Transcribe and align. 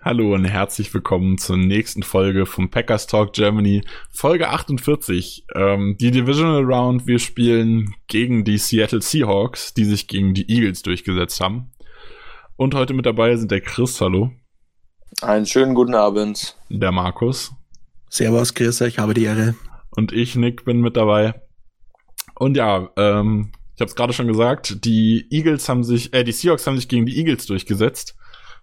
Hallo 0.00 0.32
und 0.32 0.44
herzlich 0.44 0.94
willkommen 0.94 1.38
zur 1.38 1.56
nächsten 1.56 2.04
Folge 2.04 2.46
vom 2.46 2.70
Packers 2.70 3.08
Talk 3.08 3.32
Germany, 3.32 3.82
Folge 4.12 4.48
48. 4.48 5.44
Ähm, 5.56 5.96
die 6.00 6.12
Divisional 6.12 6.62
Round, 6.62 7.08
wir 7.08 7.18
spielen 7.18 7.96
gegen 8.06 8.44
die 8.44 8.58
Seattle 8.58 9.02
Seahawks, 9.02 9.74
die 9.74 9.84
sich 9.84 10.06
gegen 10.06 10.34
die 10.34 10.48
Eagles 10.48 10.82
durchgesetzt 10.82 11.40
haben. 11.40 11.72
Und 12.56 12.76
heute 12.76 12.94
mit 12.94 13.06
dabei 13.06 13.34
sind 13.34 13.50
der 13.50 13.60
Chris, 13.60 14.00
hallo. 14.00 14.30
Einen 15.20 15.46
schönen 15.46 15.74
guten 15.74 15.96
Abend. 15.96 16.56
Der 16.68 16.92
Markus. 16.92 17.52
Servus, 18.08 18.54
Chris, 18.54 18.80
ich 18.80 19.00
habe 19.00 19.14
die 19.14 19.24
Ehre. 19.24 19.56
Und 19.90 20.12
ich, 20.12 20.36
Nick, 20.36 20.64
bin 20.64 20.80
mit 20.80 20.96
dabei. 20.96 21.42
Und 22.36 22.56
ja, 22.56 22.88
ähm, 22.96 23.50
ich 23.74 23.80
habe 23.80 23.88
es 23.88 23.96
gerade 23.96 24.12
schon 24.12 24.28
gesagt, 24.28 24.84
die 24.84 25.26
Eagles 25.30 25.68
haben 25.68 25.82
sich, 25.82 26.14
äh, 26.14 26.22
die 26.22 26.32
Seahawks 26.32 26.68
haben 26.68 26.76
sich 26.76 26.88
gegen 26.88 27.04
die 27.04 27.18
Eagles 27.18 27.46
durchgesetzt. 27.46 28.16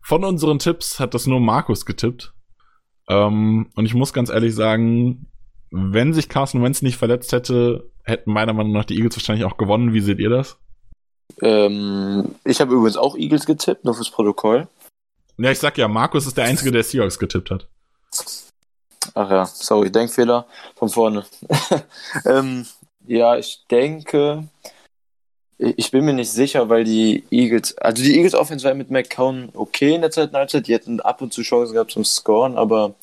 Von 0.06 0.24
unseren 0.24 0.60
Tipps 0.60 1.00
hat 1.00 1.16
das 1.16 1.26
nur 1.26 1.40
Markus 1.40 1.84
getippt. 1.84 2.32
Ähm, 3.10 3.72
und 3.76 3.86
ich 3.88 3.96
muss 3.96 4.14
ganz 4.14 4.30
ehrlich 4.30 4.54
sagen, 4.54 5.26
wenn 5.72 6.14
sich 6.14 6.30
Carson 6.30 6.62
Wentz 6.62 6.84
nicht 6.84 6.98
verletzt 6.98 7.32
hätte, 7.32 7.90
hätten 8.04 8.32
meiner 8.32 8.54
Meinung 8.54 8.72
nach 8.72 8.86
die 8.86 8.98
Eagles 8.98 9.16
wahrscheinlich 9.16 9.46
auch 9.46 9.58
gewonnen. 9.58 9.94
Wie 9.94 10.02
seht 10.02 10.20
ihr 10.20 10.30
das? 10.30 10.58
Ähm, 11.42 12.36
ich 12.44 12.62
habe 12.62 12.76
übrigens 12.76 12.98
auch 12.98 13.18
Eagles 13.18 13.48
getippt, 13.48 13.84
nur 13.84 13.96
fürs 13.96 14.12
Protokoll. 14.12 14.68
Ja, 15.40 15.50
ich 15.50 15.58
sag 15.58 15.76
ja, 15.80 15.88
Markus 15.88 16.28
ist 16.28 16.38
der 16.38 16.46
Einzige, 16.46 16.72
der 16.72 16.84
Seahawks 16.84 17.18
getippt 17.18 17.50
hat. 17.50 17.68
Ach 19.16 19.32
ja, 19.32 19.46
sorry, 19.48 19.92
Denkfehler 19.92 20.46
von 20.76 20.90
vorne. 20.90 21.26
ähm, 22.26 22.68
ja, 23.08 23.38
ich 23.38 23.66
denke, 23.72 24.50
ich 25.58 25.92
bin 25.92 26.06
mir 26.06 26.14
nicht 26.14 26.32
sicher, 26.32 26.70
weil 26.70 26.84
die 26.84 27.24
Eagles, 27.32 27.78
also 27.78 28.04
die 28.04 28.16
Eagles 28.16 28.36
Offense 28.36 28.66
war 28.66 28.74
mit 28.74 28.92
McCown 28.92 29.50
okay 29.54 29.96
in 29.96 30.02
der 30.02 30.12
zweiten 30.12 30.36
Halbzeit, 30.36 30.68
die 30.68 30.74
hätten 30.74 31.00
ab 31.00 31.22
und 31.22 31.34
zu 31.34 31.42
Chancen 31.44 31.74
gehabt 31.74 31.92
zum 31.92 32.04
Scoren, 32.04 32.58
aber 32.58 32.96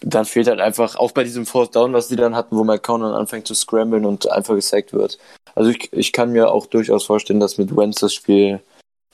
dann 0.00 0.24
fehlt 0.24 0.48
halt 0.48 0.60
einfach, 0.60 0.96
auch 0.96 1.12
bei 1.12 1.24
diesem 1.24 1.46
Fourth 1.46 1.74
Down, 1.74 1.92
was 1.92 2.08
die 2.08 2.16
dann 2.16 2.34
hatten, 2.34 2.56
wo 2.56 2.64
McCown 2.64 3.02
dann 3.02 3.14
anfängt 3.14 3.46
zu 3.46 3.54
scramblen 3.54 4.04
und 4.04 4.30
einfach 4.30 4.54
gesackt 4.54 4.92
wird. 4.92 5.18
Also 5.54 5.70
ich, 5.70 5.92
ich 5.92 6.12
kann 6.12 6.32
mir 6.32 6.50
auch 6.50 6.66
durchaus 6.66 7.04
vorstellen, 7.04 7.40
dass 7.40 7.58
mit 7.58 7.74
Wentz 7.76 8.00
das 8.00 8.12
Spiel, 8.12 8.60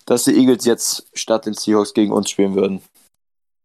dass 0.06 0.24
die 0.24 0.34
Eagles 0.34 0.64
jetzt 0.64 1.06
statt 1.14 1.46
den 1.46 1.54
Seahawks 1.54 1.94
gegen 1.94 2.12
uns 2.12 2.30
spielen 2.30 2.54
würden. 2.54 2.80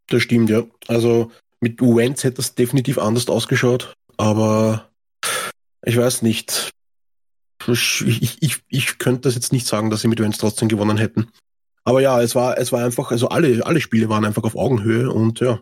Das 0.08 0.22
stimmt, 0.22 0.50
ja. 0.50 0.64
Also 0.88 1.32
mit 1.62 1.82
Wentz 1.82 2.24
hätte 2.24 2.38
das 2.38 2.56
definitiv 2.56 2.98
anders 2.98 3.30
ausgeschaut, 3.30 3.94
aber 4.18 4.90
ich 5.86 5.98
weiß 5.98 6.22
nicht. 6.22 6.72
Ich, 7.68 8.38
ich, 8.42 8.60
ich, 8.68 8.98
könnte 8.98 9.22
das 9.22 9.36
jetzt 9.36 9.54
nicht 9.54 9.68
sagen, 9.68 9.90
dass 9.90 10.02
sie 10.02 10.08
mit 10.08 10.20
Wentz 10.20 10.38
trotzdem 10.38 10.70
gewonnen 10.70 10.98
hätten. 10.98 11.30
Aber 11.84 12.02
ja, 12.02 12.22
es 12.22 12.36
war, 12.36 12.58
es 12.58 12.72
war 12.72 12.84
einfach, 12.84 13.12
also 13.12 13.30
alle, 13.30 13.66
alle 13.66 13.82
Spiele 13.82 14.10
waren 14.10 14.26
einfach 14.26 14.44
auf 14.44 14.56
Augenhöhe 14.56 15.12
und 15.12 15.40
ja, 15.40 15.60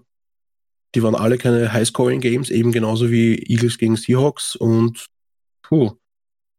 die 0.93 1.03
waren 1.03 1.15
alle 1.15 1.37
keine 1.37 1.73
High-Scoring-Games, 1.73 2.49
eben 2.49 2.71
genauso 2.71 3.09
wie 3.09 3.35
Eagles 3.35 3.77
gegen 3.77 3.95
Seahawks 3.95 4.55
und 4.55 5.07
puh, 5.63 5.93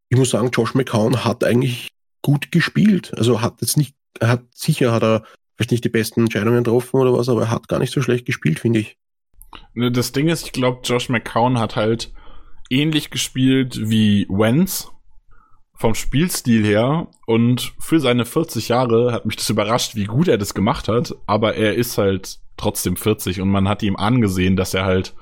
ich 0.09 0.19
muss 0.19 0.31
sagen, 0.31 0.51
Josh 0.53 0.75
McCown 0.75 1.25
hat 1.25 1.45
eigentlich 1.45 1.91
gut 2.23 2.51
gespielt. 2.51 3.13
Also 3.17 3.41
hat 3.41 3.61
jetzt 3.61 3.77
nicht, 3.77 3.95
er 4.20 4.29
hat 4.29 4.45
sicher 4.55 4.92
hat 4.92 5.02
er 5.02 5.25
vielleicht 5.57 5.73
nicht 5.73 5.85
die 5.85 5.91
besten 5.91 6.20
Entscheidungen 6.23 6.64
getroffen 6.64 7.01
oder 7.01 7.13
was, 7.13 7.29
aber 7.29 7.42
er 7.42 7.51
hat 7.51 7.69
gar 7.69 7.79
nicht 7.79 7.92
so 7.92 8.02
schlecht 8.02 8.27
gespielt, 8.27 8.61
finde 8.61 8.81
ich. 8.81 8.98
Das 9.75 10.13
Ding 10.13 10.29
ist, 10.29 10.47
ich 10.47 10.52
glaube, 10.52 10.81
Josh 10.85 11.08
McCown 11.08 11.58
hat 11.58 11.77
halt 11.77 12.13
ähnlich 12.70 13.11
gespielt 13.11 13.79
wie 13.89 14.27
Wentz 14.29 14.89
vom 15.83 15.97
Spielstil 15.97 16.65
her 16.65 17.09
und 17.27 17.75
für 17.81 17.98
seine 17.98 18.25
40 18.25 18.69
Jahre 18.69 19.13
hat 19.13 19.27
mich 19.27 19.35
das 19.35 19.51
überrascht, 19.51 19.97
wie 19.97 20.05
gut 20.05 20.29
er 20.29 20.39
das 20.39 20.55
gemacht 20.55 20.87
hat, 20.87 21.13
aber 21.27 21.57
er 21.57 21.75
ist 21.75 21.98
halt 21.98 22.39
trotzdem 22.57 22.95
40 22.97 23.41
und 23.41 23.48
man 23.51 23.69
hat 23.69 23.83
ihm 23.83 23.97
angesehen, 23.97 24.55
dass 24.57 24.75
er 24.75 24.85
halt 24.85 25.13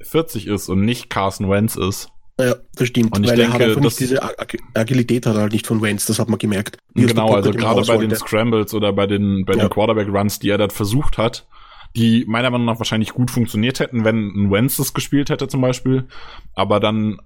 40 0.00 0.46
ist 0.46 0.68
und 0.68 0.82
nicht 0.82 1.10
Carson 1.10 1.50
Wentz 1.50 1.74
ist. 1.74 2.10
Ja, 2.38 2.54
das 2.76 2.86
stimmt. 2.88 3.16
Und 3.16 3.24
ich 3.24 3.30
weil 3.30 3.36
denke, 3.36 3.52
er 3.54 3.54
hat 3.54 3.62
einfach 3.62 3.80
nicht 3.82 3.98
diese 3.98 4.22
Ag 4.22 4.56
Agilität 4.74 5.26
hat 5.26 5.34
halt 5.36 5.52
nicht 5.52 5.66
von 5.66 5.82
Wentz, 5.82 6.06
das 6.06 6.20
hat 6.20 6.28
man 6.28 6.38
gemerkt. 6.38 6.78
Genau, 6.94 7.34
also 7.34 7.50
gerade 7.50 7.82
bei 7.82 7.96
den. 7.96 8.14
Scrambles 8.14 8.74
oder 8.74 8.92
bei 8.92 9.08
den, 9.08 9.44
bei 9.44 9.54
Ja. 9.54 9.64
den 9.64 9.70
Quarterback-Runs, 9.70 10.38
die 10.38 10.50
er 10.50 10.58
dort 10.58 10.72
versucht 10.72 11.18
hat, 11.18 11.48
die 11.96 12.24
meiner 12.28 12.50
Meinung 12.50 12.66
nach 12.66 12.78
wahrscheinlich 12.78 13.14
gut 13.14 13.32
funktioniert 13.32 13.80
hätten, 13.80 14.04
wenn 14.04 14.28
ein 14.28 14.50
Wentz 14.52 14.76
das 14.76 14.94
gespielt 14.94 15.28
hätte 15.28 15.48
zum 15.48 15.60
Beispiel. 15.60 16.06
Aber 16.54 16.78
dann, 16.78 17.18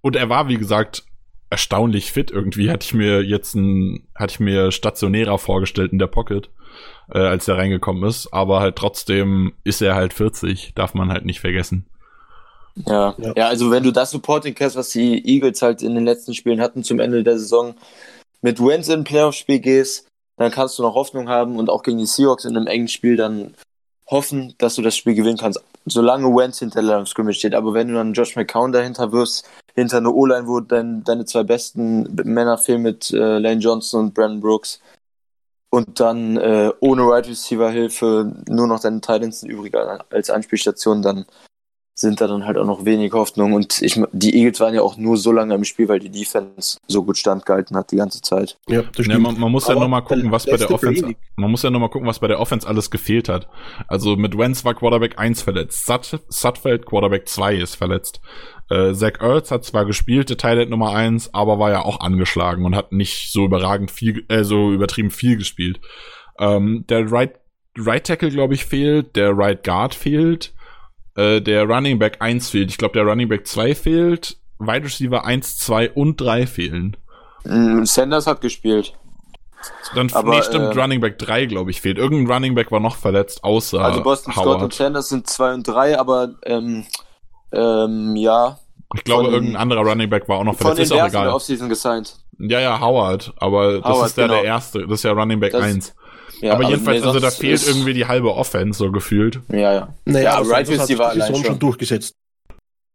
und 0.00 0.14
er 0.14 0.28
war, 0.28 0.46
wie 0.48 0.58
gesagt, 0.58 1.04
erstaunlich 1.54 2.10
fit 2.10 2.32
irgendwie. 2.32 2.68
Hatte 2.68 2.84
ich 2.84 2.94
mir 2.94 3.22
jetzt 3.22 3.54
ein, 3.54 4.08
hatte 4.16 4.32
ich 4.32 4.40
mir 4.40 4.72
stationärer 4.72 5.38
vorgestellt 5.38 5.92
in 5.92 6.00
der 6.00 6.08
Pocket, 6.08 6.50
äh, 7.12 7.18
als 7.18 7.46
er 7.46 7.56
reingekommen 7.56 8.02
ist. 8.02 8.32
Aber 8.32 8.58
halt 8.58 8.74
trotzdem 8.74 9.52
ist 9.62 9.80
er 9.80 9.94
halt 9.94 10.12
40, 10.12 10.72
darf 10.74 10.94
man 10.94 11.12
halt 11.12 11.24
nicht 11.24 11.38
vergessen. 11.38 11.86
Ja. 12.74 13.14
Ja. 13.18 13.32
ja, 13.36 13.46
also 13.46 13.70
wenn 13.70 13.84
du 13.84 13.92
das 13.92 14.10
Supporting 14.10 14.56
hast, 14.58 14.74
was 14.74 14.88
die 14.88 15.24
Eagles 15.24 15.62
halt 15.62 15.80
in 15.80 15.94
den 15.94 16.04
letzten 16.04 16.34
Spielen 16.34 16.60
hatten 16.60 16.82
zum 16.82 16.98
Ende 16.98 17.22
der 17.22 17.38
Saison, 17.38 17.76
mit 18.42 18.58
Wentz 18.58 18.88
in 18.88 19.00
ein 19.00 19.04
Playoff-Spiel 19.04 19.60
gehst, 19.60 20.08
dann 20.36 20.50
kannst 20.50 20.76
du 20.76 20.82
noch 20.82 20.96
Hoffnung 20.96 21.28
haben 21.28 21.56
und 21.56 21.70
auch 21.70 21.84
gegen 21.84 21.98
die 21.98 22.06
Seahawks 22.06 22.44
in 22.44 22.56
einem 22.56 22.66
engen 22.66 22.88
Spiel 22.88 23.16
dann 23.16 23.54
hoffen, 24.06 24.54
dass 24.58 24.74
du 24.74 24.82
das 24.82 24.96
Spiel 24.96 25.14
gewinnen 25.14 25.38
kannst, 25.38 25.62
solange 25.86 26.26
Wentz 26.34 26.58
hinter 26.58 26.82
der 26.82 26.96
Line 26.96 27.06
Scrimmage 27.06 27.36
steht. 27.36 27.54
Aber 27.54 27.74
wenn 27.74 27.86
du 27.86 27.94
dann 27.94 28.12
Josh 28.12 28.34
McCown 28.34 28.72
dahinter 28.72 29.12
wirst, 29.12 29.48
hinter 29.74 29.98
eine 29.98 30.12
O-Line, 30.12 30.46
wo 30.46 30.60
dein, 30.60 31.02
deine 31.04 31.24
zwei 31.24 31.42
besten 31.42 32.14
Männer 32.24 32.58
fehlen 32.58 32.82
mit 32.82 33.10
äh, 33.10 33.38
Lane 33.38 33.60
Johnson 33.60 34.06
und 34.06 34.14
Brandon 34.14 34.40
Brooks. 34.40 34.80
Und 35.70 35.98
dann 35.98 36.36
äh, 36.36 36.72
ohne 36.80 37.02
Right 37.02 37.26
Receiver 37.26 37.70
Hilfe 37.70 38.32
nur 38.48 38.68
noch 38.68 38.80
deine 38.80 39.00
Titans 39.00 39.42
übrig 39.42 39.74
als 40.10 40.30
Anspielstation, 40.30 41.02
dann 41.02 41.26
sind 41.94 42.20
da 42.20 42.26
dann 42.26 42.44
halt 42.44 42.58
auch 42.58 42.66
noch 42.66 42.84
wenig 42.84 43.12
Hoffnung. 43.12 43.52
Und 43.52 43.80
ich, 43.80 44.00
die 44.12 44.36
Eagles 44.36 44.58
waren 44.58 44.74
ja 44.74 44.82
auch 44.82 44.96
nur 44.96 45.16
so 45.16 45.30
lange 45.30 45.54
im 45.54 45.64
Spiel, 45.64 45.88
weil 45.88 46.00
die 46.00 46.10
Defense 46.10 46.78
so 46.88 47.04
gut 47.04 47.16
standgehalten 47.16 47.76
hat 47.76 47.92
die 47.92 47.96
ganze 47.96 48.20
Zeit. 48.20 48.58
Ja, 48.68 48.82
das 48.96 49.06
Ja, 49.06 49.18
man, 49.18 49.38
man 49.38 49.52
muss 49.52 49.68
ja 49.68 49.72
Aber 49.72 49.82
noch 49.82 49.88
mal 49.88 50.00
gucken, 50.00 50.32
was 50.32 50.44
bei 50.44 50.56
der 50.56 50.70
Offense, 50.72 51.14
man 51.36 51.50
muss 51.50 51.62
ja 51.62 51.70
noch 51.70 51.78
mal 51.78 51.88
gucken, 51.88 52.08
was 52.08 52.18
bei 52.18 52.26
der 52.26 52.40
Offense 52.40 52.66
alles 52.66 52.90
gefehlt 52.90 53.28
hat. 53.28 53.48
Also 53.86 54.16
mit 54.16 54.36
Wentz 54.36 54.64
war 54.64 54.74
Quarterback 54.74 55.18
1 55.18 55.42
verletzt, 55.42 55.86
Sut, 55.86 56.20
Sutfeld 56.28 56.84
Quarterback 56.84 57.28
2 57.28 57.56
ist 57.56 57.76
verletzt. 57.76 58.20
Äh, 58.70 58.92
Zach 58.94 59.20
Ertz 59.20 59.50
hat 59.50 59.64
zwar 59.64 59.84
gespielt, 59.84 60.30
der 60.30 60.36
Teil 60.36 60.66
Nummer 60.66 60.94
1, 60.94 61.34
aber 61.34 61.58
war 61.58 61.70
ja 61.70 61.82
auch 61.82 62.00
angeschlagen 62.00 62.64
und 62.64 62.74
hat 62.74 62.92
nicht 62.92 63.30
so 63.30 63.44
überragend 63.44 63.90
viel, 63.90 64.24
äh, 64.28 64.42
so 64.42 64.72
übertrieben 64.72 65.10
viel 65.10 65.36
gespielt. 65.36 65.80
Ähm, 66.38 66.84
der 66.88 67.10
Right, 67.10 67.34
right 67.78 68.04
Tackle, 68.04 68.30
glaube 68.30 68.54
ich, 68.54 68.64
fehlt, 68.64 69.16
der 69.16 69.36
Right 69.36 69.62
Guard 69.62 69.94
fehlt, 69.94 70.54
äh, 71.16 71.40
der 71.40 71.64
Running 71.68 71.98
Back 71.98 72.16
1 72.20 72.50
fehlt, 72.50 72.70
ich 72.70 72.78
glaube, 72.78 72.94
der 72.94 73.04
Running 73.04 73.28
Back 73.28 73.46
2 73.46 73.74
fehlt, 73.74 74.36
Wide 74.58 74.84
Receiver 74.84 75.24
1, 75.24 75.58
2 75.58 75.90
und 75.92 76.20
3 76.20 76.46
fehlen. 76.46 76.96
Mm, 77.44 77.84
Sanders 77.84 78.26
hat 78.26 78.40
gespielt. 78.40 78.94
Dann, 79.94 80.12
Aber, 80.12 80.30
nee, 80.36 80.42
stimmt, 80.42 80.74
ähm, 80.74 80.78
Running 80.80 81.00
Back 81.00 81.18
3, 81.18 81.46
glaube 81.46 81.70
ich, 81.70 81.80
fehlt. 81.80 81.96
Irgendein 81.98 82.32
Running 82.34 82.54
Back 82.54 82.70
war 82.70 82.80
noch 82.80 82.96
verletzt, 82.96 83.42
außer 83.44 83.80
Also 83.80 84.02
Boston 84.02 84.32
Scott 84.32 84.44
Howard. 84.44 84.62
und 84.62 84.74
Sanders 84.74 85.08
sind 85.08 85.26
zwei 85.26 85.54
und 85.54 85.66
drei, 85.66 85.98
aber 85.98 86.34
ähm, 86.44 86.84
ähm, 87.52 88.14
ja, 88.16 88.58
ich 88.94 89.04
glaube, 89.04 89.24
von- 89.24 89.32
irgendein 89.34 89.56
anderer 89.56 89.80
Running 89.82 90.10
Back 90.10 90.28
war 90.28 90.38
auch 90.38 90.44
noch 90.44 90.54
von 90.56 90.66
verletzt. 90.68 90.90
den 90.90 90.96
Ist 90.98 91.02
auch 91.02 91.08
egal. 91.08 91.28
Offseason 91.28 91.68
gesigned. 91.68 92.14
Ja, 92.38 92.60
ja, 92.60 92.80
Howard, 92.80 93.32
aber 93.36 93.78
das 93.80 93.84
Howard, 93.84 94.06
ist 94.08 94.16
ja 94.18 94.26
genau. 94.26 94.34
der 94.40 94.44
erste. 94.44 94.82
Das 94.82 94.90
ist 94.98 95.02
ja 95.04 95.12
Running 95.12 95.40
Back 95.40 95.52
Das- 95.52 95.62
1. 95.62 95.94
Ja, 96.40 96.54
aber 96.54 96.68
jedenfalls, 96.68 97.00
nee, 97.00 97.06
also 97.06 97.20
da 97.20 97.30
fehlt 97.30 97.66
irgendwie 97.66 97.94
die 97.94 98.06
halbe 98.06 98.34
Offense, 98.34 98.78
so 98.78 98.90
gefühlt. 98.92 99.40
Ja, 99.50 99.72
ja. 99.72 99.94
Naja, 100.04 100.24
Ja, 100.24 100.38
also 100.38 100.50
Right 100.52 100.66
Sanders 100.66 100.80
hat 100.82 100.86
sich 100.88 100.98
die 100.98 101.20
Saison 101.20 101.36
schon. 101.36 101.44
schon 101.44 101.58
durchgesetzt. 101.58 102.14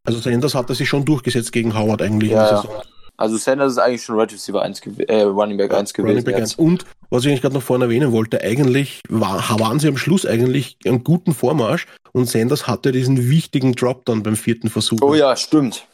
Also 0.05 0.19
Sanders 0.19 0.55
hat 0.55 0.69
er 0.69 0.75
sich 0.75 0.87
schon 0.89 1.05
durchgesetzt 1.05 1.51
gegen 1.51 1.77
Howard 1.77 2.01
eigentlich 2.01 2.31
Ja, 2.31 2.41
in 2.41 2.45
der 2.47 2.55
ja. 2.55 2.61
Saison. 2.61 2.81
Also 3.17 3.35
Sanders 3.35 3.73
ist 3.73 3.77
eigentlich 3.79 4.03
schon 4.03 4.17
Right 4.17 4.31
Receiver 4.31 4.61
1 4.61 4.79
gew 4.81 4.91
äh, 5.07 5.23
Running 5.23 5.57
Back 5.57 5.73
1 5.73 5.93
gewesen. 5.93 6.09
Running 6.09 6.23
Back 6.23 6.37
jetzt. 6.37 6.57
1. 6.57 6.59
Und 6.59 6.85
was 7.09 7.23
ich 7.23 7.29
eigentlich 7.29 7.41
gerade 7.41 7.55
noch 7.55 7.63
vorhin 7.63 7.81
erwähnen 7.81 8.13
wollte, 8.13 8.41
eigentlich 8.41 9.01
war, 9.09 9.43
waren 9.59 9.79
sie 9.79 9.89
am 9.89 9.97
Schluss 9.97 10.25
eigentlich 10.25 10.77
einen 10.85 11.03
guten 11.03 11.33
Vormarsch 11.33 11.85
und 12.13 12.29
Sanders 12.29 12.65
hatte 12.67 12.93
diesen 12.93 13.29
wichtigen 13.29 13.73
Drop 13.73 14.05
dann 14.05 14.23
beim 14.23 14.37
vierten 14.37 14.69
Versuch. 14.69 14.99
Oh 15.01 15.15
ja, 15.15 15.35
stimmt. 15.35 15.85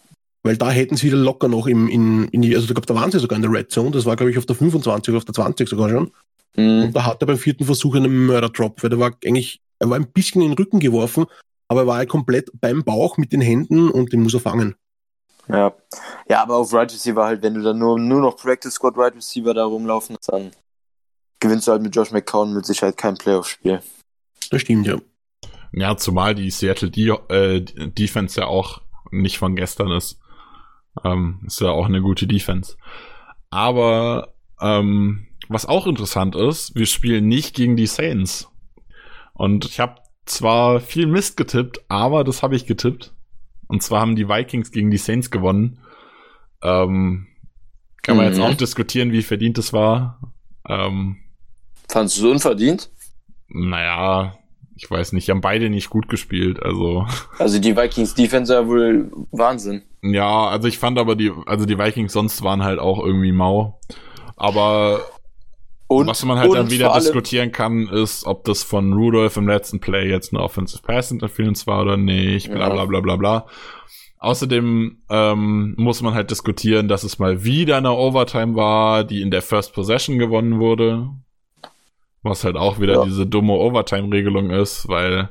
Weil 0.43 0.57
da 0.57 0.69
hätten 0.69 0.95
sie 0.97 1.07
wieder 1.07 1.17
locker 1.17 1.47
noch 1.47 1.65
im, 1.65 1.87
in, 1.87 2.25
in 2.27 2.43
die, 2.43 2.55
also 2.55 2.67
da, 2.67 2.73
glaub, 2.75 2.85
da 2.85 2.93
waren 2.93 3.09
sie 3.09 3.19
sogar 3.19 3.37
in 3.37 3.41
der 3.41 3.51
Red 3.51 3.71
Zone, 3.71 3.89
das 3.89 4.05
war 4.05 4.15
glaube 4.15 4.29
ich 4.29 4.37
auf 4.37 4.45
der 4.45 4.55
25 4.55 5.09
oder 5.09 5.17
auf 5.17 5.25
der 5.25 5.33
20 5.33 5.67
sogar 5.67 5.89
schon. 5.89 6.11
Mhm. 6.55 6.83
Und 6.85 6.93
da 6.95 7.05
hat 7.05 7.21
er 7.21 7.27
beim 7.27 7.37
vierten 7.37 7.65
Versuch 7.65 7.95
einen 7.95 8.25
Mörder-Drop, 8.25 8.81
weil 8.81 8.89
der 8.89 8.99
war 8.99 9.11
eigentlich, 9.25 9.61
er 9.79 9.89
war 9.89 9.97
ein 9.97 10.11
bisschen 10.11 10.41
in 10.41 10.49
den 10.49 10.57
Rücken 10.57 10.79
geworfen, 10.79 11.25
aber 11.67 11.81
er 11.81 11.87
war 11.87 11.99
ja 11.99 12.05
komplett 12.05 12.49
beim 12.59 12.83
Bauch 12.83 13.17
mit 13.17 13.31
den 13.31 13.41
Händen 13.41 13.89
und 13.89 14.13
den 14.13 14.21
muss 14.21 14.33
er 14.33 14.39
fangen. 14.39 14.75
Ja. 15.47 15.73
Ja, 16.27 16.41
aber 16.41 16.55
auf 16.55 16.73
Right 16.73 16.91
Receiver 16.91 17.23
halt, 17.23 17.43
wenn 17.43 17.53
du 17.53 17.61
dann 17.61 17.77
nur, 17.77 17.99
nur 17.99 18.21
noch 18.21 18.37
Practice 18.37 18.73
Squad 18.73 18.97
Right 18.97 19.15
Receiver 19.15 19.53
da 19.53 19.65
rumlaufen, 19.65 20.17
dann 20.27 20.51
gewinnst 21.39 21.67
du 21.67 21.71
halt 21.71 21.81
mit 21.81 21.95
Josh 21.95 22.11
McCown 22.11 22.53
mit 22.53 22.65
Sicherheit 22.65 22.97
kein 22.97 23.17
Playoff-Spiel. 23.17 23.81
Das 24.49 24.61
stimmt, 24.61 24.87
ja. 24.87 24.97
Ja, 25.71 25.97
zumal 25.97 26.35
die 26.35 26.49
Seattle 26.51 26.89
D 26.89 27.09
äh, 27.09 27.61
Defense 27.61 28.39
ja 28.39 28.47
auch 28.47 28.81
nicht 29.11 29.37
von 29.37 29.55
gestern 29.55 29.91
ist. 29.91 30.19
Ähm, 31.03 31.41
ist 31.45 31.59
ja 31.59 31.69
auch 31.69 31.85
eine 31.85 32.01
gute 32.01 32.27
Defense. 32.27 32.77
Aber 33.49 34.35
ähm, 34.61 35.27
was 35.49 35.65
auch 35.65 35.87
interessant 35.87 36.35
ist, 36.35 36.75
wir 36.75 36.85
spielen 36.85 37.27
nicht 37.27 37.55
gegen 37.55 37.75
die 37.75 37.87
Saints. 37.87 38.49
Und 39.33 39.65
ich 39.65 39.79
habe 39.79 39.95
zwar 40.25 40.79
viel 40.79 41.07
Mist 41.07 41.37
getippt, 41.37 41.81
aber 41.89 42.23
das 42.23 42.41
habe 42.43 42.55
ich 42.55 42.65
getippt. 42.65 43.13
Und 43.67 43.83
zwar 43.83 44.01
haben 44.01 44.15
die 44.15 44.29
Vikings 44.29 44.71
gegen 44.71 44.91
die 44.91 44.97
Saints 44.97 45.29
gewonnen. 45.31 45.79
Ähm, 46.63 47.27
kann 48.01 48.17
man 48.17 48.25
Mhm. 48.27 48.31
jetzt 48.31 48.41
auch 48.41 48.55
diskutieren, 48.55 49.11
wie 49.11 49.23
verdient 49.23 49.57
es 49.57 49.73
war. 49.73 50.19
Ähm, 50.67 51.17
Fandest 51.89 52.17
du 52.19 52.27
es 52.27 52.31
unverdient? 52.33 52.89
naja, 53.47 54.37
ich 54.75 54.89
weiß 54.89 55.13
nicht, 55.13 55.27
die 55.27 55.31
haben 55.31 55.41
beide 55.41 55.69
nicht 55.69 55.89
gut 55.89 56.09
gespielt. 56.09 56.61
Also, 56.61 57.05
Also 57.39 57.59
die 57.59 57.75
Vikings 57.77 58.13
Defense 58.15 58.53
ja 58.53 58.67
wohl 58.67 59.11
Wahnsinn. 59.31 59.83
ja, 60.01 60.47
also 60.47 60.67
ich 60.67 60.77
fand 60.79 60.97
aber 60.99 61.15
die, 61.15 61.31
also 61.45 61.65
die 61.65 61.77
Vikings 61.77 62.13
sonst 62.13 62.41
waren 62.43 62.63
halt 62.63 62.79
auch 62.79 62.99
irgendwie 63.03 63.31
mau. 63.31 63.79
Aber 64.35 65.01
Und, 65.87 66.07
was 66.07 66.25
man 66.25 66.39
halt 66.39 66.53
dann 66.53 66.71
wieder 66.71 66.93
diskutieren 66.95 67.51
kann, 67.51 67.87
ist, 67.87 68.25
ob 68.25 68.43
das 68.45 68.63
von 68.63 68.93
Rudolph 68.93 69.37
im 69.37 69.47
letzten 69.47 69.79
Play 69.79 70.09
jetzt 70.09 70.33
eine 70.33 70.41
Offensive 70.41 70.81
Pass 70.81 71.11
Interference 71.11 71.67
war 71.67 71.81
oder 71.83 71.95
nicht, 71.97 72.49
bla 72.51 72.67
Ja. 72.67 72.73
bla 72.73 72.85
bla 72.85 72.99
bla 73.01 73.15
bla. 73.17 73.45
Außerdem 74.17 74.97
ähm, 75.09 75.75
muss 75.77 76.01
man 76.01 76.15
halt 76.15 76.31
diskutieren, 76.31 76.87
dass 76.87 77.03
es 77.03 77.19
mal 77.19 77.43
wieder 77.43 77.77
eine 77.77 77.91
Overtime 77.91 78.55
war, 78.55 79.03
die 79.03 79.21
in 79.21 79.29
der 79.29 79.43
First 79.43 79.73
Possession 79.73 80.17
gewonnen 80.17 80.59
wurde. 80.59 81.09
Was 82.23 82.43
halt 82.43 82.55
auch 82.55 82.79
wieder 82.79 82.95
Ja. 82.95 83.05
diese 83.05 83.27
dumme 83.27 83.53
Overtime-Regelung 83.53 84.49
ist, 84.49 84.87
weil, 84.87 85.29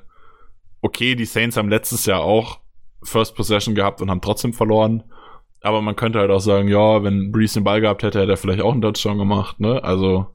okay, 0.81 1.17
die 1.17 1.25
Saints 1.25 1.57
haben 1.57 1.69
letztes 1.69 2.07
Jahr 2.07 2.21
auch 2.21 2.61
First 3.03 3.35
Possession 3.35 3.75
gehabt 3.75 4.01
und 4.01 4.11
haben 4.11 4.21
trotzdem 4.21 4.53
verloren. 4.53 5.03
Aber 5.65 5.83
man 5.83 5.97
könnte 5.97 6.19
halt 6.21 6.31
auch 6.31 6.41
sagen, 6.41 6.69
ja, 6.69 7.03
wenn 7.03 7.33
Breeze 7.33 7.55
den 7.55 7.65
Ball 7.65 7.81
gehabt 7.81 8.03
hätte, 8.05 8.21
hätte 8.21 8.33
er 8.33 8.37
vielleicht 8.37 8.61
auch 8.63 8.73
einen 8.73 8.83
Touchdown 8.83 9.19
gemacht, 9.19 9.61
ne? 9.61 9.83
Also, 9.83 10.27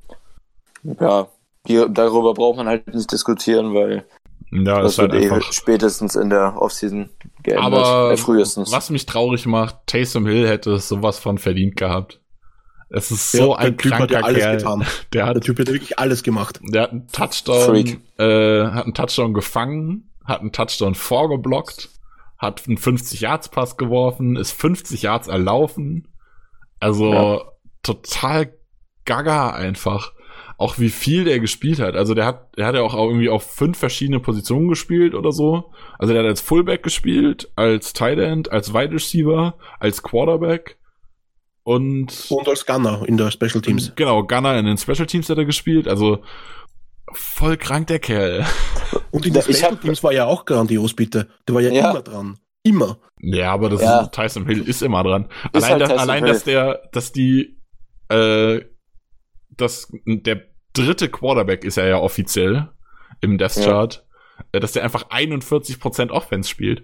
Ja, 0.84 1.28
die, 1.68 1.86
darüber 1.90 2.34
braucht 2.34 2.58
man 2.58 2.68
halt 2.68 2.94
nicht 2.94 3.12
diskutieren, 3.12 3.74
weil 3.74 4.06
ja, 4.52 4.82
das 4.82 4.94
ist 4.94 5.00
halt 5.00 5.12
wird 5.12 5.14
eh 5.14 5.30
einfach. 5.32 5.54
spätestens 5.54 6.16
in 6.16 6.30
der 6.30 6.60
Offseason 6.62 7.10
geändert. 7.44 7.64
Aber 7.66 8.12
äh, 8.12 8.18
frühestens. 8.18 8.72
was 8.72 8.90
mich 8.90 9.06
traurig 9.06 9.46
macht, 9.46 9.76
Taysom 9.88 10.26
Hill 10.26 10.48
hätte 10.48 10.80
sowas 10.80 11.20
von 11.20 11.38
verdient 11.38 11.76
gehabt. 11.76 12.22
Es 12.90 13.12
ist 13.12 13.32
so 13.32 13.56
Ja, 13.56 13.56
ein 13.56 13.78
der 13.78 13.78
Typ 13.78 14.00
hat 14.00 14.12
kranker 14.12 14.24
Kerl. 14.34 14.58
getan. 14.58 14.86
Der 15.14 15.26
Der 15.26 15.26
hat, 15.28 15.42
Typ 15.42 15.60
hat 15.60 15.68
wirklich 15.68 16.00
alles 16.00 16.24
gemacht. 16.24 16.60
der 16.64 16.84
hat 16.84 16.92
einen 16.92 17.08
Touchdown, 17.08 17.60
Freak. 17.66 18.00
äh, 18.18 18.66
hat 18.66 18.86
einen 18.86 18.94
Touchdown 18.96 19.34
gefangen, 19.34 20.10
hat 20.26 20.42
einen 20.42 20.52
Touchdown 20.52 20.96
vorgeblockt, 20.96 21.90
hat 22.40 22.64
einen 22.68 22.78
50 22.78 23.22
Yards 23.22 23.50
Pass 23.50 23.78
geworfen, 23.78 24.36
ist 24.38 24.52
50 24.54 25.04
Yards 25.04 25.28
erlaufen. 25.28 26.08
Also 26.80 27.14
Ja. 27.14 27.42
total 27.84 28.54
gaga 29.06 29.50
einfach. 29.52 30.14
Auch 30.58 30.78
wie 30.78 30.90
viel 30.90 31.24
der 31.24 31.40
gespielt 31.40 31.80
hat. 31.80 31.96
Also 31.96 32.14
der 32.14 32.26
hat, 32.26 32.58
der 32.58 32.66
hat 32.66 32.76
ja 32.76 32.82
auch 32.82 32.94
irgendwie 32.94 33.30
auf 33.30 33.44
fünf 33.44 33.78
verschiedene 33.78 34.20
Positionen 34.20 34.68
gespielt 34.68 35.16
oder 35.16 35.32
so. 35.32 35.72
Also 35.98 36.14
der 36.14 36.24
hat 36.24 36.30
als 36.30 36.42
Fullback 36.42 36.84
gespielt, 36.84 37.50
als 37.56 37.94
Tight 37.94 38.20
End, 38.20 38.52
als 38.52 38.74
Wide 38.74 38.94
Receiver, 38.94 39.58
als 39.80 40.04
Quarterback 40.04 40.78
und 41.64 42.26
Und 42.30 42.48
als 42.48 42.66
Gunner 42.66 43.04
in 43.08 43.16
der 43.18 43.32
Special 43.32 43.62
Teams. 43.62 43.94
genau, 43.96 44.24
Gunner 44.24 44.58
in 44.58 44.66
den 44.66 44.78
Special 44.78 45.06
Teams 45.06 45.30
hat 45.30 45.38
er 45.38 45.46
gespielt. 45.46 45.88
Also 45.88 46.24
voll 47.14 47.58
krank 47.58 47.88
der 47.88 48.00
Kerl. 48.00 48.46
Und 49.12 49.26
in 49.26 49.34
Da- 49.34 49.42
Special 49.42 49.72
hab- 49.72 49.82
Teams 49.82 50.04
war 50.04 50.12
ja 50.14 50.26
auch 50.26 50.46
grandios, 50.46 50.94
bitte. 50.94 51.28
Der 51.48 51.56
war 51.56 51.62
ja, 51.62 51.72
Ja. 51.72 51.92
immer 51.92 52.02
dran. 52.02 52.40
Immer. 52.64 53.00
Ja, 53.22 53.52
aber 53.54 53.70
das 53.70 53.82
Ja. 53.82 54.02
ist 54.02 54.12
Tyson 54.12 54.46
Hill 54.46 54.68
ist 54.68 54.82
immer 54.82 55.04
dran. 55.04 55.30
Ist 55.54 55.64
allein, 55.64 55.72
halt 55.72 55.82
dass, 55.82 55.90
Tyson 55.90 56.00
allein 56.02 56.26
dass 56.26 56.44
der, 56.44 56.90
dass 56.92 57.12
die, 57.12 57.60
äh, 58.10 58.62
dass 59.50 59.88
der 60.06 60.42
dritte 60.74 61.10
Quarterback 61.10 61.64
ist 61.64 61.78
er 61.78 61.88
ja 61.88 61.98
offiziell 62.00 62.70
im 63.22 63.38
Death 63.38 63.56
Ja. 63.58 63.66
Chart, 63.66 64.06
äh, 64.52 64.60
dass 64.60 64.74
der 64.74 64.84
einfach 64.84 65.10
41% 65.10 66.12
Offense 66.12 66.50
spielt. 66.50 66.84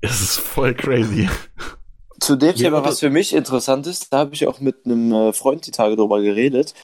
Es 0.00 0.20
ist 0.20 0.38
voll 0.38 0.74
crazy. 0.74 1.28
Zu 2.20 2.36
dem 2.36 2.48
Ja, 2.48 2.54
Thema, 2.70 2.84
was 2.84 3.00
für 3.00 3.10
mich 3.10 3.32
interessant 3.34 3.86
ist, 3.86 4.12
da 4.12 4.18
habe 4.18 4.34
ich 4.34 4.46
auch 4.46 4.58
mit 4.60 4.84
einem 4.84 5.12
äh, 5.12 5.32
Freund 5.32 5.66
die 5.66 5.70
Tage 5.70 5.94
drüber 5.96 6.20
geredet. 6.20 6.74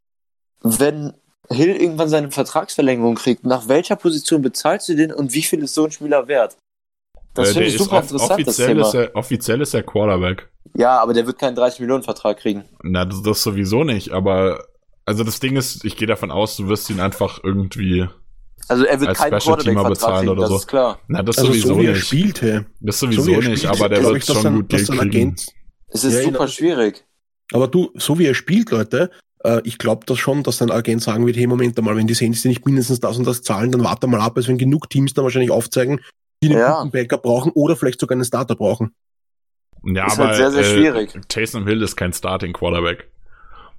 Wenn 0.62 1.12
Hill 1.50 1.76
irgendwann 1.76 2.08
seine 2.08 2.30
Vertragsverlängerung 2.30 3.16
kriegt, 3.16 3.44
nach 3.44 3.68
welcher 3.68 3.96
Position 3.96 4.42
bezahlst 4.42 4.88
du 4.88 4.94
den 4.96 5.12
und 5.12 5.32
wie 5.34 5.42
viel 5.42 5.62
ist 5.62 5.74
so 5.74 5.84
ein 5.84 5.90
Spieler 5.90 6.26
wert? 6.28 6.56
Das 7.34 7.50
Äh, 7.50 7.52
finde 7.52 7.68
ich 7.68 7.74
ist 7.74 7.82
super 7.82 8.00
interessant, 8.00 8.30
das 8.30 8.38
offiziell 8.48 8.68
Thema. 8.68 8.86
ist 8.88 8.94
er, 8.94 9.16
offiziell 9.16 9.60
ist 9.60 9.74
er 9.74 9.82
Quarterback. 9.82 10.48
Ja, 10.76 10.98
aber 11.00 11.12
der 11.12 11.26
wird 11.26 11.38
keinen 11.38 11.56
30-Millionen-Vertrag 11.56 12.38
kriegen. 12.38 12.64
Na, 12.82 13.04
das, 13.04 13.22
das 13.22 13.42
sowieso 13.42 13.84
nicht, 13.84 14.10
aber 14.12 14.64
also 15.04 15.22
das 15.24 15.40
Ding 15.40 15.56
ist, 15.56 15.84
ich 15.84 15.96
gehe 15.96 16.08
davon 16.08 16.30
aus, 16.30 16.56
du 16.56 16.68
wirst 16.68 16.88
ihn 16.90 17.00
einfach 17.00 17.40
irgendwie, 17.44 18.08
Also 18.68 18.84
er 18.84 18.98
wird 19.00 19.10
Als 19.10 19.18
keinen 19.18 19.40
Special 19.40 19.58
Teamer 19.58 19.82
Quarterback-Vertrag 19.82 19.90
bezahlen 19.90 20.18
kriegen, 20.20 20.30
oder 20.30 20.40
das 20.42 20.48
so. 20.50 20.56
ist 20.56 20.66
klar. 20.68 20.98
na, 21.08 21.22
das 21.22 21.38
Also 21.38 21.50
sowieso 21.50 21.68
so 21.68 21.80
wie 21.80 21.86
er 21.86 21.92
nicht. 21.92 22.06
spielte. 22.06 22.66
Das 22.80 22.98
So 23.00 23.06
sowieso 23.06 23.26
wie 23.26 23.32
er 23.34 23.48
nicht, 23.50 23.66
aber 23.66 23.88
der 23.90 24.02
wird 24.02 24.16
ich, 24.16 24.24
schon 24.24 24.46
ein- 24.46 24.54
gut 24.54 24.68
Geld 24.70 24.88
kriegen. 24.88 25.36
Es 25.88 26.04
ist 26.04 26.14
Ja, 26.14 26.22
super 26.22 26.30
genau. 26.38 26.46
schwierig. 26.46 27.04
Aber 27.52 27.68
du, 27.68 27.90
so 27.94 28.18
wie 28.18 28.26
er 28.26 28.34
spielt, 28.34 28.70
Leute, 28.70 29.10
äh, 29.44 29.60
ich 29.64 29.78
glaube 29.78 30.04
das 30.06 30.18
schon, 30.18 30.42
dass 30.42 30.58
sein 30.58 30.70
Agent 30.70 31.02
sagen 31.02 31.26
wird, 31.26 31.36
hey, 31.36 31.46
Moment 31.46 31.78
einmal, 31.78 31.96
wenn 31.96 32.06
die 32.06 32.14
Saints 32.14 32.42
dir 32.42 32.48
nicht 32.48 32.66
mindestens 32.66 33.00
das 33.00 33.16
und 33.18 33.26
das 33.26 33.42
zahlen, 33.42 33.70
dann 33.70 33.84
warte 33.84 34.06
mal 34.06 34.20
ab, 34.20 34.36
es 34.38 34.48
werden 34.48 34.58
genug 34.58 34.90
Teams 34.90 35.14
dann 35.14 35.24
wahrscheinlich 35.24 35.50
aufzeigen, 35.50 36.00
die 36.42 36.48
einen 36.50 36.58
Ja. 36.58 36.78
guten 36.78 36.90
Backup 36.90 37.22
brauchen 37.22 37.52
oder 37.54 37.76
vielleicht 37.76 38.00
sogar 38.00 38.16
einen 38.16 38.24
Starter 38.24 38.56
brauchen. 38.56 38.94
Ja, 39.84 40.06
Ist 40.06 40.14
aber 40.18 40.28
halt 40.28 40.36
sehr, 40.36 40.50
sehr 40.50 40.62
äh, 40.62 40.64
schwierig. 40.64 41.20
Taysom 41.28 41.66
Hill 41.66 41.82
ist 41.82 41.96
kein 41.96 42.12
Starting 42.12 42.52
Quarterback. 42.54 43.08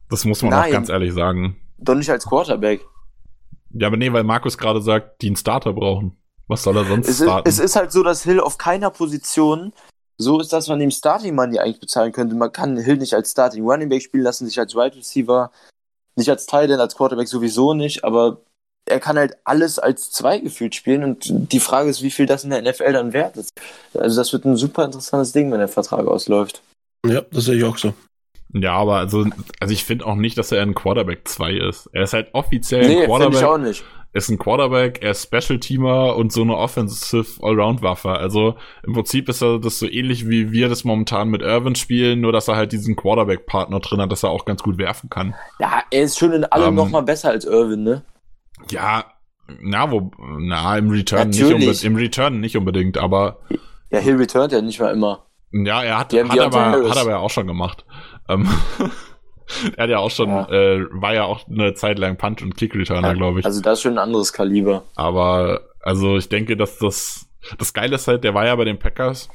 Das 0.09 0.23
muss 0.23 0.44
man 0.44 0.53
auch 0.53 0.59
Nein. 0.59 0.71
ganz 0.71 0.89
ehrlich 0.89 1.13
sagen. 1.13 1.57
Doch 1.79 1.95
nicht 1.95 2.09
als 2.11 2.25
Quarterback. 2.25 2.85
Ja, 3.71 3.88
aber 3.88 3.97
nee, 3.97 4.13
weil 4.13 4.23
Markus 4.23 4.57
gerade 4.57 4.81
sagt, 4.81 5.21
die 5.21 5.27
einen 5.27 5.35
Starter 5.35 5.73
brauchen. 5.73 6.15
Was 6.47 6.61
soll 6.61 6.77
er 6.77 6.85
sonst 6.85 7.09
Es 7.09 7.19
ist, 7.19 7.25
starten? 7.25 7.50
es 7.50 7.57
ist 7.59 7.75
halt 7.75 7.91
so, 7.91 8.03
dass 8.03 8.23
Hill 8.23 8.39
auf 8.39 8.59
keiner 8.59 8.91
Position 8.91 9.73
so 10.18 10.40
ist, 10.40 10.54
dass 10.54 10.68
man 10.68 10.80
ihm 10.81 10.92
Starting 10.92 11.36
Money 11.36 11.60
eigentlich 11.60 11.80
bezahlen 11.80 12.12
könnte. 12.12 12.36
Man 12.36 12.52
kann 12.52 12.78
Hill 12.78 12.98
nicht 12.98 13.14
als 13.14 13.31
Starting 13.31 13.66
Running 13.68 13.90
Back 13.90 14.02
spielen 14.04 14.24
lassen, 14.24 14.45
nicht 14.45 14.60
als 14.60 14.76
Wide 14.76 14.95
Receiver, 14.95 15.52
nicht 16.16 16.30
als 16.30 16.45
Tight 16.45 16.69
End, 16.69 16.80
als 16.80 16.95
Quarterback 16.95 17.28
sowieso 17.28 17.74
nicht, 17.74 18.04
aber 18.04 18.38
er 18.88 19.00
kann 19.00 19.18
halt 19.18 19.36
alles 19.44 19.80
als 19.80 20.12
zwei 20.12 20.38
gefühlt 20.40 20.76
spielen 20.76 21.04
und 21.04 21.52
die 21.52 21.60
Frage 21.60 21.90
ist, 21.90 22.04
wie 22.04 22.12
viel 22.12 22.28
das 22.28 22.44
in 22.44 22.52
der 22.52 22.62
NFL 22.62 22.94
dann 22.94 23.14
wert 23.14 23.36
ist. 23.36 23.50
Also 23.95 24.16
das 24.16 24.31
wird 24.31 24.45
ein 24.45 24.56
super 24.57 24.86
interessantes 24.86 25.31
Ding, 25.31 25.52
wenn 25.52 25.57
der 25.60 25.68
Vertrag 25.68 26.06
ausläuft. 26.07 26.62
Ja, 27.06 27.22
das 27.31 27.45
sehe 27.45 27.56
ich 27.56 27.64
auch 27.64 27.78
so. 27.78 27.94
ja, 28.54 28.74
aber 28.74 28.98
also, 28.98 29.26
also 29.60 29.74
ich 29.74 29.84
finde 29.84 30.06
auch 30.06 30.16
nicht, 30.16 30.38
dass 30.38 30.52
er 30.52 30.62
ein 30.62 30.76
Quarterback 30.76 31.28
2 31.28 31.54
ist. 31.54 31.90
Er 31.94 32.04
ist 32.04 32.14
halt 32.14 32.30
offiziell 32.34 32.84
ein 32.84 32.88
Nee, 32.88 32.94
finde 32.94 33.04
ich 33.04 33.10
Quarterback. 33.10 33.44
auch 33.44 33.57
nicht. 33.57 33.84
Ist 34.16 34.30
ein 34.30 34.38
Quarterback, 34.38 35.00
er 35.02 35.12
ist 35.12 35.24
Special 35.24 35.60
Teamer 35.60 36.16
und 36.16 36.31
so 36.31 36.42
eine 36.42 36.56
Offensive 36.56 37.26
Allround 37.44 37.81
Waffe. 37.81 38.12
Also 38.12 38.56
im 38.84 38.94
Prinzip 38.94 39.28
ist 39.28 39.42
er 39.44 39.60
das 39.60 39.78
so 39.78 39.88
ähnlich 39.88 40.30
wie 40.30 40.54
wir 40.54 40.69
das 40.69 40.86
momentan 40.86 41.28
mit 41.30 41.42
Irvin 41.42 41.76
spielen, 41.76 42.22
nur 42.22 42.31
dass 42.31 42.48
er 42.48 42.56
halt 42.56 42.72
diesen 42.72 42.95
Quarterback 42.95 43.45
Partner 43.45 43.81
drin 43.81 44.00
hat, 44.00 44.12
dass 44.12 44.24
er 44.24 44.30
auch 44.30 44.45
ganz 44.45 44.64
gut 44.64 44.78
werfen 44.78 45.10
kann. 45.10 45.36
Ja, 45.60 45.84
er 45.92 46.04
ist 46.04 46.18
schon 46.18 46.31
in 46.31 46.45
allem 46.45 46.69
Ähm, 46.69 46.76
noch 46.76 46.90
mal 46.90 47.02
besser 47.04 47.30
als 47.30 47.44
Irvin, 47.44 47.84
ne? 47.84 48.04
Ja, 48.72 49.04
na, 49.62 49.92
wo, 49.92 50.12
na, 50.40 50.78
im 50.78 50.90
Return 50.90 51.30
nicht 51.30 51.42
Natürlich. 51.42 51.54
unbedingt, 51.68 51.84
im 51.84 51.95
Return 51.98 52.40
nicht 52.40 52.56
unbedingt, 52.57 52.98
aber 52.98 53.40
Ja, 53.92 54.00
Hill 54.00 54.16
returnt 54.16 54.54
ja 54.54 54.62
nicht 54.62 54.80
mal 54.80 54.94
immer. 54.94 55.26
ja, 55.52 55.84
er 55.84 56.00
hat, 56.00 56.14
hat, 56.14 56.40
aber, 56.40 56.90
hat 56.90 56.98
aber 56.98 57.10
ja 57.10 57.18
auch 57.18 57.30
schon 57.30 57.48
gemacht. 57.48 57.86
Ähm, 58.30 58.48
er 59.78 59.83
hat 59.83 59.90
ja 59.90 59.99
auch 59.99 60.11
schon, 60.11 60.30
Ja. 60.30 60.49
Äh, 60.49 60.85
war 60.92 61.14
ja 61.14 61.23
auch 61.25 61.47
eine 61.47 61.73
Zeit 61.73 61.99
lang 61.99 62.18
Punch- 62.18 62.42
und 62.44 62.56
Kick-Returner, 62.57 63.14
glaube 63.16 63.40
ich. 63.40 63.45
Also 63.45 63.61
das 63.61 63.80
ist 63.80 63.83
schon 63.83 63.94
ein 63.94 63.99
anderes 63.99 64.33
Kaliber. 64.33 64.83
Aber, 64.95 65.61
also 65.81 66.18
ich 66.18 66.30
denke, 66.30 66.57
dass 66.57 66.78
das, 66.80 67.28
das 67.57 67.73
Geile 67.73 67.95
ist 67.95 68.07
halt, 68.07 68.23
der 68.23 68.33
war 68.33 68.45
ja 68.45 68.56
bei 68.56 68.66
den 68.66 68.80
Packers 68.80 69.30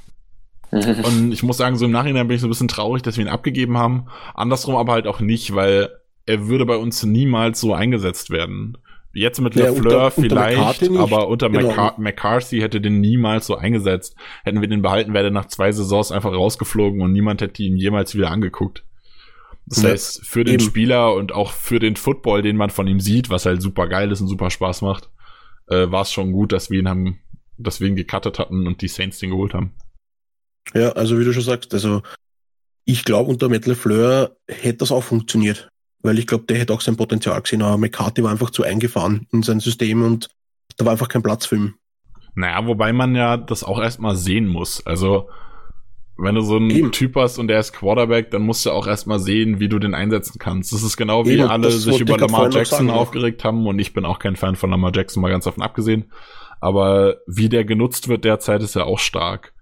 Und 0.71 1.33
ich 1.33 1.43
muss 1.43 1.57
sagen, 1.57 1.77
so 1.77 1.85
im 1.85 1.91
Nachhinein 1.91 2.29
bin 2.29 2.35
ich 2.37 2.41
so 2.41 2.47
ein 2.47 2.51
bisschen 2.51 2.69
traurig, 2.69 3.03
dass 3.03 3.17
wir 3.17 3.25
ihn 3.25 3.31
abgegeben 3.31 3.77
haben. 3.77 4.07
Andersrum 4.35 4.77
aber 4.77 4.93
halt 4.93 5.07
auch 5.07 5.21
nicht, 5.21 5.55
weil 5.55 5.91
er 6.27 6.47
würde 6.47 6.65
bei 6.67 6.77
uns 6.77 7.03
niemals 7.03 7.61
so 7.61 7.75
eingesetzt 7.75 8.31
werden. 8.31 8.79
Jetzt 9.13 9.41
mit 9.41 9.57
Ja, 9.57 9.65
LeFleur 9.71 9.79
unter- 10.05 10.05
unter 10.05 10.21
vielleicht, 10.21 10.83
nicht. 10.83 10.97
aber 11.01 11.27
unter 11.27 11.51
Genau. 11.51 11.69
McCar 11.71 11.95
McCarthy 11.99 12.61
hätte 12.61 12.81
den 12.81 13.01
niemals 13.01 13.47
so 13.49 13.57
eingesetzt. 13.57 14.15
Hätten 14.45 14.61
wir 14.61 14.69
den 14.69 14.83
behalten, 14.83 15.13
wäre 15.13 15.25
der 15.25 15.33
nach 15.33 15.47
zwei 15.47 15.73
Saisons 15.73 16.13
einfach 16.13 16.31
rausgeflogen 16.33 17.01
und 17.03 17.11
niemand 17.13 17.41
hätte 17.43 17.61
ihn 17.65 17.77
jemals 17.77 18.15
wieder 18.15 18.31
angeguckt. 18.31 18.85
Das 19.71 19.83
Ja, 19.83 19.91
heißt, 19.91 20.27
für 20.27 20.45
den 20.45 20.61
eben. 20.61 20.61
Spieler 20.61 21.15
und 21.15 21.33
auch 21.33 21.53
für 21.53 21.79
den 21.81 21.97
Football, 21.97 22.43
den 22.43 22.57
man 22.59 22.71
von 22.71 22.89
ihm 22.89 23.01
sieht, 23.01 23.31
was 23.31 23.47
halt 23.47 23.63
super 23.63 23.89
geil 23.89 24.13
ist 24.13 24.21
und 24.21 24.29
super 24.29 24.51
Spaß 24.51 24.83
macht, 24.83 25.11
äh, 25.69 25.91
war 25.91 26.03
es 26.03 26.13
schon 26.13 26.33
gut, 26.33 26.53
dass 26.53 26.71
wir 26.71 26.81
ihn 26.81 26.89
haben 26.89 27.21
deswegen 27.59 27.97
gecuttet 27.97 28.39
hatten 28.39 28.67
und 28.67 28.83
die 28.83 28.89
Saints 28.89 29.19
den 29.21 29.31
geholt 29.31 29.55
haben. 29.55 29.75
Ja, 30.75 30.91
also 30.93 31.19
wie 31.19 31.25
du 31.25 31.33
schon 31.33 31.43
sagst, 31.43 31.75
also 31.75 32.03
ich 32.85 33.05
glaube, 33.05 33.31
unter 33.31 33.49
Matt 33.49 33.67
LeFleur 33.67 34.37
hätte 34.49 34.79
das 34.79 34.93
auch 34.93 35.05
funktioniert. 35.05 35.69
Weil 36.03 36.19
ich 36.19 36.27
glaube, 36.27 36.47
der 36.47 36.59
hätte 36.59 36.73
auch 36.73 36.81
sein 36.81 36.97
Potenzial 36.97 37.41
gesehen, 37.43 37.63
aber 37.63 37.79
McCarthy 37.79 38.23
war 38.23 38.31
einfach 38.33 38.51
zu 38.51 38.63
eingefahren 38.65 39.27
in 39.33 39.43
sein 39.43 39.61
System 39.61 40.03
und 40.03 40.29
da 40.77 40.87
war 40.87 40.93
einfach 40.93 41.09
kein 41.09 41.23
Platz 41.23 41.47
für 41.47 41.57
ihn. 41.57 41.75
Naja, 42.35 42.67
wobei 42.67 42.93
man 42.93 43.15
ja 43.15 43.37
das 43.37 43.65
auch 43.65 43.81
erstmal 43.81 44.17
sehen 44.17 44.47
muss. 44.47 44.85
Also, 44.87 45.29
wenn 46.23 46.35
du 46.35 46.43
so 46.43 46.57
einen 46.57 46.71
Eben. 46.71 46.93
Typ 46.93 47.17
hast 47.17 47.39
und 47.39 47.49
der 47.49 47.61
ist 47.61 47.73
Quarterback, 47.73 48.31
dann 48.31 48.43
musst 48.43 48.67
du 48.67 48.71
auch 48.71 48.87
erstmal 48.87 49.19
sehen, 49.19 49.61
wie 49.61 49.69
du 49.69 49.79
den 49.79 49.95
einsetzen 49.95 50.39
kannst. 50.39 50.73
Das 50.73 50.83
ist 50.83 50.97
genau 50.97 51.27
wie 51.27 51.35
Eben, 51.35 51.49
alle 51.49 51.71
sich 51.71 52.01
über 52.01 52.19
Lamar 52.19 52.51
Jackson 52.51 52.87
sagen, 52.87 52.91
aufgeregt 52.91 53.45
haben 53.45 53.67
und 53.67 53.79
ich 53.79 53.93
bin 53.93 54.05
auch 54.05 54.19
kein 54.19 54.37
Fan 54.37 54.57
von 54.57 54.71
Lamar 54.71 54.93
Jackson, 54.95 55.23
mal 55.23 55.31
ganz 55.31 55.45
davon 55.45 55.63
abgesehen. 55.63 56.13
Aber 56.61 57.17
wie 57.27 57.49
der 57.49 57.65
genutzt 57.65 58.09
wird 58.09 58.25
derzeit 58.25 58.63
ist 58.63 58.75
ja 58.75 58.85
auch 58.85 58.99
stark. 58.99 59.55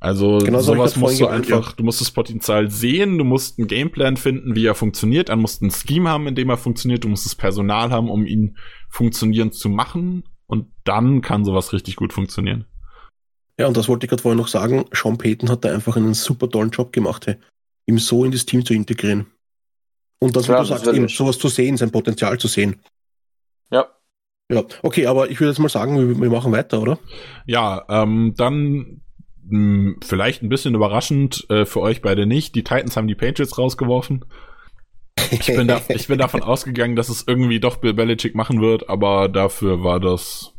Also 0.00 0.38
Genau 0.38 0.60
sowas 0.60 0.96
musst 0.96 1.20
du 1.20 1.26
einfach, 1.26 1.72
du 1.72 1.82
musst 1.82 2.00
das 2.00 2.12
Potenzial 2.12 2.70
sehen, 2.70 3.18
du 3.18 3.24
musst 3.24 3.58
einen 3.58 3.66
Gameplan 3.66 4.16
finden, 4.16 4.54
wie 4.54 4.66
er 4.66 4.76
funktioniert, 4.76 5.28
dann 5.28 5.40
musst 5.40 5.60
du 5.60 5.66
ein 5.66 5.72
Scheme 5.72 6.08
haben, 6.08 6.28
in 6.28 6.36
dem 6.36 6.50
er 6.50 6.56
funktioniert, 6.56 7.02
du 7.02 7.08
musst 7.08 7.26
das 7.26 7.34
Personal 7.34 7.90
haben, 7.90 8.08
um 8.08 8.24
ihn 8.24 8.56
funktionieren 8.88 9.50
zu 9.50 9.68
machen 9.68 10.22
und 10.46 10.66
dann 10.84 11.20
kann 11.20 11.44
sowas 11.44 11.72
richtig 11.72 11.96
gut 11.96 12.12
funktionieren. 12.12 12.66
Ja, 13.58 13.66
und 13.66 13.76
das 13.76 13.88
wollte 13.88 14.06
ich 14.06 14.10
gerade 14.10 14.22
vorhin 14.22 14.38
noch 14.38 14.48
sagen. 14.48 14.84
Sean 14.92 15.18
Payton 15.18 15.50
hat 15.50 15.64
da 15.64 15.72
einfach 15.72 15.96
einen 15.96 16.14
super 16.14 16.48
tollen 16.48 16.70
Job 16.70 16.92
gemacht, 16.92 17.26
hey, 17.26 17.36
ihm 17.86 17.98
so 17.98 18.24
in 18.24 18.30
das 18.30 18.46
Team 18.46 18.64
zu 18.64 18.72
integrieren. 18.72 19.26
Und 20.20 20.36
das, 20.36 20.44
Klar, 20.46 20.60
du 20.60 20.66
sagst, 20.66 20.86
eben 20.86 21.08
sowas 21.08 21.38
zu 21.38 21.48
sehen, 21.48 21.76
sein 21.76 21.90
Potenzial 21.90 22.38
zu 22.38 22.48
sehen. 22.48 22.76
Ja. 23.70 23.86
Ja, 24.50 24.64
okay, 24.82 25.06
aber 25.06 25.30
ich 25.30 25.40
würde 25.40 25.50
jetzt 25.50 25.58
mal 25.58 25.68
sagen, 25.68 25.96
wir, 25.96 26.20
wir 26.20 26.30
machen 26.30 26.52
weiter, 26.52 26.80
oder? 26.80 26.98
Ja, 27.46 27.84
ähm, 27.88 28.34
dann 28.36 29.02
mh, 29.44 29.96
vielleicht 30.04 30.42
ein 30.42 30.48
bisschen 30.48 30.74
überraschend 30.74 31.46
äh, 31.50 31.66
für 31.66 31.80
euch 31.80 32.00
beide 32.00 32.26
nicht. 32.26 32.54
Die 32.54 32.64
Titans 32.64 32.96
haben 32.96 33.08
die 33.08 33.14
Patriots 33.14 33.58
rausgeworfen. 33.58 34.24
Ich 35.30 35.46
bin, 35.46 35.68
da, 35.68 35.80
ich 35.88 36.08
bin 36.08 36.18
davon 36.18 36.42
ausgegangen, 36.42 36.96
dass 36.96 37.08
es 37.08 37.24
irgendwie 37.26 37.60
doch 37.60 37.76
Bill 37.76 37.94
Belichick 37.94 38.34
machen 38.34 38.60
wird, 38.60 38.88
aber 38.88 39.28
dafür 39.28 39.82
war 39.82 40.00
das 40.00 40.54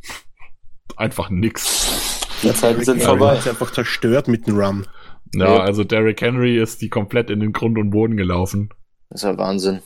einfach 0.95 1.29
nix. 1.29 2.18
Die 2.43 2.53
Zeiten 2.53 2.83
sind 2.83 2.99
Ja, 3.01 3.05
vorbei. 3.09 3.37
hat 3.37 3.47
einfach 3.47 3.71
zerstört 3.71 4.27
mit 4.27 4.47
dem 4.47 4.57
Run. 4.59 4.87
Ja, 5.33 5.55
Ja. 5.55 5.59
also 5.61 5.83
Derrick 5.83 6.21
Henry 6.21 6.57
ist 6.57 6.81
die 6.81 6.89
komplett 6.89 7.29
in 7.29 7.39
den 7.39 7.53
Grund 7.53 7.77
und 7.77 7.91
Boden 7.91 8.17
gelaufen. 8.17 8.69
Das 9.09 9.21
ist 9.21 9.27
ja 9.29 9.37
Wahnsinn. 9.37 9.81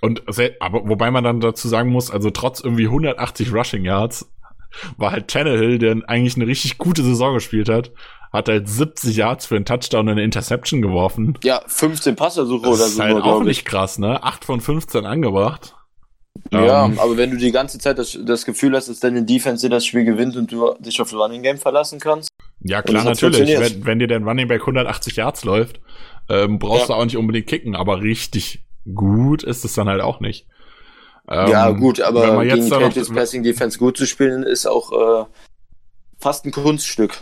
Und 0.00 0.22
aber 0.60 0.88
wobei 0.88 1.10
man 1.10 1.24
dann 1.24 1.40
dazu 1.40 1.66
sagen 1.68 1.90
muss, 1.90 2.10
also 2.10 2.30
trotz 2.30 2.60
irgendwie 2.60 2.84
180 2.86 3.52
Rushing 3.52 3.84
Yards 3.84 4.30
war 4.96 5.10
halt 5.12 5.28
Tannehill, 5.28 5.78
der 5.78 5.96
eigentlich 6.06 6.36
eine 6.36 6.46
richtig 6.46 6.78
gute 6.78 7.02
Saison 7.02 7.34
gespielt 7.34 7.68
hat, 7.68 7.90
hat 8.32 8.48
halt 8.48 8.68
70 8.68 9.16
Yards 9.16 9.46
für 9.46 9.56
einen 9.56 9.64
Touchdown 9.64 10.02
und 10.06 10.12
eine 10.12 10.22
Interception 10.22 10.82
geworfen. 10.82 11.36
Ja, 11.42 11.62
15 11.66 12.14
Passersuche 12.16 12.66
Das 12.68 12.74
oder 12.78 12.84
ist 12.86 12.96
so, 12.96 13.02
halt 13.02 13.12
nur, 13.14 13.24
auch 13.24 13.28
glaub 13.36 13.44
nicht 13.44 13.60
ich. 13.60 13.64
krass, 13.64 13.98
ne? 13.98 14.22
8 14.22 14.44
von 14.44 14.60
15 14.60 15.06
angebracht. 15.06 15.74
Ja, 16.52 16.86
Ähm, 16.86 16.98
aber 16.98 17.16
wenn 17.16 17.30
du 17.30 17.36
die 17.36 17.52
ganze 17.52 17.78
Zeit 17.78 17.98
das, 17.98 18.18
das 18.24 18.44
Gefühl 18.46 18.74
hast, 18.74 18.88
dass 18.88 19.00
deine 19.00 19.22
Defense 19.22 19.66
dir 19.66 19.70
das 19.70 19.84
Spiel 19.84 20.04
gewinnt 20.04 20.36
und 20.36 20.50
du 20.50 20.74
dich 20.78 21.00
auf 21.00 21.12
Running 21.12 21.42
Game 21.42 21.58
verlassen 21.58 22.00
kannst, 22.00 22.30
ja 22.60 22.82
klar, 22.82 23.04
natürlich. 23.04 23.58
Wenn, 23.58 23.86
wenn 23.86 23.98
dir 23.98 24.08
dein 24.08 24.24
Running 24.26 24.48
Back 24.48 24.62
180 24.62 25.16
Yards 25.16 25.44
läuft, 25.44 25.80
ähm, 26.28 26.58
brauchst 26.58 26.88
Ja. 26.88 26.94
du 26.94 27.00
auch 27.00 27.04
nicht 27.04 27.16
unbedingt 27.16 27.46
kicken, 27.46 27.76
aber 27.76 28.00
richtig 28.02 28.64
gut 28.94 29.42
ist 29.42 29.64
es 29.64 29.74
dann 29.74 29.88
halt 29.88 30.00
auch 30.00 30.20
nicht. 30.20 30.46
Ähm, 31.30 31.48
ja 31.50 31.70
gut, 31.70 32.00
aber 32.00 32.32
man 32.32 32.48
gegen 32.48 32.68
Patriots 32.70 33.12
Passing 33.12 33.42
Defense 33.42 33.78
gut 33.78 33.98
zu 33.98 34.06
spielen, 34.06 34.42
ist 34.42 34.66
auch 34.66 34.92
äh, 34.92 35.24
fast 36.18 36.46
ein 36.46 36.52
Kunststück. 36.52 37.18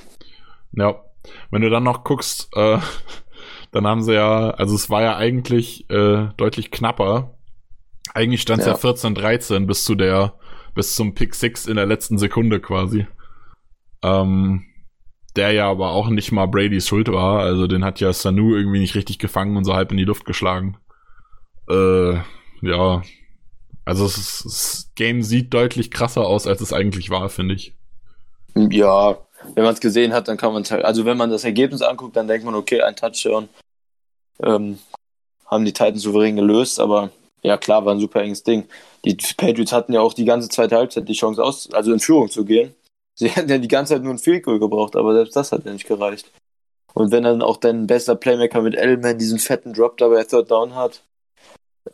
Ja, 0.72 1.02
wenn 1.50 1.62
du 1.62 1.70
dann 1.70 1.82
noch 1.82 2.04
guckst, 2.04 2.48
äh, 2.54 2.78
dann 3.72 3.86
haben 3.86 4.02
sie 4.02 4.14
ja, 4.14 4.50
also 4.50 4.74
es 4.76 4.88
war 4.90 5.02
ja 5.02 5.16
eigentlich 5.16 5.90
äh, 5.90 6.28
deutlich 6.36 6.70
knapper. 6.70 7.35
Eigentlich 8.14 8.42
stand 8.42 8.60
es 8.60 8.66
ja. 8.66 8.72
Ja. 8.72 8.78
14-13 8.78 9.66
bis 9.66 9.84
zu 9.84 9.94
der, 9.94 10.34
bis 10.74 10.94
zum 10.94 11.14
Pick 11.14 11.34
6 11.34 11.66
in 11.66 11.76
der 11.76 11.86
letzten 11.86 12.18
Sekunde 12.18 12.60
quasi. 12.60 13.06
Ähm, 14.02 14.64
der 15.36 15.52
ja 15.52 15.70
aber 15.70 15.90
auch 15.90 16.08
nicht 16.08 16.32
mal 16.32 16.46
Bradys 16.46 16.88
Schuld 16.88 17.08
war. 17.12 17.40
Also 17.40 17.66
den 17.66 17.84
hat 17.84 18.00
ja 18.00 18.12
Sanu 18.12 18.54
irgendwie 18.54 18.78
nicht 18.78 18.94
richtig 18.94 19.18
gefangen 19.18 19.56
und 19.56 19.64
so 19.64 19.74
halb 19.74 19.90
in 19.90 19.98
die 19.98 20.04
Luft 20.04 20.24
geschlagen. 20.24 20.78
Äh, 21.68 22.14
ja. 22.62 23.02
Also 23.84 24.06
ist, 24.06 24.44
das 24.44 24.92
Game 24.96 25.22
sieht 25.22 25.54
deutlich 25.54 25.90
krasser 25.90 26.26
aus, 26.26 26.46
als 26.46 26.60
es 26.60 26.72
eigentlich 26.72 27.10
war, 27.10 27.28
finde 27.28 27.54
ich. 27.54 27.74
Ja, 28.54 29.18
wenn 29.54 29.64
man 29.64 29.74
es 29.74 29.80
gesehen 29.80 30.12
hat, 30.12 30.28
dann 30.28 30.38
kann 30.38 30.52
man 30.52 30.62
es 30.62 30.70
halt, 30.70 30.84
also 30.84 31.04
wenn 31.04 31.16
man 31.16 31.30
das 31.30 31.44
Ergebnis 31.44 31.82
anguckt, 31.82 32.16
dann 32.16 32.26
denkt 32.26 32.44
man, 32.44 32.54
okay, 32.54 32.80
ein 32.82 32.96
Touchdown 32.96 33.48
ähm, 34.42 34.78
haben 35.46 35.64
die 35.64 35.72
Titans 35.72 36.02
souverän 36.02 36.36
gelöst, 36.36 36.80
aber 36.80 37.10
ja 37.42 37.56
klar, 37.56 37.84
war 37.84 37.94
ein 37.94 38.00
super 38.00 38.22
enges 38.22 38.42
Ding. 38.42 38.64
Die 39.04 39.16
Patriots 39.36 39.72
hatten 39.72 39.92
ja 39.92 40.00
auch 40.00 40.14
die 40.14 40.24
ganze 40.24 40.48
zweite 40.48 40.76
Halbzeit 40.76 41.08
die 41.08 41.14
Chance 41.14 41.42
aus, 41.42 41.70
also 41.72 41.92
in 41.92 42.00
Führung 42.00 42.28
zu 42.28 42.44
gehen. 42.44 42.74
Sie 43.14 43.28
hätten 43.28 43.48
ja 43.48 43.58
die 43.58 43.68
ganze 43.68 43.94
Zeit 43.94 44.02
nur 44.02 44.12
ein 44.12 44.18
Field 44.18 44.42
Goal 44.42 44.58
gebraucht, 44.58 44.94
aber 44.94 45.14
selbst 45.14 45.36
das 45.36 45.52
hat 45.52 45.64
ja 45.64 45.72
nicht 45.72 45.86
gereicht. 45.88 46.30
Und 46.92 47.12
wenn 47.12 47.22
dann 47.24 47.42
auch 47.42 47.56
dein 47.56 47.86
bester 47.86 48.14
Playmaker 48.14 48.62
mit 48.62 48.74
Elman 48.74 49.18
diesen 49.18 49.38
fetten 49.38 49.72
Drop 49.72 49.96
dabei 49.98 50.24
Third 50.24 50.50
Down 50.50 50.74
hat, 50.74 51.02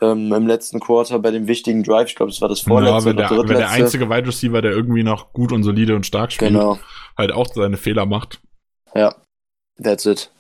ähm, 0.01 0.33
im 0.33 0.47
letzten 0.47 0.81
Quarter 0.81 1.19
bei 1.19 1.31
dem 1.31 1.47
wichtigen 1.49 1.83
Drive, 1.83 2.09
ich 2.09 2.15
glaube, 2.15 2.33
das 2.33 2.41
war 2.41 2.49
das 2.49 2.61
vorletzte 2.61 2.99
ja, 2.99 3.05
wenn 3.05 3.19
oder 3.19 3.29
der, 3.29 3.49
wenn 3.49 3.59
der 3.59 3.71
einzige 3.71 4.09
Wide 4.09 4.27
Receiver, 4.27 4.63
der 4.63 4.73
irgendwie 4.73 5.03
noch 5.03 5.33
gut 5.33 5.53
und 5.53 5.63
solide 5.65 5.95
und 5.95 6.07
stark 6.07 6.33
spielt, 6.33 6.53
Genau. 6.53 6.79
halt 7.17 7.33
auch 7.33 7.47
seine 7.53 7.77
Fehler 7.77 8.07
macht. 8.07 8.41
Ja, 8.95 9.15
that's 9.83 10.07
it. 10.07 10.31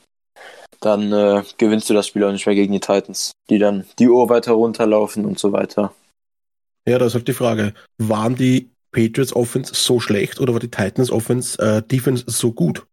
Dann 0.80 1.12
äh, 1.12 1.42
gewinnst 1.58 1.88
du 1.88 1.94
das 1.94 2.06
Spiel 2.06 2.24
auch 2.24 2.32
nicht 2.32 2.46
mehr 2.46 2.54
gegen 2.54 2.72
die 2.72 2.80
Titans, 2.80 3.32
die 3.50 3.58
dann 3.58 3.84
die 3.98 4.08
Uhr 4.08 4.28
weiter 4.28 4.52
runterlaufen 4.52 5.24
und 5.24 5.38
so 5.38 5.52
weiter. 5.52 5.94
Ja, 6.88 6.98
da 6.98 7.06
ist 7.06 7.14
halt 7.14 7.28
die 7.28 7.32
Frage, 7.32 7.74
waren 7.98 8.34
die 8.34 8.70
Patriots 8.90 9.34
Offense 9.34 9.74
so 9.74 10.00
schlecht 10.00 10.40
oder 10.40 10.52
war 10.52 10.60
die 10.60 10.70
Titans 10.70 11.10
Offense 11.10 11.58
äh, 11.62 11.82
Defense 11.82 12.24
so 12.26 12.52
gut? 12.52 12.86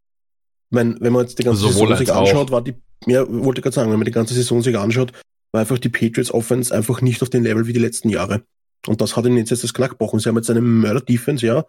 Ich 0.72 0.76
mein, 0.76 0.98
wenn 1.00 1.14
man 1.14 1.24
jetzt 1.24 1.40
die 1.40 1.44
ganze 1.44 1.62
Sowohl 1.62 1.88
Saison 1.88 1.98
sich 1.98 2.10
als 2.10 2.18
auch. 2.18 2.22
anschaut, 2.22 2.52
war 2.52 2.62
die, 2.62 2.76
ja, 3.08 3.26
wollte 3.28 3.60
ich 3.60 3.64
gerade 3.64 3.76
sagen, 3.76 3.92
wenn 3.92 3.98
man 3.98 4.06
die 4.06 4.12
ganze 4.12 4.36
Saison 4.36 4.62
sich 4.62 4.78
anschaut, 4.78 5.12
war 5.52 5.62
einfach 5.62 5.80
die 5.80 5.90
Patriots 5.90 6.32
Offense 6.32 6.74
einfach 6.74 7.02
nicht 7.02 7.22
auf 7.24 7.30
dem 7.30 7.44
Level 7.44 7.66
wie 7.66 7.74
die 7.74 7.80
letzten 7.80 8.10
Jahre. 8.10 8.44
Und 8.88 9.02
das 9.02 9.18
hat 9.18 9.26
ihnen 9.26 9.38
jetzt, 9.38 9.50
jetzt 9.50 9.64
das 9.64 9.74
Knack 9.74 9.92
gebrochen. 9.92 10.20
Sie 10.20 10.30
haben 10.30 10.38
jetzt 10.38 10.50
eine 10.50 10.62
Mörder-Defense, 10.62 11.46
ja. 11.46 11.66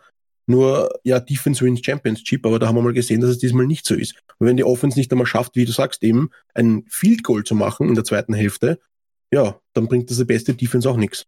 Nur, 0.51 0.91
ja, 1.05 1.21
Defense 1.21 1.65
wins 1.65 1.81
Championship, 1.85 2.45
aber 2.45 2.59
da 2.59 2.67
haben 2.67 2.75
wir 2.75 2.83
mal 2.83 2.93
gesehen, 2.93 3.21
dass 3.21 3.31
es 3.31 3.39
diesmal 3.39 3.67
nicht 3.67 3.87
so 3.87 3.95
ist. 3.95 4.17
Und 4.39 4.49
wenn 4.49 4.57
die 4.57 4.65
Offense 4.65 4.99
nicht 4.99 5.13
einmal 5.13 5.27
schafft, 5.27 5.55
wie 5.55 5.65
du 5.65 5.73
sagst, 5.73 6.03
eben 6.03 6.31
ein 6.55 6.85
Field 6.89 7.23
Goal 7.23 7.45
zu 7.45 7.55
machen 7.55 7.89
in 7.89 7.95
der 7.95 8.05
zweiten 8.05 8.35
Hälfte, 8.35 8.81
ja, 9.33 9.61
dann 9.75 9.87
bringt 9.87 10.11
das 10.11 10.19
die 10.19 10.25
beste 10.25 10.55
Defense 10.55 10.91
auch 10.91 10.97
nichts. 10.97 11.27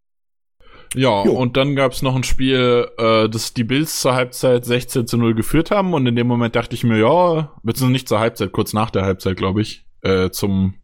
Ja, 0.94 1.24
Jo. 1.24 1.32
und 1.32 1.56
dann 1.56 1.76
gab's 1.76 2.02
noch 2.02 2.16
ein 2.16 2.24
Spiel, 2.24 2.88
äh, 2.98 3.28
das 3.28 3.54
die 3.54 3.64
Bills 3.64 4.00
zur 4.00 4.14
Halbzeit 4.14 4.64
16 4.64 5.06
zu 5.06 5.16
0 5.16 5.34
geführt 5.34 5.70
haben 5.70 5.94
und 5.94 6.04
in 6.06 6.16
dem 6.16 6.26
Moment 6.26 6.54
dachte 6.54 6.74
ich 6.74 6.84
mir, 6.84 6.98
ja, 6.98 7.52
beziehungsweise 7.62 7.92
nicht 7.92 8.08
zur 8.08 8.20
Halbzeit, 8.20 8.52
kurz 8.52 8.72
nach 8.72 8.90
der 8.90 9.02
Halbzeit, 9.04 9.36
glaube 9.36 9.62
ich, 9.62 9.86
äh, 10.02 10.30
zum, 10.30 10.74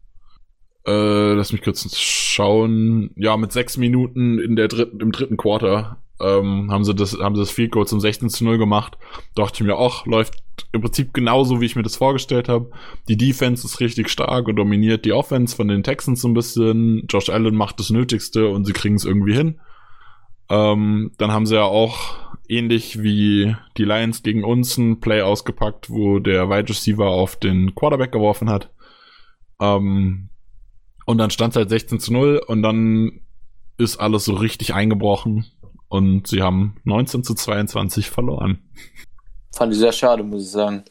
äh, 0.87 1.33
lass 1.33 1.51
mich 1.51 1.61
kurz 1.61 1.95
schauen, 1.95 3.11
ja, 3.17 3.37
mit 3.37 3.51
sechs 3.51 3.77
Minuten 3.77 4.39
in 4.39 4.55
der 4.55 4.67
dritten, 4.67 4.99
im 4.99 5.11
dritten 5.11 5.37
Quarter, 5.37 6.01
ähm, 6.19 6.71
haben 6.71 6.83
sie 6.83 6.93
das, 6.93 7.17
haben 7.19 7.35
sie 7.35 7.41
das 7.41 7.51
Field 7.51 7.71
Goal 7.71 7.87
zum 7.87 7.99
16 7.99 8.29
zu 8.29 8.43
0 8.43 8.57
gemacht. 8.57 8.97
Dachte 9.35 9.55
ich 9.55 9.61
mir 9.61 9.77
auch, 9.77 10.05
läuft 10.05 10.43
im 10.71 10.81
Prinzip 10.81 11.13
genauso, 11.13 11.61
wie 11.61 11.65
ich 11.65 11.75
mir 11.75 11.83
das 11.83 11.95
vorgestellt 11.95 12.49
habe. 12.49 12.71
Die 13.07 13.17
Defense 13.17 13.65
ist 13.65 13.79
richtig 13.79 14.09
stark 14.09 14.47
und 14.47 14.57
dominiert 14.57 15.05
die 15.05 15.13
Offense 15.13 15.55
von 15.55 15.67
den 15.67 15.83
Texans 15.83 16.21
so 16.21 16.27
ein 16.27 16.33
bisschen. 16.33 17.05
Josh 17.09 17.29
Allen 17.29 17.55
macht 17.55 17.79
das 17.79 17.89
Nötigste 17.89 18.49
und 18.49 18.65
sie 18.65 18.73
kriegen 18.73 18.95
es 18.95 19.05
irgendwie 19.05 19.33
hin. 19.33 19.59
Ähm, 20.49 21.11
dann 21.17 21.31
haben 21.31 21.45
sie 21.45 21.55
ja 21.55 21.63
auch 21.63 22.17
ähnlich 22.49 23.01
wie 23.01 23.55
die 23.77 23.85
Lions 23.85 24.23
gegen 24.23 24.43
uns 24.43 24.77
ein 24.77 24.99
Play 24.99 25.21
ausgepackt, 25.21 25.89
wo 25.89 26.19
der 26.19 26.49
Wide 26.49 26.69
Receiver 26.69 27.07
auf 27.07 27.35
den 27.37 27.75
Quarterback 27.75 28.11
geworfen 28.11 28.49
hat. 28.49 28.71
Ähm, 29.61 30.29
und 31.05 31.17
dann 31.17 31.29
stand 31.29 31.53
es 31.53 31.57
halt 31.57 31.69
16 31.69 31.99
zu 31.99 32.13
0 32.13 32.41
und 32.45 32.61
dann 32.63 33.21
ist 33.77 33.97
alles 33.97 34.25
so 34.25 34.33
richtig 34.33 34.73
eingebrochen 34.73 35.45
und 35.89 36.27
sie 36.27 36.41
haben 36.41 36.77
19 36.85 37.23
zu 37.23 37.33
22 37.33 38.09
verloren. 38.09 38.59
Fand 39.53 39.73
ich 39.73 39.79
sehr 39.79 39.91
schade, 39.91 40.23
muss 40.23 40.43
ich 40.43 40.51
sagen. 40.51 40.83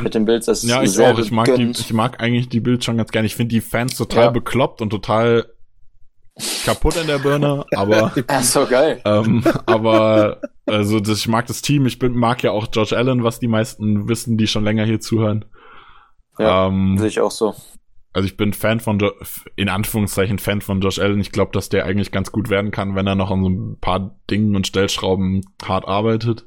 Mit 0.00 0.14
den 0.14 0.24
Bills, 0.26 0.46
das 0.46 0.62
ist 0.62 0.70
Ja, 0.70 0.82
ich 0.82 0.98
auch. 1.00 1.18
Ich 1.18 1.32
mag, 1.32 1.52
die, 1.56 1.70
ich 1.70 1.92
mag 1.92 2.22
eigentlich 2.22 2.48
die 2.48 2.60
Bild 2.60 2.84
schon 2.84 2.98
ganz 2.98 3.10
gerne. 3.10 3.26
Ich 3.26 3.34
finde 3.34 3.54
die 3.54 3.60
Fans 3.60 3.96
total 3.96 4.24
Ja. 4.26 4.30
bekloppt 4.30 4.80
und 4.80 4.90
total 4.90 5.46
kaputt 6.64 6.96
in 6.96 7.08
der 7.08 7.18
Birne, 7.18 7.64
aber 7.74 8.12
ist 8.40 8.54
doch 8.54 8.70
geil. 8.70 9.00
ähm, 9.04 9.42
aber 9.66 10.40
also 10.66 11.00
das, 11.00 11.18
ich 11.18 11.26
mag 11.28 11.46
das 11.48 11.62
Team. 11.62 11.86
Ich 11.86 11.98
bin, 11.98 12.12
mag 12.14 12.42
ja 12.44 12.52
auch 12.52 12.68
Josh 12.72 12.92
Allen, 12.92 13.24
was 13.24 13.40
die 13.40 13.48
meisten 13.48 14.08
wissen, 14.08 14.36
die 14.38 14.46
schon 14.46 14.62
länger 14.62 14.84
hier 14.84 15.00
zuhören. 15.00 15.46
Ja, 16.38 16.68
ähm, 16.68 16.96
Sehe 16.98 17.08
ich 17.08 17.20
auch 17.20 17.32
so. 17.32 17.56
Also 18.12 18.26
ich 18.26 18.36
bin 18.36 18.52
Fan 18.52 18.80
von, 18.80 18.98
jo 18.98 19.12
in 19.56 19.68
Anführungszeichen 19.68 20.38
Fan 20.38 20.60
von 20.60 20.80
Josh 20.80 20.98
Allen. 20.98 21.20
Ich 21.20 21.32
glaube, 21.32 21.52
dass 21.52 21.68
der 21.68 21.84
eigentlich 21.84 22.10
ganz 22.10 22.32
gut 22.32 22.48
werden 22.48 22.70
kann, 22.70 22.94
wenn 22.94 23.06
er 23.06 23.14
noch 23.14 23.30
an 23.30 23.42
so 23.42 23.48
ein 23.48 23.78
paar 23.80 24.16
Dingen 24.30 24.56
und 24.56 24.66
Stellschrauben 24.66 25.42
hart 25.62 25.86
arbeitet. 25.86 26.46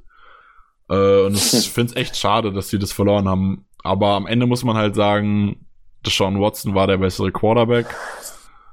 Äh, 0.90 1.26
und 1.26 1.34
ich 1.54 1.70
finde 1.70 1.92
es 1.92 1.96
echt 1.96 2.18
schade, 2.18 2.52
dass 2.52 2.70
sie 2.70 2.80
das 2.80 2.92
verloren 2.92 3.30
haben. 3.30 3.66
Aber 3.84 4.10
am 4.10 4.28
Ende 4.28 4.48
muss 4.48 4.64
man 4.64 4.76
halt 4.76 4.96
sagen, 4.96 5.66
Deshaun 6.06 6.40
Watson 6.40 6.76
war 6.76 6.88
der 6.88 6.98
bessere 6.98 7.32
Quarterback. 7.32 7.88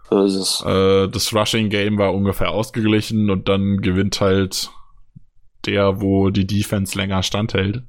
So 0.09 0.25
ist 0.25 0.35
es. 0.35 0.65
Äh, 0.65 1.09
das 1.09 1.35
Rushing 1.35 1.69
Game 1.69 1.99
war 1.99 2.15
ungefähr 2.15 2.51
ausgeglichen 2.51 3.31
und 3.31 3.49
dann 3.49 3.81
gewinnt 3.83 4.21
halt 4.21 4.71
der, 5.67 6.01
wo 6.01 6.31
die 6.31 6.47
Defense 6.47 6.97
länger 6.97 7.23
standhält. 7.23 7.83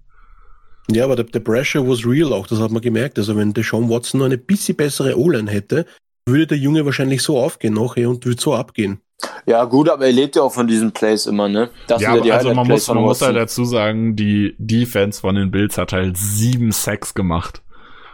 Ja, 0.92 1.06
aber 1.06 1.16
der, 1.16 1.26
der 1.26 1.40
Pressure 1.40 1.88
was 1.88 2.06
real 2.06 2.34
auch, 2.34 2.48
das 2.48 2.60
hat 2.60 2.72
man 2.72 2.82
gemerkt. 2.82 3.18
Also 3.18 3.36
wenn 3.36 3.54
Deshaun 3.54 3.90
Watson 3.90 4.20
noch 4.20 4.26
eine 4.26 4.38
bisschen 4.38 4.76
bessere 4.76 5.18
O-Line 5.18 5.50
hätte, 5.52 5.86
würde 6.26 6.48
der 6.48 6.58
Junge 6.58 6.86
wahrscheinlich 6.86 7.22
so 7.22 7.40
aufgehen 7.40 7.74
nachher 7.74 8.10
und 8.10 8.26
würde 8.26 8.42
so 8.42 8.54
abgehen. 8.54 9.02
Ja, 9.46 9.66
gut, 9.66 9.90
aber 9.90 10.06
er 10.06 10.12
lebt 10.12 10.36
ja 10.36 10.44
auch 10.44 10.54
von 10.54 10.68
diesen 10.68 10.92
Plays 10.92 11.26
immer, 11.26 11.50
ne? 11.50 11.70
Das 11.88 12.02
ja, 12.02 12.14
aber 12.14 12.34
also 12.34 12.54
man 12.54 12.68
muss, 12.68 12.88
man 12.88 12.98
muss 13.00 13.22
halt 13.22 13.36
dazu 13.36 13.66
sagen, 13.66 14.16
die 14.16 14.56
Defense 14.58 15.20
von 15.20 15.36
den 15.36 15.52
Bills 15.52 15.78
hat 15.78 15.92
halt 15.92 16.18
sieben 16.18 16.72
Sacks 16.72 17.14
gemacht. 17.14 17.62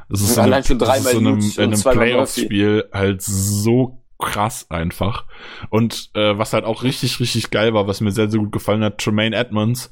Das 0.10 0.22
ist 0.22 0.38
Allein 0.38 0.54
eine, 0.54 0.64
schon 0.64 0.80
das 0.80 1.00
ist 1.00 1.14
in 1.14 1.28
einem, 1.28 1.40
in 1.58 1.64
einem 1.74 1.82
Playoff-Spiel 1.82 2.86
halt 2.92 3.22
so 3.22 4.02
krass 4.20 4.68
einfach. 4.70 5.26
Und 5.70 6.10
äh, 6.14 6.38
was 6.38 6.54
halt 6.54 6.64
auch 6.66 6.84
richtig, 6.84 7.20
richtig 7.20 7.52
geil 7.52 7.74
war, 7.74 7.88
was 7.88 8.02
mir 8.02 8.12
sehr, 8.12 8.30
sehr 8.30 8.40
gut 8.40 8.52
gefallen 8.52 8.84
hat, 8.84 8.98
Tremaine 8.98 9.36
Edmonds, 9.36 9.92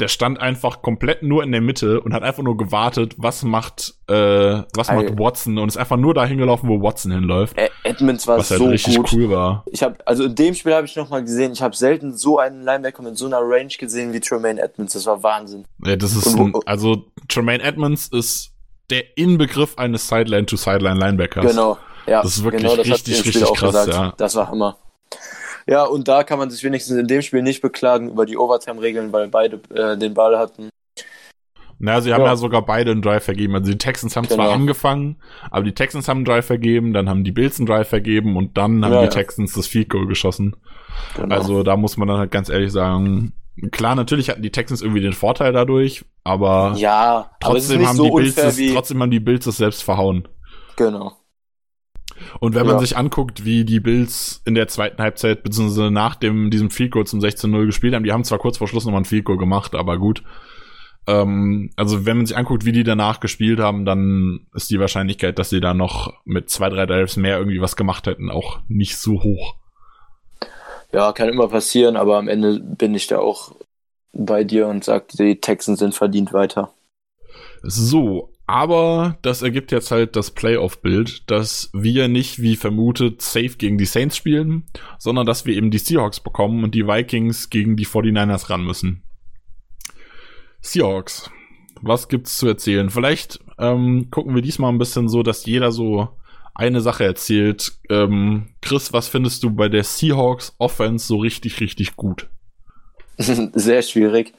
der 0.00 0.08
stand 0.08 0.40
einfach 0.40 0.82
komplett 0.82 1.22
nur 1.22 1.42
in 1.44 1.52
der 1.52 1.60
Mitte 1.60 2.00
und 2.00 2.12
hat 2.14 2.22
einfach 2.22 2.42
nur 2.42 2.56
gewartet, 2.56 3.14
was 3.18 3.42
macht, 3.44 3.94
äh, 4.08 4.14
was 4.74 4.88
macht 4.88 5.18
Watson 5.18 5.58
und 5.58 5.68
ist 5.68 5.76
einfach 5.76 5.96
nur 5.96 6.14
dahin 6.14 6.38
gelaufen, 6.38 6.68
wo 6.68 6.82
Watson 6.82 7.12
hinläuft. 7.12 7.56
Ed- 7.56 7.70
Edmonds 7.84 8.26
war 8.26 8.38
Was 8.38 8.50
halt 8.50 8.58
so 8.60 8.68
richtig 8.68 8.96
gut. 8.96 9.12
cool 9.12 9.30
war. 9.30 9.64
Ich 9.70 9.82
habe 9.82 9.96
also 10.06 10.24
in 10.24 10.34
dem 10.34 10.54
Spiel 10.54 10.74
habe 10.74 10.86
ich 10.86 10.96
noch 10.96 11.10
mal 11.10 11.22
gesehen, 11.22 11.52
ich 11.52 11.62
habe 11.62 11.76
selten 11.76 12.16
so 12.16 12.38
einen 12.38 12.62
Linebacker 12.62 13.02
mit 13.02 13.16
so 13.16 13.26
einer 13.26 13.40
Range 13.40 13.72
gesehen 13.78 14.12
wie 14.12 14.20
Tremaine 14.20 14.60
Edmonds. 14.60 14.94
Das 14.94 15.06
war 15.06 15.22
Wahnsinn. 15.22 15.64
Ja, 15.84 15.94
das 15.96 16.16
ist 16.16 16.26
ein, 16.34 16.52
wo- 16.54 16.60
also 16.66 17.04
Tremaine 17.28 17.62
Edmonds 17.62 18.08
ist 18.08 18.50
der 18.90 19.16
Inbegriff 19.16 19.78
eines 19.78 20.08
Sideline-to-Sideline-Linebackers. 20.08 21.46
Genau. 21.50 21.78
Ja, 22.06 22.22
Das 22.22 22.36
ist 22.36 22.44
wirklich 22.44 22.62
genau, 22.62 22.74
richtig, 22.74 23.24
richtig 23.24 23.42
krass, 23.54 23.72
gesagt. 23.72 23.88
ja. 23.92 24.12
Das 24.16 24.34
war 24.34 24.48
Hammer. 24.48 24.76
Ja, 25.66 25.84
und 25.84 26.08
da 26.08 26.24
kann 26.24 26.38
man 26.38 26.50
sich 26.50 26.62
wenigstens 26.64 26.96
in 26.96 27.06
dem 27.06 27.22
Spiel 27.22 27.42
nicht 27.42 27.62
beklagen 27.62 28.10
über 28.10 28.26
die 28.26 28.36
Overtime-Regeln, 28.36 29.12
weil 29.12 29.28
beide 29.28 29.60
äh, 29.74 29.96
den 29.96 30.14
Ball 30.14 30.38
hatten. 30.38 30.68
Na, 31.78 32.00
sie 32.00 32.12
haben 32.14 32.20
Ja. 32.22 32.28
ja 32.28 32.36
sogar 32.36 32.62
beide 32.64 32.92
einen 32.92 33.02
Drive 33.02 33.24
vergeben. 33.24 33.54
Also 33.56 33.72
die 33.72 33.78
Texans 33.78 34.14
haben 34.16 34.28
zwar 34.28 34.46
Genau. 34.46 34.52
angefangen, 34.52 35.16
aber 35.50 35.64
die 35.64 35.74
Texans 35.74 36.06
haben 36.08 36.18
einen 36.18 36.24
Drive 36.26 36.46
vergeben, 36.46 36.92
dann 36.92 37.08
haben 37.08 37.24
die 37.24 37.32
Bills 37.32 37.58
einen 37.58 37.66
Drive 37.66 37.88
vergeben 37.88 38.36
und 38.36 38.56
dann 38.56 38.84
haben 38.84 38.92
Ja, 38.92 39.00
die 39.00 39.04
ja. 39.06 39.10
Texans 39.10 39.52
das 39.54 39.66
Field 39.66 39.88
Goal 39.88 40.06
geschossen. 40.06 40.54
Genau. 41.16 41.34
Also 41.34 41.62
da 41.64 41.76
muss 41.76 41.96
man 41.96 42.06
dann 42.06 42.18
halt 42.18 42.30
ganz 42.30 42.48
ehrlich 42.50 42.70
sagen, 42.70 43.32
klar, 43.72 43.96
natürlich 43.96 44.30
hatten 44.30 44.42
die 44.42 44.52
Texans 44.52 44.80
irgendwie 44.80 45.00
den 45.00 45.12
Vorteil 45.12 45.52
dadurch, 45.52 46.04
aber 46.22 46.74
ja, 46.76 47.00
aber 47.00 47.30
trotzdem 47.40 47.78
nicht 47.80 47.88
haben 47.88 47.96
so 47.96 48.04
die 48.04 48.22
Bills 48.22 48.34
das, 48.36 48.56
trotzdem 48.72 49.02
haben 49.02 49.10
die 49.10 49.20
Bills 49.20 49.44
das 49.44 49.56
selbst 49.56 49.82
verhauen. 49.82 50.28
Genau. 50.76 51.16
Und 52.40 52.54
wenn 52.54 52.66
man 52.66 52.76
Ja. 52.76 52.80
sich 52.80 52.96
anguckt, 52.96 53.44
wie 53.44 53.64
die 53.64 53.80
Bills 53.80 54.42
in 54.44 54.54
der 54.54 54.68
zweiten 54.68 55.00
Halbzeit, 55.02 55.42
beziehungsweise 55.42 55.90
nach 55.90 56.14
dem, 56.14 56.50
diesem 56.50 56.70
Field 56.70 56.92
Goal 56.92 57.06
zum 57.06 57.20
16-0 57.20 57.66
gespielt 57.66 57.94
haben, 57.94 58.04
die 58.04 58.12
haben 58.12 58.24
zwar 58.24 58.38
kurz 58.38 58.58
vor 58.58 58.68
Schluss 58.68 58.84
nochmal 58.84 59.02
ein 59.02 59.06
Field 59.06 59.24
Goal 59.24 59.38
gemacht, 59.38 59.74
aber 59.74 59.98
gut. 59.98 60.22
Ähm, 61.06 61.70
also 61.76 62.06
wenn 62.06 62.16
man 62.16 62.26
sich 62.26 62.36
anguckt, 62.36 62.64
wie 62.64 62.72
die 62.72 62.84
danach 62.84 63.20
gespielt 63.20 63.58
haben, 63.58 63.84
dann 63.84 64.46
ist 64.54 64.70
die 64.70 64.78
Wahrscheinlichkeit, 64.78 65.38
dass 65.38 65.50
sie 65.50 65.60
da 65.60 65.74
noch 65.74 66.12
mit 66.24 66.48
zwei, 66.48 66.68
drei 66.68 66.86
Drives 66.86 67.16
mehr 67.16 67.38
irgendwie 67.38 67.60
was 67.60 67.74
gemacht 67.76 68.06
hätten, 68.06 68.30
auch 68.30 68.60
nicht 68.68 68.96
so 68.96 69.22
hoch. 69.22 69.56
Ja, 70.92 71.12
kann 71.12 71.28
immer 71.28 71.48
passieren, 71.48 71.96
aber 71.96 72.18
am 72.18 72.28
Ende 72.28 72.60
bin 72.60 72.94
ich 72.94 73.06
da 73.06 73.18
auch 73.18 73.52
bei 74.12 74.44
dir 74.44 74.68
und 74.68 74.84
sag, 74.84 75.08
die 75.08 75.40
Texans 75.40 75.78
sind 75.78 75.94
verdient 75.94 76.32
weiter. 76.32 76.72
So, 77.62 78.31
aber 78.46 79.18
das 79.22 79.42
ergibt 79.42 79.72
jetzt 79.72 79.90
halt 79.90 80.16
das 80.16 80.30
Playoff-Bild, 80.30 81.30
dass 81.30 81.70
wir 81.72 82.08
nicht 82.08 82.42
wie 82.42 82.56
vermutet 82.56 83.22
safe 83.22 83.56
gegen 83.56 83.78
die 83.78 83.84
Saints 83.84 84.16
spielen, 84.16 84.64
sondern 84.98 85.26
dass 85.26 85.46
wir 85.46 85.56
eben 85.56 85.70
die 85.70 85.78
Seahawks 85.78 86.20
bekommen 86.20 86.64
und 86.64 86.74
die 86.74 86.86
Vikings 86.86 87.50
gegen 87.50 87.76
die 87.76 87.86
49ers 87.86 88.50
ran 88.50 88.64
müssen. 88.64 89.02
Seahawks, 90.60 91.30
was 91.80 92.08
gibt's 92.08 92.36
zu 92.36 92.46
erzählen? 92.46 92.90
Vielleicht 92.90 93.40
ähm, 93.58 94.08
gucken 94.10 94.34
wir 94.34 94.42
diesmal 94.42 94.72
ein 94.72 94.78
bisschen 94.78 95.08
so, 95.08 95.22
dass 95.22 95.46
jeder 95.46 95.72
so 95.72 96.08
eine 96.54 96.80
Sache 96.80 97.04
erzählt. 97.04 97.72
Ähm, 97.88 98.48
Chris, 98.60 98.92
was 98.92 99.08
findest 99.08 99.42
du 99.42 99.50
bei 99.50 99.68
der 99.68 99.84
Seahawks 99.84 100.54
Offense 100.58 101.06
so 101.06 101.16
richtig, 101.16 101.60
richtig 101.60 101.96
gut? 101.96 102.28
Sehr 103.18 103.82
schwierig. 103.82 104.34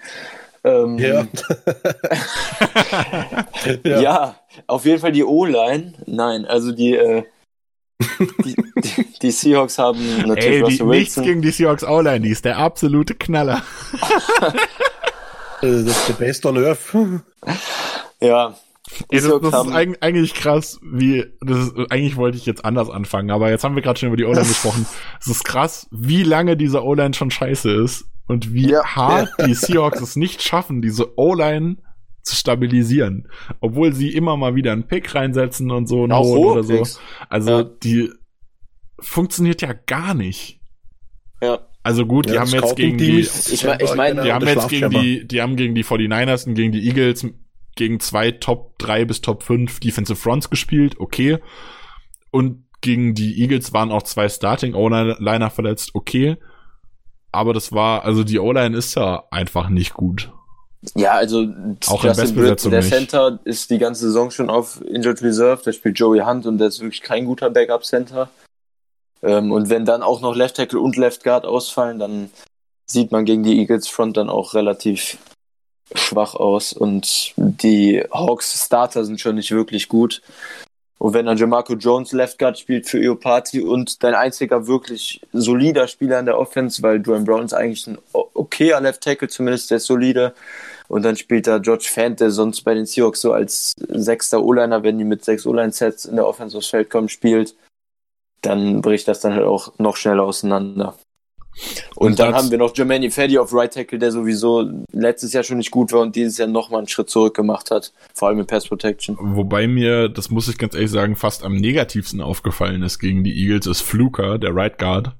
Ähm, 0.63 0.97
Ja. 3.84 4.02
ja. 4.02 4.36
auf 4.67 4.86
jeden 4.86 4.99
Fall 4.99 5.12
die 5.12 5.23
O-Line. 5.23 5.93
Nein, 6.06 6.45
also 6.45 6.71
die, 6.71 6.95
äh, 6.95 7.23
die, 8.43 8.56
die, 8.78 9.06
die 9.21 9.32
Seahawks 9.32 9.78
haben 9.78 9.99
natürlich 10.26 10.45
Ey, 10.45 10.58
die, 10.58 10.62
Russell 10.62 10.88
nichts 10.88 11.15
gegen 11.15 11.41
die 11.41 11.52
Seahawks 11.52 11.84
O-Line, 11.84 12.21
die 12.21 12.30
ist 12.30 12.45
der 12.45 12.58
absolute 12.58 13.15
Knaller. 13.15 13.62
Das 15.62 15.71
ist 15.71 16.10
der 16.10 16.13
Best 16.13 16.45
on 16.45 16.58
Earth. 16.58 16.80
Ja, 18.21 18.56
die 19.12 19.15
Ey, 19.15 19.21
das, 19.21 19.23
Seahawks 19.23 19.52
das 19.52 19.67
ist 19.67 19.73
eigentlich 20.02 20.34
krass, 20.34 20.80
wie, 20.82 21.26
das 21.41 21.58
ist, 21.58 21.73
eigentlich 21.89 22.15
wollte 22.15 22.38
ich 22.38 22.45
jetzt 22.45 22.63
anders 22.63 22.89
anfangen, 22.89 23.32
aber 23.32 23.49
jetzt 23.49 23.65
haben 23.65 23.76
wir 23.76 23.82
gerade 23.82 23.99
schon 23.99 24.08
über 24.08 24.15
die 24.15 24.23
O-Line 24.23 24.47
gesprochen. 24.47 24.86
Es 25.19 25.28
ist 25.28 25.43
krass, 25.43 25.88
wie 25.91 26.23
lange 26.23 26.56
diese 26.56 26.86
O-Line 26.86 27.13
schon 27.13 27.32
scheiße 27.32 27.69
ist 27.69 28.06
und 28.27 28.53
wie 28.53 28.69
Ja, 28.69 28.83
hart 28.86 29.29
die 29.45 29.53
Seahawks 29.53 30.01
es 30.01 30.15
nicht 30.15 30.41
schaffen, 30.41 30.81
diese 30.81 31.17
O-Line 31.17 31.77
zu 32.21 32.36
stabilisieren. 32.36 33.27
Obwohl 33.59 33.93
sie 33.93 34.09
immer 34.13 34.38
mal 34.38 34.55
wieder 34.55 34.71
einen 34.71 34.88
Pick 34.88 35.13
reinsetzen 35.13 35.71
und 35.71 35.88
so 35.88 35.97
hohen 35.99 36.13
hohe 36.15 36.51
oder 36.53 36.63
so. 36.63 36.73
Picks. 36.77 36.99
Also 37.29 37.51
Ja. 37.51 37.63
die 37.63 38.09
funktioniert 38.99 39.62
ja 39.62 39.73
gar 39.73 40.13
nicht. 40.13 40.62
Ja. 41.41 41.59
Also 41.83 42.05
gut, 42.05 42.27
die 42.29 42.36
Ja, 42.36 42.41
haben 42.41 42.51
das 42.51 42.62
jetzt 42.62 42.75
gegen 42.77 42.97
die, 42.97 43.19
ist 43.19 43.51
Ich 43.51 43.65
mein- 43.65 43.77
ich 43.81 43.88
scheinbar 43.89 43.95
mein, 43.97 44.12
genau 44.13 44.23
die 44.23 44.31
haben 44.31 44.47
jetzt 44.47 44.69
gegen 44.69 44.89
die, 44.89 45.27
die 45.27 45.41
haben 45.41 45.55
gegen 45.57 45.75
die 45.75 45.83
49ers 45.83 46.47
und 46.47 46.53
gegen 46.53 46.71
die 46.71 46.88
Eagles 46.88 47.27
gegen 47.75 47.99
zwei 47.99 48.31
Top 48.31 48.77
3 48.79 49.03
bis 49.03 49.19
Top 49.19 49.43
5 49.43 49.79
Defensive 49.81 50.15
Fronts 50.17 50.49
gespielt, 50.49 50.95
okay. 50.99 51.39
Und 52.31 52.63
gegen 52.81 53.15
die 53.15 53.41
Eagles 53.41 53.73
waren 53.73 53.91
auch 53.91 54.03
zwei 54.03 54.29
Starting 54.29 54.75
O-Liner 54.75 55.49
verletzt, 55.49 55.91
okay. 55.93 56.38
Aber 57.34 57.54
das 57.54 57.72
war, 57.72 58.06
also 58.06 58.24
die 58.24 58.39
O-Line 58.39 58.78
ist 58.78 58.96
ja 58.96 59.24
einfach 59.32 59.69
nicht 59.69 59.93
gut. 59.93 60.32
Ja, 60.96 61.13
also 61.13 61.48
Auch 61.88 62.04
in 62.04 62.10
Justin 62.10 62.36
Britt, 62.36 62.63
der 62.65 62.82
nicht. 62.82 62.89
Center 62.89 63.39
ist 63.46 63.69
die 63.69 63.78
ganze 63.78 64.02
Saison 64.06 64.32
schon 64.32 64.50
auf 64.50 64.82
Injured 64.82 65.22
Reserve. 65.22 65.62
Da 65.63 65.72
spielt 65.72 65.98
Joey 65.98 66.19
Hunt 66.19 66.46
und 66.46 66.58
der 66.58 66.67
ist 66.67 66.80
wirklich 66.80 67.02
kein 67.02 67.26
guter 67.26 67.50
Backup-Center. 67.50 68.30
Ähm, 69.24 69.52
und 69.52 69.69
wenn 69.69 69.86
dann 69.86 70.04
auch 70.04 70.22
noch 70.22 70.36
Left 70.36 70.58
Tackle 70.58 70.80
und 70.80 70.98
Left 70.98 71.24
Guard 71.24 71.46
ausfallen, 71.46 72.00
dann 72.00 72.30
sieht 72.86 73.12
man 73.12 73.26
gegen 73.26 73.43
die 73.43 73.60
Eagles 73.60 73.88
Front 73.88 74.17
dann 74.17 74.30
auch 74.30 74.54
relativ 74.54 75.17
schwach 75.96 76.36
aus. 76.36 76.74
Und 76.74 77.34
die 77.38 78.04
Hawks 78.12 78.65
Starter 78.65 79.06
sind 79.06 79.22
schon 79.22 79.36
nicht 79.36 79.52
wirklich 79.52 79.88
gut. 79.88 80.22
Und 80.99 81.13
wenn 81.13 81.25
dann 81.25 81.38
Jamarco 81.38 81.73
Jones 81.73 82.12
Left 82.13 82.39
Guard 82.39 82.58
spielt 82.58 82.88
für 82.88 82.99
Eopati 82.99 83.62
und 83.62 84.03
dein 84.03 84.13
einziger 84.15 84.67
wirklich 84.67 85.21
solider 85.34 85.88
Spieler 85.88 86.19
in 86.19 86.25
der 86.25 86.38
Offense, 86.38 86.82
weil 86.82 87.01
Dwayne 87.01 87.25
Brown 87.25 87.43
ist 87.43 87.53
eigentlich 87.53 87.88
ein 87.88 87.97
okayer 88.13 88.79
Left 88.79 89.01
Tackle, 89.01 89.27
zumindest 89.27 89.71
der 89.71 89.79
solide. 89.79 90.34
Und 90.88 91.03
dann 91.03 91.17
spielt 91.17 91.47
da 91.47 91.58
George 91.58 91.89
Fant, 91.91 92.19
der 92.19 92.32
sonst 92.32 92.62
bei 92.62 92.73
den 92.73 92.86
Seahawks 92.86 93.21
so 93.21 93.34
als 93.34 93.73
sechster 93.88 94.43
O-Liner, 94.43 94.84
wenn 94.84 94.97
die 94.97 95.06
mit 95.06 95.25
sechs 95.25 95.45
O-Line-Sets 95.45 96.06
in 96.06 96.15
der 96.15 96.27
Offense 96.27 96.58
aufs 96.58 96.67
Feld 96.67 96.89
kommen, 96.89 97.10
spielt, 97.10 97.56
dann 98.41 98.82
bricht 98.82 99.08
das 99.08 99.21
dann 99.21 99.34
halt 99.34 99.45
auch 99.45 99.77
noch 99.79 99.97
schneller 99.97 100.23
auseinander. 100.23 100.95
Und, 101.95 102.07
Und 102.07 102.19
dann 102.19 102.33
haben 102.33 102.51
wir 102.51 102.57
noch 102.57 102.75
Jermaine 102.75 103.11
Freddy 103.11 103.37
auf 103.37 103.53
Right 103.53 103.73
Tackle, 103.73 103.99
der 103.99 104.11
sowieso 104.11 104.69
letztes 104.91 105.33
Jahr 105.33 105.43
schon 105.43 105.57
nicht 105.57 105.71
gut 105.71 105.91
war 105.91 106.01
und 106.01 106.15
dieses 106.15 106.37
Jahr 106.37 106.47
nochmal 106.47 106.79
einen 106.79 106.87
Schritt 106.87 107.09
zurück 107.09 107.35
gemacht 107.35 107.71
hat, 107.71 107.93
vor 108.13 108.27
allem 108.27 108.39
in 108.39 108.47
Pass 108.47 108.67
Protection. 108.67 109.17
Wobei 109.19 109.67
mir, 109.67 110.09
das 110.09 110.29
muss 110.29 110.47
ich 110.47 110.57
ganz 110.57 110.73
ehrlich 110.73 110.91
sagen, 110.91 111.15
fast 111.15 111.43
am 111.43 111.55
negativsten 111.55 112.21
aufgefallen 112.21 112.81
ist 112.83 112.99
gegen 112.99 113.23
die 113.23 113.33
Eagles, 113.33 113.67
ist 113.67 113.81
Fluker, 113.81 114.39
der 114.39 114.55
Right 114.55 114.77
Guard. 114.77 115.15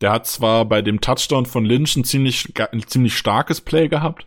Der 0.00 0.12
hat 0.12 0.26
zwar 0.26 0.64
bei 0.64 0.80
dem 0.80 1.00
Touchdown 1.00 1.44
von 1.46 1.64
Lynch 1.64 1.96
ein 1.96 2.04
ziemlich, 2.04 2.52
ein 2.72 2.86
ziemlich 2.86 3.16
starkes 3.16 3.60
Play 3.60 3.88
gehabt, 3.88 4.26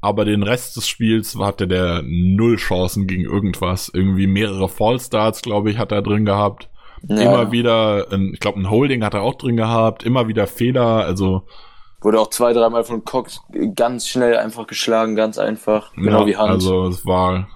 aber 0.00 0.24
den 0.24 0.42
Rest 0.42 0.76
des 0.76 0.86
Spiels 0.86 1.36
hatte 1.36 1.66
der 1.66 2.02
null 2.04 2.56
Chancen 2.56 3.06
gegen 3.06 3.24
irgendwas. 3.24 3.90
Irgendwie 3.92 4.26
mehrere 4.26 4.68
Fallstarts, 4.68 5.42
glaube 5.42 5.70
ich, 5.70 5.78
hat 5.78 5.90
er 5.90 6.02
drin 6.02 6.26
gehabt. 6.26 6.68
Ja, 7.02 7.16
Immer 7.20 7.52
wieder, 7.52 8.06
ein, 8.10 8.32
ich 8.34 8.40
glaube, 8.40 8.60
ein 8.60 8.70
Holding 8.70 9.04
hat 9.04 9.14
er 9.14 9.22
auch 9.22 9.34
drin 9.34 9.56
gehabt, 9.56 10.04
immer 10.04 10.28
wieder 10.28 10.46
Fehler, 10.46 11.04
also 11.04 11.46
Wurde 12.00 12.20
auch 12.20 12.30
zwei, 12.30 12.52
dreimal 12.52 12.84
von 12.84 13.04
Cox 13.04 13.40
ganz 13.74 14.06
schnell 14.06 14.36
einfach 14.36 14.66
geschlagen, 14.66 15.16
ganz 15.16 15.38
einfach. 15.38 15.92
Genau 15.94 16.20
ja, 16.20 16.26
wie 16.26 16.36
Hunt. 16.36 16.50
Also 16.50 16.86
es 16.86 17.06
war. 17.06 17.48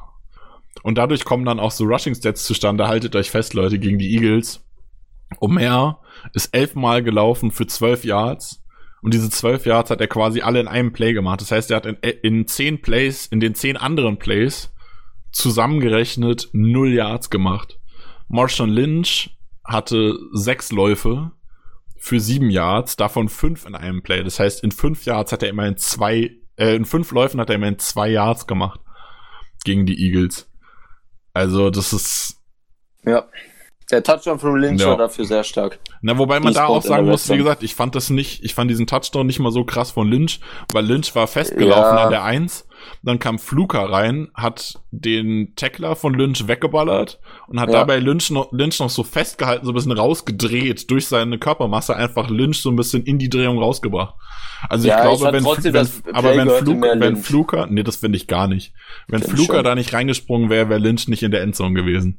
Und 0.83 0.97
dadurch 0.97 1.25
kommen 1.25 1.45
dann 1.45 1.61
auch 1.61 1.71
so 1.71 1.85
Rushing 1.85 2.15
Stats 2.15 2.45
zustande. 2.45 2.89
Haltet 2.89 3.15
euch 3.17 3.31
fest, 3.31 3.55
Leute, 3.55 3.79
gegen 3.79 3.99
die 3.99 4.15
Eagles. 4.15 4.65
Omer 5.41 6.01
ist 6.33 6.55
elfmal 6.55 7.03
gelaufen 7.03 7.51
für 7.51 7.67
zwölf 7.67 8.05
Yards 8.05 8.63
Und 9.03 9.15
diese 9.15 9.31
zwölf 9.31 9.67
Yards 9.67 9.91
hat 9.91 10.01
er 10.01 10.09
quasi 10.09 10.41
alle 10.41 10.61
in 10.61 10.69
einem 10.69 10.93
Play 10.93 11.13
gemacht. 11.13 11.41
Das 11.41 11.53
heißt, 11.53 11.71
er 11.71 11.77
hat 11.77 11.87
in, 11.87 11.97
in 11.97 12.47
zehn 12.49 12.83
Plays, 12.83 13.27
in 13.27 13.41
den 13.41 13.55
zehn 13.55 13.77
anderen 13.77 14.19
Plays 14.19 14.73
zusammengerechnet 15.33 16.49
null 16.53 16.93
Yards 16.93 17.31
gemacht. 17.31 17.79
Marshawn 18.31 18.71
Lynch 18.71 19.37
hatte 19.65 20.17
sechs 20.33 20.71
Läufe 20.71 21.33
für 21.99 22.21
sieben 22.21 22.49
Yards, 22.49 22.97
davon 22.97 23.29
fünf 23.29 23.67
in 23.67 23.75
einem 23.75 24.03
Play. 24.03 24.23
Das 24.23 24.39
heißt, 24.39 24.63
in 24.63 24.71
fünf 24.71 25.05
Yards 25.05 25.33
hat 25.33 25.43
er 25.43 25.49
immerhin 25.51 25.77
zwei, 25.77 26.31
äh, 26.57 26.77
in 26.77 26.85
fünf 26.85 27.11
Läufen 27.11 27.41
hat 27.41 27.51
er 27.51 27.57
immerhin 27.57 27.79
zwei 27.79 28.09
Yards 28.09 28.47
gemacht 28.47 28.81
gegen 29.65 29.85
die 29.85 30.01
Eagles. 30.01 30.49
Also, 31.35 31.71
das 31.71 31.93
ist. 31.93 32.37
Ja. 33.05 33.29
Der 33.91 34.05
Touchdown 34.05 34.39
von 34.39 34.57
Lynch 34.57 34.81
ja. 34.81 34.91
war 34.91 34.97
dafür 34.97 35.25
sehr 35.25 35.43
stark. 35.43 35.81
Na, 36.01 36.17
wobei 36.17 36.39
man 36.39 36.55
da 36.55 36.67
auch 36.67 36.83
sagen 36.83 37.07
muss, 37.07 37.29
wie 37.29 37.37
gesagt, 37.37 37.65
ich 37.65 37.75
fand 37.75 37.97
das 37.97 38.09
nicht, 38.09 38.45
ich 38.45 38.55
fand 38.55 38.71
diesen 38.71 38.87
Touchdown 38.87 39.27
nicht 39.27 39.41
mal 39.41 39.51
so 39.51 39.65
krass 39.65 39.91
von 39.91 40.07
Lynch, 40.07 40.39
weil 40.73 40.87
Lynch 40.87 41.13
war 41.17 41.27
festgelaufen 41.27 41.97
ja. 41.97 42.05
an 42.05 42.11
der 42.11 42.23
Eins 42.23 42.69
dann 43.03 43.19
kam 43.19 43.39
Fluker 43.39 43.81
rein, 43.91 44.29
hat 44.35 44.81
den 44.91 45.55
Tackler 45.57 45.97
von 45.97 46.15
Lynch 46.15 46.47
weggeballert 46.49 47.21
und 47.49 47.61
hat 47.61 47.71
ja. 47.71 47.79
dabei 47.81 47.99
Lynch 47.99 48.31
noch, 48.31 48.53
Lynch 48.53 48.79
noch 48.81 48.91
so 48.91 49.05
festgehalten, 49.05 49.65
so 49.65 49.73
ein 49.73 49.75
bisschen 49.75 49.93
rausgedreht, 49.93 50.91
durch 50.91 51.07
seine 51.07 51.39
Körpermasse 51.39 51.97
einfach 51.97 52.31
Lynch 52.31 52.61
so 52.61 52.71
ein 52.71 52.77
bisschen 52.77 53.05
in 53.05 53.19
die 53.19 53.29
Drehung 53.29 53.59
rausgebracht. 53.59 54.15
Also 54.69 54.89
ja, 54.89 54.97
ich 54.97 55.03
glaube, 55.03 55.27
ich 55.27 55.33
wenn, 55.33 55.45
trotzdem, 55.45 55.75
wenn 55.75 55.89
aber 56.13 56.37
wenn, 56.37 56.51
Flug, 56.51 56.83
wenn 56.83 57.17
Fluker, 57.17 57.67
nee, 57.67 57.83
das 57.83 57.97
finde 57.97 58.17
ich 58.17 58.27
gar 58.27 58.47
nicht. 58.47 58.73
Wenn 59.09 59.23
Find 59.23 59.35
Fluker 59.35 59.57
schon. 59.57 59.65
da 59.65 59.75
nicht 59.75 59.93
reingesprungen 59.93 60.51
wäre, 60.51 60.69
wäre 60.69 60.81
Lynch 60.81 61.09
nicht 61.09 61.23
in 61.23 61.31
der 61.31 61.43
Endzone 61.43 61.75
gewesen. 61.75 62.19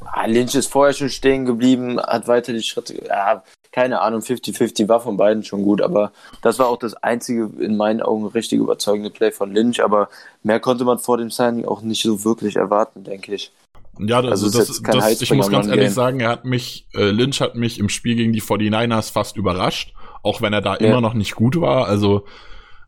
Ah, 0.00 0.26
Lynch 0.26 0.54
ist 0.54 0.70
vorher 0.70 0.94
schon 0.94 1.10
stehen 1.10 1.44
geblieben, 1.44 2.00
hat 2.00 2.28
weiter 2.28 2.52
die 2.52 2.62
Schritte. 2.62 3.04
Ja, 3.06 3.42
keine 3.72 4.00
Ahnung, 4.00 4.20
50-50 4.20 4.88
war 4.88 5.00
von 5.00 5.16
beiden 5.16 5.42
schon 5.42 5.62
gut, 5.62 5.82
aber 5.82 6.12
das 6.42 6.58
war 6.58 6.68
auch 6.68 6.78
das 6.78 6.94
einzige 6.94 7.50
in 7.58 7.76
meinen 7.76 8.00
Augen 8.00 8.26
richtig 8.26 8.58
überzeugende 8.60 9.10
Play 9.10 9.30
von 9.30 9.52
Lynch, 9.52 9.82
aber 9.82 10.08
mehr 10.42 10.60
konnte 10.60 10.84
man 10.84 10.98
vor 10.98 11.18
dem 11.18 11.30
Signing 11.30 11.66
auch 11.66 11.82
nicht 11.82 12.02
so 12.02 12.24
wirklich 12.24 12.56
erwarten, 12.56 13.04
denke 13.04 13.34
ich. 13.34 13.52
Ja, 13.98 14.18
also, 14.18 14.30
also 14.30 14.58
das, 14.58 14.80
das, 14.80 14.82
das 14.82 15.22
ich 15.22 15.32
muss 15.32 15.50
ganz 15.50 15.66
ehrlich 15.66 15.90
sagen, 15.90 16.20
er 16.20 16.28
hat 16.28 16.44
mich, 16.44 16.86
äh, 16.94 17.10
Lynch 17.10 17.40
hat 17.40 17.56
mich 17.56 17.78
im 17.78 17.88
Spiel 17.88 18.14
gegen 18.14 18.32
die 18.32 18.42
49ers 18.42 19.12
fast 19.12 19.36
überrascht, 19.36 19.92
auch 20.22 20.40
wenn 20.40 20.52
er 20.52 20.60
da 20.60 20.74
ja. 20.74 20.88
immer 20.88 21.00
noch 21.00 21.14
nicht 21.14 21.34
gut 21.34 21.60
war, 21.60 21.86
also 21.86 22.24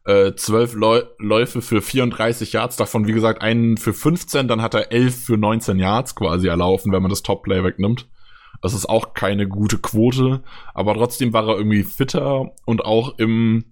äh, 0.06 0.34
zwölf 0.34 0.74
Läufe 0.74 1.62
für 1.62 1.82
34 1.82 2.52
Yards, 2.52 2.76
davon 2.76 3.06
wie 3.06 3.12
gesagt 3.12 3.42
einen 3.42 3.76
für 3.76 3.92
15, 3.92 4.48
dann 4.48 4.62
hat 4.62 4.74
er 4.74 4.92
elf 4.92 5.24
für 5.24 5.36
19 5.36 5.78
Yards 5.78 6.14
quasi 6.14 6.48
erlaufen, 6.48 6.92
wenn 6.92 7.02
man 7.02 7.10
das 7.10 7.22
Top-Play 7.22 7.64
wegnimmt. 7.64 8.06
Das 8.62 8.74
ist 8.74 8.86
auch 8.86 9.14
keine 9.14 9.48
gute 9.48 9.78
Quote, 9.78 10.42
aber 10.74 10.94
trotzdem 10.94 11.32
war 11.32 11.48
er 11.48 11.56
irgendwie 11.56 11.82
fitter 11.82 12.52
und 12.66 12.84
auch 12.84 13.18
im 13.18 13.64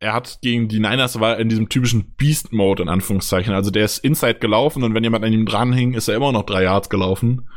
er 0.00 0.12
hat 0.12 0.40
gegen 0.42 0.68
die 0.68 0.80
Niners 0.80 1.18
war 1.18 1.38
in 1.38 1.48
diesem 1.48 1.70
typischen 1.70 2.14
Beast-Mode 2.16 2.82
in 2.82 2.88
Anführungszeichen. 2.90 3.54
Also 3.54 3.70
der 3.70 3.86
ist 3.86 4.04
inside 4.04 4.38
gelaufen 4.38 4.82
und 4.82 4.92
wenn 4.92 5.04
jemand 5.04 5.24
an 5.24 5.32
ihm 5.32 5.46
dranhing, 5.46 5.94
ist 5.94 6.08
er 6.08 6.16
immer 6.16 6.30
noch 6.30 6.42
drei 6.42 6.64
Yards 6.64 6.90
gelaufen. 6.90 7.48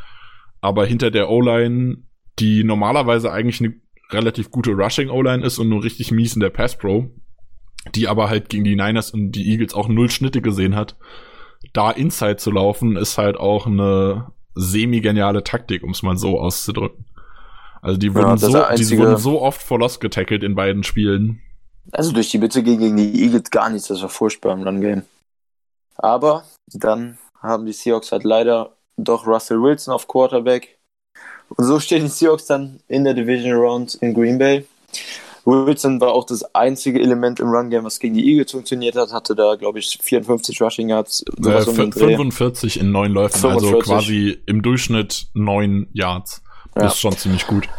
Aber 0.62 0.86
hinter 0.86 1.12
der 1.12 1.30
O-Line, 1.30 1.98
die 2.40 2.64
normalerweise 2.64 3.34
eigentlich 3.34 3.60
eine 3.60 3.76
relativ 4.12 4.50
gute 4.50 4.72
Rushing-O-Line 4.72 5.44
ist 5.44 5.60
und 5.60 5.68
nur 5.68 5.84
richtig 5.84 6.12
mies 6.12 6.36
in 6.36 6.40
der 6.40 6.50
Pass-Pro, 6.50 7.12
die 7.96 8.08
aber 8.08 8.30
halt 8.30 8.48
gegen 8.48 8.64
die 8.64 8.76
Niners 8.78 9.12
und 9.12 9.32
die 9.34 9.50
Eagles 9.52 9.74
auch 9.74 9.90
null 9.90 10.10
Schnitte 10.10 10.42
gesehen 10.42 10.76
hat, 10.76 10.96
da 11.74 11.92
inside 11.92 12.38
zu 12.38 12.52
laufen, 12.52 12.96
ist 12.96 13.18
halt 13.18 13.38
auch 13.38 13.68
eine 13.68 14.32
semi-geniale 14.58 15.44
Taktik, 15.44 15.84
um 15.84 15.92
es 15.92 16.04
mal 16.04 16.18
so 16.18 16.40
auszudrücken. 16.40 17.06
Also 17.82 17.98
die 17.98 18.14
wurden, 18.14 18.30
ja, 18.30 18.38
so, 18.38 18.64
einzige, 18.64 18.90
die 18.90 18.98
wurden 18.98 19.18
so 19.18 19.42
oft 19.42 19.62
vor 19.62 19.80
Lost 19.80 20.02
getackelt 20.02 20.44
in 20.44 20.56
beiden 20.56 20.84
Spielen. 20.84 21.42
Also 21.92 22.12
durch 22.12 22.30
die 22.30 22.38
Bitte 22.38 22.64
gegen 22.64 22.98
die 22.98 23.24
Eagles 23.24 23.50
gar 23.50 23.70
nichts, 23.70 23.88
das 23.88 24.02
war 24.02 24.10
furchtbar 24.10 24.54
im 24.54 24.64
Run-Game. 24.64 25.04
Aber 25.96 26.44
dann 26.74 27.18
haben 27.42 27.66
die 27.66 27.74
Seahawks 27.74 28.12
halt 28.12 28.24
leider 28.24 28.76
doch 28.98 29.26
Russell 29.26 29.62
Wilson 29.62 29.94
auf 29.94 30.08
Quarterback. 30.08 30.78
Und 31.50 31.66
so 31.66 31.80
stehen 31.80 32.04
die 32.04 32.10
Seahawks 32.10 32.46
dann 32.46 32.82
in 32.88 33.04
der 33.04 33.14
Division 33.14 33.54
Round 33.54 33.96
in 33.96 34.14
Green 34.14 34.38
Bay. 34.38 34.66
Wilson 35.48 36.02
war 36.02 36.12
auch 36.12 36.26
das 36.26 36.44
einzige 36.54 37.00
Element 37.00 37.40
im 37.40 37.48
Run-Game, 37.48 37.86
was 37.86 38.00
gegen 38.00 38.16
die 38.16 38.30
Eagles 38.30 38.52
funktioniert 38.52 38.96
hat. 38.96 39.14
Hatte 39.14 39.34
da, 39.34 39.56
glaube 39.56 39.80
ich, 39.80 39.98
54 40.02 40.62
Rushing 40.62 40.90
Yards. 40.90 41.24
Äh, 41.44 41.62
45 41.62 42.80
in 42.80 42.92
neun 42.92 43.14
Läufen, 43.14 43.40
45. 43.40 43.74
also 43.74 43.80
quasi 43.80 44.38
im 44.46 44.62
Durchschnitt 44.62 45.28
neun 45.34 45.88
Yards. 45.94 46.42
Ja. 46.76 46.84
Das 46.84 46.96
ist 46.96 47.00
schon 47.00 47.14
ziemlich 47.14 47.48
gut. 47.48 47.70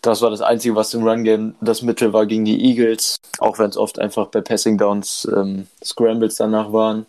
Das 0.00 0.22
war 0.22 0.30
das 0.30 0.40
Einzige, 0.40 0.74
was 0.74 0.94
im 0.94 1.06
Run-Game 1.06 1.54
das 1.60 1.82
Mittel 1.82 2.12
war 2.12 2.26
gegen 2.26 2.44
die 2.44 2.64
Eagles. 2.64 3.16
Auch 3.38 3.58
wenn 3.58 3.68
es 3.68 3.76
oft 3.76 3.98
einfach 3.98 4.28
bei 4.28 4.40
Passing 4.40 4.78
Downs 4.78 5.28
ähm, 5.36 5.66
Scrambles 5.84 6.36
danach 6.36 6.72
waren. 6.72 7.06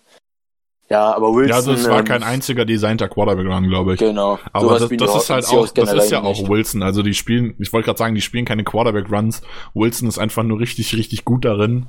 Ja, 0.94 1.16
aber 1.16 1.34
Wilson. 1.34 1.50
Ja, 1.50 1.56
also 1.56 1.72
es 1.72 1.90
war 1.90 2.02
ähm, 2.02 2.06
kein 2.06 2.22
einziger 2.22 2.66
designter 2.66 3.10
Quarterback 3.10 3.48
Run, 3.48 3.68
glaube 3.68 3.96
ich. 3.96 4.00
Genau. 4.00 4.38
Aber 4.52 4.78
das, 4.78 4.88
das 4.90 5.16
ist 5.16 5.30
halt 5.32 5.48
auch, 5.48 5.68
das 5.70 5.92
ist 5.92 6.12
ja 6.12 6.22
auch 6.22 6.38
nicht. 6.38 6.48
Wilson. 6.48 6.84
Also 6.84 7.02
die 7.02 7.16
spielen, 7.16 7.56
ich 7.58 7.74
wollte 7.74 7.88
gerade 7.88 7.98
sagen, 7.98 8.14
die 8.14 8.22
spielen 8.22 8.46
keine 8.46 8.64
Quarterback 8.64 9.12
Runs. 9.12 9.42
Wilson 9.74 10.08
ist 10.08 10.20
einfach 10.20 10.44
nur 10.44 10.60
richtig, 10.60 10.96
richtig 10.96 11.26
gut 11.26 11.46
darin. 11.46 11.88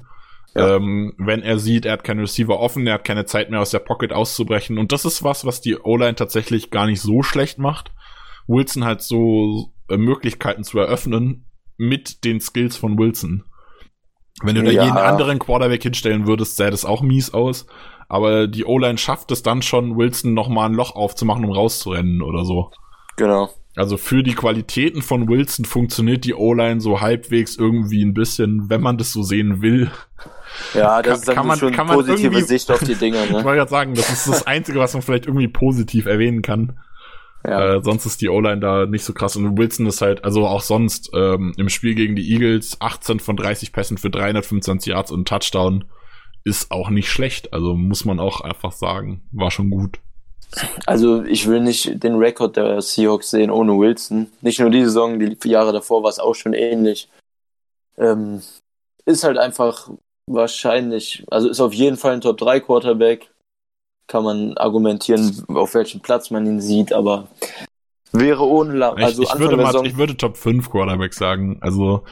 Ja. 0.55 0.77
Ähm, 0.77 1.13
wenn 1.19 1.43
er 1.43 1.59
sieht, 1.59 1.85
er 1.85 1.93
hat 1.93 2.05
keinen 2.05 2.21
Receiver 2.21 2.59
offen, 2.59 2.87
er 2.87 2.95
hat 2.95 3.05
keine 3.05 3.27
Zeit 3.27 3.51
mehr 3.51 3.61
aus 3.61 3.73
der 3.73 3.81
Pocket 3.81 4.11
auszubrechen. 4.11 4.79
Und 4.79 4.91
das 4.91 5.05
ist 5.05 5.23
was, 5.23 5.45
was 5.45 5.61
die 5.61 5.77
O-Line 5.77 6.15
tatsächlich 6.15 6.71
gar 6.71 6.87
nicht 6.87 7.03
so 7.03 7.23
schlecht 7.23 7.59
macht. 7.59 7.93
Wilson 8.47 8.85
halt 8.85 9.03
so 9.03 9.71
äh, 9.91 9.99
Möglichkeiten 9.99 10.65
zu 10.65 10.79
eröffnen 10.79 11.45
mit 11.77 12.25
den 12.25 12.41
Skills 12.41 12.79
von 12.79 12.99
Wilson. 12.99 13.45
Wenn 14.43 14.55
du 14.55 14.63
da 14.63 14.71
jeden 14.71 14.97
anderen 14.97 15.39
Quarterback 15.39 15.83
hinstellen 15.83 16.27
würdest, 16.27 16.57
sähe 16.57 16.71
das 16.71 16.87
auch 16.87 17.03
mies 17.03 17.35
aus. 17.35 17.67
Aber 18.09 18.47
die 18.47 18.65
O-Line 18.65 18.99
schafft 18.99 19.31
es 19.31 19.43
dann 19.43 19.63
schon, 19.63 19.97
Wilson 19.97 20.35
nochmal 20.35 20.69
ein 20.69 20.75
Loch 20.75 20.95
aufzumachen, 20.95 21.45
um 21.45 21.53
rauszurennen 21.53 22.23
oder 22.23 22.45
so. 22.45 22.71
Genau. 23.17 23.51
Also 23.77 23.97
für 23.97 24.23
die 24.23 24.35
Qualitäten 24.35 25.03
von 25.03 25.29
Wilson 25.29 25.65
funktioniert 25.65 26.25
die 26.25 26.35
O-Line 26.35 26.81
so 26.81 27.01
halbwegs 27.01 27.57
irgendwie 27.57 28.05
ein 28.05 28.15
bisschen, 28.15 28.71
wenn 28.71 28.81
man 28.81 28.99
das 28.99 29.13
so 29.13 29.23
sehen 29.23 29.63
will. 29.63 29.91
Ja, 30.75 31.03
das 31.03 31.21
ist 31.21 31.29
dann 31.29 31.35
kann 31.35 31.47
man, 31.49 31.59
schon 31.59 31.75
eine 31.75 31.93
positive 31.93 32.43
Sicht 32.43 32.71
auf 32.71 32.79
die 32.85 32.95
Dinge. 32.95 33.19
Ne? 33.19 33.25
ich 33.27 33.33
wollte 33.33 33.57
gerade 33.57 33.71
sagen, 33.71 33.95
das 33.95 34.11
ist 34.11 34.29
das 34.29 34.47
Einzige, 34.47 34.79
was 34.79 34.93
man 34.95 35.03
vielleicht 35.03 35.27
irgendwie 35.27 35.49
positiv 35.49 36.07
erwähnen 36.07 36.43
kann. 36.43 36.79
Ja. 37.45 37.75
Äh, 37.75 37.83
sonst 37.83 38.07
ist 38.07 38.21
die 38.21 38.29
O-Line 38.29 38.61
da 38.61 38.87
nicht 38.87 39.05
so 39.05 39.13
krass. 39.13 39.37
Und 39.37 39.59
Wilson 39.59 39.87
ist 39.87 40.01
halt, 40.01 40.25
also 40.25 40.47
auch 40.47 40.63
sonst 40.63 41.11
ähm, 41.13 41.53
im 41.57 41.69
Spiel 41.69 41.97
gegen 41.97 42.15
die 42.15 42.33
Eagles 42.33 42.81
18 42.81 43.19
von 43.19 43.37
30 43.37 43.73
Pässen 43.73 43.99
für 43.99 44.09
325 44.09 44.93
Yards 44.93 45.11
und 45.11 45.27
Touchdown 45.27 45.85
ist 46.45 46.71
auch 46.71 46.91
nicht 46.91 47.11
schlecht. 47.11 47.53
Also 47.53 47.75
muss 47.75 48.05
man 48.05 48.21
auch 48.21 48.41
einfach 48.41 48.73
sagen, 48.73 49.23
war 49.33 49.51
schon 49.51 49.71
gut. 49.71 49.99
Also 50.87 51.25
ich 51.25 51.49
will 51.49 51.61
nicht 51.61 52.03
den 52.03 52.17
Rekord 52.17 52.57
der 52.57 52.81
Seahawks 52.81 53.31
sehen 53.31 53.51
ohne 53.51 53.77
Wilson. 53.79 54.29
Nicht 54.41 54.61
nur 54.61 54.71
diese 54.71 54.87
Saison, 54.87 55.19
die 55.19 55.37
Jahre 55.49 55.73
davor 55.73 56.03
war 56.03 56.11
es 56.11 56.19
auch 56.19 56.35
schon 56.35 56.53
ähnlich. 56.53 57.09
Ähm, 57.97 58.43
ist 59.05 59.25
halt 59.25 59.39
einfach 59.39 59.91
wahrscheinlich, 60.27 61.25
also 61.31 61.49
ist 61.49 61.61
auf 61.61 61.75
jeden 61.75 61.97
Fall 61.97 62.15
ein 62.15 62.21
Top 62.21 62.39
3 62.39 62.61
Quarterback. 62.61 63.31
Kann 64.07 64.25
man 64.25 64.57
argumentieren, 64.59 65.45
auf 65.49 65.75
welchem 65.75 66.01
Platz 66.01 66.31
man 66.31 66.47
ihn 66.47 66.61
sieht, 66.61 66.93
aber 66.93 67.29
wäre 68.13 68.47
ohne 68.47 68.75
La 68.75 68.93
also 68.93 69.23
ich, 69.23 69.33
ich 69.33 69.39
würde 69.39 69.57
mal, 69.57 69.87
ich 69.87 69.97
würde 69.97 70.17
Top 70.17 70.37
5 70.37 70.71
Quarterback 70.71 71.15
sagen. 71.15 71.59
Also 71.63 72.05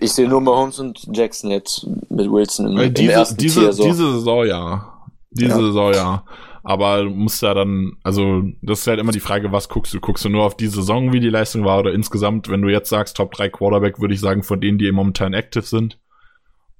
ich 0.00 0.12
sehe 0.12 0.28
nur 0.28 0.40
Mahomes 0.40 0.78
und 0.78 1.08
Jackson 1.12 1.50
jetzt 1.50 1.86
mit 2.10 2.30
Wilson 2.30 2.72
im, 2.72 2.78
äh, 2.78 2.90
diese, 2.90 3.12
im 3.12 3.18
ersten 3.18 3.36
diese, 3.36 3.60
Tier, 3.60 3.72
so. 3.72 3.84
Diese 3.84 4.12
Saison 4.12 4.46
ja. 4.46 5.02
Diese 5.30 5.50
ja. 5.50 5.56
Saison 5.56 5.92
ja. 5.92 6.24
Aber 6.62 7.02
du 7.02 7.10
musst 7.10 7.42
ja 7.42 7.52
dann, 7.52 7.92
also 8.02 8.42
das 8.62 8.80
ist 8.80 8.86
halt 8.86 8.98
immer 8.98 9.12
die 9.12 9.20
Frage, 9.20 9.52
was 9.52 9.68
guckst 9.68 9.92
du? 9.92 10.00
Guckst 10.00 10.24
du 10.24 10.30
nur 10.30 10.44
auf 10.44 10.56
die 10.56 10.68
Saison, 10.68 11.12
wie 11.12 11.20
die 11.20 11.28
Leistung 11.28 11.64
war, 11.64 11.78
oder 11.78 11.92
insgesamt, 11.92 12.48
wenn 12.48 12.62
du 12.62 12.68
jetzt 12.70 12.88
sagst, 12.88 13.18
Top 13.18 13.32
3 13.32 13.50
Quarterback, 13.50 14.00
würde 14.00 14.14
ich 14.14 14.20
sagen, 14.20 14.42
von 14.42 14.62
denen, 14.62 14.78
die 14.78 14.90
momentan 14.90 15.34
active 15.34 15.64
sind. 15.64 15.98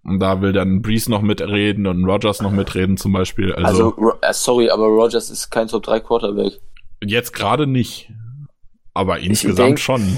Und 0.02 0.20
da 0.20 0.40
will 0.40 0.52
dann 0.52 0.80
Breeze 0.80 1.10
noch 1.10 1.20
mitreden 1.20 1.86
und 1.86 2.04
Rogers 2.04 2.40
noch 2.40 2.50
mitreden 2.50 2.96
zum 2.96 3.12
Beispiel. 3.12 3.54
Also, 3.54 3.94
also 3.94 4.12
äh, 4.22 4.32
sorry, 4.32 4.70
aber 4.70 4.86
Rogers 4.86 5.28
ist 5.28 5.50
kein 5.50 5.68
Top 5.68 5.82
3 5.82 6.00
Quarterback. 6.00 6.60
Jetzt 7.02 7.34
gerade 7.34 7.66
nicht. 7.66 8.10
Aber 8.94 9.18
insgesamt 9.18 9.58
denk, 9.58 9.80
schon. 9.80 10.16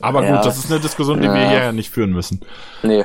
Aber 0.00 0.24
ja. 0.24 0.36
gut, 0.36 0.46
das 0.46 0.58
ist 0.58 0.70
eine 0.70 0.80
Diskussion, 0.80 1.20
die 1.20 1.26
ja. 1.26 1.34
wir 1.34 1.48
hier 1.48 1.58
ja 1.58 1.72
nicht 1.72 1.90
führen 1.90 2.12
müssen. 2.12 2.40
Nee. 2.82 3.04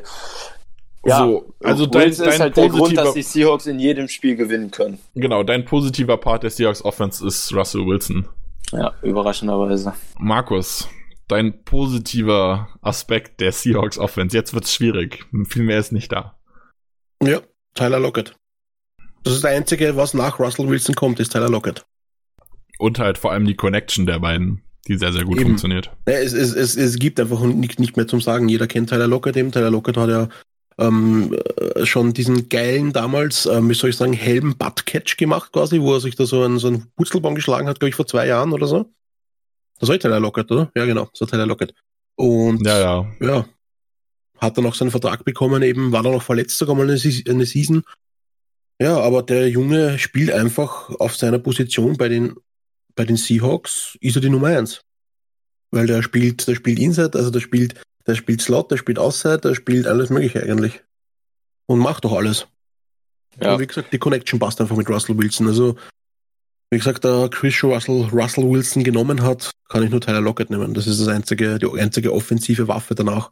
Ja, 1.06 1.20
so, 1.20 1.54
also 1.64 1.86
dein, 1.86 2.16
dein 2.16 2.30
ist 2.30 2.40
halt 2.40 2.58
der 2.58 2.70
Grund, 2.70 2.98
dass 2.98 3.14
die 3.14 3.22
Seahawks 3.22 3.68
in 3.68 3.80
jedem 3.80 4.08
Spiel 4.08 4.36
gewinnen 4.36 4.72
können. 4.72 4.98
Genau, 5.14 5.44
dein 5.44 5.64
positiver 5.64 6.18
Part 6.18 6.44
der 6.44 6.50
Seahawks 6.50 6.84
Offense 6.84 7.26
ist 7.26 7.54
Russell 7.54 7.86
Wilson. 7.86 8.28
Ja, 8.72 8.94
überraschenderweise. 9.04 9.94
Markus, 10.18 10.90
dein 11.28 11.64
positiver 11.64 12.70
Aspekt 12.82 13.40
der 13.40 13.52
Seahawks 13.52 14.00
Offense. 14.00 14.36
Jetzt 14.36 14.56
wird's 14.56 14.74
schwierig. 14.74 15.26
Viel 15.48 15.64
mehr 15.64 15.78
ist 15.78 15.92
nicht 15.92 16.12
da. 16.12 16.40
Ja, 17.22 17.42
Tyler 17.76 18.00
Lockett. 18.00 18.36
Das 19.24 19.34
ist 19.34 19.44
der 19.44 19.52
einzige, 19.52 19.96
was 19.96 20.14
nach 20.16 20.40
Russell 20.40 20.70
Wilson 20.70 20.96
kommt, 20.96 21.20
ist 21.20 21.32
Tyler 21.32 21.50
Lockett. 21.50 21.86
Und 22.80 23.00
halt 23.00 23.18
vor 23.18 23.32
allem 23.32 23.46
die 23.46 23.56
Connection 23.56 24.06
der 24.06 24.20
beiden. 24.20 24.65
Die 24.88 24.98
sehr, 24.98 25.14
sehr 25.14 25.26
gut 25.26 25.38
Eben. 25.38 25.50
funktioniert. 25.50 25.92
Es, 26.06 26.34
es, 26.34 26.54
es, 26.54 26.76
es 26.76 27.00
gibt 27.00 27.20
einfach 27.20 27.42
nicht, 27.42 27.80
nicht 27.80 27.98
mehr 27.98 28.08
zum 28.08 28.22
Sagen. 28.22 28.50
Jeder 28.50 28.68
kennt 28.68 28.90
Tyler 28.90 29.08
Lockett 29.08 29.36
eben. 29.38 29.52
Tyler 29.52 29.72
Lockett 29.72 29.98
hat 29.98 30.10
ja 30.10 30.30
ähm, 30.78 31.36
äh, 31.58 31.86
schon 31.86 32.14
diesen 32.14 32.50
geilen 32.50 32.94
damals, 32.94 33.46
ähm, 33.46 33.70
wie 33.70 33.74
soll 33.74 33.90
ich 33.90 33.98
sagen, 33.98 34.14
helben 34.14 34.58
Butt-Catch 34.58 35.18
gemacht 35.18 35.52
quasi, 35.52 35.80
wo 35.80 35.94
er 35.94 36.02
sich 36.02 36.16
da 36.16 36.26
so 36.26 36.44
einen, 36.44 36.60
so 36.60 36.68
einen 36.68 36.92
Putzelbaum 36.96 37.36
geschlagen 37.36 37.68
hat, 37.68 37.80
glaube 37.80 37.90
ich, 37.90 37.96
vor 37.96 38.08
zwei 38.08 38.28
Jahren 38.28 38.52
oder 38.54 38.68
so. 38.68 38.92
Das 39.80 39.90
war 39.90 39.98
Tyler 39.98 40.20
Lockett, 40.20 40.52
oder? 40.52 40.72
Ja, 40.76 40.86
genau, 40.86 41.10
so 41.14 41.26
Tyler 41.26 41.46
Lockett. 41.46 41.74
Und 42.16 42.66
Ja, 42.66 42.80
ja. 42.80 43.12
ja, 43.20 43.46
hat 44.38 44.58
dann 44.58 44.66
auch 44.66 44.76
seinen 44.76 44.92
Vertrag 44.92 45.26
bekommen, 45.26 45.64
eben 45.64 45.92
war 45.92 46.04
dann 46.04 46.14
noch 46.14 46.24
verletzt 46.24 46.58
sogar 46.58 46.76
mal 46.76 46.90
eine, 46.90 47.00
eine 47.30 47.46
Season. 47.46 47.84
Ja, 48.82 49.00
aber 49.00 49.24
der 49.24 49.50
Junge 49.50 49.98
spielt 50.00 50.32
einfach 50.32 50.90
auf 51.00 51.16
seiner 51.16 51.40
Position 51.40 51.96
bei 51.96 52.10
den, 52.10 52.36
bei 52.96 53.06
den 53.06 53.18
Seahawks, 53.18 53.98
ist 54.02 54.16
er 54.16 54.22
die 54.22 54.30
Nummer 54.30 54.48
eins. 54.48 54.82
Weil 55.72 55.88
der 55.88 56.02
spielt, 56.02 56.48
der 56.48 56.56
spielt 56.56 56.80
Inside, 56.80 57.18
also 57.18 57.30
der 57.30 57.42
spielt, 57.42 57.76
der 58.08 58.16
spielt 58.16 58.42
Slot, 58.42 58.72
der 58.72 58.78
spielt 58.78 59.00
Outside, 59.00 59.40
der 59.40 59.56
spielt 59.56 59.88
alles 59.88 60.10
mögliche 60.10 60.42
eigentlich. 60.42 60.82
Und 61.68 61.80
macht 61.80 62.06
doch 62.06 62.14
alles. 62.14 62.48
Ja. 63.42 63.54
Und 63.54 63.62
wie 63.62 63.68
gesagt, 63.68 63.92
die 63.92 63.98
Connection 63.98 64.40
passt 64.40 64.62
einfach 64.62 64.78
mit 64.78 64.90
Russell 64.90 65.18
Wilson. 65.18 65.48
Also, 65.48 65.76
wie 66.70 66.78
gesagt, 66.78 67.04
da 67.04 67.28
Chris 67.28 67.64
Russell, 67.64 68.08
Russell 68.12 68.50
Wilson 68.50 68.84
genommen 68.84 69.22
hat, 69.22 69.52
kann 69.68 69.84
ich 69.84 69.90
nur 69.90 70.02
Tyler 70.02 70.22
Lockett 70.22 70.50
nehmen. 70.50 70.74
Das 70.74 70.88
ist 70.88 71.02
das 71.02 71.08
einzige, 71.08 71.60
die 71.60 71.68
einzige 71.80 72.14
offensive 72.14 72.68
Waffe 72.68 72.96
danach. 72.96 73.32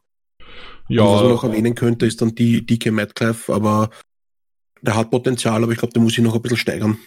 Und 0.90 0.98
was 0.98 1.22
man 1.22 1.30
noch 1.30 1.44
Ja, 1.44 1.50
erwähnen 1.50 1.76
könnte, 1.76 2.06
ist 2.06 2.22
dann 2.22 2.36
die 2.36 2.66
DK 2.66 2.92
Metcalf, 2.92 3.50
aber 3.50 3.90
der 4.82 4.96
hat 4.96 5.12
Potenzial, 5.12 5.64
aber 5.64 5.72
ich 5.72 5.78
glaube, 5.78 5.94
der 5.94 6.02
muss 6.02 6.14
sich 6.14 6.24
noch 6.24 6.36
ein 6.36 6.42
bisschen 6.42 6.58
steigern. 6.58 6.98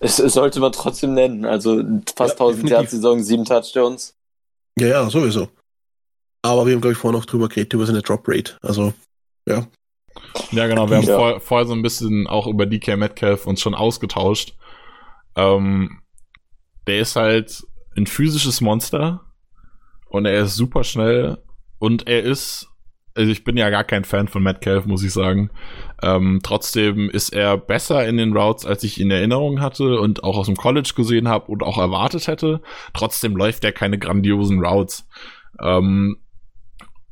Es, 0.00 0.18
es 0.18 0.34
sollte 0.34 0.60
man 0.60 0.72
trotzdem 0.72 1.14
nennen. 1.14 1.44
Also 1.44 1.82
fast 2.16 2.38
Ja, 2.38 2.46
1000 2.46 2.56
definitiv. 2.56 2.70
Yards 2.70 2.90
Saison, 2.92 3.22
sieben 3.22 3.44
Touchdowns. 3.44 4.14
Ja, 4.78 4.86
ja, 4.88 5.10
sowieso. 5.10 5.48
Aber 6.42 6.66
wir 6.66 6.74
haben, 6.74 6.80
glaube 6.80 6.92
ich, 6.92 6.98
vorhin 6.98 7.18
noch 7.18 7.26
drüber 7.26 7.48
geredet, 7.48 7.72
über 7.72 7.86
seine 7.86 8.02
Drop 8.02 8.24
Rate. 8.28 8.58
Also, 8.62 8.92
ja. 9.48 9.66
ja, 10.50 10.66
genau. 10.66 10.88
Wir 10.90 10.98
haben 10.98 11.06
Ja. 11.06 11.16
vor, 11.16 11.40
vorher 11.40 11.66
so 11.66 11.72
ein 11.72 11.82
bisschen 11.82 12.26
auch 12.26 12.46
über 12.46 12.66
DK 12.66 12.96
Metcalf 12.96 13.46
uns 13.46 13.60
schon 13.60 13.74
ausgetauscht. 13.74 14.54
Ähm, 15.36 16.00
der 16.86 16.98
ist 17.00 17.16
halt 17.16 17.62
ein 17.96 18.06
physisches 18.06 18.60
Monster 18.60 19.24
und 20.08 20.26
er 20.26 20.42
ist 20.44 20.56
super 20.56 20.84
schnell 20.84 21.38
und 21.78 22.06
er 22.06 22.22
ist, 22.24 22.68
also 23.14 23.30
ich 23.30 23.44
bin 23.44 23.56
ja 23.56 23.70
gar 23.70 23.84
kein 23.84 24.04
Fan 24.04 24.28
von 24.28 24.42
Metcalf, 24.42 24.86
muss 24.86 25.04
ich 25.04 25.12
sagen. 25.12 25.50
Ähm, 26.02 26.40
trotzdem 26.42 27.08
ist 27.10 27.30
er 27.30 27.56
besser 27.56 28.06
in 28.06 28.16
den 28.16 28.36
Routes, 28.36 28.66
als 28.66 28.82
ich 28.82 29.00
in 29.00 29.10
Erinnerung 29.10 29.60
hatte 29.60 30.00
und 30.00 30.24
auch 30.24 30.36
aus 30.36 30.46
dem 30.46 30.56
College 30.56 30.92
gesehen 30.96 31.28
habe 31.28 31.50
und 31.50 31.62
auch 31.62 31.78
erwartet 31.78 32.26
hätte. 32.26 32.60
Trotzdem 32.92 33.36
läuft 33.36 33.64
er 33.64 33.72
keine 33.72 33.98
grandiosen 33.98 34.64
Routes. 34.64 35.08
Ähm, 35.62 36.16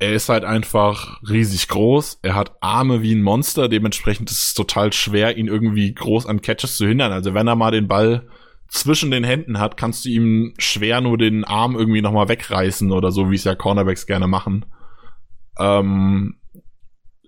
er 0.00 0.14
ist 0.14 0.28
halt 0.28 0.44
einfach 0.44 1.20
riesig 1.28 1.68
groß. 1.68 2.18
Er 2.22 2.34
hat 2.34 2.56
Arme 2.60 3.02
wie 3.02 3.14
ein 3.14 3.22
Monster. 3.22 3.68
Dementsprechend 3.68 4.30
ist 4.32 4.42
es 4.42 4.54
total 4.54 4.92
schwer, 4.92 5.36
ihn 5.36 5.46
irgendwie 5.46 5.94
groß 5.94 6.26
an 6.26 6.42
Catches 6.42 6.76
zu 6.76 6.86
hindern. 6.88 7.12
Also 7.12 7.34
wenn 7.34 7.46
er 7.46 7.54
mal 7.54 7.70
den 7.70 7.86
Ball 7.86 8.28
zwischen 8.66 9.12
den 9.12 9.22
Händen 9.22 9.60
hat, 9.60 9.76
kannst 9.76 10.04
du 10.04 10.08
ihm 10.08 10.54
schwer 10.58 11.00
nur 11.00 11.18
den 11.18 11.44
Arm 11.44 11.76
irgendwie 11.76 12.02
nochmal 12.02 12.28
wegreißen 12.28 12.90
oder 12.90 13.12
so, 13.12 13.30
wie 13.30 13.36
es 13.36 13.44
ja 13.44 13.54
Cornerbacks 13.54 14.06
gerne 14.06 14.26
machen. 14.26 14.64
Ähm, 15.58 16.36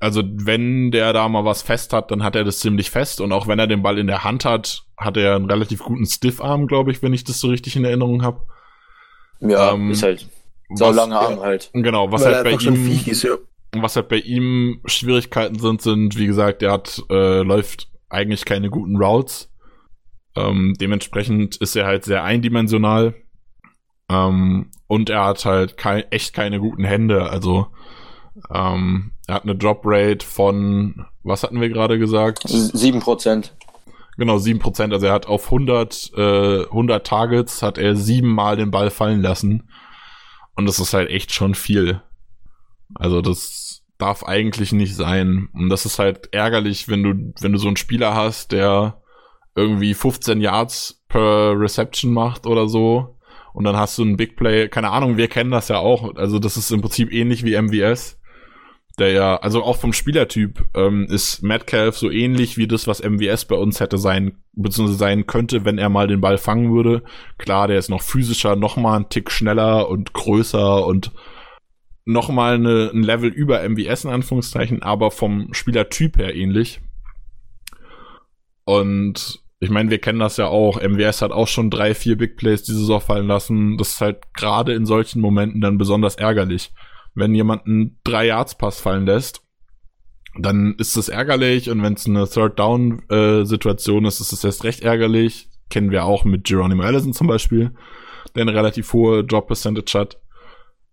also 0.00 0.22
wenn 0.24 0.90
der 0.90 1.12
da 1.12 1.28
mal 1.28 1.44
was 1.44 1.62
fest 1.62 1.92
hat, 1.92 2.10
dann 2.10 2.22
hat 2.22 2.36
er 2.36 2.44
das 2.44 2.58
ziemlich 2.58 2.90
fest. 2.90 3.20
Und 3.20 3.32
auch 3.32 3.46
wenn 3.48 3.58
er 3.58 3.66
den 3.66 3.82
Ball 3.82 3.98
in 3.98 4.06
der 4.06 4.24
Hand 4.24 4.44
hat, 4.44 4.82
hat 4.98 5.16
er 5.16 5.36
einen 5.36 5.50
relativ 5.50 5.80
guten 5.80 6.06
Stiffarm, 6.06 6.66
glaube 6.66 6.90
ich, 6.92 7.02
wenn 7.02 7.14
ich 7.14 7.24
das 7.24 7.40
so 7.40 7.48
richtig 7.48 7.76
in 7.76 7.84
Erinnerung 7.84 8.22
habe. 8.22 8.42
Ja, 9.40 9.72
Ähm, 9.72 9.90
ist 9.90 10.02
halt 10.02 10.28
so 10.74 10.90
lange 10.90 11.18
Arm 11.18 11.40
halt. 11.40 11.70
Genau, 11.72 12.10
was 12.12 12.22
Weil 12.22 12.34
halt 12.34 12.46
er 12.46 12.56
bei 12.56 12.64
ihm 12.64 13.02
ist, 13.06 13.22
ja. 13.22 13.36
was 13.72 13.96
halt 13.96 14.08
bei 14.08 14.18
ihm 14.18 14.80
Schwierigkeiten 14.86 15.58
sind, 15.58 15.82
sind, 15.82 16.16
wie 16.18 16.26
gesagt, 16.26 16.62
der 16.62 16.72
hat, 16.72 17.02
äh, 17.10 17.42
läuft 17.42 17.88
eigentlich 18.08 18.44
keine 18.44 18.70
guten 18.70 18.96
Routes. 18.96 19.50
Ähm, 20.36 20.74
dementsprechend 20.80 21.56
ist 21.56 21.76
er 21.76 21.86
halt 21.86 22.04
sehr 22.04 22.24
eindimensional. 22.24 23.14
Ähm, 24.08 24.70
und 24.86 25.10
er 25.10 25.24
hat 25.24 25.44
halt 25.44 25.76
kei 25.76 26.00
echt 26.10 26.34
keine 26.34 26.60
guten 26.60 26.84
Hände. 26.84 27.30
Also, 27.30 27.68
ähm, 28.52 29.12
er 29.26 29.36
hat 29.36 29.44
eine 29.44 29.56
Drop 29.56 29.82
Rate 29.84 30.24
von, 30.24 31.06
was 31.22 31.42
hatten 31.42 31.60
wir 31.60 31.68
gerade 31.68 31.98
gesagt? 31.98 32.42
Sieben 32.46 33.00
Prozent. 33.00 33.54
Genau, 34.16 34.36
7%. 34.36 34.92
Also 34.92 35.06
er 35.06 35.12
hat 35.12 35.26
auf 35.26 35.46
100, 35.46 36.12
äh, 36.16 36.64
100 36.66 37.06
Targets 37.06 37.62
hat 37.62 37.78
er 37.78 37.96
siebenmal 37.96 38.56
den 38.56 38.70
Ball 38.70 38.90
fallen 38.90 39.22
lassen. 39.22 39.68
Und 40.54 40.66
das 40.66 40.78
ist 40.78 40.94
halt 40.94 41.10
echt 41.10 41.32
schon 41.32 41.54
viel. 41.54 42.00
Also 42.94 43.20
das 43.20 43.82
darf 43.98 44.24
eigentlich 44.24 44.72
nicht 44.72 44.94
sein. 44.94 45.48
Und 45.52 45.68
das 45.68 45.84
ist 45.84 45.98
halt 45.98 46.32
ärgerlich, 46.32 46.88
wenn 46.88 47.02
du, 47.02 47.32
wenn 47.40 47.52
du 47.52 47.58
so 47.58 47.66
einen 47.66 47.76
Spieler 47.76 48.14
hast, 48.14 48.52
der 48.52 49.00
irgendwie 49.56 49.94
15 49.94 50.40
Yards 50.40 51.02
per 51.08 51.58
Reception 51.58 52.12
macht 52.12 52.46
oder 52.46 52.68
so. 52.68 53.16
Und 53.52 53.64
dann 53.64 53.76
hast 53.76 53.98
du 53.98 54.02
einen 54.02 54.16
Big 54.16 54.36
Play. 54.36 54.68
Keine 54.68 54.90
Ahnung, 54.90 55.16
wir 55.16 55.28
kennen 55.28 55.50
das 55.50 55.68
ja 55.68 55.78
auch. 55.78 56.14
Also 56.16 56.38
das 56.38 56.56
ist 56.56 56.70
im 56.70 56.82
Prinzip 56.82 57.12
ähnlich 57.12 57.44
wie 57.44 57.60
MVS 57.60 58.18
der 58.98 59.10
ja, 59.10 59.36
also 59.36 59.62
auch 59.62 59.76
vom 59.76 59.92
Spielertyp 59.92 60.64
ähm, 60.74 61.06
ist 61.10 61.42
Metcalf 61.42 61.96
so 61.96 62.10
ähnlich 62.10 62.56
wie 62.56 62.68
das, 62.68 62.86
was 62.86 63.02
MWS 63.02 63.46
bei 63.46 63.56
uns 63.56 63.80
hätte 63.80 63.98
sein, 63.98 64.38
beziehungsweise 64.52 64.98
sein 64.98 65.26
könnte, 65.26 65.64
wenn 65.64 65.78
er 65.78 65.88
mal 65.88 66.06
den 66.06 66.20
Ball 66.20 66.38
fangen 66.38 66.72
würde. 66.72 67.02
Klar, 67.36 67.66
der 67.66 67.78
ist 67.78 67.90
noch 67.90 68.02
physischer, 68.02 68.54
noch 68.54 68.76
mal 68.76 68.96
einen 68.96 69.08
Tick 69.08 69.32
schneller 69.32 69.88
und 69.88 70.12
größer 70.12 70.86
und 70.86 71.10
noch 72.04 72.28
mal 72.28 72.54
eine, 72.54 72.90
ein 72.94 73.02
Level 73.02 73.30
über 73.30 73.68
MWS 73.68 74.04
in 74.04 74.10
Anführungszeichen, 74.10 74.82
aber 74.82 75.10
vom 75.10 75.52
Spielertyp 75.52 76.18
her 76.18 76.34
ähnlich. 76.34 76.80
Und 78.64 79.40
ich 79.58 79.70
meine, 79.70 79.90
wir 79.90 79.98
kennen 79.98 80.20
das 80.20 80.36
ja 80.36 80.46
auch. 80.46 80.80
MWS 80.80 81.22
hat 81.22 81.32
auch 81.32 81.48
schon 81.48 81.70
drei, 81.70 81.94
vier 81.94 82.16
Big 82.16 82.36
Plays 82.36 82.62
diese 82.62 82.78
Saison 82.78 83.00
fallen 83.00 83.26
lassen. 83.26 83.76
Das 83.76 83.94
ist 83.94 84.00
halt 84.00 84.32
gerade 84.34 84.74
in 84.74 84.86
solchen 84.86 85.20
Momenten 85.20 85.60
dann 85.60 85.78
besonders 85.78 86.14
ärgerlich 86.14 86.72
wenn 87.14 87.34
jemand 87.34 87.66
einen 87.66 87.98
3-Yards-Pass 88.06 88.80
fallen 88.80 89.06
lässt, 89.06 89.42
dann 90.36 90.74
ist 90.78 90.96
das 90.96 91.08
ärgerlich 91.08 91.70
und 91.70 91.82
wenn 91.82 91.94
es 91.94 92.06
eine 92.06 92.28
Third-Down-Situation 92.28 94.04
ist, 94.04 94.20
ist 94.20 94.32
es 94.32 94.44
erst 94.44 94.64
recht 94.64 94.80
ärgerlich. 94.80 95.48
Kennen 95.70 95.90
wir 95.90 96.04
auch 96.04 96.24
mit 96.24 96.44
Geronimo 96.44 96.82
Allison 96.82 97.12
zum 97.12 97.26
Beispiel, 97.26 97.72
der 98.34 98.42
eine 98.42 98.54
relativ 98.54 98.92
hohe 98.92 99.24
Drop-Percentage 99.24 99.98
hat. 99.98 100.20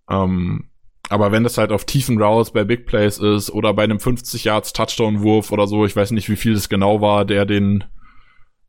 Ähm, 0.09 0.69
aber 1.09 1.31
wenn 1.31 1.43
das 1.43 1.57
halt 1.57 1.71
auf 1.71 1.85
tiefen 1.85 2.21
Routes 2.21 2.51
bei 2.51 2.63
Big 2.63 2.85
Plays 2.85 3.17
ist 3.17 3.49
oder 3.49 3.73
bei 3.73 3.83
einem 3.83 3.97
50-Yards-Touchdown-Wurf 3.97 5.51
oder 5.51 5.67
so, 5.67 5.85
ich 5.85 5.95
weiß 5.95 6.11
nicht, 6.11 6.29
wie 6.29 6.35
viel 6.35 6.53
das 6.53 6.69
genau 6.69 7.01
war, 7.01 7.25
der 7.25 7.45
den 7.45 7.83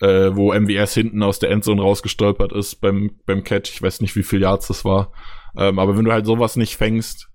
äh, 0.01 0.35
wo 0.35 0.53
MWS 0.53 0.95
hinten 0.95 1.23
aus 1.23 1.39
der 1.39 1.51
Endzone 1.51 1.81
rausgestolpert 1.81 2.53
ist 2.53 2.81
beim, 2.81 3.13
beim 3.25 3.45
Catch. 3.45 3.71
Ich 3.71 3.83
weiß 3.83 4.01
nicht, 4.01 4.17
wie 4.17 4.25
viel 4.25 4.41
Yards 4.41 4.67
das 4.67 4.85
war. 4.85 5.13
Ähm, 5.57 5.79
aber 5.79 5.97
wenn 5.97 6.05
du 6.05 6.13
halt 6.13 6.27
sowas 6.27 6.57
nicht 6.57 6.77
fängst, 6.77 7.29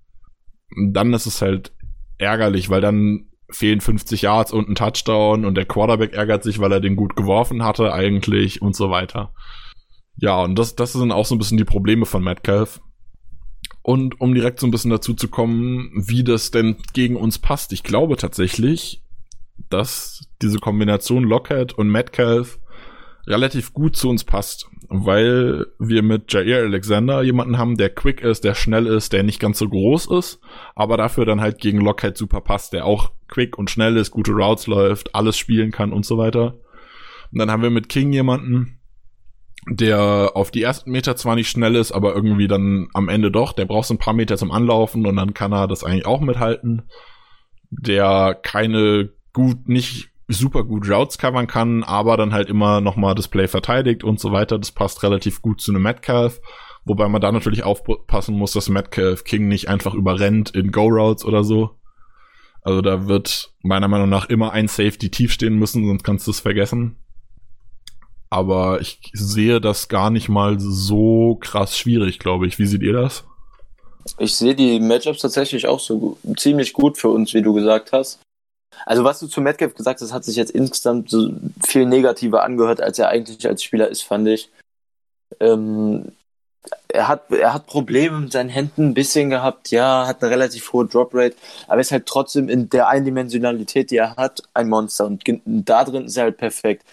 dann 0.76 1.14
ist 1.14 1.26
es 1.26 1.42
halt 1.42 1.72
ärgerlich, 2.18 2.70
weil 2.70 2.82
dann 2.82 3.28
fehlen 3.50 3.82
50 3.82 4.24
Yards 4.24 4.52
und 4.52 4.70
ein 4.70 4.76
Touchdown 4.76 5.46
und 5.46 5.56
der 5.56 5.66
Quarterback 5.66 6.14
ärgert 6.14 6.44
sich, 6.44 6.60
weil 6.60 6.72
er 6.72 6.82
den 6.82 6.96
gut 6.96 7.16
geworfen 7.16 7.64
hatte 7.64 7.94
eigentlich 7.94 8.62
und 8.62 8.76
so 8.76 8.90
weiter. 8.90 9.34
Ja, 10.18 10.42
und 10.42 10.56
das, 10.56 10.76
das 10.76 10.94
sind 10.94 11.12
auch 11.12 11.26
so 11.26 11.36
ein 11.36 11.38
bisschen 11.38 11.58
die 11.58 11.64
Probleme 11.64 12.06
von 12.06 12.24
Metcalf. 12.24 12.82
Und 13.84 14.20
um 14.20 14.34
direkt 14.34 14.60
so 14.60 14.68
ein 14.68 14.72
bisschen 14.72 14.92
dazu 14.92 15.14
zu 15.14 15.30
kommen, 15.30 15.92
wie 15.96 16.24
das 16.24 16.52
denn 16.52 16.76
gegen 16.92 17.16
uns 17.16 17.40
passt. 17.40 17.72
Ich 17.72 17.84
glaube 17.84 18.18
tatsächlich, 18.18 19.02
dass 19.70 20.28
diese 20.42 20.60
Kombination 20.60 21.24
Lockhead 21.24 21.74
und 21.74 21.90
Metcalf 21.90 22.60
relativ 23.28 23.74
gut 23.74 23.96
zu 23.96 24.10
uns 24.10 24.24
passt, 24.24 24.70
weil 24.88 25.68
wir 25.80 26.02
mit 26.02 26.32
Jair 26.32 26.64
Alexander 26.64 27.22
jemanden 27.22 27.58
haben, 27.58 27.78
der 27.78 27.90
quick 27.90 28.22
ist, 28.22 28.46
der 28.46 28.56
schnell 28.56 28.88
ist, 28.88 29.12
der 29.12 29.24
nicht 29.24 29.40
ganz 29.40 29.60
so 29.60 29.68
groß 29.68 30.08
ist, 30.12 30.40
aber 30.76 30.96
dafür 30.96 31.26
dann 31.26 31.42
halt 31.42 31.60
gegen 31.60 31.82
Lockhead 31.82 32.18
super 32.18 32.42
passt, 32.42 32.74
der 32.74 32.86
auch 32.86 33.12
quick 33.28 33.58
und 33.58 33.70
schnell 33.70 33.98
ist, 33.98 34.12
gute 34.12 34.32
Routes 34.32 34.68
läuft, 34.68 35.14
alles 35.14 35.38
spielen 35.38 35.72
kann 35.72 35.92
und 35.92 36.06
so 36.06 36.18
weiter. 36.18 36.56
Und 37.32 37.40
dann 37.40 37.52
haben 37.52 37.64
wir 37.64 37.70
mit 37.70 37.90
King 37.90 38.14
jemanden, 38.14 38.80
der 39.70 40.32
auf 40.36 40.50
die 40.50 40.64
ersten 40.64 40.92
Meter 40.92 41.18
zwar 41.18 41.36
nicht 41.36 41.50
schnell 41.50 41.76
ist, 41.76 41.92
aber 41.92 42.16
irgendwie 42.16 42.48
dann 42.48 42.88
am 42.94 43.10
Ende 43.10 43.30
doch, 43.30 43.52
der 43.52 43.66
braucht 43.66 43.88
so 43.88 43.94
ein 43.94 44.00
paar 44.00 44.14
Meter 44.14 44.38
zum 44.38 44.52
Anlaufen 44.52 45.06
und 45.06 45.18
dann 45.18 45.34
kann 45.34 45.52
er 45.52 45.68
das 45.68 45.84
eigentlich 45.84 46.06
auch 46.06 46.22
mithalten. 46.22 46.84
Der 47.70 48.40
keine 48.42 49.10
gut, 49.34 49.68
nicht 49.68 50.12
super 50.28 50.64
gut 50.64 50.90
Routes 50.90 51.18
covern 51.18 51.48
kann, 51.48 51.84
aber 51.84 52.18
dann 52.18 52.34
halt 52.34 52.50
immer 52.50 52.82
nochmal 52.82 53.16
das 53.16 53.28
Play 53.28 53.48
verteidigt 53.48 54.04
und 54.04 54.20
so 54.20 54.32
weiter. 54.32 54.60
Das 54.60 54.72
passt 54.72 55.04
relativ 55.04 55.42
gut 55.42 55.62
zu 55.62 55.72
einem 55.72 55.84
Metcalf. 55.84 56.42
Wobei 56.86 57.08
man 57.08 57.22
da 57.22 57.32
natürlich 57.32 57.64
aufpassen 57.64 58.36
muss, 58.36 58.54
dass 58.54 58.70
Metcalf 58.70 59.24
King 59.24 59.48
nicht 59.48 59.68
einfach 59.68 59.94
überrennt 59.94 60.52
in 60.52 60.72
Go-Routes 60.72 61.26
oder 61.26 61.44
so. 61.44 61.72
Also 62.62 62.82
da 62.82 63.08
wird 63.08 63.54
meiner 63.62 63.88
Meinung 63.88 64.10
nach 64.10 64.30
immer 64.30 64.52
ein 64.52 64.68
Safety 64.68 65.10
tief 65.10 65.32
stehen 65.32 65.58
müssen, 65.58 65.86
sonst 65.88 66.04
kannst 66.04 66.28
du 66.28 66.32
es 66.32 66.40
vergessen. 66.40 66.98
Aber 68.30 68.82
ich 68.82 69.00
sehe 69.14 69.62
das 69.62 69.88
gar 69.88 70.10
nicht 70.10 70.28
mal 70.28 70.60
so 70.60 71.38
krass 71.40 71.78
schwierig, 71.78 72.20
glaube 72.20 72.48
ich. 72.48 72.60
Wie 72.60 72.66
seht 72.66 72.82
ihr 72.82 72.94
das? 72.94 73.26
Ich 74.18 74.36
sehe 74.36 74.56
die 74.56 74.80
Matchups 74.80 75.20
tatsächlich 75.20 75.68
auch 75.68 75.80
so 75.80 76.18
ziemlich 76.36 76.74
gut 76.74 76.98
für 76.98 77.10
uns, 77.10 77.34
wie 77.34 77.42
du 77.42 77.54
gesagt 77.54 77.92
hast. 77.92 78.20
Also 78.86 79.04
was 79.04 79.20
du 79.20 79.28
zu 79.28 79.42
Metcalf 79.42 79.76
gesagt 79.76 80.02
hast, 80.02 80.14
hat 80.14 80.24
sich 80.24 80.36
jetzt 80.36 80.52
insgesamt 80.52 81.10
so 81.10 81.32
viel 81.66 81.86
negativer 81.86 82.44
angehört, 82.44 82.82
als 82.82 83.00
er 83.00 83.10
eigentlich 83.10 83.48
als 83.48 83.64
Spieler 83.64 83.90
ist, 83.90 84.04
fand 84.04 84.28
ich. 84.28 84.50
Ähm, 85.40 86.12
er 86.88 87.08
hat, 87.08 87.32
er 87.32 87.54
hat 87.54 87.68
Probleme 87.68 88.20
mit 88.20 88.32
seinen 88.32 88.50
Händen 88.50 88.90
ein 88.90 88.94
bisschen 88.94 89.30
gehabt, 89.30 89.72
ja, 89.72 90.08
hat 90.08 90.22
eine 90.22 90.32
relativ 90.32 90.72
hohe 90.74 90.86
Drop 90.86 91.12
Rate, 91.14 91.36
aber 91.68 91.82
ist 91.82 91.92
halt 91.92 92.06
trotzdem 92.06 92.50
in 92.50 92.70
der 92.70 92.88
Eindimensionalität, 92.88 93.92
die 93.92 93.98
er 93.98 94.16
hat, 94.16 94.42
ein 94.54 94.70
Monster 94.70 95.06
und 95.06 95.24
da 95.46 95.84
drin 95.84 96.06
ist 96.06 96.18
er 96.18 96.24
halt 96.24 96.38
perfekt. 96.38 96.84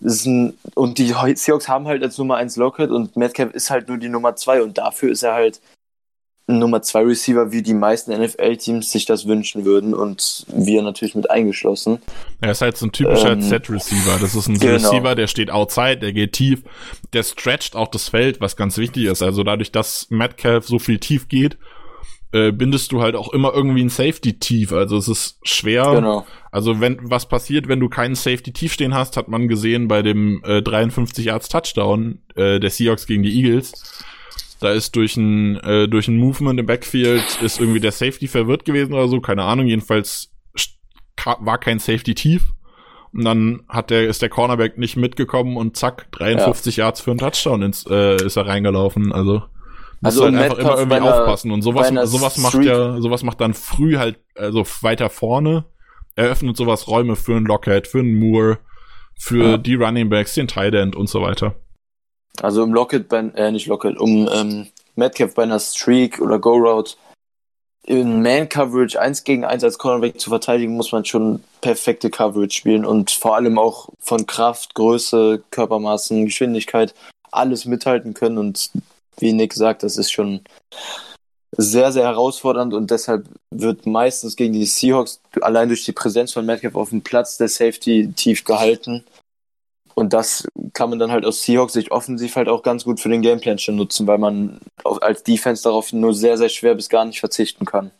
Ein, 0.00 0.58
und 0.74 0.98
die 0.98 1.14
Seahawks 1.34 1.68
haben 1.68 1.86
halt 1.86 2.02
als 2.02 2.18
Nummer 2.18 2.36
1 2.36 2.56
Lockett 2.56 2.90
und 2.90 3.16
Metcalf 3.16 3.54
ist 3.54 3.70
halt 3.70 3.88
nur 3.88 3.98
die 3.98 4.08
Nummer 4.08 4.36
2 4.36 4.62
und 4.62 4.78
dafür 4.78 5.12
ist 5.12 5.22
er 5.22 5.34
halt 5.34 5.60
Nummer 6.48 6.82
2 6.82 7.02
Receiver, 7.02 7.52
wie 7.52 7.62
die 7.62 7.74
meisten 7.74 8.12
NFL-Teams 8.12 8.90
sich 8.90 9.04
das 9.04 9.26
wünschen 9.26 9.64
würden 9.64 9.94
und 9.94 10.44
wir 10.48 10.82
natürlich 10.82 11.14
mit 11.14 11.30
eingeschlossen. 11.30 12.00
Er 12.40 12.50
ist 12.50 12.62
halt 12.62 12.76
so 12.76 12.86
ein 12.86 12.92
typischer 12.92 13.32
ähm, 13.32 13.42
Set-Receiver. 13.42 14.18
Das 14.20 14.34
ist 14.34 14.48
ein 14.48 14.58
genau. 14.58 14.74
Receiver, 14.74 15.14
der 15.14 15.28
steht 15.28 15.50
outside, 15.50 15.98
der 15.98 16.12
geht 16.12 16.32
tief, 16.32 16.64
der 17.12 17.22
stretcht 17.22 17.76
auch 17.76 17.88
das 17.88 18.08
Feld, 18.08 18.40
was 18.40 18.56
ganz 18.56 18.76
wichtig 18.76 19.04
ist. 19.04 19.22
Also 19.22 19.44
dadurch, 19.44 19.70
dass 19.70 20.08
Metcalf 20.10 20.66
so 20.66 20.80
viel 20.80 20.98
tief 20.98 21.28
geht, 21.28 21.58
äh, 22.32 22.50
bindest 22.50 22.90
du 22.90 23.02
halt 23.02 23.14
auch 23.14 23.32
immer 23.32 23.52
irgendwie 23.54 23.84
ein 23.84 23.90
Safety 23.90 24.38
tief. 24.38 24.72
Also 24.72 24.96
es 24.96 25.06
ist 25.06 25.38
schwer. 25.44 25.92
Genau. 25.94 26.26
Also 26.50 26.80
wenn 26.80 26.98
was 27.02 27.28
passiert, 27.28 27.68
wenn 27.68 27.78
du 27.78 27.88
keinen 27.88 28.16
Safety 28.16 28.52
tief 28.52 28.72
stehen 28.72 28.94
hast, 28.94 29.16
hat 29.16 29.28
man 29.28 29.46
gesehen 29.46 29.86
bei 29.86 30.02
dem 30.02 30.42
äh, 30.44 30.60
53 30.60 31.26
Yards 31.26 31.48
Touchdown 31.48 32.18
äh, 32.34 32.58
der 32.58 32.70
Seahawks 32.70 33.06
gegen 33.06 33.22
die 33.22 33.36
Eagles 33.36 34.02
da 34.62 34.70
ist 34.70 34.94
durch 34.94 35.16
ein, 35.16 35.56
äh, 35.56 35.88
durch 35.88 36.08
ein 36.08 36.16
Movement 36.16 36.60
im 36.60 36.66
Backfield 36.66 37.42
ist 37.42 37.60
irgendwie 37.60 37.80
der 37.80 37.92
Safety 37.92 38.28
verwirrt 38.28 38.64
gewesen 38.64 38.92
oder 38.92 39.08
so, 39.08 39.20
keine 39.20 39.42
Ahnung. 39.42 39.66
Jedenfalls 39.66 40.30
war 41.40 41.58
kein 41.58 41.78
Safety 41.78 42.14
tief. 42.14 42.54
Und 43.12 43.24
dann 43.24 43.62
hat 43.68 43.90
der, 43.90 44.08
ist 44.08 44.22
der 44.22 44.30
Cornerback 44.30 44.78
nicht 44.78 44.96
mitgekommen 44.96 45.56
und 45.56 45.76
zack, 45.76 46.10
53 46.12 46.76
ja. 46.76 46.84
Yards 46.84 47.00
für 47.00 47.10
einen 47.10 47.18
Touchdown 47.18 47.62
ins, 47.62 47.84
äh, 47.86 48.16
ist 48.24 48.36
er 48.36 48.46
reingelaufen. 48.46 49.12
Also, 49.12 49.42
also 50.00 50.24
halt 50.24 50.34
einfach 50.34 50.58
immer 50.60 50.78
irgendwie 50.78 50.96
einer, 50.96 51.20
aufpassen. 51.20 51.50
Und 51.50 51.62
sowas, 51.62 51.88
sowas 52.10 52.38
macht 52.38 52.64
ja, 52.64 53.00
sowas 53.00 53.22
macht 53.22 53.40
dann 53.40 53.52
früh 53.52 53.96
halt, 53.96 54.18
also 54.34 54.64
weiter 54.80 55.10
vorne, 55.10 55.64
eröffnet 56.14 56.56
sowas 56.56 56.88
Räume 56.88 57.16
für 57.16 57.36
einen 57.36 57.46
Lockhead, 57.46 57.86
für 57.86 57.98
einen 57.98 58.18
Moore, 58.18 58.58
für 59.14 59.44
ja. 59.44 59.56
die 59.58 59.74
Running 59.74 60.08
Backs, 60.08 60.34
den 60.34 60.48
Tight 60.48 60.74
End 60.74 60.96
und 60.96 61.08
so 61.08 61.20
weiter. 61.20 61.56
Also 62.40 62.62
im 62.62 62.72
Locket, 62.72 63.08
bei, 63.08 63.18
äh, 63.34 63.50
nicht 63.50 63.66
Locket, 63.66 63.98
um 63.98 64.28
ähm, 64.32 64.68
Metcalf 64.96 65.34
bei 65.34 65.42
einer 65.42 65.60
Streak 65.60 66.20
oder 66.20 66.38
Go-Route 66.38 66.96
in 67.84 68.22
Man-Coverage 68.22 69.00
1 69.00 69.24
gegen 69.24 69.44
1 69.44 69.64
als 69.64 69.78
Cornerback 69.78 70.20
zu 70.20 70.30
verteidigen, 70.30 70.76
muss 70.76 70.92
man 70.92 71.04
schon 71.04 71.42
perfekte 71.60 72.10
Coverage 72.10 72.56
spielen 72.56 72.84
und 72.84 73.10
vor 73.10 73.34
allem 73.34 73.58
auch 73.58 73.88
von 73.98 74.26
Kraft, 74.26 74.74
Größe, 74.74 75.42
Körpermaßen, 75.50 76.24
Geschwindigkeit 76.24 76.94
alles 77.32 77.64
mithalten 77.64 78.14
können 78.14 78.38
und 78.38 78.70
wie 79.18 79.32
Nick 79.32 79.52
sagt, 79.54 79.82
das 79.82 79.96
ist 79.96 80.12
schon 80.12 80.42
sehr, 81.56 81.92
sehr 81.92 82.04
herausfordernd 82.04 82.72
und 82.72 82.90
deshalb 82.90 83.26
wird 83.50 83.84
meistens 83.84 84.36
gegen 84.36 84.54
die 84.54 84.64
Seahawks 84.64 85.20
allein 85.40 85.68
durch 85.68 85.84
die 85.84 85.92
Präsenz 85.92 86.32
von 86.32 86.46
Metcalf 86.46 86.76
auf 86.76 86.90
dem 86.90 87.02
Platz 87.02 87.36
der 87.36 87.48
Safety 87.48 88.12
tief 88.14 88.44
gehalten 88.44 89.04
und 89.94 90.12
das 90.12 90.46
kann 90.72 90.90
man 90.90 90.98
dann 90.98 91.10
halt 91.10 91.24
aus 91.24 91.42
Seahawks 91.42 91.74
Sicht 91.74 91.90
offensiv 91.90 92.36
halt 92.36 92.48
auch 92.48 92.62
ganz 92.62 92.84
gut 92.84 93.00
für 93.00 93.08
den 93.08 93.22
Gameplan 93.22 93.58
schon 93.58 93.76
nutzen, 93.76 94.06
weil 94.06 94.18
man 94.18 94.60
als 94.84 95.22
Defense 95.22 95.62
darauf 95.62 95.92
nur 95.92 96.14
sehr, 96.14 96.38
sehr 96.38 96.48
schwer 96.48 96.74
bis 96.74 96.88
gar 96.88 97.04
nicht 97.04 97.20
verzichten 97.20 97.64
kann. 97.64 97.90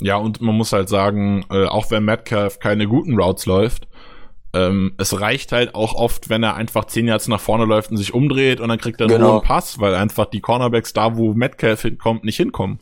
Ja, 0.00 0.16
und 0.16 0.40
man 0.40 0.56
muss 0.56 0.72
halt 0.72 0.88
sagen, 0.88 1.44
äh, 1.50 1.66
auch 1.66 1.90
wenn 1.90 2.04
Metcalf 2.04 2.58
keine 2.58 2.86
guten 2.86 3.18
Routes 3.20 3.46
läuft, 3.46 3.86
ähm, 4.54 4.94
es 4.98 5.18
reicht 5.20 5.52
halt 5.52 5.74
auch 5.74 5.94
oft, 5.94 6.28
wenn 6.28 6.42
er 6.42 6.56
einfach 6.56 6.86
zehn 6.86 7.08
Yards 7.08 7.28
nach 7.28 7.40
vorne 7.40 7.64
läuft 7.64 7.90
und 7.90 7.96
sich 7.96 8.12
umdreht 8.12 8.60
und 8.60 8.68
dann 8.68 8.78
kriegt 8.78 9.00
er 9.00 9.06
genau. 9.06 9.20
nur 9.20 9.32
einen 9.34 9.42
Pass, 9.42 9.80
weil 9.80 9.94
einfach 9.94 10.26
die 10.26 10.40
Cornerbacks 10.40 10.92
da, 10.92 11.16
wo 11.16 11.32
Metcalf 11.32 11.82
hinkommt, 11.82 12.24
nicht 12.24 12.36
hinkommen. 12.36 12.80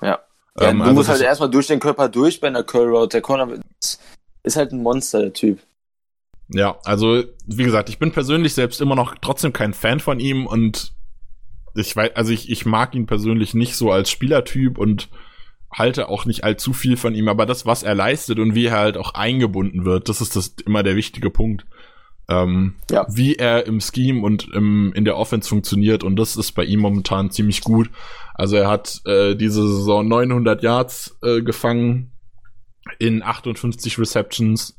Ja. 0.00 0.20
ja 0.58 0.70
ähm, 0.70 0.78
du 0.78 0.84
also 0.84 0.94
musst 0.94 1.08
halt 1.10 1.20
erstmal 1.20 1.50
durch 1.50 1.68
den 1.68 1.78
Körper 1.78 2.08
durch 2.08 2.40
bei 2.40 2.48
einer 2.48 2.64
Curl 2.64 2.88
Route. 2.88 3.10
Der 3.10 3.20
Cornerback 3.20 3.60
ist 4.42 4.56
halt 4.56 4.72
ein 4.72 4.82
Monster, 4.82 5.20
der 5.20 5.32
Typ. 5.32 5.60
Ja, 6.54 6.78
also 6.84 7.22
wie 7.46 7.64
gesagt, 7.64 7.88
ich 7.88 7.98
bin 7.98 8.12
persönlich 8.12 8.54
selbst 8.54 8.80
immer 8.80 8.94
noch 8.94 9.14
trotzdem 9.20 9.52
kein 9.52 9.74
Fan 9.74 10.00
von 10.00 10.20
ihm 10.20 10.46
und 10.46 10.92
ich 11.74 11.96
weiß, 11.96 12.14
also 12.14 12.32
ich, 12.32 12.50
ich 12.50 12.66
mag 12.66 12.94
ihn 12.94 13.06
persönlich 13.06 13.54
nicht 13.54 13.76
so 13.76 13.90
als 13.90 14.10
Spielertyp 14.10 14.76
und 14.78 15.08
halte 15.72 16.08
auch 16.08 16.26
nicht 16.26 16.44
allzu 16.44 16.74
viel 16.74 16.98
von 16.98 17.14
ihm, 17.14 17.28
aber 17.28 17.46
das, 17.46 17.64
was 17.64 17.82
er 17.82 17.94
leistet 17.94 18.38
und 18.38 18.54
wie 18.54 18.66
er 18.66 18.78
halt 18.78 18.98
auch 18.98 19.14
eingebunden 19.14 19.86
wird, 19.86 20.08
das 20.08 20.20
ist 20.20 20.36
das 20.36 20.54
immer 20.66 20.82
der 20.82 20.96
wichtige 20.96 21.30
Punkt. 21.30 21.64
Ähm, 22.28 22.74
ja. 22.90 23.06
Wie 23.08 23.36
er 23.36 23.66
im 23.66 23.80
Scheme 23.80 24.22
und 24.22 24.48
im, 24.52 24.92
in 24.94 25.04
der 25.04 25.16
Offense 25.16 25.48
funktioniert 25.48 26.04
und 26.04 26.16
das 26.16 26.36
ist 26.36 26.52
bei 26.52 26.64
ihm 26.64 26.80
momentan 26.80 27.30
ziemlich 27.30 27.62
gut. 27.62 27.90
Also 28.34 28.56
er 28.56 28.68
hat 28.68 29.00
äh, 29.06 29.34
diese 29.34 29.66
Saison 29.66 30.06
900 30.06 30.62
Yards 30.62 31.18
äh, 31.22 31.40
gefangen 31.40 32.12
in 32.98 33.22
58 33.22 33.98
Receptions. 33.98 34.78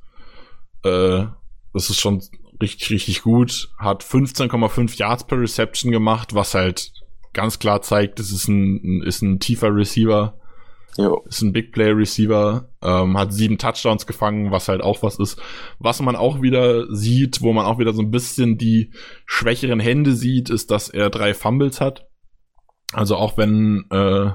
Äh, 0.84 1.26
das 1.74 1.90
ist 1.90 2.00
schon 2.00 2.22
richtig, 2.62 2.90
richtig 2.90 3.24
gut. 3.24 3.70
Hat 3.78 4.04
15,5 4.04 4.98
Yards 4.98 5.26
per 5.26 5.40
Reception 5.40 5.92
gemacht, 5.92 6.34
was 6.34 6.54
halt 6.54 6.92
ganz 7.34 7.60
klar 7.60 7.82
zeigt, 7.82 8.20
das 8.20 8.32
ist 8.32 8.48
ein, 8.48 9.02
ist 9.02 9.22
ein 9.22 9.40
tiefer 9.40 9.76
Receiver. 9.76 10.40
Jo. 10.96 11.24
Ist 11.28 11.42
ein 11.42 11.54
Big 11.54 11.72
Play 11.72 11.90
Receiver, 11.90 12.70
ähm, 12.84 13.18
hat 13.18 13.34
sieben 13.34 13.58
Touchdowns 13.58 14.06
gefangen, 14.06 14.52
was 14.52 14.68
halt 14.68 14.82
auch 14.82 15.02
was 15.02 15.18
ist. 15.18 15.42
Was 15.80 16.00
man 16.02 16.16
auch 16.16 16.44
wieder 16.44 16.86
sieht, 16.94 17.42
wo 17.42 17.52
man 17.52 17.66
auch 17.66 17.80
wieder 17.80 17.94
so 17.94 18.04
ein 18.04 18.12
bisschen 18.12 18.60
die 18.60 18.92
schwächeren 19.26 19.80
Hände 19.80 20.14
sieht, 20.14 20.52
ist, 20.52 20.70
dass 20.70 20.90
er 20.90 21.10
drei 21.10 21.34
Fumbles 21.34 21.82
hat. 21.82 22.08
Also 22.92 23.16
auch 23.16 23.38
wenn, 23.38 23.86
äh, 23.90 24.32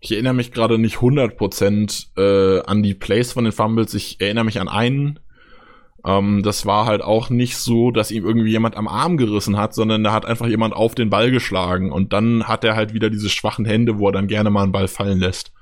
ich 0.00 0.12
erinnere 0.12 0.34
mich 0.34 0.52
gerade 0.52 0.78
nicht 0.78 0.96
100% 0.96 2.18
äh, 2.18 2.62
an 2.66 2.82
die 2.82 2.94
Plays 2.94 3.32
von 3.32 3.44
den 3.44 3.52
Fumbles, 3.54 3.94
ich 3.94 4.20
erinnere 4.20 4.44
mich 4.44 4.60
an 4.60 4.68
einen, 4.68 5.20
ähm, 6.04 6.42
das 6.42 6.66
war 6.66 6.86
halt 6.86 7.02
auch 7.02 7.30
nicht 7.30 7.56
so, 7.56 7.90
dass 7.90 8.10
ihm 8.10 8.24
irgendwie 8.24 8.50
jemand 8.50 8.76
am 8.76 8.88
Arm 8.88 9.16
gerissen 9.16 9.56
hat, 9.56 9.74
sondern 9.74 10.02
da 10.02 10.12
hat 10.12 10.26
einfach 10.26 10.46
jemand 10.46 10.74
auf 10.74 10.94
den 10.94 11.10
Ball 11.10 11.30
geschlagen 11.30 11.92
und 11.92 12.12
dann 12.12 12.48
hat 12.48 12.64
er 12.64 12.74
halt 12.74 12.92
wieder 12.92 13.10
diese 13.10 13.28
schwachen 13.28 13.64
Hände, 13.64 13.98
wo 13.98 14.08
er 14.08 14.12
dann 14.12 14.26
gerne 14.26 14.50
mal 14.50 14.64
einen 14.64 14.72
Ball 14.72 14.88
fallen 14.88 15.20
lässt. 15.20 15.52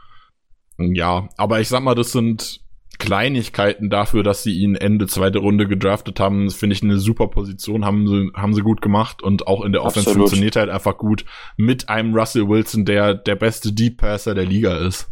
Ja, 0.78 1.28
aber 1.36 1.60
ich 1.60 1.68
sag 1.68 1.82
mal, 1.82 1.94
das 1.94 2.12
sind 2.12 2.60
Kleinigkeiten 2.98 3.90
dafür, 3.90 4.22
dass 4.22 4.42
sie 4.42 4.58
ihn 4.58 4.76
Ende 4.76 5.06
zweite 5.06 5.38
Runde 5.38 5.66
gedraftet 5.66 6.20
haben, 6.20 6.50
finde 6.50 6.74
ich 6.74 6.82
eine 6.82 6.98
super 6.98 7.28
Position, 7.28 7.84
haben 7.84 8.06
sie, 8.06 8.30
haben 8.34 8.54
sie 8.54 8.62
gut 8.62 8.80
gemacht 8.80 9.22
und 9.22 9.46
auch 9.46 9.62
in 9.62 9.72
der 9.72 9.84
Offense 9.84 10.12
funktioniert 10.12 10.56
halt 10.56 10.70
einfach 10.70 10.96
gut 10.96 11.24
mit 11.56 11.88
einem 11.88 12.14
Russell 12.14 12.48
Wilson, 12.48 12.84
der 12.84 13.14
der 13.14 13.36
beste 13.36 13.72
Deep 13.72 13.98
Passer 13.98 14.34
der 14.34 14.46
Liga 14.46 14.76
ist. 14.78 15.10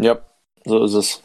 Ja, 0.00 0.18
so 0.64 0.82
ist 0.84 0.94
es. 0.94 1.22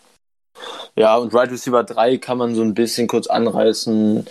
Ja, 0.96 1.18
und 1.18 1.34
Right 1.34 1.52
Receiver 1.52 1.84
3 1.84 2.18
kann 2.18 2.38
man 2.38 2.56
so 2.56 2.62
ein 2.62 2.74
bisschen 2.74 3.08
kurz 3.08 3.28
anreißen. 3.28 4.26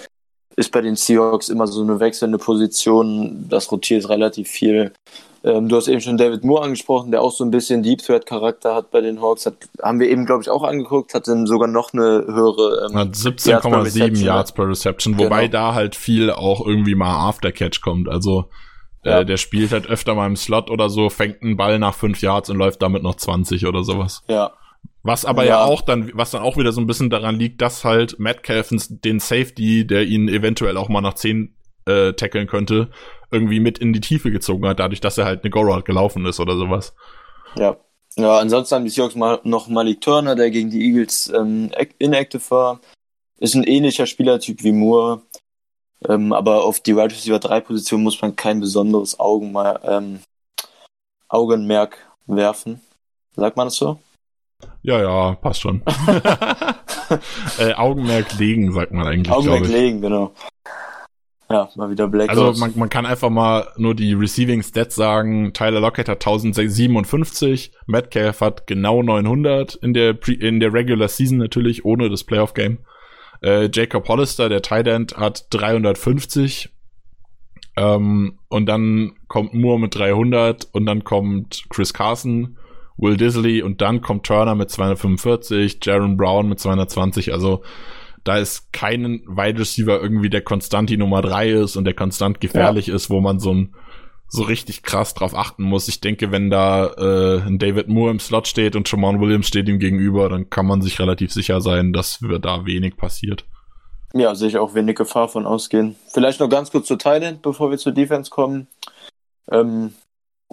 Ist 0.56 0.72
bei 0.72 0.80
den 0.80 0.96
Seahawks 0.96 1.48
immer 1.48 1.66
so 1.66 1.82
eine 1.82 2.00
wechselnde 2.00 2.38
Position. 2.38 3.46
Das 3.48 3.70
rotiert 3.70 4.08
relativ 4.08 4.48
viel. 4.48 4.92
Ähm, 5.44 5.68
du 5.68 5.76
hast 5.76 5.86
eben 5.86 6.00
schon 6.00 6.16
David 6.16 6.44
Moore 6.44 6.64
angesprochen, 6.64 7.12
der 7.12 7.22
auch 7.22 7.30
so 7.30 7.44
ein 7.44 7.50
bisschen 7.52 7.82
Deep 7.82 8.02
Threat 8.02 8.26
Charakter 8.26 8.74
hat 8.74 8.90
bei 8.90 9.00
den 9.00 9.20
Hawks. 9.20 9.46
Hat, 9.46 9.54
haben 9.80 10.00
wir 10.00 10.08
eben, 10.08 10.26
glaube 10.26 10.42
ich, 10.42 10.50
auch 10.50 10.64
angeguckt, 10.64 11.14
hat 11.14 11.28
dann 11.28 11.46
sogar 11.46 11.68
noch 11.68 11.92
eine 11.92 12.24
höhere. 12.26 12.88
Ähm, 12.90 12.96
hat 12.96 13.14
17,7 13.14 14.18
Yards 14.18 14.52
per 14.52 14.68
Reception, 14.68 15.16
wobei 15.16 15.46
genau. 15.46 15.52
da 15.52 15.74
halt 15.74 15.94
viel 15.94 16.30
auch 16.32 16.66
irgendwie 16.66 16.96
mal 16.96 17.28
Aftercatch 17.28 17.80
kommt. 17.80 18.08
Also 18.08 18.46
äh, 19.04 19.10
ja. 19.10 19.24
der 19.24 19.36
spielt 19.36 19.70
halt 19.70 19.86
öfter 19.86 20.14
mal 20.14 20.26
im 20.26 20.36
Slot 20.36 20.70
oder 20.70 20.90
so, 20.90 21.08
fängt 21.08 21.42
einen 21.42 21.56
Ball 21.56 21.78
nach 21.78 21.94
5 21.94 22.20
Yards 22.20 22.50
und 22.50 22.56
läuft 22.56 22.82
damit 22.82 23.04
noch 23.04 23.14
20 23.14 23.66
oder 23.66 23.84
sowas. 23.84 24.22
Ja. 24.28 24.52
Was 25.08 25.24
aber 25.24 25.44
ja. 25.44 25.60
ja. 25.60 25.64
auch 25.64 25.80
dann, 25.80 26.10
was 26.12 26.32
dann 26.32 26.42
auch 26.42 26.58
wieder 26.58 26.70
so 26.70 26.82
ein 26.82 26.86
bisschen 26.86 27.08
daran 27.08 27.36
liegt, 27.36 27.62
dass 27.62 27.82
halt 27.82 28.18
Matt 28.18 28.42
Calvins 28.42 28.88
den 28.90 29.20
Safety, 29.20 29.86
der 29.86 30.04
ihn 30.04 30.28
eventuell 30.28 30.76
auch 30.76 30.90
mal 30.90 31.00
nach 31.00 31.14
10 31.14 31.56
äh, 31.86 32.12
tackeln 32.12 32.46
könnte, 32.46 32.90
irgendwie 33.30 33.58
mit 33.58 33.78
in 33.78 33.94
die 33.94 34.02
Tiefe 34.02 34.30
gezogen 34.30 34.68
hat, 34.68 34.80
dadurch, 34.80 35.00
dass 35.00 35.16
er 35.16 35.24
halt 35.24 35.44
eine 35.44 35.50
Go-Route 35.50 35.84
gelaufen 35.84 36.26
ist 36.26 36.40
oder 36.40 36.56
sowas. 36.56 36.94
Ja. 37.56 37.78
Ja, 38.16 38.38
ansonsten 38.38 38.74
haben 38.74 38.84
die 38.84 38.90
Seahawks 38.90 39.14
mal 39.14 39.40
noch 39.44 39.68
Malik 39.68 40.02
Turner, 40.02 40.34
der 40.34 40.50
gegen 40.50 40.68
die 40.68 40.84
Eagles 40.84 41.32
ähm, 41.34 41.70
inactive 41.98 42.42
war. 42.50 42.80
Ist 43.38 43.54
ein 43.54 43.64
ähnlicher 43.64 44.04
Spielertyp 44.04 44.62
wie 44.62 44.72
Moore. 44.72 45.22
Ähm, 46.06 46.34
aber 46.34 46.64
auf 46.64 46.80
die 46.80 46.94
Wide 46.94 47.14
Receiver 47.14 47.38
3 47.38 47.60
Position 47.60 48.02
muss 48.02 48.20
man 48.20 48.36
kein 48.36 48.60
besonderes 48.60 49.18
Augen 49.18 49.52
mal, 49.52 49.80
ähm, 49.84 50.20
Augenmerk 51.28 51.96
werfen. 52.26 52.82
Sagt 53.36 53.56
man 53.56 53.68
das 53.68 53.76
so? 53.76 54.00
Ja, 54.82 55.00
ja, 55.00 55.34
passt 55.36 55.60
schon. 55.60 55.82
äh, 57.58 57.74
Augenmerk 57.74 58.38
legen, 58.38 58.72
sagt 58.72 58.92
man 58.92 59.06
eigentlich. 59.06 59.32
Augenmerk 59.32 59.68
legen, 59.68 60.00
genau. 60.00 60.32
Ja, 61.50 61.70
mal 61.76 61.88
wieder 61.88 62.08
Black 62.08 62.28
Also 62.28 62.52
man, 62.60 62.72
man 62.76 62.90
kann 62.90 63.06
einfach 63.06 63.30
mal 63.30 63.68
nur 63.78 63.94
die 63.94 64.12
Receiving 64.12 64.62
Stats 64.62 64.94
sagen. 64.94 65.54
Tyler 65.54 65.80
Lockett 65.80 66.08
hat 66.08 66.18
1057, 66.18 67.72
Metcalf 67.86 68.42
hat 68.42 68.66
genau 68.66 69.02
900 69.02 69.74
in 69.76 69.94
der 69.94 70.12
Pre 70.12 70.34
in 70.34 70.60
der 70.60 70.74
Regular 70.74 71.08
Season 71.08 71.38
natürlich 71.38 71.86
ohne 71.86 72.10
das 72.10 72.24
Playoff 72.24 72.52
Game. 72.52 72.78
Äh, 73.42 73.70
Jacob 73.72 74.06
Hollister, 74.08 74.50
der 74.50 74.60
Tight 74.60 74.88
End, 74.88 75.16
hat 75.16 75.46
350. 75.50 76.68
Ähm, 77.76 78.38
und 78.48 78.66
dann 78.66 79.14
kommt 79.28 79.54
Moore 79.54 79.80
mit 79.80 79.94
300 79.94 80.68
und 80.72 80.84
dann 80.84 81.04
kommt 81.04 81.64
Chris 81.70 81.94
Carson, 81.94 82.57
Will 82.98 83.16
Disley 83.16 83.62
und 83.62 83.80
dann 83.80 84.02
kommt 84.02 84.26
Turner 84.26 84.54
mit 84.54 84.70
245, 84.70 85.78
Jaron 85.82 86.16
Brown 86.16 86.48
mit 86.48 86.60
220. 86.60 87.32
Also 87.32 87.62
da 88.24 88.36
ist 88.36 88.72
kein 88.72 89.22
Wide 89.26 89.58
Receiver 89.58 90.00
irgendwie, 90.00 90.28
der 90.28 90.42
konstant 90.42 90.90
die 90.90 90.96
Nummer 90.96 91.22
drei 91.22 91.50
ist 91.50 91.76
und 91.76 91.84
der 91.84 91.94
konstant 91.94 92.40
gefährlich 92.40 92.88
ja. 92.88 92.94
ist, 92.94 93.08
wo 93.08 93.20
man 93.20 93.38
so 93.38 93.54
ein 93.54 93.74
so 94.30 94.42
richtig 94.42 94.82
krass 94.82 95.14
drauf 95.14 95.34
achten 95.34 95.62
muss. 95.62 95.88
Ich 95.88 96.00
denke, 96.00 96.30
wenn 96.30 96.50
da 96.50 96.86
äh, 96.98 97.40
ein 97.46 97.58
David 97.58 97.88
Moore 97.88 98.10
im 98.10 98.20
Slot 98.20 98.46
steht 98.46 98.76
und 98.76 98.90
Jamal 98.90 99.18
Williams 99.20 99.48
steht 99.48 99.68
ihm 99.68 99.78
gegenüber, 99.78 100.28
dann 100.28 100.50
kann 100.50 100.66
man 100.66 100.82
sich 100.82 101.00
relativ 101.00 101.32
sicher 101.32 101.62
sein, 101.62 101.94
dass 101.94 102.18
da 102.42 102.66
wenig 102.66 102.98
passiert. 102.98 103.46
Ja, 104.12 104.34
sehe 104.34 104.48
ich 104.48 104.58
auch 104.58 104.74
wenig 104.74 104.96
Gefahr 104.96 105.28
von 105.28 105.46
ausgehen. 105.46 105.96
Vielleicht 106.08 106.40
noch 106.40 106.48
ganz 106.48 106.70
kurz 106.70 106.86
zur 106.86 106.98
Thailand, 106.98 107.40
bevor 107.40 107.70
wir 107.70 107.78
zur 107.78 107.92
Defense 107.92 108.30
kommen. 108.30 108.68
Ähm, 109.50 109.94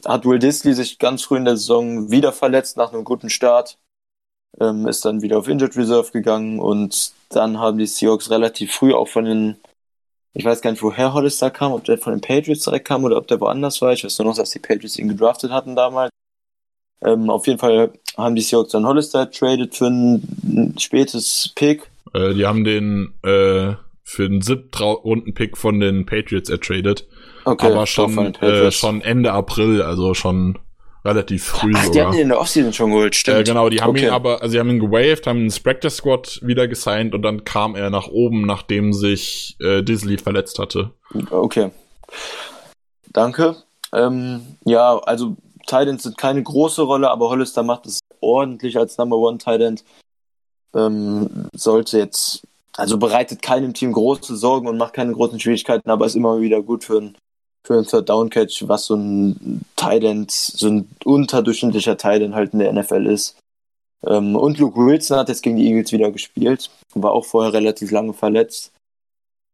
hat 0.04 0.26
Will 0.26 0.40
Disley 0.40 0.74
sich 0.74 1.00
ganz 1.00 1.24
früh 1.24 1.38
in 1.38 1.46
der 1.46 1.58
Saison 1.58 2.12
wieder 2.12 2.34
verletzt 2.34 2.78
nach 2.78 2.92
einem 2.92 3.04
guten 3.04 3.30
Start 3.30 3.78
ähm, 4.60 4.88
ist 4.88 5.06
dann 5.06 5.22
wieder 5.22 5.38
auf 5.38 5.48
Injured 5.48 5.76
Reserve 5.76 6.12
gegangen 6.12 6.60
und 6.60 7.12
dann 7.30 7.60
haben 7.60 7.78
die 7.78 7.88
Seahawks 7.88 8.30
relativ 8.30 8.74
früh 8.74 8.94
auch 8.94 9.08
von 9.08 9.26
den, 9.26 9.56
ich 10.34 10.46
weiß 10.46 10.62
gar 10.62 10.72
nicht, 10.72 10.84
woher 10.84 11.14
Hollister 11.14 11.52
kam, 11.52 11.74
ob 11.74 11.84
der 11.84 11.98
von 11.98 12.14
den 12.14 12.22
Patriots 12.22 12.64
direkt 12.64 12.88
kam 12.88 13.04
oder 13.04 13.18
ob 13.18 13.28
der 13.28 13.42
woanders 13.42 13.82
war. 13.82 13.94
Ich 13.94 14.04
weiß 14.04 14.20
nur 14.20 14.30
noch, 14.30 14.38
dass 14.38 14.52
die 14.52 14.60
Patriots 14.60 14.98
ihn 14.98 15.10
gedraftet 15.10 15.52
hatten 15.52 15.76
damals. 15.76 16.12
Ähm, 17.04 17.30
auf 17.30 17.48
jeden 17.48 17.60
Fall 17.60 17.92
haben 18.18 18.36
die 18.36 18.42
Seahawks 18.42 18.72
dann 18.72 18.86
Hollister 18.86 19.30
traded 19.30 19.76
für 19.76 19.88
ein 19.88 20.76
spätes 20.80 21.52
Pick. 21.56 21.90
Äh, 22.14 22.34
die 22.34 22.46
haben 22.46 22.64
den 22.64 23.14
äh, 23.24 23.74
für 24.04 24.30
den 24.30 24.42
siebten 24.42 24.84
Runden 24.84 25.34
Pick 25.34 25.58
von 25.58 25.80
den 25.80 26.06
Patriots 26.06 26.50
ertradet. 26.50 27.08
Okay, 27.46 27.68
aber 27.68 27.86
schon, 27.86 28.36
äh, 28.36 28.72
schon 28.72 29.02
Ende 29.02 29.32
April, 29.32 29.82
also 29.82 30.14
schon 30.14 30.58
relativ 31.06 31.46
früh 31.46 31.72
Ach, 31.76 31.84
sogar. 31.84 31.92
die 31.92 32.02
hatten 32.02 32.14
ihn 32.16 32.22
in 32.22 32.30
der 32.30 32.40
Offseason 32.40 32.74
schon 32.74 32.90
geholt, 32.90 33.16
stimmt. 33.16 33.38
Äh, 33.38 33.44
genau, 33.44 33.70
die 33.70 33.82
haben 33.82 33.92
okay. 33.92 34.08
ihn 34.08 34.10
aber, 34.10 34.42
also 34.42 34.54
sie 34.54 34.60
haben 34.60 34.72
ihn 34.72 34.80
gewaved, 34.80 35.28
haben 35.28 35.40
den 35.40 35.52
Spectre 35.52 35.92
Squad 35.92 36.40
wieder 36.42 36.68
gesigned 36.68 37.14
und 37.14 37.22
dann 37.22 37.46
kam 37.46 37.76
er 37.76 37.92
nach 37.92 38.08
oben, 38.08 38.42
nachdem 38.42 38.92
sich 38.92 39.56
äh, 39.62 39.84
Disley 39.84 40.18
verletzt 40.18 40.58
hatte. 40.58 40.92
Okay. 41.30 41.70
Danke. 43.14 43.56
Ähm, 43.94 44.58
ja, 44.66 44.98
also 44.98 45.38
Titans 45.68 46.04
sind 46.04 46.18
keine 46.18 46.42
große 46.42 46.82
Rolle, 46.82 47.12
aber 47.12 47.30
Hollister 47.30 47.62
macht 47.62 47.86
es 47.86 48.00
ordentlich 48.20 48.78
als 48.78 48.98
Number 48.98 49.18
One 49.18 49.38
Titan. 49.38 49.80
Ähm, 50.74 51.48
sollte 51.56 52.00
jetzt, 52.00 52.42
also 52.76 52.98
bereitet 52.98 53.44
keinem 53.44 53.76
Team 53.76 53.94
große 53.94 54.36
Sorgen 54.36 54.68
und 54.68 54.78
macht 54.78 54.94
keine 54.94 55.14
großen 55.14 55.40
Schwierigkeiten, 55.40 55.90
aber 55.90 56.08
ist 56.08 56.16
immer 56.16 56.42
wieder 56.42 56.62
gut 56.64 56.84
für 56.84 56.98
einen 56.98 57.18
für 57.66 57.74
einen 57.74 57.86
Third 57.86 58.10
Down 58.10 58.30
Catch, 58.30 58.68
was 58.68 58.86
so 58.86 58.96
ein 58.96 59.66
Tight 59.76 60.32
so 60.32 60.68
ein 60.68 60.88
unterdurchschnittlicher 61.04 61.98
Tight 61.98 62.22
halt 62.34 62.54
in 62.54 62.60
der 62.60 62.74
NFL 62.74 63.08
ist. 63.08 63.38
Ähm, 64.06 64.36
und 64.36 64.60
Luke 64.60 64.80
Wilson 64.80 65.18
hat 65.18 65.30
jetzt 65.30 65.42
gegen 65.42 65.58
die 65.58 65.68
Eagles 65.68 65.92
wieder 65.92 66.12
gespielt, 66.12 66.70
war 66.94 67.12
auch 67.12 67.26
vorher 67.26 67.54
relativ 67.54 67.92
lange 67.92 68.14
verletzt. 68.14 68.72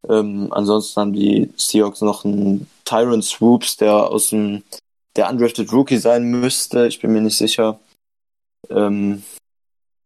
Ähm, 0.09 0.47
ansonsten 0.51 0.99
haben 0.99 1.13
die 1.13 1.51
Seahawks 1.55 2.01
noch 2.01 2.25
einen 2.25 2.67
Tyron 2.85 3.21
Swoops, 3.21 3.77
der 3.77 3.93
aus 3.93 4.29
dem 4.29 4.63
der 5.15 5.29
undrafted 5.29 5.71
Rookie 5.73 5.97
sein 5.97 6.23
müsste. 6.23 6.87
Ich 6.87 6.99
bin 6.99 7.11
mir 7.11 7.21
nicht 7.21 7.37
sicher. 7.37 7.79
Ähm, 8.69 9.23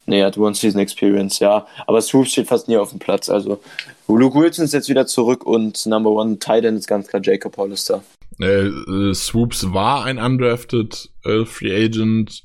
Nee, 0.07 0.19
er 0.19 0.27
hat 0.27 0.37
One-Season 0.37 0.79
Experience, 0.79 1.39
ja. 1.39 1.65
Aber 1.87 2.01
Swoops 2.01 2.31
steht 2.31 2.47
fast 2.47 2.67
nie 2.67 2.77
auf 2.77 2.91
dem 2.91 2.99
Platz. 2.99 3.29
Also 3.29 3.59
Luke 4.07 4.37
Wilson 4.37 4.65
ist 4.65 4.73
jetzt 4.73 4.89
wieder 4.89 5.07
zurück 5.07 5.45
und 5.45 5.85
Number 5.85 6.11
One 6.11 6.37
Titan 6.37 6.75
ist 6.75 6.87
ganz 6.87 7.07
klar 7.07 7.21
Jacob 7.23 7.57
Hollister. 7.57 8.03
Äh, 8.39 8.67
äh, 8.67 9.13
Swoops 9.13 9.73
war 9.73 10.05
ein 10.05 10.19
undrafted 10.19 11.09
äh, 11.23 11.45
Free 11.45 11.85
Agent, 11.85 12.43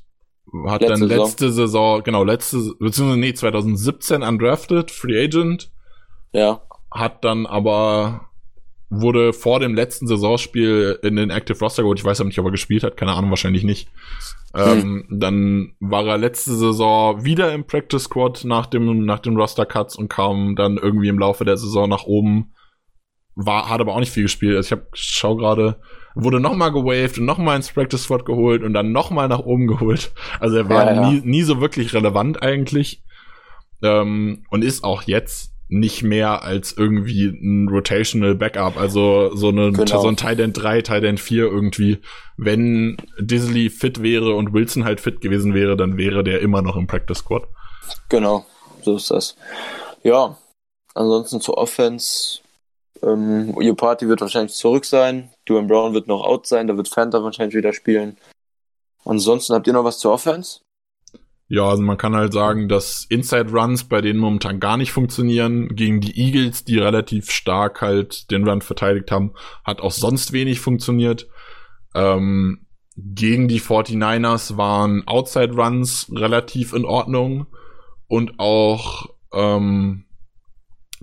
hat 0.65 0.81
letzte 0.81 0.99
dann 0.99 1.09
letzte 1.09 1.51
Saison. 1.51 1.67
Saison, 1.67 2.03
genau, 2.03 2.23
letzte, 2.23 2.57
beziehungsweise 2.79 3.19
nee, 3.19 3.33
2017 3.33 4.23
undrafted 4.23 4.89
Free 4.89 5.23
Agent. 5.23 5.69
Ja. 6.33 6.61
Hat 6.89 7.23
dann 7.23 7.45
aber 7.45 8.30
wurde 8.91 9.31
vor 9.31 9.61
dem 9.61 9.73
letzten 9.73 10.05
Saisonspiel 10.05 10.99
in 11.01 11.15
den 11.15 11.29
Active 11.29 11.57
Roster 11.59 11.83
geholt. 11.83 11.97
Ich 11.97 12.05
weiß 12.05 12.19
aber 12.19 12.27
nicht, 12.27 12.39
ob 12.39 12.45
er 12.45 12.51
gespielt 12.51 12.83
hat. 12.83 12.97
Keine 12.97 13.13
Ahnung, 13.13 13.29
wahrscheinlich 13.29 13.63
nicht. 13.63 13.87
Ähm, 14.53 15.05
hm. 15.07 15.19
Dann 15.19 15.73
war 15.79 16.05
er 16.05 16.17
letzte 16.17 16.53
Saison 16.53 17.23
wieder 17.23 17.53
im 17.53 17.65
Practice 17.65 18.03
Squad 18.03 18.43
nach 18.43 18.65
dem, 18.65 19.05
nach 19.05 19.19
den 19.19 19.37
Roster 19.37 19.65
Cuts 19.65 19.95
und 19.95 20.09
kam 20.09 20.57
dann 20.57 20.77
irgendwie 20.77 21.07
im 21.07 21.17
Laufe 21.17 21.45
der 21.45 21.55
Saison 21.55 21.87
nach 21.87 22.03
oben. 22.03 22.53
War, 23.35 23.69
hat 23.69 23.79
aber 23.79 23.95
auch 23.95 24.01
nicht 24.01 24.11
viel 24.11 24.23
gespielt. 24.23 24.57
Also 24.57 24.67
ich 24.67 24.71
hab, 24.73 24.87
schau 24.91 25.37
gerade, 25.37 25.79
wurde 26.13 26.41
nochmal 26.41 26.73
gewaved 26.73 27.17
und 27.17 27.25
nochmal 27.25 27.55
ins 27.55 27.71
Practice 27.71 28.03
Squad 28.03 28.25
geholt 28.25 28.61
und 28.61 28.73
dann 28.73 28.91
nochmal 28.91 29.29
nach 29.29 29.39
oben 29.39 29.67
geholt. 29.67 30.11
Also 30.41 30.57
er 30.57 30.67
war 30.67 30.85
ja, 30.85 31.01
ja. 31.01 31.09
Nie, 31.09 31.21
nie 31.23 31.43
so 31.43 31.61
wirklich 31.61 31.93
relevant 31.93 32.43
eigentlich. 32.43 33.03
Ähm, 33.81 34.43
und 34.49 34.65
ist 34.65 34.83
auch 34.83 35.03
jetzt 35.03 35.53
nicht 35.71 36.03
mehr 36.03 36.43
als 36.43 36.73
irgendwie 36.73 37.27
ein 37.27 37.69
Rotational 37.69 38.35
Backup, 38.35 38.77
also 38.77 39.33
so, 39.33 39.47
eine, 39.47 39.71
genau. 39.71 40.01
so 40.01 40.07
ein 40.09 40.17
Tight 40.17 40.41
End 40.41 40.61
3, 40.61 40.81
Tight 40.81 41.03
End 41.05 41.19
4 41.21 41.45
irgendwie. 41.45 41.99
Wenn 42.35 42.97
Disley 43.17 43.69
fit 43.69 44.03
wäre 44.03 44.35
und 44.35 44.53
Wilson 44.53 44.83
halt 44.83 44.99
fit 44.99 45.21
gewesen 45.21 45.53
wäre, 45.53 45.77
dann 45.77 45.95
wäre 45.95 46.25
der 46.25 46.41
immer 46.41 46.61
noch 46.61 46.75
im 46.75 46.87
Practice 46.87 47.19
Squad. 47.19 47.43
Genau, 48.09 48.45
so 48.81 48.97
ist 48.97 49.11
das. 49.11 49.37
Ja, 50.03 50.37
ansonsten 50.93 51.39
zur 51.39 51.57
Offense. 51.57 52.41
Ähm, 53.01 53.55
Your 53.55 53.77
Party 53.77 54.09
wird 54.09 54.19
wahrscheinlich 54.19 54.53
zurück 54.53 54.83
sein. 54.83 55.31
Duane 55.45 55.67
Brown 55.67 55.93
wird 55.93 56.07
noch 56.07 56.25
out 56.25 56.47
sein, 56.47 56.67
da 56.67 56.75
wird 56.75 56.89
Fanta 56.89 57.23
wahrscheinlich 57.23 57.55
wieder 57.55 57.71
spielen. 57.71 58.17
Ansonsten 59.05 59.53
habt 59.53 59.67
ihr 59.67 59.73
noch 59.73 59.85
was 59.85 59.99
zur 59.99 60.11
Offense? 60.11 60.59
Ja, 61.53 61.65
also 61.65 61.83
man 61.83 61.97
kann 61.97 62.15
halt 62.15 62.31
sagen, 62.31 62.69
dass 62.69 63.03
Inside 63.09 63.51
Runs 63.51 63.83
bei 63.83 63.99
denen 63.99 64.19
momentan 64.19 64.61
gar 64.61 64.77
nicht 64.77 64.93
funktionieren. 64.93 65.75
Gegen 65.75 65.99
die 65.99 66.17
Eagles, 66.17 66.63
die 66.63 66.77
relativ 66.77 67.29
stark 67.29 67.81
halt 67.81 68.31
den 68.31 68.47
Run 68.47 68.61
verteidigt 68.61 69.11
haben, 69.11 69.33
hat 69.65 69.81
auch 69.81 69.91
sonst 69.91 70.31
wenig 70.31 70.61
funktioniert. 70.61 71.27
Ähm, 71.93 72.67
gegen 72.95 73.49
die 73.49 73.59
49ers 73.59 74.55
waren 74.55 75.05
Outside 75.09 75.53
Runs 75.53 76.09
relativ 76.15 76.71
in 76.71 76.85
Ordnung 76.85 77.47
und 78.07 78.39
auch 78.39 79.09
ähm, 79.33 80.05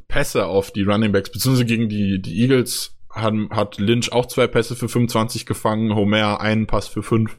Pässe 0.09 0.47
auf 0.47 0.71
die 0.71 0.85
Running 0.85 1.13
Backs, 1.13 1.31
beziehungsweise 1.31 1.67
gegen 1.67 1.91
die, 1.91 2.23
die 2.23 2.41
Eagles 2.41 2.97
hat, 3.11 3.35
hat 3.51 3.77
Lynch 3.77 4.13
auch 4.13 4.25
zwei 4.25 4.47
Pässe 4.47 4.77
für 4.77 4.89
25 4.89 5.45
gefangen, 5.45 5.95
Homer 5.95 6.41
einen 6.41 6.67
Pass 6.67 6.89
für 6.89 7.03
fünf. 7.03 7.39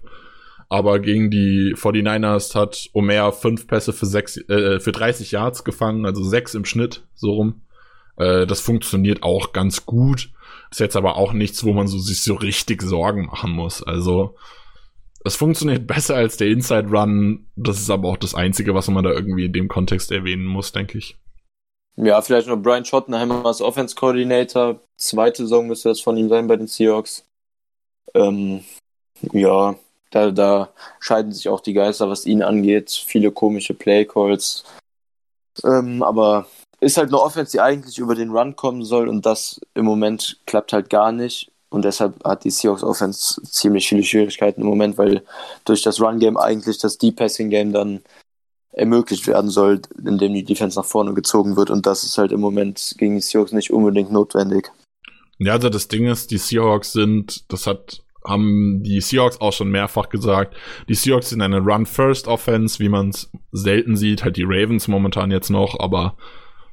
Aber 0.69 0.99
gegen 0.99 1.31
die 1.31 1.73
49ers 1.75 2.53
hat 2.53 2.89
Omer 2.93 3.31
fünf 3.31 3.65
Pässe 3.65 3.91
für, 3.91 4.05
sechs, 4.05 4.37
äh, 4.37 4.79
für 4.79 4.91
30 4.91 5.31
Yards 5.31 5.63
gefangen, 5.63 6.05
also 6.05 6.23
sechs 6.23 6.53
im 6.53 6.63
Schnitt, 6.63 7.07
so 7.15 7.31
rum. 7.31 7.61
Äh, 8.17 8.45
das 8.45 8.61
funktioniert 8.61 9.23
auch 9.23 9.51
ganz 9.51 9.87
gut. 9.87 10.29
Ist 10.69 10.79
jetzt 10.79 10.95
aber 10.95 11.15
auch 11.15 11.33
nichts, 11.33 11.63
wo 11.63 11.73
man 11.73 11.87
so, 11.87 11.97
sich 11.97 12.21
so 12.21 12.35
richtig 12.35 12.83
Sorgen 12.83 13.25
machen 13.25 13.51
muss. 13.51 13.81
Also, 13.81 14.35
es 15.25 15.35
funktioniert 15.35 15.87
besser 15.87 16.15
als 16.15 16.37
der 16.37 16.49
Inside 16.49 16.89
Run. 16.89 17.47
Das 17.55 17.79
ist 17.79 17.89
aber 17.89 18.07
auch 18.07 18.17
das 18.17 18.35
Einzige, 18.35 18.75
was 18.75 18.87
man 18.89 19.03
da 19.03 19.11
irgendwie 19.11 19.45
in 19.45 19.53
dem 19.53 19.67
Kontext 19.67 20.11
erwähnen 20.11 20.45
muss, 20.45 20.71
denke 20.71 20.99
ich. 20.99 21.17
Ja, 21.95 22.21
vielleicht 22.21 22.47
noch 22.47 22.61
Brian 22.61 22.85
Schottenheimer 22.85 23.45
als 23.45 23.61
Offense 23.61 23.95
Coordinator. 23.95 24.79
Zweite 24.97 25.43
Saison 25.43 25.67
müsste 25.67 25.89
das 25.89 25.99
von 25.99 26.15
ihm 26.15 26.29
sein 26.29 26.47
bei 26.47 26.55
den 26.55 26.67
Seahawks. 26.67 27.25
Ähm, 28.13 28.63
ja, 29.33 29.75
da, 30.11 30.31
da 30.31 30.69
scheiden 30.99 31.31
sich 31.31 31.49
auch 31.49 31.61
die 31.61 31.73
Geister, 31.73 32.09
was 32.09 32.25
ihn 32.25 32.41
angeht. 32.41 32.91
Viele 32.91 33.31
komische 33.31 33.73
Playcalls. 33.73 34.63
Ähm, 35.63 36.03
aber 36.03 36.47
ist 36.79 36.97
halt 36.97 37.09
eine 37.09 37.21
Offense, 37.21 37.51
die 37.51 37.61
eigentlich 37.61 37.97
über 37.97 38.15
den 38.15 38.31
Run 38.31 38.55
kommen 38.55 38.83
soll 38.83 39.07
und 39.07 39.25
das 39.25 39.59
im 39.73 39.85
Moment 39.85 40.39
klappt 40.45 40.73
halt 40.73 40.89
gar 40.89 41.11
nicht. 41.11 41.51
Und 41.69 41.85
deshalb 41.85 42.23
hat 42.23 42.43
die 42.43 42.49
Seahawks 42.49 42.83
Offense 42.83 43.41
ziemlich 43.43 43.87
viele 43.87 44.03
Schwierigkeiten 44.03 44.61
im 44.61 44.67
Moment, 44.67 44.97
weil 44.97 45.23
durch 45.65 45.83
das 45.83 46.01
Run-Game 46.01 46.37
eigentlich 46.37 46.79
das 46.79 46.97
Deep 46.97 47.17
Passing-Game 47.17 47.73
dann 47.73 48.01
ermöglicht 48.71 49.27
werden 49.27 49.51
soll, 49.51 49.81
indem 50.03 50.33
die 50.33 50.43
Defense 50.43 50.79
nach 50.79 50.85
vorne 50.85 51.13
gezogen 51.13 51.57
wird. 51.57 51.69
Und 51.69 51.85
das 51.85 52.03
ist 52.03 52.17
halt 52.17 52.31
im 52.31 52.39
Moment 52.39 52.95
gegen 52.97 53.15
die 53.15 53.21
Seahawks 53.21 53.51
nicht 53.51 53.71
unbedingt 53.71 54.11
notwendig. 54.11 54.71
Ja, 55.37 55.53
also 55.53 55.69
das 55.69 55.87
Ding 55.87 56.07
ist, 56.07 56.31
die 56.31 56.37
Seahawks 56.37 56.91
sind, 56.91 57.51
das 57.51 57.67
hat 57.67 58.03
haben 58.25 58.83
die 58.83 59.01
Seahawks 59.01 59.39
auch 59.41 59.53
schon 59.53 59.71
mehrfach 59.71 60.09
gesagt. 60.09 60.55
Die 60.87 60.95
Seahawks 60.95 61.29
sind 61.29 61.41
eine 61.41 61.59
Run-First-Offense, 61.59 62.79
wie 62.79 62.89
man 62.89 63.09
es 63.09 63.31
selten 63.51 63.95
sieht, 63.95 64.23
halt 64.23 64.37
die 64.37 64.43
Ravens 64.45 64.87
momentan 64.87 65.31
jetzt 65.31 65.49
noch, 65.49 65.79
aber 65.79 66.15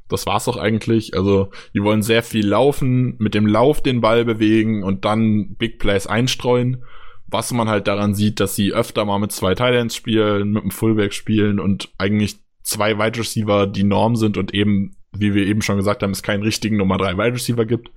Das 0.09 0.25
war's 0.27 0.47
auch 0.47 0.57
eigentlich. 0.57 1.15
Also, 1.17 1.51
die 1.75 1.83
wollen 1.83 2.03
sehr 2.03 2.23
viel 2.23 2.47
laufen, 2.47 3.17
mit 3.19 3.35
dem 3.35 3.47
Lauf 3.47 3.83
den 3.83 4.01
Ball 4.01 4.25
bewegen 4.25 4.85
und 4.85 5.05
dann 5.05 5.57
Big 5.57 5.79
Plays 5.81 6.07
einstreuen. 6.07 6.85
Was 7.27 7.53
man 7.53 7.69
halt 7.69 7.89
daran 7.89 8.15
sieht, 8.15 8.39
dass 8.39 8.55
sie 8.55 8.73
öfter 8.73 9.05
mal 9.05 9.19
mit 9.19 9.33
zwei 9.33 9.57
Thailands 9.57 9.97
spielen, 9.97 10.53
mit 10.53 10.63
einem 10.63 10.71
Fullback 10.71 11.13
spielen 11.13 11.59
und 11.59 11.89
eigentlich 11.99 12.37
zwei 12.63 12.99
Wide 12.99 13.19
Receiver 13.19 13.67
die 13.67 13.83
Norm 13.83 14.15
sind 14.15 14.37
und 14.39 14.55
eben, 14.55 14.97
wie 15.13 15.35
wir 15.35 15.45
eben 15.45 15.63
schon 15.63 15.77
gesagt 15.77 16.05
haben, 16.05 16.13
es 16.13 16.23
keinen 16.23 16.45
richtigen 16.45 16.77
Nummer 16.77 16.99
drei 16.99 17.15
Wide 17.19 17.35
Receiver 17.35 17.65
gibt. 17.65 17.91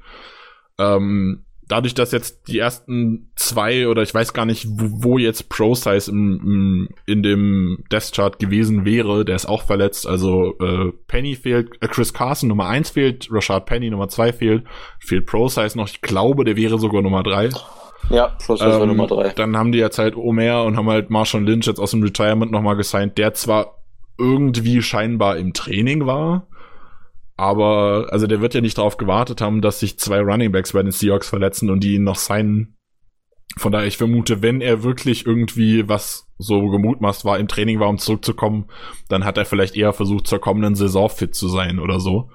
Ähm, 0.79 1.45
dadurch, 1.69 1.93
dass 1.93 2.11
jetzt 2.11 2.47
die 2.49 2.59
ersten 2.59 3.31
zwei 3.35 3.87
oder 3.87 4.01
ich 4.01 4.13
weiß 4.13 4.33
gar 4.33 4.45
nicht, 4.45 4.67
wo, 4.67 5.03
wo 5.03 5.17
jetzt 5.17 5.47
Pro 5.47 5.75
Size 5.75 6.11
im, 6.11 6.41
im, 6.43 6.89
in 7.05 7.23
dem 7.23 7.83
Death 7.91 8.11
Chart 8.13 8.37
gewesen 8.39 8.83
wäre, 8.83 9.23
der 9.23 9.37
ist 9.37 9.45
auch 9.45 9.63
verletzt. 9.63 10.05
Also 10.05 10.57
äh, 10.59 10.91
Penny 11.07 11.35
fehlt, 11.35 11.81
äh, 11.81 11.87
Chris 11.87 12.13
Carson 12.13 12.49
Nummer 12.49 12.67
eins 12.67 12.89
fehlt, 12.89 13.29
Rashad 13.31 13.65
Penny 13.65 13.89
Nummer 13.89 14.09
zwei 14.09 14.33
fehlt, 14.33 14.65
fehlt 14.99 15.25
Pro 15.27 15.47
Size 15.47 15.77
noch. 15.77 15.87
Ich 15.87 16.01
glaube, 16.01 16.43
der 16.43 16.57
wäre 16.57 16.79
sogar 16.79 17.01
Nummer 17.01 17.23
drei. 17.23 17.49
Ja, 18.09 18.35
Pro 18.43 18.55
Size 18.55 18.69
ähm, 18.69 18.79
war 18.79 18.85
Nummer 18.87 19.07
drei. 19.07 19.29
Dann 19.29 19.55
haben 19.55 19.71
die 19.71 19.77
jetzt 19.77 19.99
halt 19.99 20.17
Omer 20.17 20.63
und 20.65 20.75
haben 20.75 20.89
halt 20.89 21.09
Marshall 21.09 21.43
Lynch 21.43 21.67
jetzt 21.67 21.79
aus 21.79 21.91
dem 21.91 22.01
Retirement 22.01 22.51
nochmal 22.51 22.75
gesigned, 22.75 23.17
der 23.17 23.33
zwar 23.35 23.75
irgendwie 24.17 24.81
scheinbar 24.81 25.37
im 25.37 25.53
Training 25.53 26.05
war, 26.05 26.47
aber, 27.39 28.07
also 28.11 28.27
der 28.27 28.41
wird 28.41 28.53
ja 28.53 28.59
nicht 28.59 28.77
darauf 28.77 28.97
gewartet 28.97 29.39
haben, 29.39 29.61
dass 29.61 29.79
sich 29.79 29.97
zwei 29.97 30.19
Runningbacks 30.19 30.73
bei 30.73 30.83
den 30.83 30.91
Seahawks 30.91 31.29
verletzen 31.29 31.69
und 31.69 31.83
die 31.83 31.95
ihn 31.95 32.03
noch 32.03 32.17
signen. 32.17 32.75
Von 33.55 33.71
daher, 33.71 33.87
ich 33.87 33.97
vermute, 33.97 34.41
wenn 34.41 34.59
er 34.59 34.83
wirklich 34.83 35.25
irgendwie 35.25 35.87
was 35.87 36.27
so 36.37 36.67
gemutmaßt 36.67 37.23
war, 37.23 37.39
im 37.39 37.47
Training 37.47 37.79
war, 37.79 37.87
um 37.87 37.97
zurückzukommen, 37.97 38.65
dann 39.07 39.23
hat 39.23 39.37
er 39.37 39.45
vielleicht 39.45 39.77
eher 39.77 39.93
versucht, 39.93 40.27
zur 40.27 40.39
kommenden 40.39 40.75
Saison 40.75 41.09
fit 41.09 41.33
zu 41.33 41.47
sein 41.47 41.79
oder 41.79 42.01
so. 42.01 42.29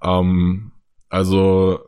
Ähm, 0.00 0.70
also, 1.08 1.80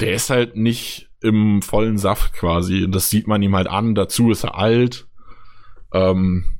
der 0.00 0.14
ist 0.14 0.30
halt 0.30 0.56
nicht 0.56 1.10
im 1.20 1.62
vollen 1.62 1.96
Saft 1.96 2.32
quasi. 2.32 2.88
Das 2.90 3.08
sieht 3.08 3.28
man 3.28 3.40
ihm 3.40 3.54
halt 3.54 3.68
an. 3.68 3.94
Dazu 3.94 4.30
ist 4.32 4.42
er 4.42 4.58
alt. 4.58 5.06
Ähm, 5.92 6.55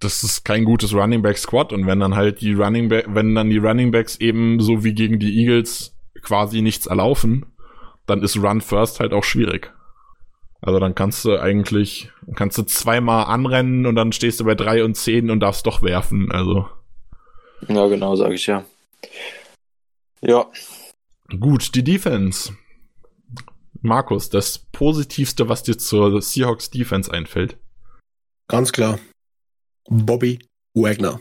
das 0.00 0.22
ist 0.22 0.44
kein 0.44 0.64
gutes 0.64 0.94
Running 0.94 1.22
Back 1.22 1.38
Squad 1.38 1.72
und 1.72 1.86
wenn 1.86 2.00
dann 2.00 2.14
halt 2.14 2.40
die 2.40 2.52
Running 2.52 2.88
Back, 2.88 3.06
wenn 3.08 3.34
dann 3.34 3.50
die 3.50 3.58
Running 3.58 3.90
Backs 3.90 4.16
eben 4.16 4.60
so 4.60 4.84
wie 4.84 4.94
gegen 4.94 5.18
die 5.18 5.38
Eagles 5.40 5.94
quasi 6.22 6.62
nichts 6.62 6.86
erlaufen, 6.86 7.46
dann 8.06 8.22
ist 8.22 8.36
Run 8.36 8.60
First 8.60 9.00
halt 9.00 9.12
auch 9.12 9.24
schwierig. 9.24 9.72
Also 10.60 10.80
dann 10.80 10.94
kannst 10.94 11.24
du 11.24 11.38
eigentlich, 11.38 12.10
kannst 12.34 12.58
du 12.58 12.62
zweimal 12.64 13.26
anrennen 13.26 13.86
und 13.86 13.94
dann 13.94 14.12
stehst 14.12 14.40
du 14.40 14.44
bei 14.44 14.54
drei 14.54 14.84
und 14.84 14.96
zehn 14.96 15.30
und 15.30 15.40
darfst 15.40 15.66
doch 15.66 15.82
werfen, 15.82 16.32
also. 16.32 16.68
Ja, 17.68 17.86
genau, 17.86 18.16
sage 18.16 18.34
ich 18.34 18.46
ja. 18.46 18.64
Ja. 20.20 20.46
Gut, 21.38 21.74
die 21.74 21.84
Defense. 21.84 22.56
Markus, 23.82 24.30
das 24.30 24.58
Positivste, 24.58 25.48
was 25.48 25.62
dir 25.62 25.78
zur 25.78 26.20
Seahawks 26.20 26.70
Defense 26.70 27.12
einfällt? 27.12 27.56
Ganz 28.48 28.72
klar. 28.72 28.98
Bobby 29.88 30.38
Wagner. 30.74 31.20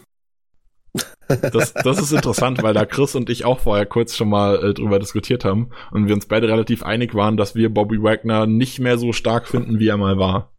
Das, 1.28 1.74
das 1.74 1.99
ist 1.99 2.11
interessant, 2.11 2.63
weil 2.63 2.74
da 2.74 2.86
Chris 2.86 3.15
und 3.15 3.30
ich 3.30 3.45
auch 3.45 3.59
vorher 3.59 3.86
kurz 3.86 4.15
schon 4.15 4.30
mal 4.30 4.63
äh, 4.63 4.74
drüber 4.74 4.99
diskutiert 4.99 5.43
haben 5.43 5.70
und 5.91 6.07
wir 6.07 6.15
uns 6.15 6.26
beide 6.26 6.47
relativ 6.47 6.84
einig 6.84 7.13
waren, 7.15 7.38
dass 7.38 7.53
wir 7.53 7.70
Bobby 7.70 8.01
Wagner 8.01 8.47
nicht 8.47 8.80
mehr 8.80 8.97
so 8.97 9.11
stark 9.11 9.47
finden, 9.47 9.80
wie 9.80 9.88
er 9.88 9.97
mal 9.97 10.18
war. 10.18 10.53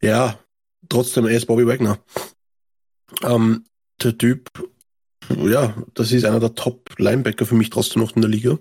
Ja, 0.00 0.38
trotzdem, 0.88 1.26
er 1.26 1.36
ist 1.36 1.46
Bobby 1.46 1.66
Wagner. 1.66 1.98
Ähm, 3.22 3.64
der 4.02 4.16
Typ, 4.16 4.48
ja, 5.28 5.74
das 5.94 6.12
ist 6.12 6.24
einer 6.24 6.40
der 6.40 6.54
Top-Linebacker 6.54 7.44
für 7.44 7.56
mich 7.56 7.70
trotzdem 7.70 8.02
noch 8.02 8.14
in 8.14 8.22
der 8.22 8.30
Liga. 8.30 8.58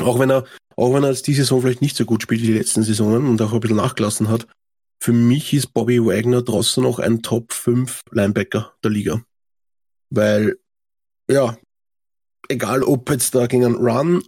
Auch 0.00 0.18
wenn 0.18 0.30
er, 0.30 0.44
auch 0.76 0.94
wenn 0.94 1.04
er 1.04 1.10
jetzt 1.10 1.26
diese 1.26 1.42
Saison 1.42 1.60
vielleicht 1.60 1.82
nicht 1.82 1.96
so 1.96 2.04
gut 2.04 2.22
spielt 2.22 2.42
wie 2.42 2.46
die 2.46 2.58
letzten 2.58 2.82
Saisonen 2.82 3.28
und 3.28 3.40
auch 3.42 3.52
ein 3.52 3.60
bisschen 3.60 3.76
nachgelassen 3.76 4.28
hat, 4.28 4.46
für 5.04 5.12
mich 5.12 5.52
ist 5.52 5.74
Bobby 5.74 6.02
Wagner 6.02 6.42
trotzdem 6.42 6.84
noch 6.84 6.98
ein 6.98 7.20
Top 7.20 7.52
5 7.52 8.00
Linebacker 8.10 8.74
der 8.82 8.90
Liga. 8.90 9.22
Weil, 10.08 10.56
ja, 11.30 11.58
egal 12.48 12.82
ob 12.82 13.10
jetzt 13.10 13.34
da 13.34 13.46
gegen 13.46 13.66
einen 13.66 13.74
Run, 13.74 14.22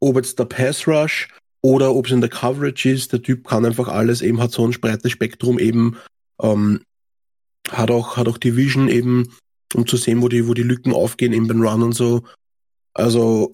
ob 0.00 0.16
jetzt 0.16 0.38
der 0.38 0.44
Pass 0.44 0.86
Rush 0.86 1.28
oder 1.62 1.94
ob 1.94 2.04
es 2.04 2.12
in 2.12 2.20
der 2.20 2.28
Coverage 2.28 2.90
ist, 2.90 3.10
der 3.14 3.22
Typ 3.22 3.46
kann 3.46 3.64
einfach 3.64 3.88
alles, 3.88 4.20
eben 4.20 4.38
hat 4.38 4.52
so 4.52 4.66
ein 4.66 4.78
breites 4.78 5.12
Spektrum, 5.12 5.58
eben 5.58 5.96
ähm, 6.42 6.82
hat 7.70 7.90
auch, 7.90 8.18
hat 8.18 8.28
auch 8.28 8.36
die 8.36 8.54
Vision 8.54 8.88
eben, 8.88 9.32
um 9.74 9.86
zu 9.86 9.96
sehen, 9.96 10.20
wo 10.20 10.28
die, 10.28 10.46
wo 10.46 10.52
die 10.52 10.62
Lücken 10.62 10.92
aufgehen, 10.92 11.32
eben 11.32 11.48
beim 11.48 11.62
Run 11.62 11.82
und 11.82 11.92
so. 11.94 12.22
Also, 12.92 13.52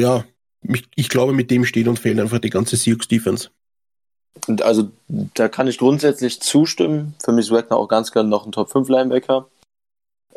ja, 0.00 0.24
ich, 0.62 0.88
ich 0.96 1.10
glaube, 1.10 1.34
mit 1.34 1.50
dem 1.50 1.66
steht 1.66 1.86
und 1.86 1.98
fällt 1.98 2.18
einfach 2.18 2.38
die 2.38 2.48
ganze 2.48 2.78
Sioux 2.78 2.96
Defense. 2.96 3.50
Und 4.46 4.62
also 4.62 4.88
da 5.08 5.48
kann 5.48 5.68
ich 5.68 5.78
grundsätzlich 5.78 6.40
zustimmen. 6.40 7.14
Für 7.22 7.32
mich 7.32 7.46
ist 7.46 7.52
Wagner 7.52 7.76
auch 7.76 7.88
ganz 7.88 8.12
klar 8.12 8.24
noch 8.24 8.46
ein 8.46 8.52
Top 8.52 8.70
5 8.70 8.88
Linebacker. 8.88 9.46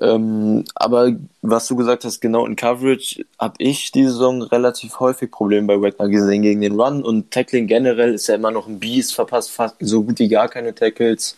Ähm, 0.02 0.66
aber 0.74 1.12
was 1.44 1.68
du 1.68 1.76
gesagt 1.76 2.06
hast, 2.06 2.22
genau 2.22 2.48
in 2.48 2.56
Coverage 2.56 3.24
habe 3.38 3.54
ich 3.60 3.92
diese 3.92 4.12
Saison 4.12 4.42
relativ 4.42 5.00
häufig 5.00 5.30
Probleme 5.30 5.68
bei 5.68 5.80
Wagner 5.80 6.10
gesehen 6.10 6.42
gegen 6.42 6.62
den 6.62 6.80
Run 6.80 7.04
und 7.04 7.30
Tackling 7.30 7.68
generell 7.68 8.16
ist 8.16 8.26
ja 8.26 8.34
immer 8.34 8.50
noch 8.50 8.68
ein 8.68 8.80
Biest, 8.80 9.14
verpasst 9.14 9.52
fast 9.52 9.76
so 9.80 10.04
gut 10.04 10.18
wie 10.18 10.28
gar 10.28 10.50
keine 10.50 10.74
Tackles, 10.74 11.38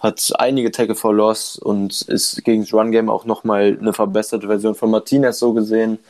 hat 0.00 0.32
einige 0.38 0.72
Tackle 0.72 0.96
for 0.96 1.14
Loss 1.14 1.58
und 1.58 2.02
ist 2.02 2.44
gegen 2.44 2.62
das 2.62 2.74
Run 2.74 2.90
Game 2.90 3.08
auch 3.08 3.24
nochmal 3.24 3.78
eine 3.80 3.92
verbesserte 3.92 4.48
Version 4.48 4.74
von 4.74 4.90
Martinez 4.90 5.38
so 5.38 5.52
gesehen. 5.52 6.00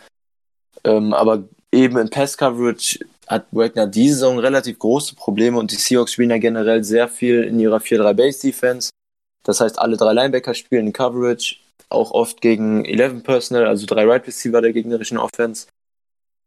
Ähm, 0.82 1.12
aber 1.12 1.44
eben 1.72 1.98
in 1.98 2.08
Pass 2.08 2.38
Coverage 2.38 3.00
hat 3.26 3.46
Wagner 3.50 3.86
diese 3.86 4.14
Saison 4.14 4.38
relativ 4.38 4.78
große 4.78 5.14
Probleme 5.16 5.58
und 5.58 5.72
die 5.72 5.76
Seahawks 5.76 6.12
spielen 6.12 6.30
ja 6.30 6.38
generell 6.38 6.84
sehr 6.84 7.08
viel 7.08 7.42
in 7.42 7.58
ihrer 7.58 7.78
4-3-Base-Defense. 7.78 8.90
Das 9.42 9.60
heißt, 9.60 9.78
alle 9.78 9.96
drei 9.96 10.12
Linebacker 10.12 10.54
spielen 10.54 10.88
in 10.88 10.92
Coverage, 10.92 11.56
auch 11.88 12.10
oft 12.12 12.40
gegen 12.40 12.84
11 12.84 13.22
Personal, 13.22 13.66
also 13.66 13.86
drei 13.86 14.04
Right 14.04 14.26
Receiver 14.26 14.60
der 14.60 14.72
gegnerischen 14.72 15.18
Offense. 15.18 15.66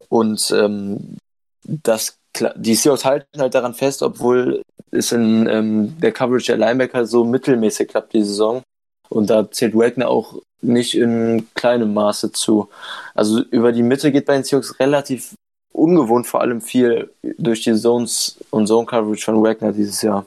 Und 0.10 0.52
ähm, 0.52 1.18
das, 1.64 2.18
die 2.56 2.76
Seahawks 2.76 3.06
halten 3.06 3.42
halt 3.42 3.56
daran 3.56 3.74
fest, 3.74 4.02
obwohl 4.02 4.62
es 4.92 5.12
in 5.12 5.48
ähm, 5.48 6.00
der 6.00 6.12
Coverage 6.12 6.48
der 6.48 6.58
Linebacker 6.58 7.06
so 7.06 7.24
mittelmäßig 7.24 7.90
klappt 7.90 8.14
die 8.14 8.24
Saison. 8.24 8.64
Und 9.10 9.30
da 9.30 9.50
zählt 9.50 9.76
Wagner 9.76 10.08
auch 10.10 10.36
nicht 10.62 10.96
in 10.96 11.48
kleinem 11.56 11.94
Maße 11.94 12.32
zu. 12.32 12.70
Also 13.16 13.42
über 13.44 13.72
die 13.72 13.84
Mitte 13.84 14.12
geht 14.12 14.26
bei 14.26 14.34
den 14.34 14.44
Seahawks 14.44 14.80
relativ 14.80 15.34
ungewohnt 15.80 16.28
vor 16.28 16.42
allem 16.42 16.62
viel 16.62 17.10
durch 17.38 17.64
die 17.64 17.76
Zones 17.76 18.40
und 18.50 18.68
Zone 18.68 18.86
Coverage 18.86 19.24
von 19.24 19.42
Wagner 19.42 19.72
dieses 19.72 20.02
Jahr. 20.02 20.26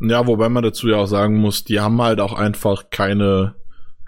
Ja, 0.00 0.26
wobei 0.26 0.48
man 0.48 0.62
dazu 0.62 0.88
ja 0.88 0.96
auch 0.96 1.06
sagen 1.06 1.38
muss, 1.38 1.64
die 1.64 1.80
haben 1.80 2.00
halt 2.00 2.20
auch 2.20 2.32
einfach 2.32 2.90
keine 2.90 3.54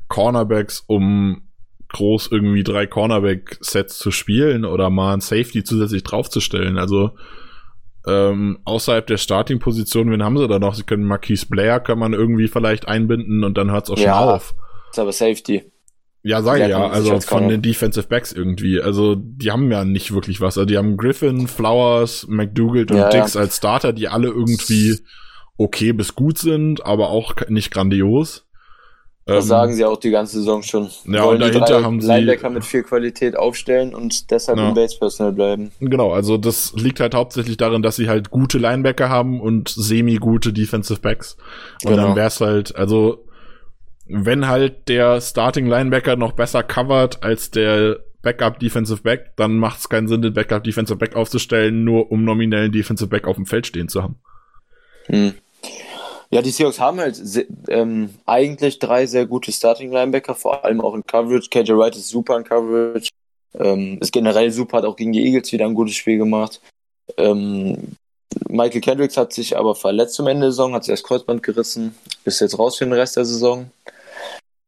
Cornerbacks, 0.08 0.84
um 0.86 1.42
groß 1.88 2.28
irgendwie 2.30 2.62
drei 2.62 2.86
Cornerback-Sets 2.86 3.98
zu 3.98 4.10
spielen 4.10 4.64
oder 4.64 4.90
mal 4.90 5.14
ein 5.14 5.20
Safety 5.20 5.64
zusätzlich 5.64 6.04
draufzustellen. 6.04 6.78
Also 6.78 7.10
ähm, 8.06 8.60
außerhalb 8.64 9.06
der 9.06 9.18
Starting-Position, 9.18 10.10
wen 10.10 10.22
haben 10.22 10.38
sie 10.38 10.48
da 10.48 10.58
noch? 10.58 10.74
Sie 10.74 10.84
können 10.84 11.04
Marquise 11.04 11.46
Blair, 11.46 11.80
kann 11.80 11.98
man 11.98 12.12
irgendwie 12.12 12.48
vielleicht 12.48 12.88
einbinden 12.88 13.44
und 13.44 13.58
dann 13.58 13.70
hört 13.70 13.84
es 13.84 13.90
auch 13.90 13.98
ja, 13.98 14.18
schon 14.18 14.28
auf. 14.28 14.54
Ist 14.90 14.98
aber 14.98 15.12
Safety. 15.12 15.70
Ja, 16.22 16.42
sage 16.42 16.68
ja, 16.68 16.86
also 16.86 17.18
von 17.20 17.48
den 17.48 17.62
Defensive 17.62 18.06
Backs 18.06 18.32
irgendwie. 18.32 18.80
Also 18.80 19.14
die 19.16 19.50
haben 19.50 19.70
ja 19.72 19.84
nicht 19.84 20.12
wirklich 20.12 20.40
was. 20.40 20.58
Also 20.58 20.66
die 20.66 20.76
haben 20.76 20.98
Griffin, 20.98 21.48
Flowers, 21.48 22.26
McDougald 22.28 22.90
und 22.90 22.98
ja, 22.98 23.08
Dix 23.08 23.34
ja. 23.34 23.40
als 23.40 23.56
Starter, 23.56 23.94
die 23.94 24.08
alle 24.08 24.28
irgendwie 24.28 24.98
okay 25.56 25.92
bis 25.92 26.14
gut 26.14 26.36
sind, 26.38 26.84
aber 26.84 27.08
auch 27.08 27.34
nicht 27.48 27.70
grandios. 27.70 28.44
Das 29.26 29.44
ähm, 29.44 29.48
sagen 29.48 29.74
sie 29.74 29.84
auch 29.84 29.98
die 29.98 30.10
ganze 30.10 30.38
Saison 30.38 30.62
schon. 30.62 30.90
Ja, 31.06 31.24
Wollen 31.24 31.42
und 31.42 31.48
dahinter 31.48 31.78
die 31.78 31.84
haben 31.84 32.00
sie 32.00 32.08
Linebacker 32.08 32.50
mit 32.50 32.64
viel 32.64 32.82
Qualität 32.82 33.36
aufstellen 33.36 33.94
und 33.94 34.30
deshalb 34.30 34.58
ja. 34.58 34.68
im 34.68 34.74
Base 34.74 34.98
Personal 34.98 35.32
bleiben. 35.32 35.70
Genau, 35.80 36.12
also 36.12 36.36
das 36.36 36.72
liegt 36.74 37.00
halt 37.00 37.14
hauptsächlich 37.14 37.56
darin, 37.56 37.82
dass 37.82 37.96
sie 37.96 38.08
halt 38.08 38.30
gute 38.30 38.58
Linebacker 38.58 39.08
haben 39.08 39.40
und 39.40 39.68
semi 39.68 40.16
gute 40.16 40.52
Defensive 40.52 41.00
Backs. 41.00 41.36
Und 41.84 41.92
genau. 41.92 42.08
dann 42.08 42.16
wär's 42.16 42.40
halt, 42.40 42.74
also 42.74 43.24
wenn 44.10 44.48
halt 44.48 44.88
der 44.88 45.20
Starting 45.20 45.66
Linebacker 45.66 46.16
noch 46.16 46.32
besser 46.32 46.62
covert 46.62 47.22
als 47.22 47.50
der 47.50 47.98
Backup 48.22 48.58
Defensive 48.58 49.02
Back, 49.02 49.32
dann 49.36 49.56
macht 49.56 49.80
es 49.80 49.88
keinen 49.88 50.08
Sinn, 50.08 50.22
den 50.22 50.34
Backup 50.34 50.64
Defensive 50.64 50.98
Back 50.98 51.16
aufzustellen, 51.16 51.84
nur 51.84 52.10
um 52.12 52.24
nominellen 52.24 52.72
Defensive 52.72 53.08
Back 53.08 53.26
auf 53.26 53.36
dem 53.36 53.46
Feld 53.46 53.66
stehen 53.66 53.88
zu 53.88 54.02
haben. 54.02 54.16
Hm. 55.06 55.34
Ja, 56.30 56.42
die 56.42 56.50
Seahawks 56.50 56.78
haben 56.78 57.00
halt 57.00 57.20
ähm, 57.68 58.10
eigentlich 58.24 58.78
drei 58.78 59.06
sehr 59.06 59.26
gute 59.26 59.50
Starting 59.50 59.90
Linebacker, 59.90 60.34
vor 60.34 60.64
allem 60.64 60.80
auch 60.80 60.94
in 60.94 61.04
Coverage. 61.04 61.48
KJ 61.50 61.72
Wright 61.72 61.96
ist 61.96 62.08
super 62.08 62.36
in 62.36 62.44
Coverage. 62.44 63.08
Ähm, 63.58 63.98
ist 64.00 64.12
generell 64.12 64.52
super, 64.52 64.78
hat 64.78 64.84
auch 64.84 64.94
gegen 64.94 65.12
die 65.12 65.26
Eagles 65.26 65.50
wieder 65.50 65.66
ein 65.66 65.74
gutes 65.74 65.96
Spiel 65.96 66.18
gemacht. 66.18 66.60
Ähm, 67.16 67.96
Michael 68.48 68.80
Kendricks 68.80 69.16
hat 69.16 69.32
sich 69.32 69.56
aber 69.56 69.74
verletzt 69.74 70.14
zum 70.14 70.28
Ende 70.28 70.42
der 70.42 70.52
Saison, 70.52 70.74
hat 70.74 70.84
sich 70.84 70.92
das 70.92 71.02
Kreuzband 71.02 71.42
gerissen, 71.42 71.96
ist 72.24 72.40
jetzt 72.40 72.58
raus 72.58 72.78
für 72.78 72.84
den 72.84 72.92
Rest 72.92 73.16
der 73.16 73.24
Saison. 73.24 73.70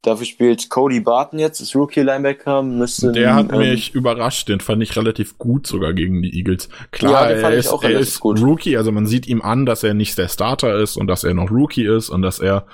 Dafür 0.02 0.26
spielt 0.26 0.68
Cody 0.68 0.98
Barton 0.98 1.38
jetzt, 1.38 1.60
das 1.60 1.76
Rookie-Linebacker. 1.76 2.64
Müsste, 2.64 3.12
der 3.12 3.36
hat 3.36 3.52
ähm, 3.52 3.60
mich 3.60 3.94
überrascht, 3.94 4.48
den 4.48 4.58
fand 4.58 4.82
ich 4.82 4.96
relativ 4.96 5.38
gut 5.38 5.68
sogar 5.68 5.92
gegen 5.92 6.22
die 6.22 6.36
Eagles. 6.36 6.68
Klar, 6.90 7.30
ja, 7.30 7.36
er, 7.36 7.52
ist, 7.52 7.70
er 7.70 7.90
ist 7.90 8.24
Rookie, 8.24 8.76
also 8.76 8.90
man 8.90 9.06
sieht 9.06 9.28
ihm 9.28 9.40
an, 9.42 9.64
dass 9.64 9.84
er 9.84 9.94
nicht 9.94 10.18
der 10.18 10.26
Starter 10.26 10.74
ist 10.74 10.96
und 10.96 11.06
dass 11.06 11.22
er 11.22 11.34
noch 11.34 11.52
Rookie 11.52 11.86
ist 11.86 12.08
und 12.08 12.22
dass 12.22 12.40
er 12.40 12.66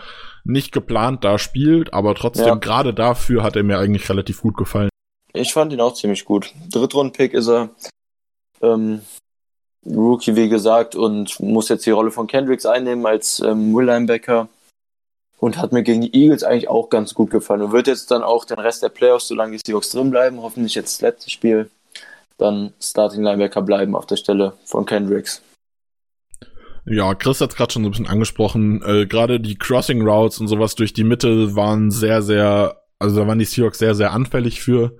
nicht 0.44 0.72
geplant 0.72 1.22
da 1.22 1.38
spielt, 1.38 1.92
aber 1.92 2.14
trotzdem 2.14 2.46
ja. 2.46 2.54
gerade 2.54 2.94
dafür 2.94 3.42
hat 3.42 3.56
er 3.56 3.62
mir 3.62 3.78
eigentlich 3.78 4.08
relativ 4.08 4.40
gut 4.40 4.56
gefallen. 4.56 4.88
Ich 5.34 5.52
fand 5.52 5.74
ihn 5.74 5.82
auch 5.82 5.92
ziemlich 5.92 6.24
gut. 6.24 6.54
Drittrunden-Pick 6.72 7.34
ist 7.34 7.48
er. 7.48 7.68
Ähm, 8.62 9.02
Rookie, 9.84 10.34
wie 10.34 10.48
gesagt, 10.48 10.94
und 10.94 11.38
muss 11.40 11.68
jetzt 11.68 11.84
die 11.84 11.90
Rolle 11.90 12.10
von 12.10 12.26
Kendricks 12.26 12.64
einnehmen 12.64 13.04
als 13.04 13.40
ähm, 13.40 13.74
Will 13.74 13.84
Linebacker 13.84 14.48
und 15.38 15.58
hat 15.58 15.72
mir 15.72 15.82
gegen 15.82 16.00
die 16.00 16.14
Eagles 16.14 16.42
eigentlich 16.42 16.68
auch 16.68 16.90
ganz 16.90 17.14
gut 17.14 17.30
gefallen 17.30 17.62
und 17.62 17.72
wird 17.72 17.86
jetzt 17.86 18.10
dann 18.10 18.22
auch 18.22 18.44
den 18.44 18.58
Rest 18.58 18.82
der 18.82 18.88
Playoffs, 18.88 19.28
solange 19.28 19.56
die 19.56 19.62
Seahawks 19.64 19.90
drin 19.90 20.10
bleiben, 20.10 20.42
hoffentlich 20.42 20.74
jetzt 20.74 20.96
das 20.96 21.00
letzte 21.02 21.30
Spiel, 21.30 21.70
dann 22.38 22.72
Starting 22.80 23.22
Linebacker 23.22 23.62
bleiben 23.62 23.94
auf 23.96 24.06
der 24.06 24.16
Stelle 24.16 24.54
von 24.64 24.86
Kendricks. 24.86 25.42
Ja, 26.84 27.14
Chris 27.14 27.40
hat 27.40 27.50
es 27.50 27.56
gerade 27.56 27.72
schon 27.72 27.82
so 27.82 27.88
ein 27.88 27.92
bisschen 27.92 28.06
angesprochen. 28.06 28.82
Äh, 28.82 29.06
gerade 29.06 29.40
die 29.40 29.56
Crossing 29.56 30.02
Routes 30.02 30.40
und 30.40 30.48
sowas 30.48 30.74
durch 30.74 30.94
die 30.94 31.04
Mitte 31.04 31.54
waren 31.54 31.90
sehr, 31.90 32.22
sehr, 32.22 32.82
also 32.98 33.20
da 33.20 33.26
waren 33.26 33.38
die 33.38 33.44
Seahawks 33.44 33.78
sehr, 33.78 33.94
sehr 33.94 34.12
anfällig 34.12 34.62
für. 34.62 34.96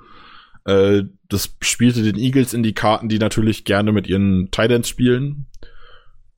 Äh, 0.67 1.05
das 1.29 1.57
spielte 1.63 2.03
den 2.03 2.17
Eagles 2.17 2.53
in 2.53 2.63
die 2.63 2.75
Karten, 2.75 3.09
die 3.09 3.19
natürlich 3.19 3.65
gerne 3.65 3.93
mit 3.93 4.07
ihren 4.07 4.51
Titans 4.51 4.89
spielen. 4.89 5.47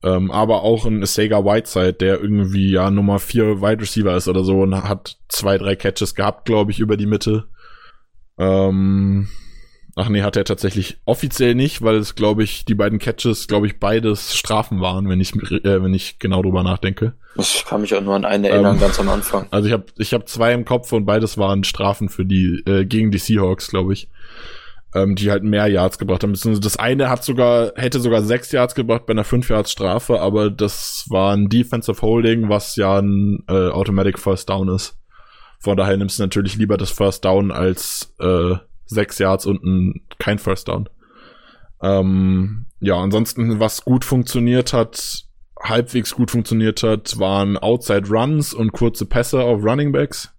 Ähm, 0.03 0.31
aber 0.31 0.63
auch 0.63 0.85
ein 0.85 1.05
Sega 1.05 1.45
Whiteside, 1.45 1.93
der 1.93 2.19
irgendwie 2.19 2.71
ja 2.71 2.89
Nummer 2.89 3.19
4 3.19 3.61
Wide 3.61 3.81
Receiver 3.81 4.15
ist 4.15 4.27
oder 4.27 4.43
so 4.43 4.61
und 4.61 4.75
hat 4.75 5.17
zwei, 5.29 5.57
drei 5.57 5.75
Catches 5.75 6.15
gehabt, 6.15 6.45
glaube 6.45 6.71
ich, 6.71 6.79
über 6.79 6.97
die 6.97 7.05
Mitte. 7.05 7.45
Ähm, 8.39 9.27
ach 9.95 10.09
nee, 10.09 10.23
hat 10.23 10.37
er 10.37 10.45
tatsächlich 10.45 10.97
offiziell 11.05 11.53
nicht, 11.53 11.83
weil 11.83 11.97
es, 11.97 12.15
glaube 12.15 12.43
ich, 12.43 12.65
die 12.65 12.73
beiden 12.73 12.97
Catches, 12.97 13.47
glaube 13.47 13.67
ich, 13.67 13.79
beides 13.79 14.35
Strafen 14.35 14.81
waren, 14.81 15.07
wenn 15.07 15.21
ich, 15.21 15.35
äh, 15.35 15.83
wenn 15.83 15.93
ich 15.93 16.17
genau 16.17 16.41
drüber 16.41 16.63
nachdenke. 16.63 17.13
Ich 17.37 17.63
kann 17.65 17.81
mich 17.81 17.93
auch 17.93 18.01
nur 18.01 18.15
an 18.15 18.25
einen 18.25 18.45
erinnern, 18.45 18.75
ähm, 18.75 18.81
ganz 18.81 18.99
am 18.99 19.07
Anfang. 19.07 19.45
Also 19.51 19.67
ich 19.67 19.73
habe 19.73 19.85
ich 19.97 20.13
hab 20.15 20.27
zwei 20.27 20.53
im 20.53 20.65
Kopf 20.65 20.91
und 20.93 21.05
beides 21.05 21.37
waren 21.37 21.63
Strafen 21.63 22.09
für 22.09 22.25
die, 22.25 22.63
äh, 22.65 22.85
gegen 22.85 23.11
die 23.11 23.19
Seahawks, 23.19 23.69
glaube 23.69 23.93
ich 23.93 24.09
ähm, 24.93 25.15
die 25.15 25.31
halt 25.31 25.43
mehr 25.43 25.67
Yards 25.67 25.97
gebracht 25.97 26.23
haben. 26.23 26.33
Das 26.33 26.77
eine 26.77 27.09
hat 27.09 27.23
sogar, 27.23 27.71
hätte 27.75 27.99
sogar 27.99 28.23
sechs 28.23 28.51
Yards 28.51 28.75
gebracht 28.75 29.05
bei 29.05 29.11
einer 29.11 29.23
fünf 29.23 29.49
Yards 29.49 29.71
Strafe, 29.71 30.19
aber 30.19 30.49
das 30.49 31.05
war 31.09 31.35
ein 31.35 31.49
Defensive 31.49 32.01
Holding, 32.01 32.49
was 32.49 32.75
ja 32.75 32.99
ein 32.99 33.43
äh, 33.47 33.69
Automatic 33.69 34.19
First 34.19 34.49
Down 34.49 34.69
ist. 34.69 34.97
Von 35.59 35.77
daher 35.77 35.97
nimmst 35.97 36.19
du 36.19 36.23
natürlich 36.23 36.57
lieber 36.57 36.77
das 36.77 36.89
First 36.89 37.23
Down 37.23 37.51
als 37.51 38.13
äh, 38.19 38.55
sechs 38.85 39.19
Yards 39.19 39.45
und 39.45 39.63
ein, 39.63 40.01
kein 40.19 40.39
First 40.39 40.67
Down. 40.67 40.89
Ähm, 41.81 42.65
ja, 42.79 42.95
ansonsten, 42.97 43.59
was 43.59 43.85
gut 43.85 44.03
funktioniert 44.03 44.73
hat, 44.73 45.25
halbwegs 45.61 46.15
gut 46.15 46.31
funktioniert 46.31 46.83
hat, 46.83 47.17
waren 47.19 47.57
Outside 47.57 48.09
Runs 48.09 48.53
und 48.53 48.71
kurze 48.71 49.05
Pässe 49.05 49.41
auf 49.41 49.63
Running 49.63 49.91
Backs. 49.91 50.33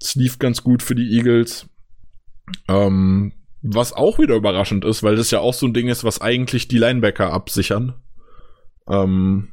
Das 0.00 0.14
lief 0.14 0.38
ganz 0.38 0.62
gut 0.62 0.82
für 0.82 0.94
die 0.94 1.16
Eagles. 1.16 1.68
Ähm, 2.68 3.32
was 3.62 3.92
auch 3.92 4.18
wieder 4.18 4.36
überraschend 4.36 4.84
ist, 4.84 5.02
weil 5.02 5.16
das 5.16 5.30
ja 5.30 5.40
auch 5.40 5.54
so 5.54 5.66
ein 5.66 5.74
Ding 5.74 5.88
ist, 5.88 6.04
was 6.04 6.20
eigentlich 6.20 6.68
die 6.68 6.78
Linebacker 6.78 7.32
absichern. 7.32 7.94
Ähm, 8.88 9.48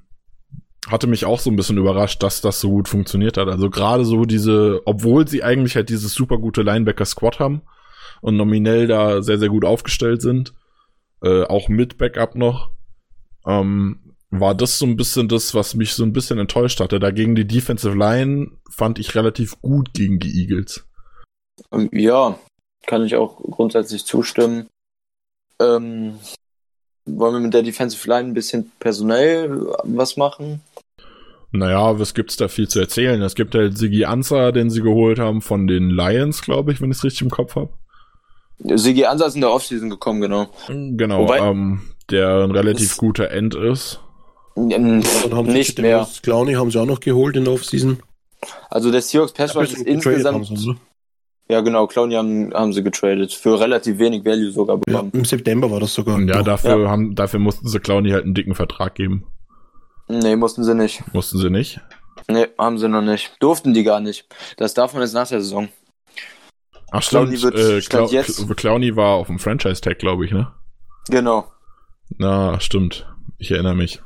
hatte 0.87 1.07
mich 1.07 1.25
auch 1.25 1.39
so 1.39 1.49
ein 1.49 1.55
bisschen 1.57 1.77
überrascht, 1.77 2.23
dass 2.23 2.41
das 2.41 2.61
so 2.61 2.69
gut 2.69 2.87
funktioniert 2.87 3.37
hat. 3.37 3.49
Also 3.49 3.69
gerade 3.69 4.05
so 4.05 4.23
diese, 4.23 4.81
obwohl 4.85 5.27
sie 5.27 5.43
eigentlich 5.43 5.75
halt 5.75 5.89
dieses 5.89 6.13
super 6.13 6.37
gute 6.37 6.61
Linebacker-Squad 6.61 7.39
haben 7.39 7.61
und 8.21 8.37
nominell 8.37 8.87
da 8.87 9.21
sehr, 9.21 9.37
sehr 9.37 9.49
gut 9.49 9.65
aufgestellt 9.65 10.21
sind, 10.21 10.53
äh, 11.21 11.43
auch 11.43 11.67
mit 11.67 11.97
Backup 11.97 12.35
noch, 12.35 12.71
ähm, 13.45 14.15
war 14.29 14.55
das 14.55 14.79
so 14.79 14.85
ein 14.85 14.97
bisschen 14.97 15.27
das, 15.27 15.53
was 15.53 15.75
mich 15.75 15.93
so 15.93 16.03
ein 16.03 16.13
bisschen 16.13 16.37
enttäuscht 16.37 16.79
hatte. 16.79 16.99
Dagegen 16.99 17.35
die 17.35 17.47
Defensive 17.47 17.97
Line 17.97 18.51
fand 18.69 18.99
ich 18.99 19.15
relativ 19.15 19.61
gut 19.61 19.93
gegen 19.93 20.19
die 20.19 20.41
Eagles. 20.41 20.85
Ja, 21.91 22.37
kann 22.87 23.05
ich 23.05 23.15
auch 23.15 23.37
grundsätzlich 23.43 24.05
zustimmen. 24.05 24.67
Ähm, 25.61 26.17
wollen 27.05 27.33
wir 27.35 27.39
mit 27.39 27.53
der 27.53 27.63
Defensive 27.63 28.09
Line 28.09 28.29
ein 28.29 28.33
bisschen 28.33 28.71
personell 28.79 29.67
was 29.83 30.17
machen? 30.17 30.61
Naja, 31.51 31.99
was 31.99 32.13
gibt's 32.13 32.35
da 32.35 32.47
viel 32.47 32.67
zu 32.67 32.79
erzählen? 32.79 33.21
Es 33.21 33.35
gibt 33.35 33.55
halt 33.55 33.77
Sigi 33.77 34.05
Ansa, 34.05 34.51
den 34.51 34.69
sie 34.69 34.81
geholt 34.81 35.19
haben 35.19 35.41
von 35.41 35.67
den 35.67 35.89
Lions, 35.89 36.41
glaube 36.41 36.71
ich, 36.71 36.81
wenn 36.81 36.91
ich 36.91 36.97
es 36.97 37.03
richtig 37.03 37.21
im 37.21 37.29
Kopf 37.29 37.55
habe. 37.55 37.69
Sigi 38.59 39.05
Ansa 39.05 39.27
ist 39.27 39.35
in 39.35 39.41
der 39.41 39.51
Offseason 39.51 39.89
gekommen, 39.89 40.19
genau. 40.19 40.47
Genau, 40.67 41.21
Wobei, 41.21 41.39
ähm, 41.39 41.81
der 42.09 42.43
ein 42.43 42.51
relativ 42.51 42.97
guter 42.97 43.31
End 43.31 43.55
ist. 43.55 44.01
Ähm, 44.57 45.03
nicht 45.43 45.79
mehr. 45.79 46.07
Clowny 46.23 46.53
haben 46.53 46.71
sie 46.71 46.81
auch 46.81 46.85
noch 46.85 46.99
geholt 46.99 47.35
in 47.37 47.45
der 47.45 47.53
Offseason. 47.53 47.99
Also 48.69 48.91
der 48.91 49.01
Seahawks 49.01 49.33
Pass 49.33 49.55
ist 49.55 49.81
insgesamt... 49.81 50.51
Ja, 51.49 51.61
genau, 51.61 51.87
Clowny 51.87 52.15
haben, 52.15 52.53
haben 52.53 52.73
sie 52.73 52.83
getradet. 52.83 53.33
Für 53.33 53.59
relativ 53.59 53.99
wenig 53.99 54.25
Value 54.25 54.51
sogar 54.51 54.77
bekommen. 54.77 55.11
Ja, 55.13 55.19
Im 55.19 55.25
September 55.25 55.71
war 55.71 55.79
das 55.79 55.93
sogar. 55.93 56.19
Ja, 56.19 56.43
dafür, 56.43 56.83
ja. 56.83 56.89
Haben, 56.89 57.15
dafür 57.15 57.39
mussten 57.39 57.67
sie 57.67 57.79
Clowny 57.79 58.09
halt 58.09 58.25
einen 58.25 58.33
dicken 58.33 58.55
Vertrag 58.55 58.95
geben. 58.95 59.25
Nee, 60.09 60.35
mussten 60.35 60.63
sie 60.63 60.75
nicht. 60.75 61.03
Mussten 61.13 61.37
sie 61.37 61.49
nicht? 61.49 61.79
Nee, 62.27 62.47
haben 62.57 62.77
sie 62.77 62.89
noch 62.89 63.01
nicht. 63.01 63.31
Durften 63.39 63.73
die 63.73 63.83
gar 63.83 64.01
nicht. 64.01 64.25
Das 64.57 64.73
darf 64.73 64.93
man 64.93 65.01
jetzt 65.03 65.13
nach 65.13 65.27
der 65.27 65.41
Saison. 65.41 65.69
Ach 66.91 67.01
Clowny 67.01 67.37
stimmt, 67.37 67.55
wird 67.55 67.83
äh, 67.83 67.87
Clou 67.87 68.07
jetzt 68.07 68.57
Clowny 68.57 68.95
war 68.95 69.15
auf 69.15 69.27
dem 69.27 69.39
Franchise-Tag, 69.39 69.99
glaube 69.99 70.25
ich, 70.25 70.31
ne? 70.31 70.51
Genau. 71.09 71.45
Na, 72.17 72.59
stimmt. 72.59 73.07
Ich 73.37 73.51
erinnere 73.51 73.75
mich. 73.75 74.01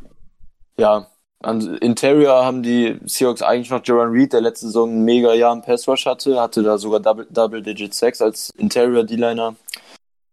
Ja, 0.77 1.07
an 1.41 1.77
Interior 1.77 2.45
haben 2.45 2.61
die 2.61 2.99
Seahawks 3.05 3.41
eigentlich 3.41 3.71
noch 3.71 3.81
Jaron 3.83 4.11
Reed, 4.11 4.33
der 4.33 4.41
letzte 4.41 4.67
Saison 4.67 4.91
ein 4.91 5.03
mega 5.03 5.33
Jahr 5.33 5.53
im 5.53 5.61
Pass 5.61 5.87
Rush 5.87 6.05
hatte, 6.05 6.39
hatte 6.39 6.61
da 6.61 6.77
sogar 6.77 6.99
Double, 6.99 7.27
Double 7.29 7.61
Digit 7.61 7.93
Sacks 7.93 8.21
als 8.21 8.51
Interior 8.57 9.03
D-Liner. 9.03 9.55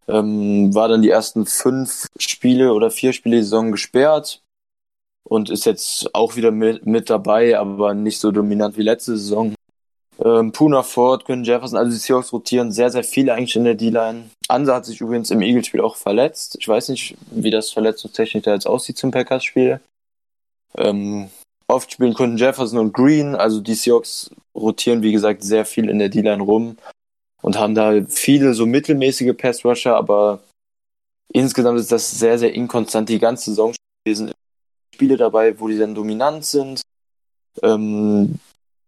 Ähm, 0.06 0.74
war 0.74 0.88
dann 0.88 1.02
die 1.02 1.11
ersten 1.11 1.46
fünf 1.46 2.06
Spiele 2.18 2.72
oder 2.72 2.90
vier 2.90 3.12
Spiele 3.12 3.36
die 3.36 3.42
Saison 3.42 3.72
gesperrt 3.72 4.42
und 5.24 5.50
ist 5.50 5.66
jetzt 5.66 6.14
auch 6.14 6.36
wieder 6.36 6.50
mit, 6.50 6.86
mit 6.86 7.11
dabei, 7.11 7.59
aber 7.59 7.94
nicht 7.94 8.18
so 8.18 8.30
dominant 8.30 8.76
wie 8.76 8.82
letzte 8.82 9.16
Saison. 9.16 9.54
Ähm, 10.22 10.52
Puna 10.52 10.82
Ford, 10.82 11.24
Quinn 11.24 11.44
Jefferson, 11.44 11.78
also 11.78 11.92
die 11.92 11.98
Seahawks 11.98 12.32
rotieren 12.32 12.72
sehr, 12.72 12.90
sehr 12.90 13.04
viel 13.04 13.30
eigentlich 13.30 13.56
in 13.56 13.64
der 13.64 13.74
D-Line. 13.74 14.30
Ansa 14.48 14.74
hat 14.74 14.86
sich 14.86 15.00
übrigens 15.00 15.30
im 15.30 15.42
Eagles-Spiel 15.42 15.80
auch 15.80 15.96
verletzt. 15.96 16.56
Ich 16.59 16.66
weiß 16.66 16.88
nicht, 16.88 17.16
wie 17.30 17.50
das 17.50 17.70
verletzungstechnisch 17.70 18.44
da 18.44 18.54
jetzt 18.54 18.66
aussieht 18.66 18.98
zum 18.98 19.11
Packers-Spiel. 19.11 19.80
Ähm, 20.76 21.30
oft 21.66 21.92
spielen 21.92 22.14
Kunden 22.14 22.36
Jefferson 22.36 22.78
und 22.78 22.92
Green, 22.92 23.34
also 23.34 23.60
die 23.60 23.74
Seahawks 23.74 24.30
rotieren, 24.54 25.02
wie 25.02 25.12
gesagt, 25.12 25.42
sehr 25.42 25.64
viel 25.64 25.88
in 25.88 25.98
der 25.98 26.08
D-Line 26.08 26.42
rum 26.42 26.76
und 27.42 27.58
haben 27.58 27.74
da 27.74 27.92
viele 28.08 28.54
so 28.54 28.66
mittelmäßige 28.66 29.36
Pass-Rusher, 29.36 29.96
aber 29.96 30.40
insgesamt 31.32 31.78
ist 31.78 31.92
das 31.92 32.10
sehr, 32.10 32.38
sehr 32.38 32.54
inkonstant 32.54 33.08
die 33.08 33.18
ganze 33.18 33.50
Saison 33.50 33.74
gewesen. 34.04 34.32
Spiele 34.94 35.16
dabei, 35.16 35.58
wo 35.60 35.68
die 35.68 35.78
dann 35.78 35.94
dominant 35.94 36.44
sind. 36.44 36.82
Ähm, 37.62 38.38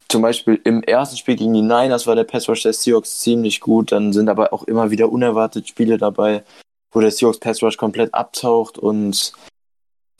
zum 0.08 0.22
Beispiel 0.22 0.60
im 0.64 0.82
ersten 0.82 1.16
Spiel 1.16 1.36
gegen 1.36 1.54
die 1.54 1.62
Niners 1.62 2.06
war 2.06 2.16
der 2.16 2.24
Pass 2.24 2.48
Rush 2.48 2.62
der 2.62 2.72
Seahawks 2.72 3.20
ziemlich 3.20 3.60
gut. 3.60 3.92
Dann 3.92 4.12
sind 4.12 4.28
aber 4.28 4.52
auch 4.52 4.64
immer 4.64 4.90
wieder 4.90 5.12
unerwartet 5.12 5.68
Spiele 5.68 5.98
dabei, 5.98 6.42
wo 6.90 7.00
der 7.00 7.12
Seahawks 7.12 7.38
Pass 7.38 7.62
Rush 7.62 7.76
komplett 7.76 8.12
abtaucht 8.12 8.76
und, 8.76 9.32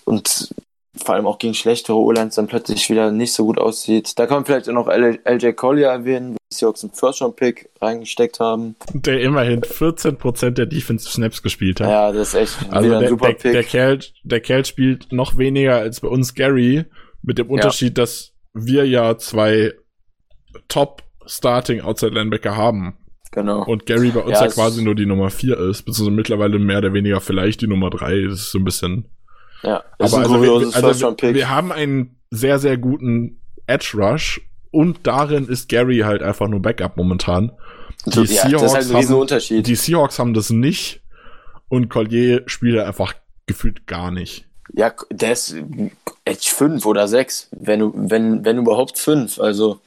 und 0.04 0.54
vor 0.97 1.14
allem 1.14 1.26
auch 1.26 1.38
gegen 1.38 1.55
schlechtere 1.55 1.97
O-Lines 1.97 2.34
dann 2.34 2.49
plötzlich 2.49 2.91
wieder 2.91 3.12
nicht 3.12 3.32
so 3.32 3.47
gut 3.47 3.59
aussieht. 3.59 4.18
Da 4.18 4.26
kann 4.26 4.38
man 4.38 4.45
vielleicht 4.45 4.68
auch 4.68 4.72
noch 4.72 4.88
LJ 4.88 5.53
Collier 5.53 5.88
erwähnen, 5.88 6.32
wo 6.32 6.36
die 6.51 6.57
Seahawks 6.57 6.82
einen 6.82 6.93
First-Round-Pick 6.93 7.70
reingesteckt 7.80 8.41
haben. 8.41 8.74
Der 8.93 9.20
immerhin 9.20 9.61
14% 9.61 10.51
der 10.51 10.66
Defensive 10.66 11.12
Snaps 11.12 11.43
gespielt 11.43 11.80
hat. 11.80 11.88
Ja, 11.88 12.12
das 12.12 12.28
ist 12.28 12.34
echt 12.34 12.72
also 12.72 12.86
wieder 12.86 12.97
ein 12.97 13.01
der, 13.03 13.09
super 13.09 13.26
der, 13.28 13.34
Pick. 13.34 13.53
Der 13.53 13.64
Kerl, 13.64 14.01
der 14.24 14.41
Kerl 14.41 14.64
spielt 14.64 15.12
noch 15.12 15.38
weniger 15.38 15.76
als 15.76 16.01
bei 16.01 16.09
uns 16.09 16.34
Gary, 16.34 16.84
mit 17.22 17.38
dem 17.38 17.51
Unterschied, 17.51 17.97
ja. 17.97 18.03
dass 18.03 18.32
wir 18.53 18.86
ja 18.86 19.16
zwei 19.18 19.74
Top-Starting 20.68 21.82
Outside-Linebacker 21.82 22.57
haben. 22.57 22.97
Genau. 23.32 23.64
Und 23.64 23.86
Gary 23.86 24.11
bei 24.11 24.22
uns 24.22 24.41
ja, 24.41 24.47
ja 24.47 24.51
quasi 24.51 24.82
nur 24.82 24.97
die 24.97 25.07
Nummer 25.07 25.30
4 25.30 25.57
ist, 25.57 25.82
beziehungsweise 25.82 26.16
mittlerweile 26.16 26.59
mehr 26.59 26.78
oder 26.78 26.93
weniger 26.93 27.20
vielleicht 27.20 27.61
die 27.61 27.68
Nummer 27.68 27.91
3. 27.91 28.22
Das 28.22 28.41
ist 28.41 28.51
so 28.51 28.59
ein 28.59 28.64
bisschen 28.64 29.09
ja, 29.62 29.82
aber 29.98 30.18
also 30.18 30.42
wir, 30.42 30.74
also 30.74 31.16
wir, 31.20 31.34
wir 31.34 31.50
haben 31.50 31.72
einen 31.72 32.16
sehr, 32.30 32.58
sehr 32.58 32.76
guten 32.78 33.40
Edge 33.66 33.92
Rush 33.94 34.40
und 34.70 35.06
darin 35.06 35.46
ist 35.48 35.68
Gary 35.68 35.98
halt 35.98 36.22
einfach 36.22 36.48
nur 36.48 36.61
Backup 36.61 36.96
momentan. 36.96 37.52
Die, 38.06 38.20
ja, 38.20 38.26
Seahawks 38.26 38.62
das 38.62 38.72
ist 38.72 38.74
halt 38.74 39.04
ein 39.04 39.08
haben, 39.08 39.20
Unterschied. 39.20 39.66
Die 39.66 39.74
Seahawks 39.74 40.18
haben 40.18 40.34
das 40.34 40.50
nicht 40.50 41.02
und 41.68 41.88
Collier 41.88 42.42
spielt 42.46 42.76
er 42.76 42.86
einfach 42.86 43.14
gefühlt 43.46 43.86
gar 43.86 44.11
nicht. 44.11 44.46
Ja, 44.72 44.92
der 45.11 45.32
ist 45.32 45.56
Edge 46.24 46.50
5 46.54 46.86
oder 46.86 47.08
6, 47.08 47.48
wenn, 47.52 48.11
wenn, 48.11 48.44
wenn 48.44 48.58
überhaupt 48.58 48.98
5. 48.98 49.40
Also 49.40 49.80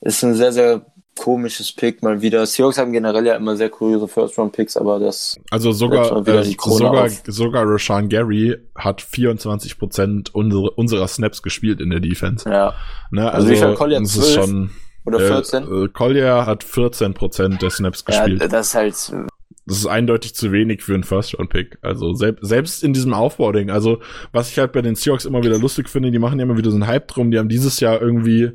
ist 0.00 0.22
ein 0.24 0.34
sehr, 0.34 0.52
sehr 0.52 0.86
komisches 1.18 1.72
Pick 1.72 2.02
mal 2.02 2.22
wieder. 2.22 2.46
Seahawks 2.46 2.78
haben 2.78 2.92
generell 2.92 3.26
ja 3.26 3.34
immer 3.36 3.56
sehr 3.56 3.68
kuriose 3.68 4.08
First-Round-Picks, 4.08 4.76
aber 4.76 4.98
das 4.98 5.38
Also 5.50 5.72
sogar, 5.72 6.26
äh, 6.26 6.44
sogar, 6.54 7.04
auf. 7.04 7.22
sogar 7.26 7.64
Rashawn 7.66 8.08
Gary 8.08 8.56
hat 8.74 9.02
24% 9.02 10.30
unsere, 10.32 10.70
unserer 10.70 11.08
Snaps 11.08 11.42
gespielt 11.42 11.80
in 11.80 11.90
der 11.90 12.00
Defense. 12.00 12.48
ja. 12.48 12.74
Ne? 13.10 13.30
Also 13.30 13.48
wie 13.48 13.56
viel 13.56 13.68
hat 13.68 13.76
Collier? 13.76 14.00
das 14.00 14.16
ist 14.16 14.32
12? 14.32 14.34
schon, 14.46 14.70
Oder 15.04 15.20
äh, 15.20 15.26
14? 15.26 15.62
Äh, 15.64 15.88
Collier 15.88 16.46
hat 16.46 16.64
14% 16.64 17.58
der 17.58 17.70
Snaps 17.70 18.04
ja, 18.08 18.24
gespielt. 18.24 18.52
das 18.52 18.68
ist 18.68 18.74
halt, 18.74 18.94
Das 19.66 19.76
ist 19.78 19.86
eindeutig 19.86 20.34
zu 20.34 20.52
wenig 20.52 20.82
für 20.82 20.94
einen 20.94 21.04
First-Round-Pick. 21.04 21.78
Also 21.82 22.14
selb, 22.14 22.38
selbst 22.40 22.82
in 22.82 22.92
diesem 22.92 23.12
Aufbauding. 23.14 23.70
Also 23.70 24.00
was 24.32 24.50
ich 24.50 24.58
halt 24.58 24.72
bei 24.72 24.80
den 24.82 24.94
Seahawks 24.94 25.24
immer 25.26 25.42
wieder 25.42 25.58
lustig 25.58 25.88
finde, 25.88 26.10
die 26.10 26.18
machen 26.18 26.38
ja 26.38 26.44
immer 26.44 26.56
wieder 26.56 26.70
so 26.70 26.76
einen 26.76 26.86
Hype 26.86 27.08
drum. 27.08 27.30
Die 27.30 27.38
haben 27.38 27.48
dieses 27.48 27.78
Jahr 27.80 28.00
irgendwie, 28.00 28.52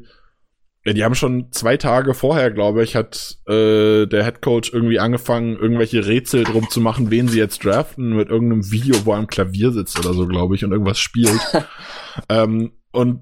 ja, 0.86 0.94
die 0.94 1.04
haben 1.04 1.16
schon 1.16 1.52
zwei 1.52 1.78
Tage 1.78 2.14
vorher, 2.14 2.52
glaube 2.52 2.84
ich, 2.84 2.96
hat 2.96 3.38
äh, 3.48 4.06
der 4.06 4.24
Head 4.24 4.42
Coach 4.42 4.72
irgendwie 4.72 5.00
angefangen, 5.00 5.58
irgendwelche 5.58 6.06
Rätsel 6.06 6.44
drum 6.44 6.70
zu 6.70 6.80
machen, 6.80 7.10
wen 7.10 7.28
sie 7.28 7.40
jetzt 7.40 7.66
draften, 7.66 8.16
mit 8.16 8.30
irgendeinem 8.30 8.70
Video, 8.72 8.96
wo 9.06 9.14
er 9.14 9.18
am 9.18 9.28
Klavier 9.28 9.72
sitzt 9.72 9.98
oder 10.00 10.14
so, 10.14 10.28
glaube 10.28 10.56
ich, 10.56 10.64
und 10.64 10.72
irgendwas 10.72 11.00
spielt. 11.00 11.40
ähm, 12.30 12.72
und 12.92 13.22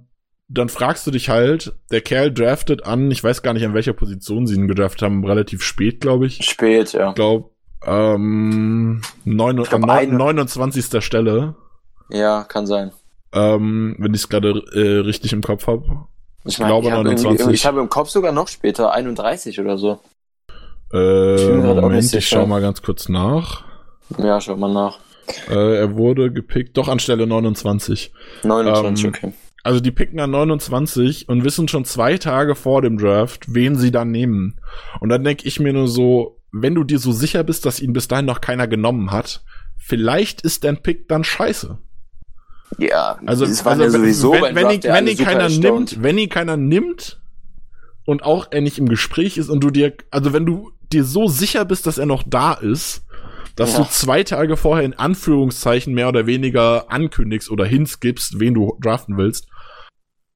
dann 0.49 0.67
fragst 0.69 1.07
du 1.07 1.11
dich 1.11 1.29
halt, 1.29 1.73
der 1.89 2.01
Kerl 2.01 2.31
draftet 2.33 2.85
an, 2.85 3.09
ich 3.09 3.23
weiß 3.23 3.41
gar 3.41 3.53
nicht, 3.53 3.65
an 3.65 3.73
welcher 3.73 3.93
Position 3.93 4.45
sie 4.45 4.55
ihn 4.55 4.67
gedraftet 4.67 5.01
haben, 5.03 5.25
relativ 5.25 5.63
spät, 5.63 6.01
glaube 6.01 6.25
ich 6.27 6.43
spät, 6.43 6.91
ja. 6.93 7.13
glaube, 7.13 7.49
ähm, 7.85 9.01
neun, 9.25 9.57
Ich 9.61 9.69
glaub, 9.69 9.89
eine- 9.89 10.13
29. 10.13 11.01
Stelle, 11.03 11.55
Ja, 12.09 12.43
kann 12.43 12.65
sein. 12.67 12.91
ähm, 13.33 13.95
wenn 13.99 14.13
ich 14.13 14.21
es 14.21 14.29
gerade 14.29 14.49
äh, 14.73 14.99
richtig 14.99 15.33
im 15.33 15.41
Kopf 15.41 15.65
habe. 15.67 16.05
Ich, 16.45 16.59
Ich 16.59 16.65
glaube 16.65 16.87
ich 16.87 16.91
habe 16.93 17.03
29. 17.03 17.53
ich 17.53 17.65
habe 17.65 17.79
im 17.79 17.89
Kopf 17.89 18.09
sogar 18.09 18.31
noch 18.31 18.47
später, 18.47 18.91
31 18.91 19.59
oder 19.59 19.77
so. 19.77 19.99
Äh, 20.91 20.97
auch 20.97 21.81
Moment, 21.81 22.13
ich 22.13 22.27
schau 22.27 22.45
mal 22.45 22.61
ganz 22.61 22.81
kurz 22.81 23.09
nach. 23.09 23.63
Ja, 24.17 24.39
schaut 24.39 24.59
mal 24.59 24.71
nach. 24.71 24.99
Äh, 25.49 25.77
er 25.77 25.95
wurde 25.95 26.31
gepickt, 26.31 26.77
doch 26.77 26.87
an 26.87 26.99
Stelle 26.99 27.25
29. 27.25 28.11
29, 28.43 29.05
Ähm, 29.05 29.09
okay. 29.09 29.33
Also 29.63 29.79
die 29.79 29.91
picken 29.91 30.19
an 30.19 30.31
29 30.31 31.29
und 31.29 31.45
wissen 31.45 31.69
schon 31.69 31.85
zwei 31.85 32.17
Tage 32.17 32.53
vor 32.55 32.81
dem 32.81 32.97
Draft, 32.97 33.53
wen 33.53 33.77
sie 33.77 33.91
dann 33.91 34.11
nehmen. 34.11 34.59
Und 34.99 35.07
dann 35.09 35.23
denke 35.23 35.47
ich 35.47 35.59
mir 35.61 35.71
nur 35.71 35.87
so, 35.87 36.41
wenn 36.51 36.75
du 36.75 36.83
dir 36.83 36.99
so 36.99 37.13
sicher 37.13 37.43
bist, 37.45 37.65
dass 37.65 37.79
ihn 37.79 37.93
bis 37.93 38.09
dahin 38.09 38.25
noch 38.25 38.41
keiner 38.41 38.67
genommen 38.67 39.11
hat, 39.11 39.43
vielleicht 39.77 40.41
ist 40.41 40.65
dein 40.65 40.83
Pick 40.83 41.07
dann 41.07 41.23
scheiße. 41.23 41.77
Ja, 42.77 43.19
Also, 43.25 43.45
es 43.45 43.63
waren 43.65 43.81
also 43.81 43.97
ja 43.97 44.01
sowieso 44.03 44.31
wenn, 44.33 44.55
wenn, 44.55 44.63
Draft 44.63 44.83
ihn, 44.85 44.91
wenn 44.93 45.07
ihn 45.07 45.17
keiner 45.17 45.41
erstaunt. 45.43 45.63
nimmt, 45.91 46.03
wenn 46.03 46.17
ihn 46.17 46.29
keiner 46.29 46.57
nimmt 46.57 47.21
und 48.05 48.23
auch 48.23 48.47
er 48.51 48.61
nicht 48.61 48.77
im 48.79 48.89
Gespräch 48.89 49.37
ist 49.37 49.49
und 49.49 49.63
du 49.63 49.69
dir, 49.69 49.93
also 50.11 50.33
wenn 50.33 50.45
du 50.45 50.71
dir 50.91 51.03
so 51.03 51.27
sicher 51.27 51.65
bist, 51.65 51.85
dass 51.87 51.97
er 51.97 52.05
noch 52.05 52.23
da 52.25 52.53
ist, 52.53 53.03
dass 53.55 53.73
Ja. 53.73 53.79
du 53.79 53.89
zwei 53.89 54.23
Tage 54.23 54.57
vorher 54.57 54.83
in 54.85 54.93
Anführungszeichen 54.93 55.93
mehr 55.93 56.09
oder 56.09 56.25
weniger 56.25 56.91
ankündigst 56.91 57.49
oder 57.51 57.65
Hints 57.65 57.99
gibst, 57.99 58.39
wen 58.39 58.53
du 58.53 58.77
draften 58.81 59.17
willst, 59.17 59.47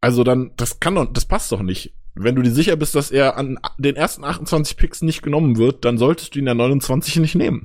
also 0.01 0.23
dann, 0.23 0.51
das 0.57 0.79
kann 0.79 0.95
doch, 0.95 1.11
das 1.11 1.25
passt 1.25 1.51
doch 1.51 1.61
nicht. 1.61 1.93
Wenn 2.19 2.35
du 2.35 2.41
dir 2.41 2.51
sicher 2.51 2.75
bist, 2.75 2.95
dass 2.95 3.11
er 3.11 3.37
an 3.37 3.59
den 3.77 3.95
ersten 3.95 4.23
28 4.23 4.75
Picks 4.77 5.01
nicht 5.01 5.21
genommen 5.21 5.57
wird, 5.57 5.85
dann 5.85 5.97
solltest 5.97 6.33
du 6.35 6.39
ihn 6.39 6.47
an 6.47 6.57
29 6.57 7.17
nicht 7.17 7.35
nehmen. 7.35 7.63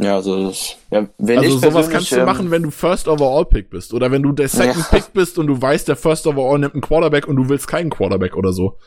Ja, 0.00 0.14
also, 0.14 0.46
das, 0.46 0.76
ja, 0.92 1.08
wenn 1.18 1.38
Also 1.38 1.56
ich 1.56 1.60
sowas 1.60 1.90
kannst 1.90 2.12
du 2.12 2.16
ähm, 2.16 2.24
machen, 2.24 2.50
wenn 2.52 2.62
du 2.62 2.70
First 2.70 3.08
Overall 3.08 3.44
Pick 3.44 3.68
bist 3.70 3.92
oder 3.92 4.10
wenn 4.12 4.22
du 4.22 4.32
der 4.32 4.48
Second 4.48 4.76
Ja. 4.76 4.98
Pick 4.98 5.12
bist 5.12 5.38
und 5.38 5.48
du 5.48 5.60
weißt, 5.60 5.88
der 5.88 5.96
First 5.96 6.26
Overall 6.28 6.58
nimmt 6.60 6.74
einen 6.74 6.82
Quarterback 6.82 7.26
und 7.26 7.34
du 7.36 7.48
willst 7.48 7.66
keinen 7.66 7.90
Quarterback 7.90 8.36
oder 8.36 8.52
so. 8.52 8.78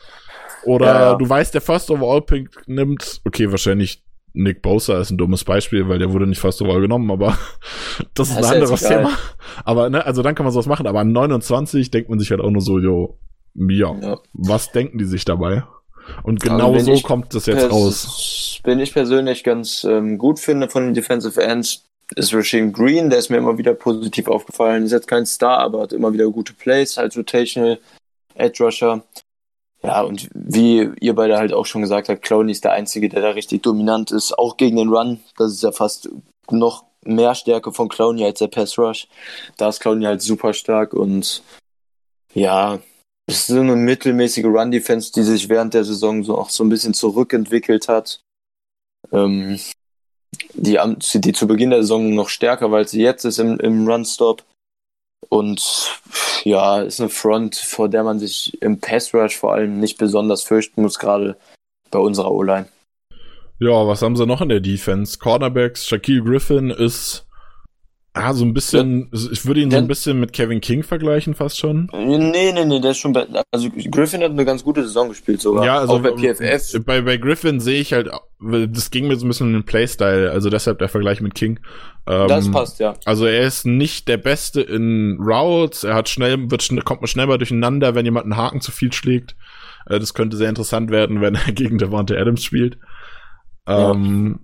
Oder 0.64 0.86
Ja, 0.86 1.14
du 1.14 1.28
weißt, 1.28 1.52
der 1.52 1.60
First 1.60 1.90
Overall 1.90 2.22
Pick 2.22 2.48
nimmt, 2.66 3.20
okay, 3.26 3.50
wahrscheinlich 3.50 4.02
Nick 4.32 4.62
Bosa 4.62 4.98
ist 5.00 5.10
ein 5.10 5.18
dummes 5.18 5.44
Beispiel, 5.44 5.86
weil 5.90 5.98
der 5.98 6.10
wurde 6.14 6.26
nicht 6.26 6.40
First 6.40 6.62
Overall 6.62 6.80
genommen, 6.80 7.10
aber 7.10 7.36
das 8.14 8.30
ist 8.30 8.36
Das 8.38 8.38
ein 8.38 8.38
ist 8.44 8.50
anderes 8.50 8.82
egal. 8.82 8.96
Thema. 9.04 9.18
Aber 9.64 9.90
ne, 9.90 10.06
also 10.06 10.22
dann 10.22 10.34
kann 10.34 10.44
man 10.44 10.52
sowas 10.54 10.66
machen, 10.66 10.86
aber 10.86 11.00
an 11.00 11.12
29 11.12 11.90
denkt 11.90 12.08
man 12.08 12.18
sich 12.18 12.30
halt 12.30 12.40
auch 12.40 12.50
nur 12.50 12.62
so, 12.62 12.78
jo, 12.78 13.18
ja, 13.54 13.94
Ja. 14.00 14.18
was 14.32 14.72
denken 14.72 14.96
die 14.96 15.04
sich 15.04 15.26
dabei? 15.26 15.64
Und 16.22 16.42
Also 16.42 16.56
genau 16.56 16.74
wenn 16.74 16.84
so 16.84 16.92
ich 16.92 17.02
kommt 17.02 17.34
das 17.34 17.46
jetzt 17.46 17.70
raus. 17.70 18.60
Bin 18.62 18.80
ich 18.80 18.92
persönlich 18.92 19.44
ganz 19.44 19.84
ähm, 19.84 20.18
gut 20.18 20.38
finde 20.38 20.68
von 20.68 20.84
den 20.84 20.94
Defensive 20.94 21.42
Ends, 21.42 21.84
ist 22.14 22.34
Rasheem 22.34 22.72
Green, 22.72 23.10
der 23.10 23.18
ist 23.18 23.30
mir 23.30 23.38
immer 23.38 23.58
wieder 23.58 23.74
positiv 23.74 24.28
aufgefallen. 24.28 24.84
Ist 24.84 24.92
jetzt 24.92 25.08
kein 25.08 25.26
Star, 25.26 25.58
aber 25.58 25.82
hat 25.82 25.92
immer 25.92 26.12
wieder 26.12 26.28
gute 26.30 26.52
Plays 26.52 26.98
als 26.98 27.16
Rotational 27.16 27.78
Edge 28.34 28.64
Rusher. 28.64 29.02
Ja, 29.82 30.02
und 30.02 30.28
wie 30.32 30.90
ihr 31.00 31.14
beide 31.14 31.38
halt 31.38 31.52
auch 31.52 31.66
schon 31.66 31.82
gesagt 31.82 32.08
habt, 32.08 32.22
Clowney 32.22 32.52
ist 32.52 32.64
der 32.64 32.72
Einzige, 32.72 33.08
der 33.08 33.20
da 33.20 33.30
richtig 33.30 33.62
dominant 33.62 34.12
ist, 34.12 34.38
auch 34.38 34.56
gegen 34.56 34.76
den 34.76 34.90
Run. 34.90 35.20
Das 35.36 35.52
ist 35.52 35.62
ja 35.62 35.72
fast 35.72 36.08
noch 36.50 36.84
mehr 37.04 37.34
Stärke 37.34 37.72
von 37.72 37.88
Clowney 37.88 38.24
als 38.24 38.38
der 38.38 38.46
Pass 38.46 38.78
Rush. 38.78 39.08
Da 39.56 39.68
ist 39.68 39.80
Clowney 39.80 40.04
halt 40.04 40.22
super 40.22 40.52
stark 40.52 40.94
und 40.94 41.42
ja, 42.32 42.78
ist 43.26 43.46
so 43.46 43.60
eine 43.60 43.76
mittelmäßige 43.76 44.44
Run-Defense, 44.44 45.12
die 45.12 45.22
sich 45.22 45.48
während 45.48 45.74
der 45.74 45.84
Saison 45.84 46.24
so 46.24 46.36
auch 46.36 46.50
so 46.50 46.64
ein 46.64 46.68
bisschen 46.68 46.94
zurückentwickelt 46.94 47.88
hat. 47.88 48.20
Ähm, 49.12 49.58
die, 50.54 50.78
die 51.14 51.32
zu 51.32 51.46
Beginn 51.46 51.70
der 51.70 51.82
Saison 51.82 52.14
noch 52.14 52.28
stärker, 52.28 52.70
weil 52.70 52.88
sie 52.88 53.02
jetzt 53.02 53.24
ist 53.24 53.38
im, 53.38 53.58
im 53.60 53.88
Run-Stop. 53.88 54.44
Und 55.28 55.90
ja, 56.44 56.82
ist 56.82 57.00
eine 57.00 57.08
Front, 57.08 57.56
vor 57.56 57.88
der 57.88 58.02
man 58.04 58.18
sich 58.18 58.60
im 58.60 58.80
Pass-Rush 58.80 59.36
vor 59.36 59.54
allem 59.54 59.78
nicht 59.78 59.98
besonders 59.98 60.42
fürchten 60.42 60.82
muss, 60.82 60.98
gerade 60.98 61.36
bei 61.90 61.98
unserer 61.98 62.32
O-Line. 62.32 62.68
Ja, 63.60 63.86
was 63.86 64.02
haben 64.02 64.16
sie 64.16 64.26
noch 64.26 64.40
in 64.40 64.48
der 64.48 64.60
Defense? 64.60 65.18
Cornerbacks, 65.18 65.86
Shaquille 65.86 66.24
Griffin 66.24 66.70
ist 66.70 67.26
ah, 68.14 68.34
so 68.34 68.44
ein 68.44 68.52
bisschen, 68.54 69.10
ich 69.12 69.46
würde 69.46 69.60
ihn 69.60 69.70
so 69.70 69.76
ein 69.78 69.84
Der- 69.84 69.88
bisschen 69.88 70.20
mit 70.20 70.32
Kevin 70.32 70.60
King 70.60 70.82
vergleichen, 70.82 71.34
fast 71.34 71.58
schon. 71.58 71.88
Nee, 71.92 72.52
nee, 72.52 72.64
nee, 72.64 72.80
der 72.80 72.90
ist 72.90 72.98
schon 72.98 73.12
bei, 73.12 73.26
also 73.50 73.68
Griffin 73.90 74.22
hat 74.22 74.30
eine 74.32 74.44
ganz 74.44 74.62
gute 74.64 74.82
Saison 74.82 75.08
gespielt 75.08 75.40
sogar. 75.40 75.64
Ja, 75.64 75.78
also 75.78 75.94
auch 75.94 76.00
bei 76.02 76.10
PFF. 76.12 76.74
äh, 76.74 76.78
Bei, 76.80 77.00
bei 77.00 77.16
Griffin 77.16 77.58
sehe 77.60 77.80
ich 77.80 77.92
halt, 77.92 78.10
das 78.40 78.90
ging 78.90 79.08
mir 79.08 79.16
so 79.16 79.24
ein 79.24 79.28
bisschen 79.28 79.46
um 79.48 79.52
den 79.54 79.64
Playstyle, 79.64 80.30
also 80.30 80.50
deshalb 80.50 80.78
der 80.78 80.88
Vergleich 80.88 81.20
mit 81.20 81.34
King. 81.34 81.58
Ähm, 82.06 82.28
Das 82.28 82.50
passt, 82.50 82.80
ja. 82.80 82.94
Also 83.04 83.24
er 83.26 83.46
ist 83.46 83.64
nicht 83.64 84.08
der 84.08 84.16
Beste 84.18 84.60
in 84.60 85.18
Routes, 85.20 85.84
er 85.84 85.94
hat 85.94 86.08
schnell, 86.08 86.50
wird 86.50 86.68
kommt 86.84 87.00
man 87.00 87.08
schnell 87.08 87.26
mal 87.26 87.38
durcheinander, 87.38 87.94
wenn 87.94 88.04
jemand 88.04 88.24
einen 88.24 88.36
Haken 88.36 88.60
zu 88.60 88.72
viel 88.72 88.92
schlägt. 88.92 89.36
Äh, 89.86 89.98
das 90.00 90.12
könnte 90.12 90.36
sehr 90.36 90.48
interessant 90.48 90.90
werden, 90.90 91.20
wenn 91.20 91.34
er 91.34 91.42
gegen 91.52 91.78
Devante 91.78 92.18
Adams 92.18 92.44
spielt. 92.44 92.78
Ja. 93.66 93.92
Ähm, 93.92 94.40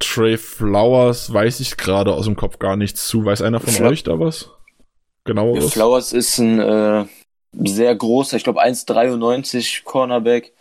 Trey 0.00 0.36
Flowers 0.36 1.32
weiß 1.32 1.60
ich 1.60 1.76
gerade 1.76 2.12
aus 2.12 2.24
dem 2.24 2.34
Kopf 2.36 2.58
gar 2.58 2.76
nichts 2.76 3.06
zu. 3.06 3.24
Weiß 3.24 3.42
einer 3.42 3.60
von 3.60 3.72
Fla- 3.72 3.88
euch 3.88 4.02
da 4.02 4.18
was? 4.18 4.50
Genaueres? 5.24 5.72
Flowers 5.72 6.12
ist 6.12 6.38
ein 6.38 6.58
äh, 6.58 7.06
sehr 7.62 7.94
großer, 7.94 8.36
ich 8.36 8.44
glaube 8.44 8.62
1,93 8.62 9.84
Cornerback. 9.84 10.52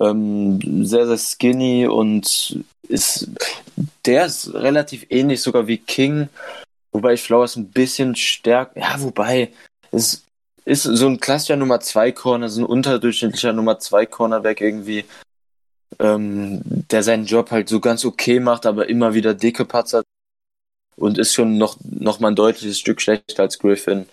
Ähm, 0.00 0.84
sehr, 0.84 1.06
sehr 1.06 1.18
skinny 1.18 1.86
und 1.86 2.58
ist, 2.88 3.28
der 4.06 4.26
ist 4.26 4.52
relativ 4.54 5.06
ähnlich 5.10 5.42
sogar 5.42 5.66
wie 5.66 5.76
King, 5.78 6.28
wobei 6.92 7.12
ich 7.12 7.22
Flowers 7.22 7.56
ein 7.56 7.68
bisschen 7.68 8.16
stärker, 8.16 8.80
ja, 8.80 8.94
wobei, 8.98 9.52
es 9.90 10.24
ist 10.64 10.84
so 10.84 11.06
ein 11.06 11.20
klassischer 11.20 11.56
Nummer 11.56 11.80
2 11.80 12.10
Corner, 12.12 12.48
so 12.48 12.62
ein 12.62 12.66
unterdurchschnittlicher 12.66 13.52
Nummer 13.52 13.78
2 13.78 14.06
Cornerback 14.06 14.62
irgendwie, 14.62 15.04
ähm, 15.98 16.60
der 16.64 17.02
seinen 17.02 17.26
Job 17.26 17.50
halt 17.50 17.68
so 17.68 17.80
ganz 17.80 18.04
okay 18.04 18.40
macht, 18.40 18.66
aber 18.66 18.88
immer 18.88 19.14
wieder 19.14 19.34
dicke 19.34 19.64
Patzer 19.64 20.02
und 20.96 21.18
ist 21.18 21.34
schon 21.34 21.58
noch, 21.58 21.76
noch 21.82 22.20
mal 22.20 22.28
ein 22.28 22.36
deutliches 22.36 22.78
Stück 22.78 23.00
schlechter 23.00 23.42
als 23.42 23.58
Griffin. 23.58 24.06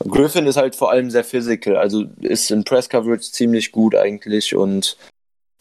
Griffin 0.00 0.46
ist 0.46 0.56
halt 0.56 0.76
vor 0.76 0.90
allem 0.90 1.10
sehr 1.10 1.24
physical, 1.24 1.76
also 1.76 2.04
ist 2.20 2.50
in 2.50 2.64
Press 2.64 2.88
Coverage 2.88 3.32
ziemlich 3.32 3.72
gut 3.72 3.94
eigentlich 3.94 4.54
und 4.54 4.96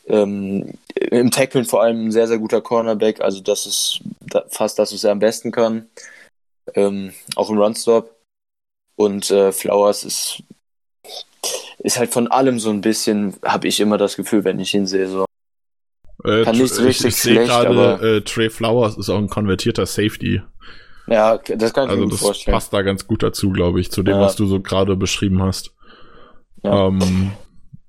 ähm, 0.07 0.73
im 0.95 1.31
Tacklen 1.31 1.65
vor 1.65 1.81
allem 1.81 2.07
ein 2.07 2.11
sehr, 2.11 2.27
sehr 2.27 2.37
guter 2.37 2.61
Cornerback, 2.61 3.21
also 3.21 3.39
das 3.39 3.65
ist 3.65 4.01
fast 4.49 4.77
das, 4.77 4.93
was 4.93 5.03
er 5.03 5.11
am 5.11 5.19
besten 5.19 5.51
kann. 5.51 5.87
Ähm, 6.73 7.13
auch 7.35 7.49
im 7.49 7.57
Runstop. 7.57 8.15
Und 8.95 9.29
äh, 9.29 9.51
Flowers 9.51 10.03
ist, 10.03 10.43
ist 11.79 11.97
halt 11.97 12.11
von 12.11 12.27
allem 12.27 12.59
so 12.59 12.69
ein 12.69 12.81
bisschen, 12.81 13.35
habe 13.43 13.67
ich 13.67 13.79
immer 13.79 13.97
das 13.97 14.15
Gefühl, 14.15 14.43
wenn 14.43 14.59
ich 14.59 14.73
ihn 14.73 14.87
sehe. 14.87 15.07
So. 15.07 15.25
Äh, 16.25 16.43
Kann 16.43 16.57
nicht 16.57 16.73
so 16.73 16.81
ich, 16.81 16.87
richtig 16.89 17.07
ich 17.07 17.15
sehe 17.17 17.33
schlecht, 17.33 17.49
gerade, 17.49 17.69
aber- 17.69 18.01
äh, 18.03 18.21
Trey 18.21 18.49
Flowers 18.49 18.97
ist 18.97 19.09
auch 19.09 19.17
ein 19.17 19.29
konvertierter 19.29 19.85
Safety. 19.85 20.41
Ja, 21.07 21.37
das 21.37 21.73
kann 21.73 21.85
ich 21.85 21.91
Also 21.91 22.03
mir 22.05 22.09
das 22.11 22.19
vorstellen. 22.19 22.53
passt 22.55 22.73
da 22.73 22.81
ganz 22.81 23.05
gut 23.07 23.21
dazu, 23.21 23.51
glaube 23.51 23.79
ich, 23.79 23.91
zu 23.91 24.01
dem, 24.03 24.15
Ja. 24.15 24.21
was 24.21 24.35
du 24.35 24.47
so 24.47 24.59
gerade 24.59 24.95
beschrieben 24.95 25.41
hast. 25.43 25.75
Ja. 26.63 26.87
Ähm, 26.87 27.31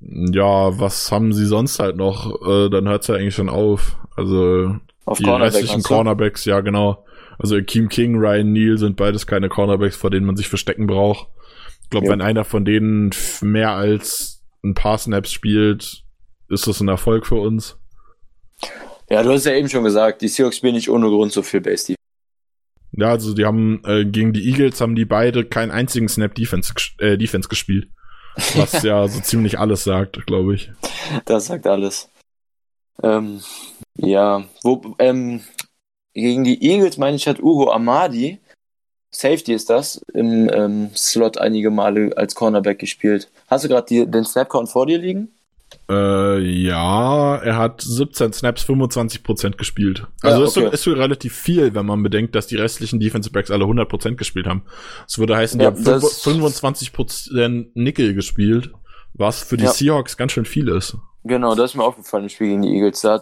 ja, 0.01 0.78
was 0.78 1.11
haben 1.11 1.32
sie 1.32 1.47
sonst 1.47 1.78
halt 1.78 1.97
noch? 1.97 2.47
Äh, 2.47 2.68
dann 2.68 2.87
hört's 2.89 3.07
ja 3.07 3.14
eigentlich 3.14 3.34
schon 3.34 3.49
auf. 3.49 3.97
Also 4.16 4.76
Auf 5.07 5.18
die 5.18 5.24
Cornerback, 5.24 5.55
restlichen? 5.55 5.82
Cornerbacks, 5.82 6.45
ja 6.45 6.61
genau. 6.61 7.05
Also 7.39 7.57
Akeem 7.57 7.89
King, 7.89 8.16
Ryan 8.16 8.53
Neal 8.53 8.78
sind 8.78 8.97
beides 8.97 9.26
keine 9.26 9.49
Cornerbacks, 9.49 9.97
vor 9.97 10.11
denen 10.11 10.26
man 10.26 10.37
sich 10.37 10.49
verstecken 10.49 10.87
braucht. 10.87 11.28
Ich 11.82 11.91
glaube, 11.91 12.07
Ja. 12.07 12.12
wenn 12.12 12.20
einer 12.20 12.45
von 12.45 12.64
denen 12.64 13.11
mehr 13.41 13.72
als 13.72 14.43
ein 14.64 14.74
paar 14.74 14.99
Snaps 14.99 15.32
spielt, 15.32 16.03
ist 16.49 16.66
das 16.66 16.80
ein 16.80 16.89
Erfolg 16.89 17.26
für 17.26 17.37
uns. 17.37 17.78
Ja, 19.09 19.23
du 19.23 19.33
hast 19.33 19.47
ja 19.47 19.53
eben 19.53 19.69
schon 19.69 19.85
gesagt, 19.85 20.23
die 20.23 20.29
Seahawks 20.29 20.57
spielen 20.57 20.75
nicht 20.75 20.91
ohne 20.91 21.09
Grund 21.09 21.33
so 21.33 21.43
viel 21.43 21.61
Base 21.61 21.95
Ja, 22.93 23.11
also 23.11 23.35
die 23.35 23.45
haben 23.45 23.83
äh, 23.85 24.05
gegen 24.05 24.33
die 24.33 24.49
Eagles 24.49 24.81
haben 24.81 24.97
die 24.97 25.05
beide 25.05 25.45
keinen 25.45 25.71
einzigen 25.71 26.09
Snap 26.09 26.35
Defense, 26.35 26.73
äh, 26.99 27.17
Defense 27.17 27.49
gespielt. 27.49 27.89
Was 28.55 28.83
ja 28.83 29.07
so 29.09 29.21
ziemlich 29.21 29.59
alles 29.59 29.85
sagt, 29.85 30.27
glaube 30.27 30.55
ich. 30.55 30.71
Das 31.25 31.47
sagt 31.47 31.67
alles. 31.67 32.09
Ähm, 33.03 33.41
ja, 33.97 34.45
wo, 34.63 34.95
ähm, 34.99 35.43
gegen 36.15 36.45
die 36.45 36.63
Eagles, 36.63 36.97
meine 36.97 37.17
ich, 37.17 37.29
hat 37.29 37.41
Ugo 37.41 37.71
Amadi, 37.71 38.41
Safety 39.11 39.53
ist 39.55 39.71
das, 39.71 40.03
im 40.13 40.51
ähm, 40.53 40.91
Slot 40.95 41.39
einige 41.39 41.71
Male 41.71 42.17
als 42.17 42.35
Cornerback 42.35 42.79
gespielt. 42.79 43.31
Hast 43.49 43.65
du 43.65 43.69
gerade 43.69 44.07
den 44.07 44.25
Snapcount 44.25 44.69
vor 44.69 44.87
dir 44.87 44.99
liegen? 44.99 45.36
Äh, 45.89 46.41
ja, 46.41 47.37
er 47.37 47.57
hat 47.57 47.80
17 47.80 48.32
Snaps, 48.32 48.64
25% 48.64 49.57
gespielt. 49.57 50.07
Also 50.20 50.41
Ja, 50.41 50.45
ist, 50.47 50.55
so, 50.55 50.61
okay. 50.62 50.74
ist 50.74 50.82
so 50.82 50.93
relativ 50.93 51.32
viel, 51.34 51.74
wenn 51.74 51.87
man 51.87 52.03
bedenkt, 52.03 52.34
dass 52.34 52.49
die 52.49 52.57
restlichen 52.57 52.99
Defensive 52.99 53.32
Backs 53.32 53.51
alle 53.53 53.64
100% 53.66 54.16
gespielt 54.16 54.47
haben. 54.49 54.62
Das 55.07 55.18
würde 55.18 55.37
heißen, 55.37 55.59
die 55.61 55.64
Ja, 55.64 55.70
haben 55.70 55.84
das- 55.84 56.22
25% 56.24 57.70
Nickel 57.74 58.14
gespielt, 58.14 58.72
was 59.14 59.43
für 59.43 59.57
die 59.57 59.64
Ja. 59.64 59.70
Seahawks 59.70 60.16
ganz 60.16 60.32
schön 60.32 60.45
viel 60.45 60.68
ist. 60.68 60.97
Genau, 61.24 61.55
das 61.55 61.70
ist 61.72 61.76
mir 61.76 61.82
aufgefallen 61.84 62.24
im 62.24 62.28
Spiel 62.30 62.49
gegen 62.49 62.62
die 62.62 62.74
Eagles. 62.76 63.01
Da, 63.01 63.20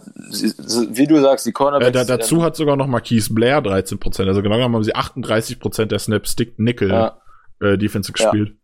wie 0.91 1.07
du 1.07 1.21
sagst, 1.23 1.47
die 1.47 1.51
Äh, 1.51 1.53
Cornerbacks. 1.53 1.93
da, 1.93 2.05
dazu 2.05 2.43
hat 2.43 2.55
sogar 2.57 2.77
noch 2.77 2.87
Marquise 2.87 3.33
Blair 3.33 3.63
13%, 3.63 4.29
also 4.29 4.43
genau 4.43 4.57
genommen 4.57 4.75
haben 4.75 4.85
sie 4.85 4.95
38% 4.95 5.87
der 5.91 5.99
Snaps 5.99 6.33
Stick 6.33 6.59
Nickel 6.59 7.13
äh, 7.61 7.79
Defensive 7.79 8.13
gespielt. 8.13 8.57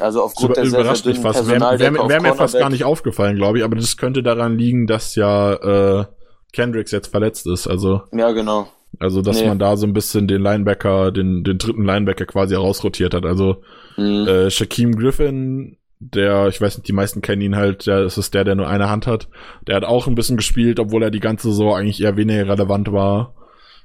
Also 0.00 0.22
aufgrund 0.22 0.50
über, 0.56 0.62
der 0.62 0.66
sehr, 0.70 0.94
sehr 0.96 1.12
mich 1.12 1.20
fast. 1.20 1.48
Wäre 1.48 1.60
wär, 1.78 2.08
wär 2.08 2.22
mir 2.22 2.34
fast 2.34 2.58
gar 2.58 2.70
nicht 2.70 2.84
aufgefallen, 2.84 3.36
glaube 3.36 3.58
ich, 3.58 3.64
aber 3.64 3.76
das 3.76 3.96
könnte 3.96 4.22
daran 4.22 4.56
liegen, 4.58 4.86
dass 4.86 5.14
ja 5.14 6.00
äh, 6.00 6.04
Kendricks 6.52 6.90
jetzt 6.92 7.08
verletzt 7.08 7.46
ist. 7.46 7.66
Also, 7.66 8.02
Ja, 8.12 8.30
genau. 8.32 8.68
also 8.98 9.22
dass 9.22 9.40
Nee. 9.40 9.48
man 9.48 9.58
da 9.58 9.76
so 9.76 9.86
ein 9.86 9.92
bisschen 9.92 10.28
den 10.28 10.42
Linebacker, 10.42 11.12
den, 11.12 11.44
den 11.44 11.58
dritten 11.58 11.84
Linebacker 11.84 12.26
quasi 12.26 12.54
rausrotiert 12.54 13.14
hat. 13.14 13.24
Also 13.26 13.62
Mhm. 13.96 14.26
äh, 14.28 14.50
Shaquem 14.50 14.96
Griffin, 14.96 15.76
der, 16.00 16.46
ich 16.46 16.60
weiß 16.60 16.78
nicht, 16.78 16.86
die 16.88 16.92
meisten 16.92 17.20
kennen 17.20 17.42
ihn 17.42 17.56
halt, 17.56 17.86
der 17.88 18.04
das 18.04 18.16
ist 18.18 18.32
der, 18.32 18.44
der 18.44 18.54
nur 18.54 18.68
eine 18.68 18.88
Hand 18.88 19.06
hat. 19.08 19.28
Der 19.66 19.74
hat 19.74 19.84
auch 19.84 20.06
ein 20.06 20.14
bisschen 20.14 20.36
gespielt, 20.36 20.78
obwohl 20.78 21.02
er 21.02 21.10
die 21.10 21.18
ganze 21.20 21.48
Saison 21.48 21.74
eigentlich 21.76 22.00
eher 22.00 22.16
weniger 22.16 22.48
relevant 22.48 22.92
war. 22.92 23.34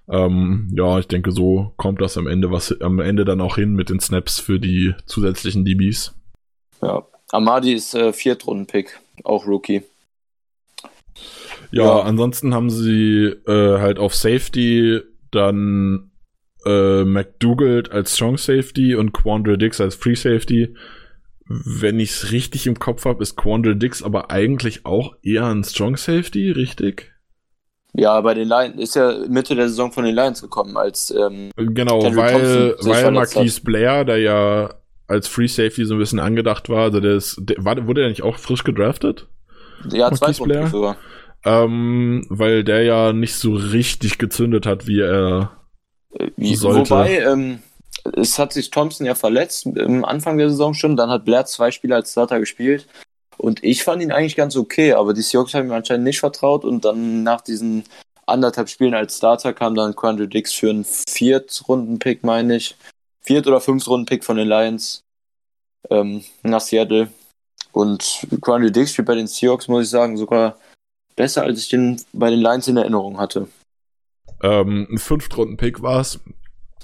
Ähm, 0.09 0.69
ja, 0.75 0.99
ich 0.99 1.07
denke, 1.07 1.31
so 1.31 1.73
kommt 1.77 2.01
das 2.01 2.17
am 2.17 2.27
Ende 2.27 2.51
was 2.51 2.79
am 2.81 2.99
Ende 2.99 3.23
dann 3.25 3.41
auch 3.41 3.55
hin 3.55 3.73
mit 3.73 3.89
den 3.89 3.99
Snaps 3.99 4.39
für 4.39 4.59
die 4.59 4.93
zusätzlichen 5.05 5.63
DBs. 5.65 6.13
Ja. 6.81 7.05
Amadi 7.31 7.73
ist 7.73 7.95
äh, 7.95 8.13
Viertrunden-Pick, 8.13 8.99
auch 9.23 9.47
Rookie. 9.47 9.81
Ja, 11.71 11.83
Ja. 11.83 12.01
ansonsten 12.01 12.53
haben 12.53 12.69
sie 12.69 13.25
äh, 13.47 13.79
halt 13.79 13.97
auf 13.97 14.13
Safety 14.13 15.01
dann 15.31 16.11
äh, 16.65 17.03
McDougald 17.03 17.91
als 17.91 18.15
Strong 18.15 18.37
Safety 18.37 18.95
und 18.95 19.13
Quandre 19.13 19.57
Dix 19.57 19.81
als 19.81 19.95
Free 19.95 20.15
Safety. 20.15 20.75
Wenn 21.45 21.99
ich 21.99 22.11
es 22.11 22.31
richtig 22.31 22.67
im 22.67 22.77
Kopf 22.77 23.05
habe, 23.05 23.23
ist 23.23 23.35
Quandre 23.35 23.75
Dix 23.75 24.03
aber 24.03 24.29
eigentlich 24.29 24.85
auch 24.85 25.15
eher 25.23 25.47
ein 25.47 25.63
Strong 25.63 25.97
Safety, 25.97 26.51
richtig? 26.51 27.12
Ja, 27.95 28.19
bei 28.21 28.33
den 28.33 28.47
Lions 28.47 28.81
ist 28.81 28.95
ja 28.95 29.13
Mitte 29.27 29.55
der 29.55 29.69
Saison 29.69 29.91
von 29.91 30.03
den 30.03 30.15
Lions 30.15 30.41
gekommen 30.41 30.77
als 30.77 31.11
ähm, 31.11 31.51
Genau, 31.55 31.99
Kendrick 31.99 32.23
weil, 32.25 32.75
weil 32.79 33.11
Marquise 33.11 33.61
Blair, 33.61 34.03
der 34.03 34.17
ja 34.17 34.73
als 35.07 35.27
Free 35.27 35.47
Safety 35.47 35.85
so 35.85 35.93
ein 35.95 35.99
bisschen 35.99 36.19
angedacht 36.19 36.69
war, 36.69 36.83
also 36.85 36.99
der 36.99 37.13
ist, 37.13 37.37
der, 37.39 37.63
war, 37.63 37.75
wurde 37.87 38.01
der 38.01 38.09
nicht 38.09 38.23
auch 38.23 38.37
frisch 38.37 38.63
gedraftet? 38.63 39.27
ja 39.91 40.09
Marquise 40.09 40.19
Zweitrunden 40.19 40.57
Blair? 40.59 40.67
sogar. 40.69 40.97
Ähm, 41.45 42.25
weil 42.29 42.63
der 42.63 42.83
ja 42.83 43.13
nicht 43.13 43.35
so 43.35 43.53
richtig 43.53 44.17
gezündet 44.17 44.65
hat, 44.65 44.87
wie 44.87 45.01
er 45.01 45.51
Äh, 46.17 46.29
wie- 46.37 46.55
Sollte. 46.55 46.89
Wobei, 46.89 47.19
ähm, 47.19 47.59
es 48.15 48.39
hat 48.39 48.53
sich 48.53 48.71
Thompson 48.71 49.05
ja 49.05 49.13
verletzt 49.13 49.67
am 49.77 50.03
Anfang 50.05 50.37
der 50.37 50.49
Saison 50.49 50.73
schon, 50.73 50.95
dann 50.95 51.09
hat 51.09 51.25
Blair 51.25 51.45
zwei 51.45 51.69
Spiele 51.71 51.95
als 51.95 52.11
Starter 52.11 52.39
gespielt 52.39 52.87
und 53.37 53.63
ich 53.63 53.83
fand 53.83 54.01
ihn 54.01 54.11
eigentlich 54.11 54.35
ganz 54.35 54.55
okay, 54.55 54.93
aber 54.93 55.13
die 55.13 55.21
Seahawks 55.21 55.53
haben 55.53 55.67
ihm 55.67 55.73
anscheinend 55.73 56.05
nicht 56.05 56.19
vertraut 56.19 56.65
und 56.65 56.85
dann 56.85 57.23
nach 57.23 57.41
diesen 57.41 57.83
anderthalb 58.25 58.69
Spielen 58.69 58.93
als 58.93 59.17
Starter 59.17 59.53
kam 59.53 59.75
dann 59.75 59.95
Quandre 59.95 60.27
Dix 60.27 60.53
für 60.53 60.69
einen 60.69 60.85
Viertrunden-Pick, 60.85 62.23
meine 62.23 62.55
ich. 62.55 62.75
Viert- 63.21 63.47
oder 63.47 63.61
Fünftrunden-Pick 63.61 64.23
von 64.23 64.37
den 64.37 64.47
Lions 64.47 65.03
ähm, 65.89 66.23
nach 66.43 66.61
Seattle. 66.61 67.09
Und 67.71 68.27
Quandre 68.41 68.71
Dix 68.71 68.91
spielt 68.91 69.07
bei 69.07 69.15
den 69.15 69.27
Seahawks, 69.27 69.67
muss 69.67 69.85
ich 69.85 69.89
sagen, 69.89 70.17
sogar 70.17 70.57
besser, 71.15 71.43
als 71.43 71.59
ich 71.59 71.69
den 71.69 72.01
bei 72.11 72.29
den 72.29 72.39
Lions 72.39 72.67
in 72.67 72.77
Erinnerung 72.77 73.19
hatte. 73.19 73.47
ähm, 74.41 74.87
ein 74.91 74.97
Fünftrunden-Pick 74.97 75.81
war 75.81 76.01
es, 76.01 76.19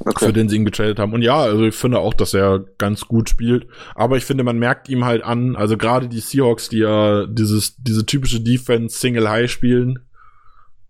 Okay. 0.06 0.28
für 0.28 0.34
den 0.34 0.48
sie 0.48 0.56
ihn 0.56 0.66
getradet 0.66 1.00
haben. 1.00 1.14
Und 1.14 1.22
ja, 1.22 1.38
also 1.38 1.66
ich 1.66 1.76
finde 1.76 2.00
auch, 2.00 2.14
dass 2.14 2.34
er 2.34 2.64
ganz 2.78 3.02
gut 3.02 3.30
spielt. 3.30 3.68
Aber 3.96 4.16
ich 4.18 4.26
finde, 4.26 4.44
man 4.44 4.58
merkt 4.58 4.88
ihm 4.88 5.04
halt 5.04 5.24
an, 5.24 5.56
also 5.56 5.78
gerade 5.78 6.08
die 6.08 6.22
Seahawks, 6.22 6.70
die 6.70 6.80
ja 6.80 7.26
dieses, 7.26 7.76
diese 7.78 8.06
typische 8.06 8.40
Defense 8.40 8.98
Single 8.98 9.30
High 9.30 9.52
spielen, 9.52 10.00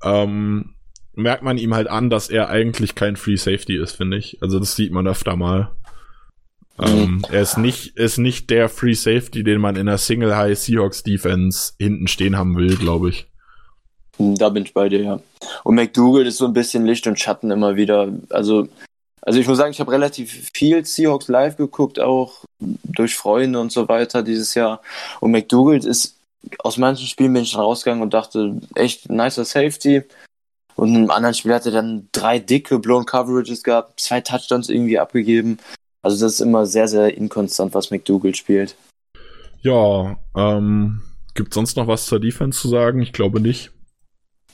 ähm, 0.04 0.76
merkt 1.16 1.44
man 1.44 1.58
ihm 1.58 1.74
halt 1.74 1.88
an, 1.88 2.10
dass 2.10 2.30
er 2.30 2.50
eigentlich 2.50 2.96
kein 2.96 3.16
Free 3.16 3.36
Safety 3.36 3.78
ist, 3.78 3.94
finde 3.94 4.18
ich. 4.18 4.38
Also 4.42 4.60
das 4.60 4.76
sieht 4.76 4.92
man 4.92 5.08
öfter 5.08 5.36
mal. 5.36 5.72
Ähm, 6.82 7.24
er 7.30 7.42
ist 7.42 7.58
nicht, 7.58 7.98
ist 7.98 8.20
nicht 8.20 8.50
der 8.50 8.70
Free 8.70 8.94
Safety, 8.94 9.44
den 9.44 9.60
man 9.60 9.76
in 9.76 9.88
der 9.88 9.98
Single 9.98 10.38
High 10.38 10.58
Seahawks 10.58 11.04
Defense 11.04 11.74
hinten 11.78 12.08
stehen 12.08 12.38
haben 12.38 12.58
will, 12.58 12.78
glaube 12.78 13.10
ich. 13.10 13.28
Da 14.18 14.50
bin 14.50 14.64
ich 14.64 14.74
bei 14.74 14.90
dir, 14.90 15.02
ja. 15.02 15.20
Und 15.64 15.76
McDougall 15.76 16.28
ist 16.28 16.38
so 16.38 16.46
ein 16.46 16.54
bisschen 16.54 16.86
Licht 16.86 17.08
und 17.08 17.20
Schatten 17.20 17.52
immer 17.52 17.76
wieder. 17.78 18.12
Also, 18.30 18.68
also 19.30 19.40
ich 19.40 19.48
muss 19.48 19.60
sagen, 19.60 19.70
ich 19.70 19.80
habe 19.80 19.92
relativ 19.92 20.50
viel 20.56 20.84
Seahawks 20.84 21.28
live 21.28 21.56
geguckt, 21.56 22.00
auch 22.00 22.46
durch 22.60 23.16
Freunde 23.16 23.60
und 23.60 23.72
so 23.72 23.88
weiter 23.88 24.24
dieses 24.24 24.56
Jahr. 24.56 24.82
Und 25.20 25.30
McDougall 25.30 25.86
ist, 25.86 26.18
aus 26.58 26.78
manchen 26.78 27.06
Spielen 27.06 27.34
bin 27.34 27.44
ich 27.44 27.52
dann 27.52 27.62
rausgegangen 27.62 28.02
und 28.02 28.12
dachte, 28.12 28.60
echt 28.74 29.08
nicer 29.12 29.46
Safety. 29.46 30.02
Und 30.74 30.96
im 30.96 31.12
anderen 31.12 31.36
Spiel 31.36 31.54
hat 31.54 31.68
er 31.68 31.72
dann 31.74 32.08
drei 32.12 32.40
dicke 32.40 32.80
Blown 32.80 33.06
Coverages 33.06 33.62
gehabt, 33.62 34.00
zwei 34.00 34.20
Touchdowns 34.20 34.68
irgendwie 34.68 34.98
abgegeben. 34.98 35.60
Also 36.02 36.26
das 36.26 36.34
ist 36.34 36.40
immer 36.40 36.66
sehr, 36.66 36.88
sehr 36.88 37.16
inkonstant, 37.16 37.76
was 37.76 37.92
McDougall 37.92 38.34
spielt. 38.34 38.76
Ja, 39.62 40.18
ähm, 40.36 41.04
gibt 41.36 41.54
sonst 41.54 41.78
noch 41.78 41.86
was 41.86 42.08
zur 42.08 42.20
Defense 42.20 42.60
zu 42.60 42.68
sagen? 42.68 43.00
Ich 43.04 43.14
glaube 43.14 43.42
nicht. 43.42 43.70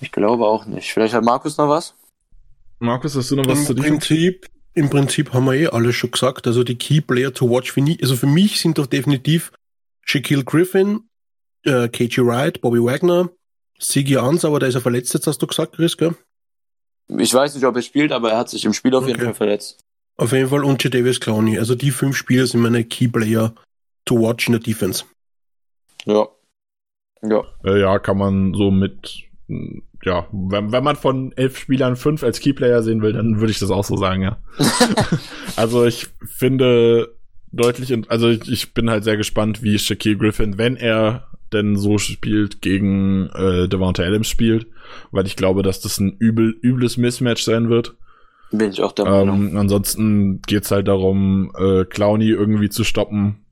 Ich 0.01 0.11
glaube 0.11 0.45
auch 0.45 0.65
nicht. 0.65 0.91
Vielleicht 0.91 1.13
hat 1.13 1.23
Markus 1.23 1.57
noch 1.57 1.69
was? 1.69 1.93
Markus, 2.80 3.15
hast 3.15 3.32
du 3.32 3.38
noch 3.38 3.47
was 3.47 3.59
Im 3.59 3.65
zur 3.67 3.76
Defense? 3.76 3.99
Prinzip, 3.99 4.49
Im 4.76 4.89
Prinzip 4.89 5.34
haben 5.34 5.45
wir 5.45 5.53
eh 5.53 5.67
alles 5.67 5.95
schon 5.95 6.11
gesagt. 6.11 6.47
Also 6.47 6.63
die 6.63 6.76
Key 6.76 7.01
Player 7.01 7.34
to 7.34 7.49
watch 7.49 7.71
für 7.71 7.82
mich, 7.82 8.01
also 8.01 8.15
für 8.15 8.28
mich 8.28 8.59
sind 8.59 8.78
doch 8.78 8.88
definitiv 8.88 9.51
Shaquille 10.03 10.43
Griffin, 10.43 11.09
äh, 11.63 11.88
KG 11.88 12.21
Wright, 12.26 12.61
Bobby 12.61 12.84
Wagner, 12.84 13.30
Sigi 13.80 14.17
Ans, 14.17 14.45
aber 14.45 14.59
der 14.59 14.69
ist 14.69 14.76
ja 14.76 14.82
verletzt 14.82 15.13
jetzt, 15.13 15.28
hast 15.28 15.41
du 15.41 15.47
gesagt, 15.47 15.76
Chris, 15.76 15.97
gell? 15.97 16.15
Ich 17.07 17.34
weiß 17.34 17.55
nicht, 17.55 17.65
ob 17.65 17.76
er 17.76 17.82
spielt, 17.82 18.11
aber 18.11 18.32
er 18.32 18.38
hat 18.39 18.49
sich 18.49 18.65
im 18.65 18.73
Spiel 18.73 18.93
auf 18.95 19.07
jeden 19.07 19.17
Okay. 19.17 19.26
Fall 19.26 19.34
verletzt. 19.34 19.80
Auf 20.17 20.32
jeden 20.32 20.49
Fall 20.49 20.63
und 20.63 20.84
Davis 20.93 21.19
Clowney. 21.19 21.59
Also 21.59 21.76
die 21.76 21.91
fünf 21.91 22.15
Spieler 22.15 22.47
sind 22.47 22.61
meine 22.61 22.84
Key 22.84 23.07
Player 23.07 23.53
to 24.05 24.19
watch 24.19 24.47
in 24.47 24.53
der 24.53 24.61
Defense. 24.61 25.03
Ja. 26.05 26.28
Ja. 27.21 27.43
Äh, 27.63 27.82
ja, 27.82 27.99
kann 27.99 28.17
man 28.17 28.53
so 28.53 28.71
mit, 28.71 29.23
ja, 30.06 30.28
wenn, 30.32 30.72
wenn 30.72 30.84
man 30.84 30.95
von 30.95 31.32
elf 31.36 31.58
Spielern 31.58 31.95
fünf 31.95 32.24
als 32.24 32.39
Keyplayer 32.39 32.84
sehen 32.84 33.01
will, 33.01 33.14
dann 33.14 33.39
würde 33.39 33.51
ich 33.51 33.60
das 33.60 33.72
auch 33.72 33.84
so 33.84 33.97
sagen, 33.97 34.22
ja. 34.22 34.38
also 35.56 35.84
ich 35.86 36.08
finde 36.24 37.16
deutlich, 37.51 37.93
also 38.10 38.30
ich, 38.30 38.49
ich 38.49 38.74
bin 38.74 38.89
halt 38.89 39.03
sehr 39.03 39.18
gespannt, 39.18 39.64
wie 39.64 39.80
Shaquille 39.80 40.18
Griffin, 40.18 40.58
wenn 40.58 40.76
er 40.78 41.28
denn 41.53 41.76
so 41.76 41.97
spielt, 41.97 42.62
gegen 42.62 43.30
äh, 43.30 43.68
Devonta 43.68 44.03
Adams 44.03 44.28
spielt, 44.28 44.68
weil 45.12 45.26
ich 45.26 45.36
glaube, 45.36 45.64
dass 45.64 45.82
das 45.82 45.99
ein 45.99 46.16
übel, 46.20 46.56
übles 46.62 46.97
Mismatch 46.97 47.43
sein 47.43 47.70
wird. 47.70 47.95
Bin 48.51 48.70
ich 48.70 48.82
auch 48.82 48.91
der 48.91 49.06
Meinung. 49.06 49.49
Ähm, 49.49 49.58
ansonsten 49.58 50.41
geht's 50.43 50.72
halt 50.72 50.88
darum, 50.88 51.51
äh, 51.58 51.86
Clowny 51.86 52.30
irgendwie 52.30 52.70
zu 52.70 52.84
stoppen, 52.84 53.45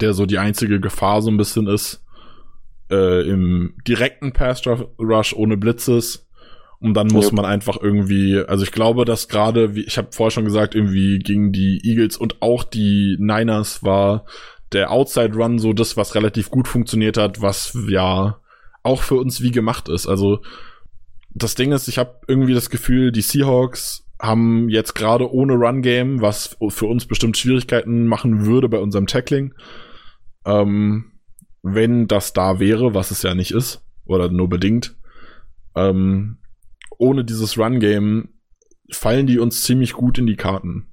der 0.00 0.12
so 0.12 0.26
die 0.26 0.38
einzige 0.38 0.80
Gefahr 0.80 1.22
so 1.22 1.30
ein 1.30 1.36
bisschen 1.36 1.66
ist. 1.68 2.03
Äh, 2.90 3.28
Im 3.28 3.74
direkten 3.88 4.32
Pass-Rush 4.32 5.32
ohne 5.34 5.56
Blitzes. 5.56 6.28
Und 6.80 6.94
dann 6.94 7.06
muss 7.06 7.28
Ja. 7.28 7.34
man 7.36 7.44
einfach 7.46 7.78
irgendwie, 7.80 8.38
also 8.38 8.62
ich 8.62 8.72
glaube, 8.72 9.04
dass 9.06 9.28
gerade, 9.28 9.74
wie 9.74 9.84
ich 9.84 9.96
habe 9.96 10.08
vorher 10.12 10.30
schon 10.32 10.44
gesagt, 10.44 10.74
irgendwie 10.74 11.18
gegen 11.18 11.50
die 11.50 11.80
Eagles 11.82 12.18
und 12.18 12.42
auch 12.42 12.62
die 12.62 13.16
Niners 13.18 13.82
war 13.82 14.26
der 14.72 14.90
Outside 14.90 15.34
Run 15.34 15.58
so 15.58 15.72
das, 15.72 15.96
was 15.96 16.14
relativ 16.14 16.50
gut 16.50 16.68
funktioniert 16.68 17.16
hat, 17.16 17.40
was 17.40 17.78
ja 17.88 18.38
auch 18.82 19.02
für 19.02 19.14
uns 19.14 19.40
wie 19.40 19.50
gemacht 19.52 19.88
ist. 19.88 20.06
Also 20.06 20.42
das 21.30 21.54
Ding 21.54 21.72
ist, 21.72 21.88
ich 21.88 21.96
habe 21.96 22.20
irgendwie 22.28 22.54
das 22.54 22.68
Gefühl, 22.68 23.12
die 23.12 23.22
Seahawks 23.22 24.04
haben 24.20 24.68
jetzt 24.68 24.94
gerade 24.94 25.32
ohne 25.32 25.54
Run 25.54 25.80
Game, 25.80 26.20
was 26.20 26.56
für 26.68 26.86
uns 26.86 27.06
bestimmt 27.06 27.36
Schwierigkeiten 27.38 28.06
machen 28.06 28.44
würde 28.44 28.68
bei 28.68 28.78
unserem 28.78 29.06
Tackling, 29.06 29.54
ähm, 30.44 31.12
wenn 31.64 32.06
das 32.06 32.34
da 32.34 32.60
wäre, 32.60 32.94
was 32.94 33.10
es 33.10 33.22
ja 33.22 33.34
nicht 33.34 33.50
ist, 33.50 33.82
oder 34.04 34.30
nur 34.30 34.48
bedingt, 34.48 34.96
ähm, 35.74 36.36
ohne 36.98 37.24
dieses 37.24 37.58
Run-Game 37.58 38.28
fallen 38.90 39.26
die 39.26 39.38
uns 39.38 39.62
ziemlich 39.62 39.94
gut 39.94 40.18
in 40.18 40.26
die 40.26 40.36
Karten. 40.36 40.90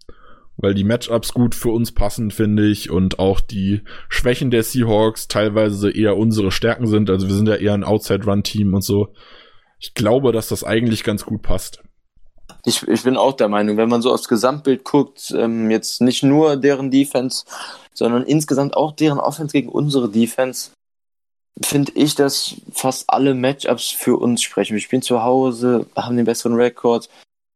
Weil 0.56 0.74
die 0.74 0.84
Matchups 0.84 1.34
gut 1.34 1.56
für 1.56 1.72
uns 1.72 1.92
passen, 1.92 2.32
finde 2.32 2.68
ich, 2.68 2.90
und 2.90 3.20
auch 3.20 3.42
die 3.42 3.82
Schwächen 4.10 4.50
der 4.50 4.64
Seahawks 4.64 5.28
teilweise 5.28 5.92
eher 5.92 6.18
unsere 6.18 6.52
Stärken 6.52 6.88
sind. 6.88 7.10
Also 7.10 7.28
wir 7.28 7.36
sind 7.36 7.48
ja 7.48 7.56
eher 7.56 7.74
ein 7.74 7.84
Outside-Run-Team 7.84 8.74
und 8.74 8.84
so. 8.84 9.14
Ich 9.80 9.94
glaube, 9.94 10.32
dass 10.32 10.48
das 10.48 10.64
eigentlich 10.64 11.04
ganz 11.04 11.26
gut 11.26 11.42
passt. 11.42 11.84
Ich, 12.64 12.88
ich 12.88 13.04
bin 13.04 13.18
auch 13.18 13.34
der 13.34 13.50
Meinung, 13.50 13.78
wenn 13.78 13.90
man 13.90 14.02
so 14.02 14.14
aufs 14.14 14.28
Gesamtbild 14.28 14.84
guckt, 14.84 15.34
ähm, 15.36 15.72
jetzt 15.72 16.02
nicht 16.02 16.24
nur 16.24 16.56
deren 16.58 16.92
Defense, 16.92 17.46
sondern 17.94 18.24
insgesamt 18.24 18.76
auch 18.76 18.94
deren 18.94 19.20
Offense 19.20 19.52
gegen 19.52 19.70
unsere 19.70 20.10
Defense, 20.10 20.72
finde 21.64 21.92
ich, 21.96 22.16
dass 22.16 22.56
fast 22.74 23.10
alle 23.10 23.34
Matchups 23.34 23.90
für 23.90 24.18
uns 24.18 24.42
sprechen. 24.42 24.74
Wir 24.74 24.82
spielen 24.82 25.02
zu 25.02 25.24
Hause, 25.24 25.86
haben 25.96 26.18
den 26.18 26.26
besseren 26.26 26.56
Rekord. 26.56 27.10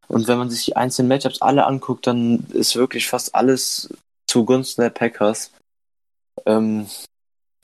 Und 0.08 0.28
wenn 0.28 0.38
man 0.38 0.50
sich 0.50 0.66
die 0.66 0.76
einzelnen 0.76 1.10
Matchups 1.10 1.42
alle 1.42 1.66
anguckt, 1.66 2.06
dann 2.06 2.46
ist 2.54 2.76
wirklich 2.76 3.08
fast 3.08 3.34
alles 3.34 3.90
zugunsten 4.28 4.82
der 4.82 4.90
Packers. 4.90 5.52
Ähm, 6.46 6.88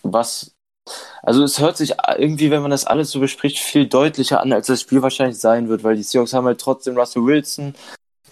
was, 0.02 0.52
also 1.22 1.44
es 1.44 1.60
hört 1.60 1.78
sich 1.78 1.94
irgendwie, 2.18 2.50
wenn 2.50 2.62
man 2.62 2.72
das 2.72 2.86
alles 2.86 3.12
so 3.12 3.20
bespricht, 3.20 3.60
viel 3.60 3.88
deutlicher 3.88 4.40
an, 4.40 4.54
als 4.54 4.68
das 4.68 4.82
Spiel 4.82 5.02
wahrscheinlich 5.02 5.38
sein 5.38 5.70
wird, 5.70 5.84
weil 5.84 5.96
die 5.96 6.04
Seahawks 6.04 6.34
haben 6.34 6.46
halt 6.46 6.60
trotzdem 6.60 6.98
Russell 6.98 7.26
Wilson. 7.26 7.76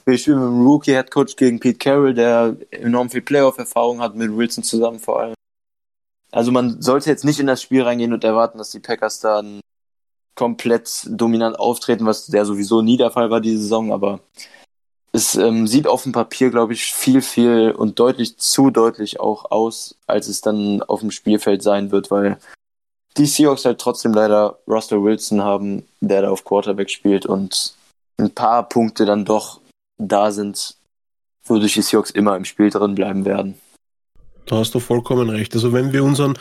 Wir 0.09 0.17
spielen 0.17 0.39
mit 0.39 0.47
einem 0.47 0.65
Rookie-Headcoach 0.65 1.35
gegen 1.35 1.59
Pete 1.59 1.77
Carroll, 1.77 2.15
der 2.15 2.57
enorm 2.71 3.11
viel 3.11 3.21
Playoff-Erfahrung 3.21 4.01
hat, 4.01 4.15
mit 4.15 4.35
Wilson 4.35 4.63
zusammen 4.63 4.99
vor 4.99 5.19
allem. 5.19 5.35
Also 6.31 6.51
man 6.51 6.81
sollte 6.81 7.11
jetzt 7.11 7.25
nicht 7.25 7.39
in 7.39 7.45
das 7.45 7.61
Spiel 7.61 7.83
reingehen 7.83 8.13
und 8.13 8.23
erwarten, 8.23 8.57
dass 8.57 8.71
die 8.71 8.79
Packers 8.79 9.19
dann 9.19 9.61
komplett 10.35 11.05
dominant 11.07 11.59
auftreten, 11.59 12.07
was 12.07 12.25
der 12.25 12.45
sowieso 12.45 12.81
nie 12.81 12.97
der 12.97 13.11
Fall 13.11 13.29
war 13.29 13.39
diese 13.39 13.59
Saison, 13.59 13.93
aber 13.93 14.19
es 15.11 15.35
ähm, 15.35 15.67
sieht 15.67 15.85
auf 15.85 16.03
dem 16.03 16.11
Papier, 16.11 16.49
glaube 16.49 16.73
ich, 16.73 16.93
viel, 16.93 17.21
viel 17.21 17.71
und 17.71 17.99
deutlich 17.99 18.37
zu 18.37 18.71
deutlich 18.71 19.19
auch 19.19 19.51
aus, 19.51 19.95
als 20.07 20.27
es 20.27 20.41
dann 20.41 20.81
auf 20.81 21.01
dem 21.01 21.11
Spielfeld 21.11 21.61
sein 21.61 21.91
wird, 21.91 22.09
weil 22.09 22.39
die 23.17 23.25
Seahawks 23.25 23.65
halt 23.65 23.79
trotzdem 23.79 24.13
leider 24.13 24.57
Russell 24.67 25.03
Wilson 25.03 25.43
haben, 25.43 25.83
der 25.99 26.23
da 26.23 26.31
auf 26.31 26.45
Quarterback 26.45 26.89
spielt 26.89 27.25
und 27.25 27.75
ein 28.17 28.31
paar 28.31 28.67
Punkte 28.67 29.05
dann 29.05 29.25
doch 29.25 29.59
da 29.99 30.31
sind, 30.31 30.77
wodurch 31.43 31.73
die 31.73 31.81
Seahawks 31.81 32.09
immer 32.09 32.35
im 32.35 32.45
Spiel 32.45 32.69
drin 32.69 32.95
bleiben 32.95 33.25
werden. 33.25 33.55
Da 34.45 34.57
hast 34.57 34.73
du 34.73 34.79
vollkommen 34.79 35.29
recht. 35.29 35.53
Also 35.53 35.73
wenn 35.73 35.93
wir 35.93 36.03
unseren, 36.03 36.37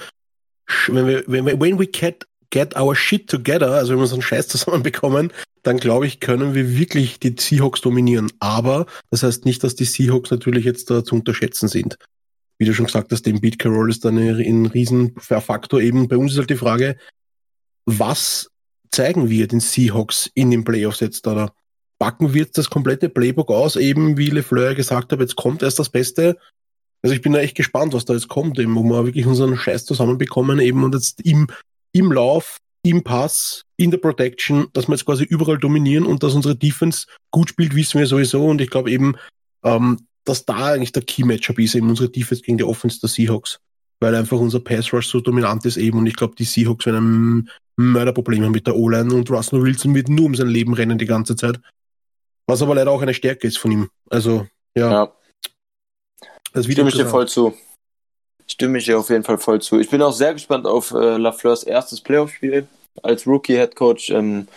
wenn 0.86 1.06
wir, 1.06 1.24
wenn 1.26 1.44
wir, 1.44 1.60
when 1.60 1.78
we 1.78 1.86
get, 1.86 2.26
get 2.50 2.74
our 2.76 2.94
shit 2.94 3.28
together, 3.28 3.72
also 3.72 3.90
wenn 3.90 3.98
wir 3.98 4.04
unseren 4.04 4.22
Scheiß 4.22 4.48
zusammenbekommen, 4.48 5.32
dann 5.62 5.78
glaube 5.78 6.06
ich, 6.06 6.20
können 6.20 6.54
wir 6.54 6.78
wirklich 6.78 7.18
die 7.20 7.34
Seahawks 7.38 7.80
dominieren. 7.80 8.32
Aber 8.38 8.86
das 9.10 9.22
heißt 9.22 9.44
nicht, 9.44 9.62
dass 9.64 9.74
die 9.74 9.84
Seahawks 9.84 10.30
natürlich 10.30 10.64
jetzt 10.64 10.90
da 10.90 11.04
zu 11.04 11.16
unterschätzen 11.16 11.68
sind. 11.68 11.98
Wie 12.58 12.64
du 12.64 12.74
schon 12.74 12.86
gesagt 12.86 13.12
hast, 13.12 13.26
dem 13.26 13.40
Beat 13.40 13.58
Carroll 13.58 13.90
ist 13.90 14.04
dann 14.04 14.18
ein 14.18 14.66
riesen 14.66 15.14
Faktor 15.18 15.80
eben. 15.80 16.08
Bei 16.08 16.16
uns 16.16 16.32
ist 16.32 16.38
halt 16.38 16.50
die 16.50 16.56
Frage, 16.56 16.96
was 17.86 18.50
zeigen 18.90 19.28
wir 19.28 19.46
den 19.46 19.60
Seahawks 19.60 20.30
in 20.34 20.50
den 20.50 20.64
Playoffs 20.64 21.00
jetzt 21.00 21.26
da? 21.26 21.52
Backen 21.98 22.32
wir 22.32 22.42
jetzt 22.42 22.58
das 22.58 22.70
komplette 22.70 23.08
Playbook 23.08 23.50
aus, 23.50 23.76
eben 23.76 24.16
wie 24.16 24.30
LeFleur 24.30 24.74
gesagt 24.74 25.12
hat, 25.12 25.20
jetzt 25.20 25.36
kommt 25.36 25.62
erst 25.62 25.78
das 25.78 25.88
Beste. 25.88 26.36
Also 27.02 27.14
ich 27.14 27.22
bin 27.22 27.32
da 27.32 27.40
echt 27.40 27.56
gespannt, 27.56 27.92
was 27.92 28.04
da 28.04 28.14
jetzt 28.14 28.28
kommt, 28.28 28.58
eben, 28.58 28.74
wo 28.74 28.82
wir 28.82 29.04
wirklich 29.04 29.26
unseren 29.26 29.56
Scheiß 29.56 29.84
zusammenbekommen 29.84 30.58
eben 30.60 30.84
und 30.84 30.94
jetzt 30.94 31.20
im, 31.22 31.48
im 31.92 32.12
Lauf, 32.12 32.58
im 32.82 33.02
Pass, 33.02 33.62
in 33.76 33.90
der 33.90 33.98
Protection, 33.98 34.68
dass 34.72 34.88
wir 34.88 34.94
jetzt 34.94 35.06
quasi 35.06 35.24
überall 35.24 35.58
dominieren 35.58 36.06
und 36.06 36.22
dass 36.22 36.34
unsere 36.34 36.56
Defense 36.56 37.06
gut 37.30 37.50
spielt, 37.50 37.74
wissen 37.74 37.98
wir 37.98 38.06
sowieso. 38.06 38.44
Und 38.46 38.60
ich 38.60 38.70
glaube 38.70 38.90
eben, 38.90 39.16
ähm, 39.64 39.98
dass 40.24 40.44
da 40.44 40.72
eigentlich 40.72 40.92
der 40.92 41.02
Key-Matchup 41.02 41.58
ist, 41.58 41.74
eben 41.74 41.88
unsere 41.88 42.10
Defense 42.10 42.42
gegen 42.42 42.58
die 42.58 42.64
Offense 42.64 43.00
der 43.00 43.08
Seahawks, 43.08 43.58
weil 44.00 44.14
einfach 44.14 44.38
unser 44.38 44.60
Pass-Rush 44.60 45.08
so 45.08 45.20
dominant 45.20 45.64
ist 45.64 45.76
eben. 45.76 45.98
Und 45.98 46.06
ich 46.06 46.16
glaube, 46.16 46.34
die 46.36 46.44
Seahawks 46.44 46.86
werden 46.86 47.38
ein 47.38 47.92
Mörderproblem 47.92 48.44
haben 48.44 48.52
mit 48.52 48.66
der 48.66 48.76
O-Line 48.76 49.14
und 49.14 49.30
Russell 49.30 49.62
Wilson 49.62 49.94
wird 49.94 50.08
nur 50.08 50.26
um 50.26 50.34
sein 50.34 50.48
Leben 50.48 50.74
rennen 50.74 50.98
die 50.98 51.06
ganze 51.06 51.36
Zeit. 51.36 51.60
Was 52.48 52.62
aber 52.62 52.74
leider 52.74 52.90
auch 52.90 53.02
eine 53.02 53.12
Stärke 53.12 53.46
ist 53.46 53.58
von 53.58 53.70
ihm. 53.70 53.90
Also, 54.08 54.46
ja. 54.74 54.90
ja. 54.90 55.12
Das 56.54 56.64
Stimme 56.64 56.88
ich 56.88 56.96
dir 56.96 57.06
voll 57.06 57.28
zu. 57.28 57.54
Stimme 58.46 58.78
ich 58.78 58.86
dir 58.86 58.98
auf 58.98 59.10
jeden 59.10 59.22
Fall 59.22 59.36
voll 59.36 59.60
zu. 59.60 59.78
Ich 59.78 59.90
bin 59.90 60.00
auch 60.00 60.14
sehr 60.14 60.32
gespannt 60.32 60.66
auf 60.66 60.90
äh, 60.92 61.18
Lafleurs 61.18 61.62
erstes 61.62 62.00
Playoff-Spiel 62.00 62.66
als 63.02 63.26
Rookie-Headcoach. 63.26 64.10
Ähm, 64.10 64.48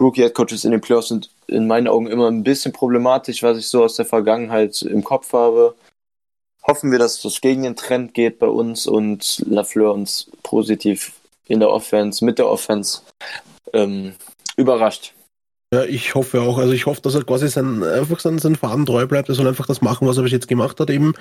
Rookie-Headcoaches 0.00 0.64
in 0.64 0.72
den 0.72 0.80
Playoffs 0.80 1.08
sind 1.08 1.30
in 1.46 1.68
meinen 1.68 1.86
Augen 1.86 2.08
immer 2.08 2.28
ein 2.28 2.42
bisschen 2.42 2.72
problematisch, 2.72 3.44
was 3.44 3.56
ich 3.56 3.68
so 3.68 3.84
aus 3.84 3.94
der 3.94 4.04
Vergangenheit 4.04 4.82
im 4.82 5.04
Kopf 5.04 5.32
habe. 5.32 5.76
Hoffen 6.66 6.90
wir, 6.90 6.98
dass 6.98 7.22
das 7.22 7.40
gegen 7.40 7.62
den 7.62 7.76
Trend 7.76 8.14
geht 8.14 8.40
bei 8.40 8.48
uns 8.48 8.88
und 8.88 9.44
Lafleur 9.46 9.94
uns 9.94 10.28
positiv 10.42 11.12
in 11.46 11.60
der 11.60 11.70
Offense, 11.70 12.24
mit 12.24 12.40
der 12.40 12.48
Offense 12.48 13.02
ähm, 13.72 14.16
überrascht. 14.56 15.14
Ja, 15.72 15.84
ich 15.84 16.14
hoffe 16.14 16.40
auch. 16.40 16.58
Also 16.58 16.72
ich 16.72 16.86
hoffe, 16.86 17.02
dass 17.02 17.14
er 17.14 17.24
quasi 17.24 17.48
sein, 17.48 17.82
einfach 17.82 18.20
seinen, 18.20 18.38
seinen 18.38 18.56
Faden 18.56 18.86
treu 18.86 19.06
bleibt. 19.06 19.28
Er 19.28 19.34
soll 19.34 19.46
einfach 19.46 19.66
das 19.66 19.82
machen, 19.82 20.08
was 20.08 20.16
er 20.16 20.22
bis 20.22 20.32
jetzt 20.32 20.48
gemacht 20.48 20.80
hat, 20.80 20.88
eben 20.88 21.12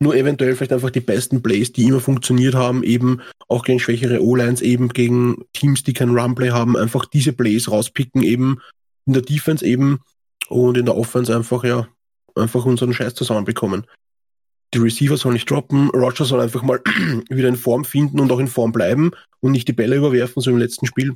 nur 0.00 0.16
eventuell 0.16 0.56
vielleicht 0.56 0.72
einfach 0.72 0.90
die 0.90 1.00
besten 1.00 1.42
Plays, 1.42 1.72
die 1.72 1.84
immer 1.84 2.00
funktioniert 2.00 2.54
haben, 2.54 2.82
eben 2.82 3.20
auch 3.48 3.64
gegen 3.64 3.78
schwächere 3.78 4.22
O-Lines, 4.22 4.60
eben 4.60 4.88
gegen 4.88 5.44
Teams, 5.52 5.84
die 5.84 5.92
kein 5.92 6.10
Runplay 6.10 6.50
haben, 6.50 6.76
einfach 6.76 7.04
diese 7.06 7.32
Plays 7.32 7.70
rauspicken, 7.70 8.22
eben 8.22 8.60
in 9.06 9.12
der 9.12 9.22
Defense 9.22 9.64
eben 9.64 10.00
und 10.48 10.76
in 10.76 10.86
der 10.86 10.96
Offense 10.96 11.34
einfach, 11.34 11.62
ja, 11.62 11.86
einfach 12.34 12.64
unseren 12.64 12.92
Scheiß 12.92 13.14
zusammenbekommen. 13.14 13.86
Die 14.74 14.78
Receiver 14.78 15.16
sollen 15.16 15.34
nicht 15.34 15.48
droppen, 15.48 15.90
Roger 15.90 16.24
soll 16.24 16.40
einfach 16.40 16.62
mal 16.62 16.80
wieder 17.30 17.48
in 17.48 17.56
Form 17.56 17.84
finden 17.84 18.18
und 18.18 18.32
auch 18.32 18.40
in 18.40 18.48
Form 18.48 18.72
bleiben 18.72 19.12
und 19.40 19.52
nicht 19.52 19.68
die 19.68 19.72
Bälle 19.72 19.96
überwerfen, 19.96 20.42
so 20.42 20.50
im 20.50 20.58
letzten 20.58 20.86
Spiel. 20.86 21.14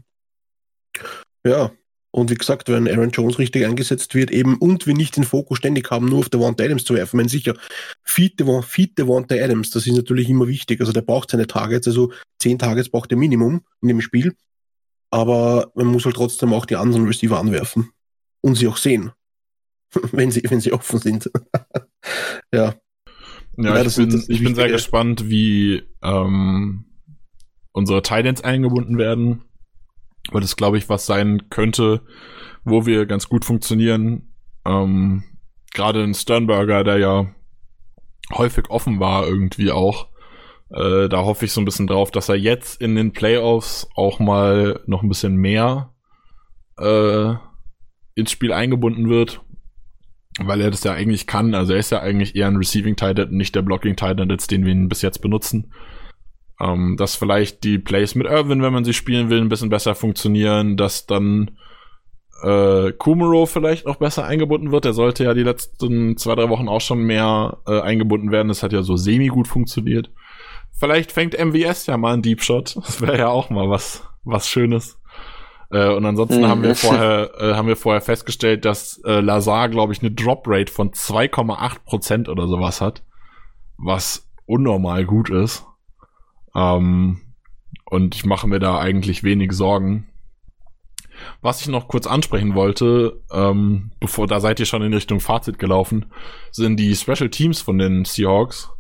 Ja, 1.45 1.73
und 2.11 2.31
wie 2.31 2.35
gesagt, 2.35 2.69
wenn 2.69 2.89
Aaron 2.89 3.11
Jones 3.11 3.39
richtig 3.39 3.67
eingesetzt 3.67 4.15
wird, 4.15 4.31
eben 4.31 4.57
und 4.57 4.87
wir 4.87 4.95
nicht 4.95 5.17
den 5.17 5.25
Fokus 5.25 5.59
ständig 5.59 5.91
haben, 5.91 6.07
nur 6.07 6.21
auf 6.21 6.29
Devonta 6.31 6.65
Adams 6.65 6.85
zu 6.85 6.95
werfen. 6.95 7.17
Ich 7.17 7.19
meine, 7.19 7.29
sicher, 7.29 7.55
Feed 8.03 8.41
Devonta 8.41 9.35
Adams, 9.35 9.71
das 9.71 9.87
ist 9.87 9.95
natürlich 9.95 10.29
immer 10.31 10.49
wichtig. 10.49 10.81
Also 10.81 10.93
der 10.93 11.03
braucht 11.03 11.31
seine 11.31 11.47
Targets, 11.47 11.87
also 11.87 12.13
zehn 12.39 12.59
Targets 12.59 12.89
braucht 12.89 13.13
er 13.13 13.19
Minimum 13.19 13.63
in 13.83 13.89
dem 13.89 14.01
Spiel. 14.01 14.35
Aber 15.11 15.71
man 15.75 15.87
muss 15.87 16.05
halt 16.07 16.17
trotzdem 16.17 16.53
auch 16.53 16.67
die 16.67 16.77
anderen 16.77 17.07
Receiver 17.07 17.39
anwerfen 17.39 17.91
und 18.41 18.55
sie 18.55 18.69
auch 18.69 18.79
sehen, 18.79 19.13
wenn 20.13 20.31
sie, 20.31 20.43
wenn 20.49 20.61
sie 20.61 20.73
offen 20.73 20.99
sind. 20.99 21.31
ja. 22.53 22.75
Ja, 23.61 23.75
ja 23.75 23.83
ich, 23.83 23.97
bin, 23.97 24.25
ich 24.29 24.43
bin 24.43 24.55
sehr 24.55 24.69
gespannt, 24.69 25.29
wie 25.29 25.83
ähm, 26.03 26.85
unsere 27.73 28.03
Titans 28.03 28.43
eingebunden 28.43 28.99
werden 28.99 29.43
weil 30.33 30.41
das, 30.41 30.57
glaube 30.57 30.79
ich, 30.79 30.89
was 30.89 31.07
sein 31.07 31.51
könnte, 31.51 32.03
wo 32.65 32.87
wir 32.87 33.07
ganz 33.07 33.29
gut 33.29 33.45
funktionieren. 33.45 34.33
Ähm, 34.65 35.25
Gerade 35.75 36.03
in 36.03 36.15
Sternberger, 36.15 36.85
der 36.85 36.99
ja 36.99 37.27
häufig 38.33 38.71
offen 38.71 39.01
war, 39.01 39.27
irgendwie 39.27 39.71
auch. 39.71 40.09
Äh, 40.71 41.09
da 41.09 41.25
hoffe 41.25 41.47
ich 41.47 41.53
so 41.53 41.61
ein 41.61 41.65
bisschen 41.65 41.87
drauf, 41.87 42.11
dass 42.11 42.29
er 42.29 42.37
jetzt 42.37 42.81
in 42.81 42.95
den 42.95 43.13
Playoffs 43.13 43.89
auch 43.95 44.19
mal 44.19 44.81
noch 44.87 45.03
ein 45.03 45.09
bisschen 45.09 45.37
mehr 45.37 45.95
äh, 46.79 47.35
ins 48.15 48.31
Spiel 48.31 48.53
eingebunden 48.53 49.09
wird, 49.09 49.41
weil 50.39 50.61
er 50.61 50.71
das 50.71 50.85
ja 50.85 50.93
eigentlich 50.93 51.27
kann. 51.27 51.55
Also 51.55 51.73
er 51.73 51.79
ist 51.79 51.91
ja 51.91 52.01
eigentlich 52.01 52.37
eher 52.37 52.49
ein 52.49 52.57
Receiving 52.57 52.97
Titan, 52.97 53.31
nicht 53.31 53.55
der 53.55 53.63
Blocking 53.63 53.97
Titan, 53.97 54.29
den 54.29 54.65
wir 54.65 54.73
ihn 54.73 54.89
bis 54.89 55.03
jetzt 55.03 55.23
benutzen. 55.23 55.73
Ähm, 56.61 56.97
dass 56.97 57.15
vielleicht 57.15 57.63
die 57.63 57.79
Plays 57.79 58.15
mit 58.15 58.27
Irvin, 58.27 58.63
wenn 58.63 58.73
man 58.73 58.85
sie 58.85 58.95
spielen 58.95 59.31
will, 59.31 59.41
ein 59.41 59.49
bisschen 59.49 59.69
besser 59.69 59.95
funktionieren, 59.95 60.77
dass 60.77 61.07
dann 61.07 61.53
äh, 62.43 62.93
Kumaro 62.93 63.47
vielleicht 63.47 63.87
noch 63.87 63.97
besser 63.97 64.25
eingebunden 64.25 64.73
wird. 64.73 64.85
Der 64.85 64.93
sollte 64.93 65.25
ja 65.25 65.35
die 65.35 65.43
letzten 65.43 66.17
zwei, 66.17 66.35
drei 66.35 66.49
Wochen 66.49 66.69
auch 66.69 66.81
schon 66.81 67.01
mehr 67.01 67.59
äh, 67.67 67.81
eingebunden 67.81 68.31
werden. 68.31 68.49
Das 68.49 68.63
hat 68.63 68.73
ja 68.73 68.83
so 68.83 68.97
semi 68.97 69.29
gut 69.29 69.49
funktioniert. 69.49 70.11
Vielleicht 70.79 71.13
fängt 71.13 71.37
MVS 71.39 71.87
ja 71.87 71.97
mal 71.97 72.13
einen 72.13 72.23
Deep 72.23 72.43
Shot. 72.43 72.77
Das 72.77 73.01
wäre 73.01 73.19
ja 73.19 73.29
auch 73.29 73.51
mal 73.51 73.69
was, 73.69 74.05
was 74.25 74.49
Schönes. 74.49 74.99
Äh, 75.71 75.93
und 75.93 76.05
ansonsten 76.07 76.41
mhm. 76.41 76.47
haben 76.47 76.63
wir 76.63 76.75
vorher, 76.77 77.31
äh, 77.39 77.55
haben 77.55 77.69
wir 77.69 77.77
vorher 77.77 78.01
festgestellt, 78.01 78.65
dass 78.65 79.01
äh, 79.05 79.21
Lazar, 79.21 79.69
glaube 79.69 79.93
ich, 79.93 80.01
eine 80.01 80.13
Drop 80.13 80.45
Rate 80.47 80.73
von 80.73 80.91
2,8% 80.91 82.29
oder 82.29 82.47
sowas 82.47 82.81
hat. 82.81 83.03
Was 83.77 84.29
unnormal 84.47 85.05
gut 85.05 85.31
ist. 85.31 85.65
Ähm, 86.59 87.21
und 87.85 88.15
ich 88.15 88.25
mache 88.25 88.49
mir 88.49 88.59
da 88.59 88.79
eigentlich 88.79 89.23
wenig 89.23 89.53
Sorgen. 89.53 90.09
Was 91.41 91.61
ich 91.61 91.69
noch 91.69 91.89
kurz 91.89 92.07
ansprechen 92.07 92.55
wollte, 92.55 93.21
ähm, 93.33 93.91
bevor 94.01 94.27
da 94.27 94.41
seid 94.41 94.61
ihr 94.61 94.67
schon 94.67 94.83
in 94.83 94.95
Richtung 94.95 95.21
Fazit 95.21 95.59
gelaufen, 95.59 96.07
sind 96.53 96.77
die 96.79 96.95
Special 96.95 97.31
Teams 97.31 97.61
von 97.61 97.79
den 97.79 98.05
Seahawks, 98.05 98.71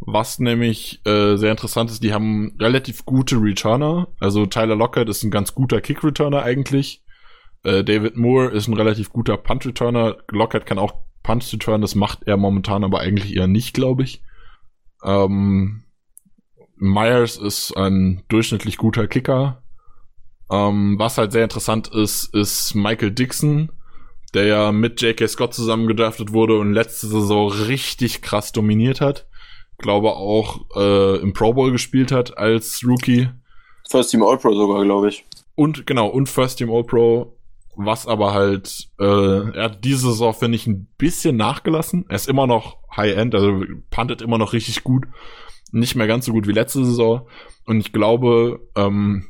Was 0.00 0.38
nämlich 0.38 1.00
äh, 1.06 1.36
sehr 1.36 1.50
interessant 1.50 1.90
ist, 1.90 2.02
die 2.02 2.14
haben 2.14 2.56
relativ 2.60 3.04
gute 3.04 3.36
Returner. 3.36 4.08
Also 4.20 4.46
Tyler 4.46 4.76
Lockett 4.76 5.08
ist 5.08 5.24
ein 5.24 5.30
ganz 5.30 5.54
guter 5.54 5.80
Kick-Returner 5.80 6.42
eigentlich. 6.42 7.02
Äh, 7.64 7.82
David 7.82 8.16
Moore 8.16 8.50
ist 8.50 8.68
ein 8.68 8.74
relativ 8.74 9.12
guter 9.12 9.36
Punt-Returner. 9.36 10.18
Lockett 10.30 10.66
kann 10.66 10.78
auch 10.78 10.94
Punts 11.24 11.52
return, 11.52 11.80
das 11.80 11.94
macht 11.94 12.22
er 12.26 12.36
momentan 12.36 12.84
aber 12.84 13.00
eigentlich 13.00 13.36
eher 13.36 13.48
nicht, 13.48 13.74
glaube 13.74 14.04
ich. 14.04 14.22
Ähm, 15.04 15.84
Myers 16.78 17.36
ist 17.36 17.76
ein 17.76 18.22
durchschnittlich 18.28 18.76
guter 18.76 19.06
Kicker. 19.06 19.62
Ähm, 20.50 20.98
was 20.98 21.18
halt 21.18 21.32
sehr 21.32 21.44
interessant 21.44 21.88
ist, 21.88 22.34
ist 22.34 22.74
Michael 22.74 23.10
Dixon, 23.10 23.70
der 24.34 24.46
ja 24.46 24.72
mit 24.72 25.00
J.K. 25.00 25.28
Scott 25.28 25.54
zusammengedraftet 25.54 26.32
wurde 26.32 26.58
und 26.58 26.72
letzte 26.72 27.06
Saison 27.06 27.50
richtig 27.50 28.22
krass 28.22 28.52
dominiert 28.52 29.00
hat. 29.00 29.26
Glaube 29.78 30.16
auch 30.16 30.60
äh, 30.74 31.16
im 31.18 31.32
Pro 31.32 31.52
Bowl 31.52 31.70
gespielt 31.70 32.12
hat 32.12 32.36
als 32.36 32.82
Rookie. 32.84 33.28
First 33.88 34.10
Team 34.10 34.22
All-Pro 34.22 34.54
sogar, 34.54 34.84
glaube 34.84 35.08
ich. 35.08 35.24
Und 35.54 35.86
genau, 35.86 36.08
und 36.08 36.28
First 36.28 36.58
Team 36.58 36.70
All-Pro, 36.70 37.36
was 37.76 38.06
aber 38.06 38.32
halt, 38.32 38.88
äh, 38.98 39.04
er 39.04 39.64
hat 39.64 39.84
diese 39.84 40.08
Saison, 40.08 40.34
finde 40.34 40.56
ich, 40.56 40.66
ein 40.66 40.88
bisschen 40.98 41.36
nachgelassen. 41.36 42.06
Er 42.08 42.16
ist 42.16 42.28
immer 42.28 42.46
noch 42.46 42.78
High-End, 42.96 43.34
also 43.34 43.62
puntet 43.90 44.20
immer 44.20 44.38
noch 44.38 44.52
richtig 44.52 44.82
gut. 44.82 45.06
Nicht 45.72 45.94
mehr 45.94 46.06
ganz 46.06 46.26
so 46.26 46.32
gut 46.32 46.46
wie 46.46 46.52
letzte 46.52 46.84
Saison. 46.84 47.26
Und 47.64 47.80
ich 47.80 47.92
glaube, 47.92 48.60
ähm, 48.74 49.26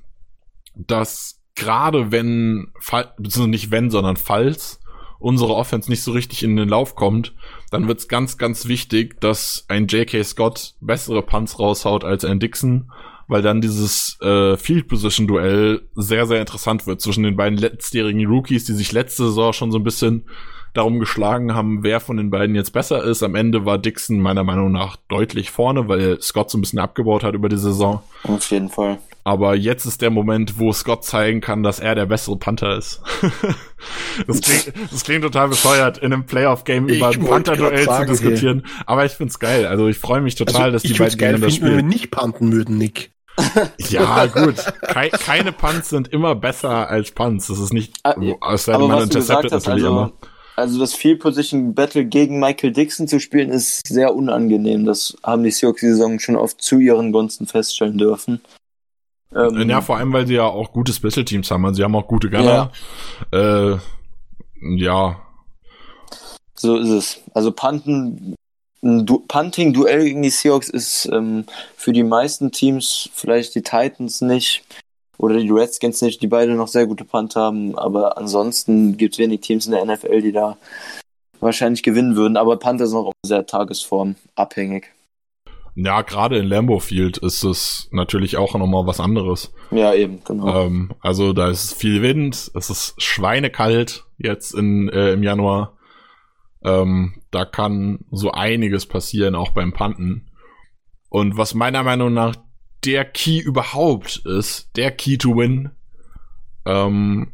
dass 0.75 1.41
gerade 1.55 2.13
wenn, 2.13 2.73
beziehungsweise 3.17 3.49
nicht 3.49 3.71
wenn, 3.71 3.91
sondern 3.91 4.17
falls 4.17 4.81
unsere 5.19 5.55
Offense 5.55 5.91
nicht 5.91 6.03
so 6.03 6.13
richtig 6.13 6.45
in 6.45 6.57
den 6.57 6.69
Lauf 6.69 6.95
kommt, 6.95 7.35
dann 7.71 7.89
wird's 7.89 8.09
ganz, 8.09 8.39
ganz 8.39 8.67
wichtig, 8.67 9.21
dass 9.21 9.65
ein 9.69 9.89
J.K. 9.89 10.23
Scott 10.23 10.75
bessere 10.81 11.23
Punts 11.23 11.59
raushaut 11.59 12.05
als 12.05 12.25
ein 12.25 12.39
Dixon, 12.39 12.93
weil 13.27 13.43
dann 13.43 13.61
dieses 13.61 14.19
äh, 14.21 14.57
Field 14.57 14.87
Position 14.87 15.27
Duell 15.27 15.89
sehr, 15.95 16.27
sehr 16.27 16.41
interessant 16.41 16.87
wird 16.87 17.01
zwischen 17.01 17.25
den 17.25 17.37
beiden 17.37 17.59
letztjährigen 17.59 18.27
Rookies, 18.27 18.65
die 18.65 18.73
sich 18.75 18.93
letzte 18.93 19.25
Saison 19.25 19.53
schon 19.53 19.73
so 19.73 19.79
ein 19.79 19.85
bisschen 19.85 20.27
darum 20.75 20.99
geschlagen 20.99 21.55
haben, 21.55 21.83
wer 21.83 22.01
von 22.01 22.17
den 22.17 22.31
beiden 22.31 22.55
jetzt 22.55 22.73
besser 22.73 23.03
ist. 23.05 23.23
Am 23.23 23.35
Ende 23.35 23.65
war 23.65 23.79
Dixon 23.79 24.21
meiner 24.21 24.45
Meinung 24.45 24.73
nach 24.73 24.97
deutlich 25.09 25.51
vorne, 25.51 25.89
weil 25.89 26.21
Scott 26.21 26.51
so 26.51 26.59
ein 26.59 26.61
bisschen 26.61 26.79
abgebaut 26.79 27.25
hat 27.25 27.35
über 27.35 27.49
die 27.49 27.59
Saison. 27.59 28.03
Auf 28.25 28.51
jeden 28.51 28.69
Fall. 28.69 28.99
Aber 29.29 29.55
jetzt 29.55 29.85
ist 29.85 30.01
der 30.01 30.09
Moment, 30.09 30.59
wo 30.59 30.73
Scott 30.73 31.05
zeigen 31.05 31.43
kann, 31.43 31.63
dass 31.63 31.81
er 31.81 31.95
der 31.95 32.07
bessere 32.07 32.37
Panther 32.37 32.79
ist. 32.79 33.03
das, 34.27 34.41
klingt, 34.41 34.73
das 34.91 35.05
klingt 35.05 35.23
total 35.23 35.49
bescheuert, 35.49 35.99
in 35.99 36.15
einem 36.15 36.25
Playoff-Game 36.25 36.89
über 36.89 37.09
ein 37.09 37.23
Panther-Duell 37.23 37.87
zu 37.87 38.07
diskutieren. 38.07 38.63
Hey. 38.65 38.85
Aber 38.87 39.05
ich 39.05 39.13
find's 39.13 39.39
geil. 39.39 39.67
Also 39.67 39.87
ich 39.89 39.99
freue 39.99 40.23
mich 40.23 40.35
total, 40.37 40.63
also, 40.63 40.73
dass 40.73 40.83
die 40.83 40.95
beiden 40.95 41.19
geil 41.19 41.35
finden, 41.35 41.51
spielen. 41.51 41.71
wenn 41.71 41.77
wir 41.77 41.83
nicht 41.83 42.11
panten 42.11 42.53
würden, 42.53 42.79
Nick. 42.79 43.11
ja, 43.91 44.27
gut. 44.27 44.57
Ke 44.81 45.11
keine 45.11 45.53
Punts 45.53 45.91
sind 45.91 46.09
immer 46.09 46.35
besser 46.35 46.89
als 46.89 47.11
Punts. 47.11 47.49
Das 47.49 47.59
ist 47.59 47.73
nicht, 47.73 47.99
es 48.05 48.65
sei 48.65 48.79
denn, 48.79 48.89
man 48.89 49.03
interceptet 49.03 49.53
natürlich 49.53 49.85
also, 49.85 49.89
immer. 49.89 50.13
Also 50.59 50.81
das 50.81 50.93
Field 50.93 51.21
Position 51.21 51.73
Battle 51.73 52.05
gegen 52.05 52.41
Michael 52.41 52.73
Dixon 52.73 53.07
zu 53.07 53.21
spielen, 53.21 53.51
ist 53.51 53.87
sehr 53.87 54.17
unangenehm. 54.17 54.87
Das 54.87 55.17
haben 55.23 55.45
die 55.45 55.53
Seahawks 55.53 55.83
die 55.83 55.87
Saison 55.87 56.19
schon 56.19 56.35
oft 56.35 56.61
zu 56.61 56.81
ihren 56.81 57.13
Gunsten 57.13 57.47
feststellen 57.47 57.97
dürfen. 57.97 58.41
Ähm, 59.33 59.71
ja, 59.71 59.81
vor 59.81 59.99
allem, 59.99 60.13
weil 60.13 60.27
sie 60.27 60.35
ja 60.35 60.47
auch 60.47 60.73
gute 60.73 60.93
Special 60.93 61.25
Teams 61.25 61.49
haben. 61.53 61.65
Also 61.65 61.77
sie 61.77 61.85
haben 61.85 61.95
auch 61.95 62.09
gute 62.09 62.29
Gunner. 62.29 62.73
Ja. 63.33 63.75
Äh, 63.75 63.79
ja. 64.61 65.21
So 66.57 66.77
ist 66.77 66.89
es. 66.89 67.21
Also 67.35 67.53
Panten, 67.53 68.35
ein 68.83 69.07
du 69.07 69.21
Punting-Duell 69.29 70.07
gegen 70.07 70.23
die 70.23 70.31
Seahawks 70.31 70.71
ist 70.71 71.09
ähm, 71.13 71.45
für 71.77 71.93
die 71.93 72.03
meisten 72.03 72.51
Teams, 72.51 73.09
vielleicht 73.15 73.55
die 73.55 73.63
Titans 73.63 74.23
nicht 74.23 74.65
oder 75.19 75.39
die 75.39 75.51
Redskins 75.51 76.01
nicht, 76.01 76.23
die 76.23 76.29
beide 76.29 76.55
noch 76.55 76.69
sehr 76.69 76.87
gute 76.87 77.05
Punt 77.05 77.37
haben, 77.37 77.77
aber 77.77 78.17
ansonsten 78.17 78.97
gibt 78.97 79.15
es 79.15 79.19
wenig 79.19 79.41
Teams 79.41 79.67
in 79.67 79.73
der 79.73 79.85
NFL, 79.85 80.23
die 80.23 80.33
da 80.33 80.57
wahrscheinlich 81.41 81.83
gewinnen 81.83 82.17
würden. 82.17 82.37
Aber 82.37 82.57
Panther 82.57 82.85
ist 82.85 82.93
noch 82.93 83.13
sehr 83.25 83.45
tagesformabhängig. 83.45 84.87
Ja, 85.75 86.03
gerade 86.03 86.39
in 86.39 86.47
Lambeau 86.47 86.81
Field 86.81 87.19
ist 87.19 87.45
es 87.45 87.89
natürlich 87.93 88.37
auch 88.37 88.55
nochmal 88.55 88.87
was 88.87 88.99
anderes. 88.99 89.53
Ja, 89.71 89.95
eben, 89.95 90.21
genau. 90.25 90.65
Ähm, 90.65 90.91
also 91.01 91.33
da 91.33 91.51
ist 91.51 91.75
viel 91.75 92.03
Wind, 92.03 92.51
es 92.55 92.71
ist 92.71 93.01
schweinekalt 93.01 94.05
jetzt 94.17 94.55
in, 94.55 94.89
äh, 94.89 95.13
im 95.13 95.23
Januar. 95.23 95.77
Ähm, 96.65 97.23
da 97.31 97.45
kann 97.45 98.01
so 98.11 98.33
einiges 98.33 98.87
passieren, 98.87 99.37
auch 99.37 99.53
beim 99.53 99.73
Panten. 99.73 100.29
Und 101.11 101.37
was 101.37 101.55
meiner 101.55 101.85
Meinung 101.85 102.13
nach 102.13 102.35
der 102.85 103.05
Key 103.05 103.39
überhaupt 103.39 104.23
ist, 104.25 104.71
der 104.77 104.91
Key 104.91 105.19
to 105.19 105.37
win, 105.37 105.71
ähm, 106.65 107.33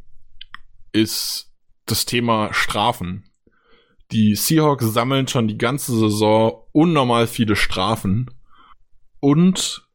ist 0.92 1.52
das 1.86 2.06
Thema 2.06 2.52
Strafen. 2.52 3.24
Die 4.12 4.34
Seahawks 4.36 4.92
sammeln 4.92 5.28
schon 5.28 5.48
die 5.48 5.58
ganze 5.58 5.98
Saison 5.98 6.62
unnormal 6.72 7.26
viele 7.26 7.56
Strafen. 7.56 8.30
Und 9.20 9.88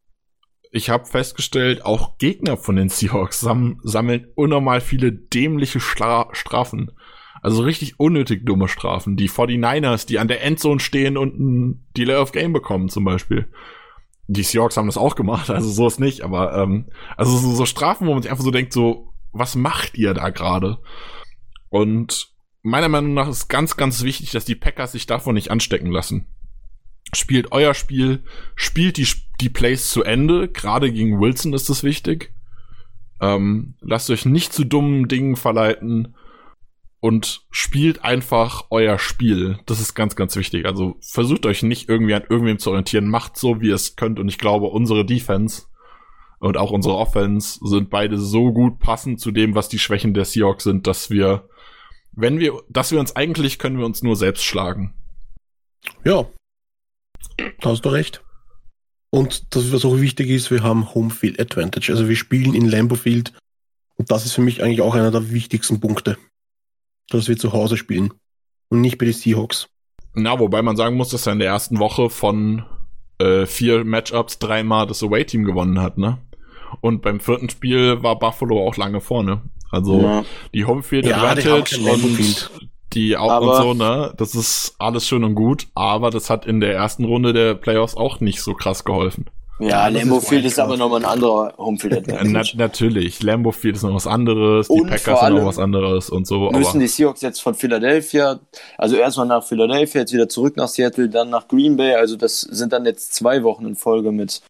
ich 0.71 0.89
habe 0.89 1.05
festgestellt, 1.05 1.83
auch 1.83 2.17
Gegner 2.17 2.57
von 2.57 2.75
den 2.75 2.89
Seahawks 2.89 3.39
sam 3.39 3.79
sammeln 3.83 4.27
unnormal 4.35 4.81
viele 4.81 5.11
dämliche 5.11 5.79
Stra 5.79 6.29
Strafen. 6.33 6.91
Also 7.41 7.63
richtig 7.63 7.99
unnötig 7.99 8.45
dumme 8.45 8.67
Strafen. 8.67 9.15
Die 9.15 9.29
49ers, 9.29 10.05
die 10.05 10.19
an 10.19 10.27
der 10.27 10.43
Endzone 10.43 10.79
stehen 10.79 11.17
und 11.17 11.39
ein 11.39 11.87
Delay 11.95 12.17
of 12.17 12.33
Game 12.33 12.53
bekommen 12.53 12.89
zum 12.89 13.05
Beispiel. 13.05 13.47
Die 14.31 14.43
Seahawks 14.43 14.77
haben 14.77 14.85
das 14.85 14.97
auch 14.97 15.15
gemacht, 15.15 15.49
also 15.49 15.69
so 15.69 15.87
ist 15.87 15.99
nicht, 15.99 16.21
aber 16.21 16.55
ähm, 16.55 16.85
also 17.17 17.35
so, 17.37 17.53
so 17.53 17.65
Strafen, 17.65 18.07
wo 18.07 18.13
man 18.13 18.21
sich 18.21 18.31
einfach 18.31 18.43
so 18.43 18.51
denkt, 18.51 18.73
so, 18.73 19.13
was 19.31 19.55
macht 19.55 19.97
ihr 19.97 20.13
da 20.13 20.29
gerade? 20.29 20.79
Und 21.69 22.29
meiner 22.61 22.89
Meinung 22.89 23.13
nach 23.13 23.27
ist 23.27 23.47
ganz, 23.47 23.77
ganz 23.77 24.03
wichtig, 24.03 24.31
dass 24.31 24.45
die 24.45 24.55
Packers 24.55 24.91
sich 24.91 25.05
davon 25.05 25.35
nicht 25.35 25.51
anstecken 25.51 25.91
lassen. 25.91 26.27
Spielt 27.13 27.51
euer 27.51 27.73
Spiel, 27.73 28.23
spielt 28.55 28.97
die, 28.97 29.07
die 29.41 29.49
Plays 29.49 29.89
zu 29.89 30.03
Ende. 30.03 30.47
Gerade 30.47 30.91
gegen 30.91 31.19
Wilson 31.19 31.53
ist 31.53 31.69
das 31.69 31.83
wichtig. 31.83 32.33
Ähm, 33.19 33.75
lasst 33.81 34.09
euch 34.09 34.25
nicht 34.25 34.53
zu 34.53 34.63
dummen 34.63 35.07
Dingen 35.07 35.35
verleiten 35.35 36.15
und 36.99 37.45
spielt 37.51 38.03
einfach 38.03 38.65
euer 38.69 38.99
Spiel. 38.99 39.59
Das 39.65 39.79
ist 39.79 39.93
ganz, 39.93 40.15
ganz 40.15 40.35
wichtig. 40.35 40.65
Also 40.65 40.97
versucht 41.01 41.45
euch 41.45 41.63
nicht 41.63 41.87
irgendwie 41.87 42.13
an 42.13 42.23
irgendwem 42.29 42.59
zu 42.59 42.71
orientieren. 42.71 43.07
Macht 43.07 43.37
so, 43.37 43.61
wie 43.61 43.69
ihr 43.69 43.75
es 43.75 43.95
könnt. 43.95 44.19
Und 44.19 44.27
ich 44.27 44.37
glaube, 44.37 44.67
unsere 44.67 45.05
Defense 45.05 45.63
und 46.39 46.57
auch 46.57 46.71
unsere 46.71 46.95
Offense 46.95 47.59
sind 47.63 47.89
beide 47.89 48.17
so 48.17 48.51
gut 48.51 48.79
passend 48.79 49.19
zu 49.19 49.31
dem, 49.31 49.55
was 49.55 49.69
die 49.69 49.79
Schwächen 49.79 50.13
der 50.13 50.25
Seahawks 50.25 50.63
sind, 50.63 50.87
dass 50.87 51.09
wir 51.09 51.49
wenn 52.19 52.39
wir, 52.39 52.61
dass 52.69 52.91
wir 52.91 52.99
uns 52.99 53.15
eigentlich 53.15 53.59
können 53.59 53.77
wir 53.77 53.85
uns 53.85 54.03
nur 54.03 54.15
selbst 54.15 54.43
schlagen. 54.43 54.93
Ja, 56.03 56.27
da 57.61 57.69
hast 57.69 57.85
du 57.85 57.89
recht. 57.89 58.23
Und 59.11 59.55
das, 59.55 59.71
was 59.71 59.85
auch 59.85 59.99
wichtig 59.99 60.29
ist, 60.29 60.51
wir 60.51 60.61
haben 60.61 60.93
Homefield 60.93 61.39
Advantage. 61.39 61.91
Also 61.91 62.07
wir 62.07 62.15
spielen 62.15 62.53
in 62.53 62.67
Lambeau 62.67 62.95
Field. 62.95 63.33
Und 63.95 64.11
das 64.11 64.25
ist 64.25 64.33
für 64.33 64.41
mich 64.41 64.61
eigentlich 64.61 64.81
auch 64.81 64.95
einer 64.95 65.11
der 65.11 65.31
wichtigsten 65.31 65.79
Punkte. 65.79 66.17
Dass 67.09 67.27
wir 67.27 67.37
zu 67.37 67.53
Hause 67.53 67.77
spielen. 67.77 68.13
Und 68.69 68.81
nicht 68.81 68.97
bei 68.97 69.05
den 69.05 69.13
Seahawks. 69.13 69.69
Na, 70.13 70.39
wobei 70.39 70.61
man 70.61 70.75
sagen 70.75 70.95
muss, 70.95 71.09
dass 71.09 71.27
er 71.27 71.33
in 71.33 71.39
der 71.39 71.49
ersten 71.49 71.79
Woche 71.79 72.09
von 72.09 72.63
äh, 73.19 73.45
vier 73.45 73.83
Matchups 73.83 74.39
dreimal 74.39 74.87
das 74.87 75.03
Away-Team 75.03 75.43
gewonnen 75.43 75.81
hat, 75.81 75.97
ne? 75.97 76.17
Und 76.81 77.01
beim 77.01 77.19
vierten 77.19 77.49
Spiel 77.49 78.03
war 78.03 78.19
Buffalo 78.19 78.65
auch 78.65 78.77
lange 78.77 79.01
vorne. 79.01 79.41
Also 79.71 80.01
ja. 80.01 80.25
die 80.53 80.65
Homefield 80.65 81.05
ja, 81.05 81.17
Advantage 81.17 81.79
und 81.79 82.49
die 82.93 83.17
auch 83.17 83.29
aber, 83.29 83.57
und 83.57 83.63
so, 83.63 83.73
ne? 83.73 84.13
Das 84.17 84.35
ist 84.35 84.75
alles 84.79 85.07
schön 85.07 85.23
und 85.23 85.35
gut, 85.35 85.67
aber 85.75 86.09
das 86.09 86.29
hat 86.29 86.45
in 86.45 86.59
der 86.59 86.73
ersten 86.73 87.05
Runde 87.05 87.33
der 87.33 87.53
Playoffs 87.53 87.95
auch 87.95 88.19
nicht 88.19 88.41
so 88.41 88.53
krass 88.53 88.83
geholfen. 88.83 89.25
Ja, 89.59 89.87
Lambo 89.89 90.21
Field 90.21 90.45
ist 90.45 90.57
aber 90.57 90.77
nochmal 90.77 91.01
ein 91.01 91.09
anderer 91.09 91.53
Homefield 91.57 91.93
Advantage. 92.09 92.53
Na, 92.55 92.63
natürlich, 92.63 93.21
Lambo 93.21 93.51
Field 93.51 93.75
ist 93.75 93.83
noch 93.83 93.93
was 93.93 94.07
anderes, 94.07 94.69
und 94.69 94.85
die 94.85 94.89
Packers 94.89 95.19
sind 95.19 95.35
noch 95.35 95.45
was 95.45 95.59
anderes 95.59 96.09
und 96.09 96.25
so. 96.25 96.49
Müssen 96.51 96.69
aber 96.69 96.79
die 96.79 96.87
Seahawks 96.87 97.21
jetzt 97.21 97.41
von 97.41 97.55
Philadelphia, 97.55 98.39
also 98.77 98.95
erstmal 98.95 99.27
nach 99.27 99.43
Philadelphia, 99.43 100.01
jetzt 100.01 100.13
wieder 100.13 100.29
zurück 100.29 100.55
nach 100.55 100.69
Seattle, 100.69 101.09
dann 101.09 101.29
nach 101.29 101.47
Green 101.47 101.75
Bay, 101.75 101.95
also 101.95 102.15
das 102.15 102.41
sind 102.41 102.71
dann 102.71 102.85
jetzt 102.85 103.13
zwei 103.13 103.43
Wochen 103.43 103.65
in 103.65 103.75
Folge 103.75 104.11
mit 104.11 104.41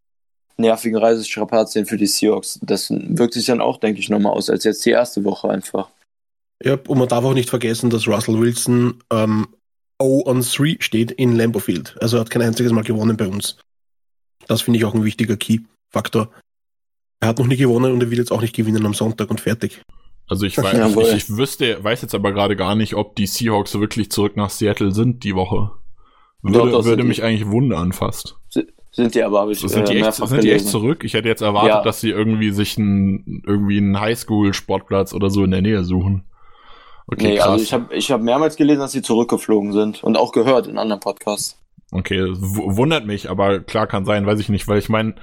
nervigen 0.58 0.98
Reisestrapazien 0.98 1.86
für 1.86 1.98
die 1.98 2.06
Seahawks. 2.06 2.60
Das 2.62 2.90
wirkt 2.92 3.34
sich 3.34 3.46
dann 3.46 3.62
auch, 3.62 3.78
denke 3.78 4.00
ich, 4.00 4.10
nochmal 4.10 4.34
aus, 4.34 4.50
als 4.50 4.64
jetzt 4.64 4.86
die 4.86 4.92
erste 4.92 5.24
Woche 5.24 5.50
einfach. 5.50 5.90
Ja, 6.64 6.78
und 6.88 6.98
man 6.98 7.08
darf 7.08 7.24
auch 7.24 7.34
nicht 7.34 7.50
vergessen, 7.50 7.90
dass 7.90 8.08
Russell 8.08 8.40
Wilson 8.40 9.02
ähm, 9.12 9.48
0 10.02 10.24
on 10.26 10.42
3 10.42 10.78
steht 10.80 11.12
in 11.12 11.36
Lambeau 11.36 11.60
Field. 11.60 11.96
Also 12.02 12.18
er 12.18 12.22
hat 12.22 12.30
kein 12.30 12.42
einziges 12.42 12.72
Mal 12.72 12.84
gewonnen 12.84 13.18
bei 13.18 13.28
uns. 13.28 13.58
Das 14.50 14.64
finde 14.64 14.80
ich 14.80 14.86
auch 14.86 14.96
ein 14.96 15.04
wichtiger 15.04 15.38
Key-Faktor. 15.38 16.30
Er 17.20 17.28
hat 17.30 17.38
noch 17.38 17.46
nie 17.46 17.56
gewonnen 17.56 17.94
und 17.94 18.02
er 18.02 18.10
will 18.10 18.18
jetzt 18.18 18.32
auch 18.32 18.42
nicht 18.42 18.56
gewinnen 18.56 18.84
am 18.84 18.96
Sonntag 18.96 19.30
und 19.30 19.40
fertig. 19.40 19.84
Also 20.28 20.46
ich 20.46 20.58
weiß, 20.58 20.74
ja, 20.74 20.88
ich, 20.88 21.14
ich 21.14 21.30
wüsste, 21.38 21.84
weiß 21.84 22.02
jetzt 22.02 22.16
aber 22.16 22.32
gerade 22.32 22.56
gar 22.56 22.74
nicht, 22.76 22.96
ob 22.96 23.16
die 23.16 23.28
Seahawks 23.28 23.80
wirklich 23.80 24.10
zurück 24.10 24.36
nach 24.38 24.50
Seattle 24.50 24.92
sind 24.92 25.24
die 25.24 25.36
Woche. 25.36 25.72
Würde, 26.42 26.72
doch, 26.72 26.84
würde 26.84 27.04
mich 27.04 27.24
eigentlich 27.24 27.48
wundern 27.48 27.94
fast. 27.94 28.38
Sind 28.92 29.14
die 29.14 29.22
aber, 29.22 29.42
habe 29.42 29.52
ich 29.52 29.60
sind, 29.60 29.88
äh, 29.88 29.94
die 29.94 30.00
echt, 30.00 30.16
sind 30.16 30.44
die 30.44 30.52
echt 30.52 30.68
zurück? 30.68 31.04
Ich 31.04 31.14
hätte 31.14 31.28
jetzt 31.28 31.42
erwartet, 31.42 31.70
Ja. 31.70 31.84
dass 31.84 32.02
sie 32.02 32.10
irgendwie 32.10 32.50
sich 32.50 32.76
einen, 32.80 33.44
irgendwie 33.46 33.78
einen 33.78 34.00
Highschool-Sportplatz 34.00 35.14
oder 35.14 35.30
so 35.30 35.44
in 35.44 35.52
der 35.52 35.62
Nähe 35.62 35.84
suchen. 35.84 36.24
Okay, 37.06 37.28
nee, 37.28 37.36
krass. 37.38 37.48
also 37.48 37.64
ich 37.64 37.74
habe 37.74 37.96
ich 37.96 38.12
hab 38.12 38.22
mehrmals 38.22 38.56
gelesen, 38.56 38.80
dass 38.80 38.94
sie 38.94 39.04
zurückgeflogen 39.04 39.74
sind 39.74 40.04
und 40.04 40.18
auch 40.18 40.32
gehört 40.32 40.66
in 40.66 40.80
anderen 40.80 41.00
Podcasts. 41.00 41.60
Okay, 41.92 42.22
wundert 42.38 43.06
mich, 43.08 43.30
aber 43.30 43.60
klar 43.62 43.88
kann 43.88 44.06
sein, 44.06 44.26
weiß 44.26 44.40
ich 44.40 44.50
nicht, 44.50 44.68
weil 44.68 44.78
ich 44.78 44.90
meine, 44.90 45.16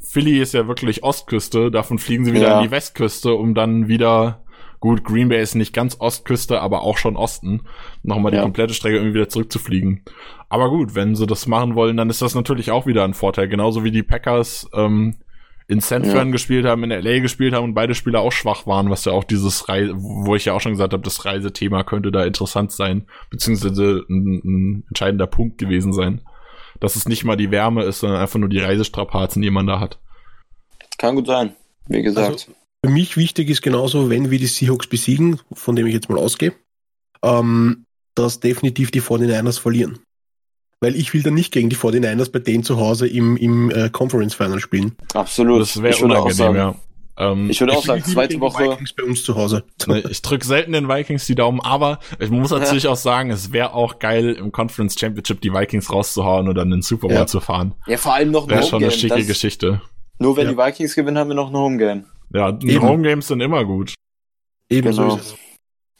Philly 0.00 0.38
ist 0.40 0.54
ja 0.54 0.66
wirklich 0.68 1.02
Ostküste, 1.02 1.70
davon 1.70 1.98
fliegen 1.98 2.24
sie 2.24 2.32
wieder 2.32 2.48
Ja. 2.48 2.58
in 2.58 2.64
die 2.64 2.70
Westküste, 2.70 3.34
um 3.34 3.54
dann 3.54 3.88
wieder, 3.88 4.42
gut, 4.80 5.04
Green 5.04 5.28
Bay 5.28 5.42
ist 5.42 5.54
nicht 5.54 5.74
ganz 5.74 5.96
Ostküste, 6.00 6.60
aber 6.60 6.82
auch 6.82 6.96
schon 6.98 7.16
Osten, 7.16 7.62
nochmal 8.02 8.32
die 8.32 8.36
Ja. 8.38 8.42
komplette 8.42 8.72
Strecke 8.74 8.96
irgendwie 8.96 9.14
wieder 9.16 9.28
zurückzufliegen. 9.28 10.02
Aber 10.48 10.70
gut, 10.70 10.94
wenn 10.94 11.14
sie 11.14 11.26
das 11.26 11.46
machen 11.46 11.74
wollen, 11.74 11.96
dann 11.96 12.10
ist 12.10 12.22
das 12.22 12.34
natürlich 12.34 12.70
auch 12.70 12.86
wieder 12.86 13.04
ein 13.04 13.14
Vorteil, 13.14 13.48
genauso 13.48 13.84
wie 13.84 13.90
die 13.90 14.02
Packers 14.02 14.68
ähm, 14.74 15.16
in 15.66 15.80
San 15.80 16.04
Fran 16.04 16.28
Ja. 16.28 16.32
gespielt 16.32 16.66
haben, 16.66 16.84
in 16.84 16.90
LA 16.90 17.20
gespielt 17.20 17.54
haben 17.54 17.64
und 17.64 17.74
beide 17.74 17.94
Spieler 17.94 18.20
auch 18.20 18.32
schwach 18.32 18.66
waren, 18.66 18.90
was 18.90 19.04
ja 19.06 19.12
auch 19.12 19.24
dieses 19.24 19.68
Reise, 19.68 19.94
wo 19.96 20.34
ich 20.36 20.44
ja 20.44 20.52
auch 20.52 20.60
schon 20.60 20.72
gesagt 20.72 20.92
habe, 20.92 21.02
das 21.02 21.24
Reisethema 21.24 21.84
könnte 21.84 22.12
da 22.12 22.24
interessant 22.24 22.70
sein, 22.72 23.06
beziehungsweise 23.30 24.04
ein, 24.10 24.40
ein 24.44 24.84
entscheidender 24.88 25.26
Punkt 25.26 25.58
gewesen 25.58 25.92
sein. 25.92 26.20
Dass 26.80 26.96
es 26.96 27.08
nicht 27.08 27.24
mal 27.24 27.36
die 27.36 27.50
Wärme 27.50 27.84
ist, 27.84 28.00
sondern 28.00 28.20
einfach 28.20 28.38
nur 28.38 28.48
die 28.48 28.58
Reisestrapazen, 28.58 29.40
die 29.40 29.50
man 29.50 29.66
da 29.66 29.80
hat. 29.80 29.98
Kann 30.98 31.14
gut 31.14 31.26
sein, 31.26 31.54
wie 31.88 32.02
gesagt. 32.02 32.32
Also, 32.32 32.52
Für 32.84 32.90
mich 32.90 33.16
wichtig 33.16 33.48
ist 33.48 33.62
genauso, 33.62 34.10
wenn 34.10 34.30
wir 34.30 34.38
die 34.38 34.46
Seahawks 34.46 34.86
besiegen, 34.86 35.40
von 35.52 35.76
dem 35.76 35.86
ich 35.86 35.94
jetzt 35.94 36.10
mal 36.10 36.18
ausgehe, 36.18 36.52
ähm, 37.22 37.86
dass 38.14 38.40
definitiv 38.40 38.90
die 38.90 39.00
49ers 39.00 39.58
verlieren. 39.58 40.00
Weil 40.84 40.96
ich 40.96 41.14
will 41.14 41.22
dann 41.22 41.32
nicht 41.34 41.50
gegen 41.52 41.70
die 41.70 41.76
49ers 41.76 42.30
bei 42.30 42.40
denen 42.40 42.62
zu 42.62 42.76
Hause 42.78 43.06
im, 43.08 43.36
im 43.38 43.70
äh, 43.70 43.88
Conference 43.88 44.34
Final 44.34 44.60
spielen. 44.60 44.96
Absolut. 45.14 45.62
Das 45.62 45.80
wäre 45.82 45.94
ich 45.94 46.02
unangenehm, 46.02 46.32
sagen, 46.34 46.56
ja. 46.56 46.74
Ähm, 47.16 47.48
ich 47.48 47.60
würde 47.60 47.72
auch 47.72 47.76
will 47.76 48.00
sagen, 48.00 48.04
zweite 48.04 48.40
Woche. 48.40 48.64
Vikings 48.72 48.92
bei 48.92 49.04
uns 49.04 49.22
zu 49.22 49.34
Hause. 49.36 49.64
Ich 50.10 50.20
drücke 50.20 50.44
selten 50.44 50.72
den 50.72 50.88
Vikings 50.88 51.26
die 51.26 51.34
Daumen, 51.36 51.60
aber 51.60 52.00
ich 52.18 52.28
muss 52.28 52.50
natürlich 52.50 52.86
auch 52.88 52.96
sagen, 52.96 53.30
es 53.30 53.52
wäre 53.52 53.72
auch 53.72 53.98
geil, 53.98 54.32
im 54.34 54.52
Conference 54.52 54.96
Championship 54.98 55.40
die 55.40 55.52
Vikings 55.52 55.90
rauszuhauen 55.92 56.48
und 56.48 56.54
dann 56.56 56.66
in 56.66 56.78
den 56.78 56.82
Super 56.82 57.06
Bowl 57.08 57.16
Ja. 57.16 57.26
zu 57.26 57.40
fahren. 57.40 57.74
Ja, 57.86 57.96
vor 57.96 58.14
allem 58.14 58.30
noch 58.32 58.44
ein 58.44 58.50
Wäre 58.50 58.62
schon 58.64 58.82
eine 58.82 58.90
schicke 58.92 59.16
Das- 59.18 59.26
Geschichte. 59.26 59.80
Nur 60.18 60.36
wenn 60.36 60.46
Ja. 60.46 60.52
die 60.52 60.58
Vikings 60.58 60.94
gewinnen, 60.94 61.16
haben 61.18 61.28
wir 61.28 61.34
noch 61.36 61.48
ein 61.50 61.56
Homegame. 61.56 62.04
Ja, 62.34 62.52
die 62.52 62.72
Eben. 62.72 62.82
Home 62.82 63.02
Games 63.02 63.28
sind 63.28 63.40
immer 63.40 63.64
gut. 63.64 63.94
Ebenso 64.68 65.02
Genau. 65.02 65.16
ist 65.16 65.34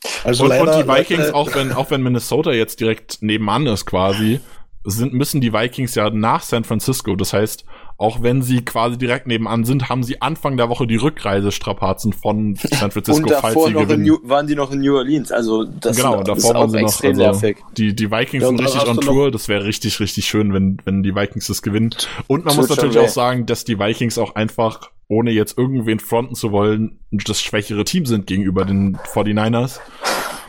es. 0.02 0.24
Also 0.24 0.44
und, 0.44 0.51
leider, 0.51 0.77
und 0.78 0.85
die 0.85 0.93
Vikings, 0.93 1.27
leider- 1.27 1.35
auch 1.36 1.55
wenn, 1.55 1.73
auch 1.73 1.90
wenn 1.90 2.02
Minnesota 2.02 2.52
jetzt 2.52 2.81
direkt 2.81 3.19
nebenan 3.23 3.66
ist 3.66 3.86
quasi, 3.86 4.40
sind, 4.85 5.12
müssen 5.15 5.40
die 5.40 5.52
Vikings 5.52 5.94
ja 5.94 6.11
nach 6.11 6.43
San 6.43 6.65
Francisco. 6.65 7.16
Das 7.16 7.32
heißt, 7.32 7.65
auch 7.97 8.23
wenn 8.23 8.43
sie 8.43 8.65
quasi 8.65 8.98
direkt 8.98 9.27
nebenan 9.27 9.65
sind, 9.65 9.89
haben 9.89 10.02
sie 10.02 10.20
Anfang 10.20 10.56
der 10.56 10.69
Woche 10.69 10.86
die 10.86 10.97
Rückreisestrapazen 10.97 12.12
von 12.12 12.56
San 12.56 12.90
Francisco, 12.90 13.23
Und 13.23 13.31
falls 13.31 13.55
davor 13.55 13.69
sie 13.69 13.73
noch 13.74 13.81
in 13.82 13.89
gewinnen. 13.89 14.05
New, 14.05 14.19
waren 14.24 14.47
die 14.47 14.55
noch 14.56 14.73
in 14.73 14.81
New 14.81 14.97
Orleans. 14.97 15.31
Also 15.31 15.65
das, 15.65 15.97
genau, 15.97 16.23
davor 16.23 16.36
ist 16.36 16.55
waren 16.55 16.70
sie 16.70 16.77
noch. 16.81 16.89
extrem 16.89 17.11
Also, 17.11 17.23
nervig. 17.23 17.56
die, 17.77 17.94
die 17.94 18.11
Vikings 18.11 18.43
Ja, 18.43 18.48
sind 18.48 18.61
richtig 18.61 18.89
on 18.89 18.97
Tour. 19.01 19.31
Das 19.31 19.48
wäre 19.48 19.65
richtig, 19.65 20.01
richtig 20.01 20.27
schön, 20.27 20.52
wenn, 20.52 20.78
wenn 20.85 21.02
die 21.02 21.15
Vikings 21.15 21.47
das 21.47 21.62
gewinnen. 21.62 21.90
Und 22.27 22.44
man 22.44 22.56
muss 22.56 22.69
natürlich 22.69 22.98
auch 22.98 23.09
sagen, 23.09 23.47
dass 23.47 23.65
die 23.65 23.78
Vikings 23.78 24.19
auch 24.19 24.35
einfach, 24.35 24.90
ohne 25.09 25.31
jetzt 25.31 25.56
irgendwen 25.56 26.01
fronten 26.01 26.35
zu 26.35 26.51
wollen, 26.51 26.98
das 27.12 27.40
schwächere 27.40 27.85
Team 27.85 28.06
sind 28.06 28.27
gegenüber 28.27 28.65
den 28.65 28.97
49ers. 28.97 29.78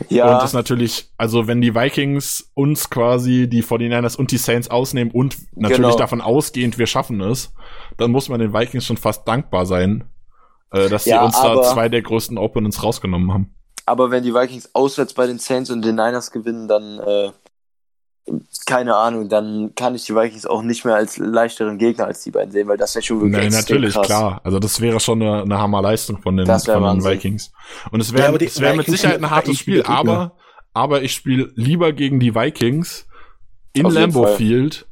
Ja, 0.08 0.32
Und 0.34 0.42
das 0.42 0.52
natürlich, 0.52 1.10
also 1.16 1.46
wenn 1.46 1.60
die 1.60 1.74
Vikings 1.74 2.50
uns 2.54 2.90
quasi 2.90 3.48
die 3.48 3.62
49ers 3.62 4.16
und 4.16 4.30
die 4.30 4.36
Saints 4.38 4.68
ausnehmen 4.70 5.12
und 5.12 5.36
natürlich 5.54 5.76
Genau. 5.78 5.96
davon 5.96 6.20
ausgehend, 6.20 6.78
wir 6.78 6.86
schaffen 6.86 7.20
es, 7.20 7.52
dann 7.96 8.10
muss 8.10 8.28
man 8.28 8.40
den 8.40 8.52
Vikings 8.52 8.84
schon 8.84 8.96
fast 8.96 9.26
dankbar 9.26 9.64
sein, 9.66 10.04
äh, 10.72 10.88
dass 10.88 11.04
sie 11.04 11.10
Ja, 11.10 11.24
uns 11.24 11.40
da 11.40 11.62
zwei 11.62 11.88
der 11.88 12.02
größten 12.02 12.38
Opponents 12.38 12.82
rausgenommen 12.82 13.32
haben. 13.32 13.54
aber 13.86 14.10
wenn 14.10 14.22
die 14.22 14.34
Vikings 14.34 14.70
auswärts 14.74 15.14
bei 15.14 15.26
den 15.26 15.38
Saints 15.38 15.70
und 15.70 15.82
den 15.84 15.94
Niners 15.96 16.30
gewinnen, 16.32 16.66
dann 16.68 16.98
äh, 16.98 17.30
keine 18.66 18.96
Ahnung, 18.96 19.28
dann 19.28 19.72
kann 19.76 19.94
ich 19.94 20.04
die 20.04 20.14
Vikings 20.14 20.46
auch 20.46 20.62
nicht 20.62 20.84
mehr 20.84 20.96
als 20.96 21.18
leichteren 21.18 21.78
Gegner 21.78 22.06
als 22.06 22.24
die 22.24 22.32
beiden 22.32 22.50
sehen, 22.50 22.66
weil 22.66 22.76
das 22.76 22.94
wäre 22.94 23.04
schon 23.04 23.18
wirklich 23.20 23.32
Nein, 23.32 23.46
extrem 23.52 23.76
natürlich, 23.76 23.94
krass. 23.94 24.06
klar. 24.06 24.40
Also 24.42 24.58
das 24.58 24.80
wäre 24.80 24.98
schon 24.98 25.22
eine, 25.22 25.42
eine 25.42 25.58
Hammerleistung 25.58 26.20
von 26.20 26.36
den, 26.36 26.46
wär 26.48 26.58
von 26.58 26.82
den. 26.82 27.04
Vikings. 27.04 27.52
Und 27.92 28.00
es 28.00 28.10
Ja, 28.10 28.18
wäre 28.18 28.38
die 28.38 28.46
es 28.46 28.60
wäre 28.60 28.76
mit 28.76 28.86
Sicherheit 28.86 29.22
ein 29.22 29.30
hartes 29.30 29.58
Spiel, 29.58 29.82
aber, 29.84 30.36
aber 30.74 31.02
ich 31.02 31.12
spiele 31.12 31.52
lieber 31.54 31.92
gegen 31.92 32.18
die 32.18 32.34
Vikings 32.34 33.06
in 33.72 33.88
Lambeau. 33.88 34.26
Field, 34.36 34.88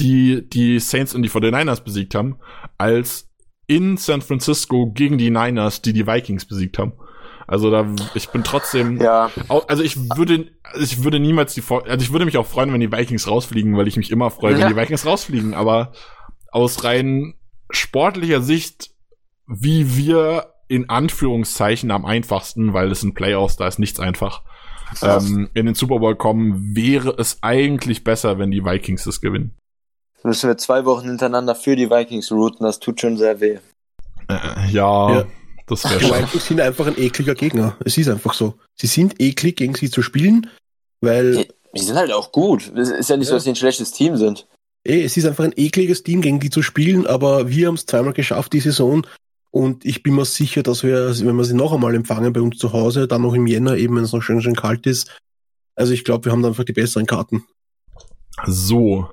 die 0.00 0.48
die 0.48 0.78
Saints 0.80 1.14
und 1.14 1.22
die 1.22 1.30
49ers 1.30 1.82
besiegt 1.82 2.14
haben, 2.14 2.38
als 2.78 3.28
in 3.66 3.98
San 3.98 4.22
Francisco 4.22 4.90
gegen 4.92 5.18
die 5.18 5.30
Niners, 5.30 5.82
die 5.82 5.92
die 5.92 6.06
Vikings 6.06 6.46
besiegt 6.46 6.78
haben. 6.78 6.92
Also 7.48 7.70
da, 7.70 7.86
ich 8.14 8.28
bin 8.28 8.44
trotzdem, 8.44 9.00
Ja, 9.00 9.30
Also 9.66 9.82
ich 9.82 9.96
würde, 10.16 10.50
ich 10.78 11.02
würde 11.02 11.18
niemals 11.18 11.54
die, 11.54 11.62
also 11.68 12.04
ich 12.04 12.12
würde 12.12 12.26
mich 12.26 12.36
auch 12.36 12.46
freuen, 12.46 12.72
wenn 12.72 12.80
die 12.80 12.92
Vikings 12.92 13.26
rausfliegen, 13.26 13.76
weil 13.76 13.88
ich 13.88 13.96
mich 13.96 14.10
immer 14.10 14.30
freue, 14.30 14.52
wenn 14.52 14.60
Ja. 14.60 14.68
die 14.68 14.76
Vikings 14.76 15.06
rausfliegen. 15.06 15.54
Aber 15.54 15.92
aus 16.52 16.84
rein 16.84 17.34
sportlicher 17.70 18.42
Sicht, 18.42 18.90
wie 19.46 19.96
wir 19.96 20.52
in 20.68 20.90
Anführungszeichen 20.90 21.90
am 21.90 22.04
einfachsten, 22.04 22.74
weil 22.74 22.92
es 22.92 23.00
sind 23.00 23.14
Playoffs, 23.14 23.56
da 23.56 23.66
ist 23.66 23.78
nichts 23.78 23.98
einfach, 23.98 24.42
ähm, 25.02 25.48
in 25.54 25.64
den 25.64 25.74
Super 25.74 25.98
Bowl 26.00 26.16
kommen, 26.16 26.76
wäre 26.76 27.14
es 27.18 27.38
eigentlich 27.42 28.04
besser, 28.04 28.38
wenn 28.38 28.50
die 28.50 28.64
Vikings 28.64 29.06
es 29.06 29.22
gewinnen. 29.22 29.56
müssen 30.22 30.48
wir 30.48 30.58
zwei 30.58 30.84
Wochen 30.84 31.06
hintereinander 31.08 31.54
für 31.54 31.76
die 31.76 31.88
Vikings 31.90 32.30
routen, 32.30 32.66
das 32.66 32.78
tut 32.78 33.00
schon 33.00 33.16
sehr 33.16 33.40
weh. 33.40 33.58
Äh, 34.28 34.70
ja, 34.70 35.20
Ja. 35.20 35.26
Das 35.68 35.84
wäre 35.84 35.98
Die 35.98 36.06
schon. 36.06 36.18
Vikings 36.18 36.46
sind 36.46 36.60
einfach 36.60 36.86
ein 36.86 36.98
ekliger 36.98 37.34
Gegner. 37.34 37.76
Es 37.84 37.96
ist 37.98 38.08
einfach 38.08 38.34
so. 38.34 38.54
Sie 38.74 38.86
sind 38.86 39.20
eklig, 39.20 39.56
gegen 39.56 39.74
sie 39.74 39.90
zu 39.90 40.02
spielen, 40.02 40.48
weil 41.00 41.46
Die 41.76 41.80
sind 41.82 41.96
halt 41.96 42.12
auch 42.12 42.32
gut. 42.32 42.72
Es 42.76 42.90
ist 42.90 43.10
ja 43.10 43.16
nicht 43.16 43.28
so, 43.28 43.34
Ja. 43.34 43.36
dass 43.36 43.44
sie 43.44 43.50
ein 43.50 43.56
schlechtes 43.56 43.92
Team 43.92 44.16
sind. 44.16 44.46
eh, 44.84 45.02
es 45.04 45.16
ist 45.16 45.26
einfach 45.26 45.44
ein 45.44 45.52
ekliges 45.56 46.02
Team, 46.02 46.22
gegen 46.22 46.40
die 46.40 46.50
zu 46.50 46.62
spielen, 46.62 47.06
aber 47.06 47.48
wir 47.48 47.66
haben 47.68 47.74
es 47.74 47.84
zweimal 47.86 48.12
geschafft, 48.14 48.52
die 48.54 48.60
Saison. 48.60 49.06
Und 49.50 49.84
ich 49.84 50.02
bin 50.02 50.14
mir 50.14 50.24
sicher, 50.24 50.62
dass 50.62 50.82
wir, 50.82 51.08
wenn 51.24 51.36
wir 51.36 51.44
sie 51.44 51.54
noch 51.54 51.72
einmal 51.72 51.94
empfangen 51.94 52.32
bei 52.32 52.40
uns 52.40 52.58
zu 52.58 52.72
Hause, 52.72 53.08
dann 53.08 53.22
noch 53.22 53.34
im 53.34 53.46
Jänner, 53.46 53.76
eben 53.76 53.96
wenn 53.96 54.04
es 54.04 54.12
noch 54.12 54.22
schön, 54.22 54.40
schön 54.42 54.54
kalt 54.56 54.86
ist. 54.86 55.10
Also 55.74 55.92
ich 55.92 56.04
glaube, 56.04 56.26
wir 56.26 56.32
haben 56.32 56.42
da 56.42 56.48
einfach 56.48 56.64
die 56.64 56.72
besseren 56.72 57.06
Karten. 57.06 57.44
So. 58.46 59.08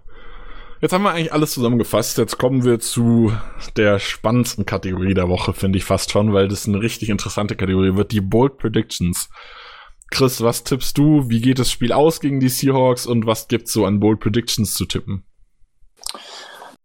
Jetzt 0.86 0.94
haben 0.94 1.02
wir 1.02 1.14
eigentlich 1.14 1.34
alles 1.34 1.54
zusammengefasst. 1.54 2.20
Jetzt 2.20 2.38
kommen 2.38 2.64
wir 2.64 2.80
zu 2.80 3.32
der 3.76 3.98
spannendsten 3.98 4.68
Kategorie 4.68 5.16
der 5.16 5.30
Woche, 5.30 5.52
finde 5.54 5.80
ich 5.80 5.84
fast 5.84 6.12
schon, 6.12 6.32
weil 6.32 6.48
das 6.48 6.68
eine 6.68 6.80
richtig 6.80 7.10
interessante 7.10 7.56
Kategorie 7.56 7.96
wird. 7.96 8.12
Die 8.12 8.22
Bold 8.22 8.60
Predictions. 8.60 9.28
Chris, 10.12 10.44
was 10.44 10.64
tippst 10.64 10.96
du? 10.96 11.28
Wie 11.28 11.42
geht 11.42 11.58
das 11.58 11.72
Spiel 11.72 11.92
aus 11.92 12.20
gegen 12.20 12.40
die 12.40 12.50
Seahawks 12.50 13.08
und 13.08 13.26
was 13.26 13.48
gibt's 13.48 13.74
so 13.74 13.84
an 13.88 14.00
Bold 14.00 14.20
Predictions 14.20 14.76
zu 14.76 14.86
tippen? 14.86 15.24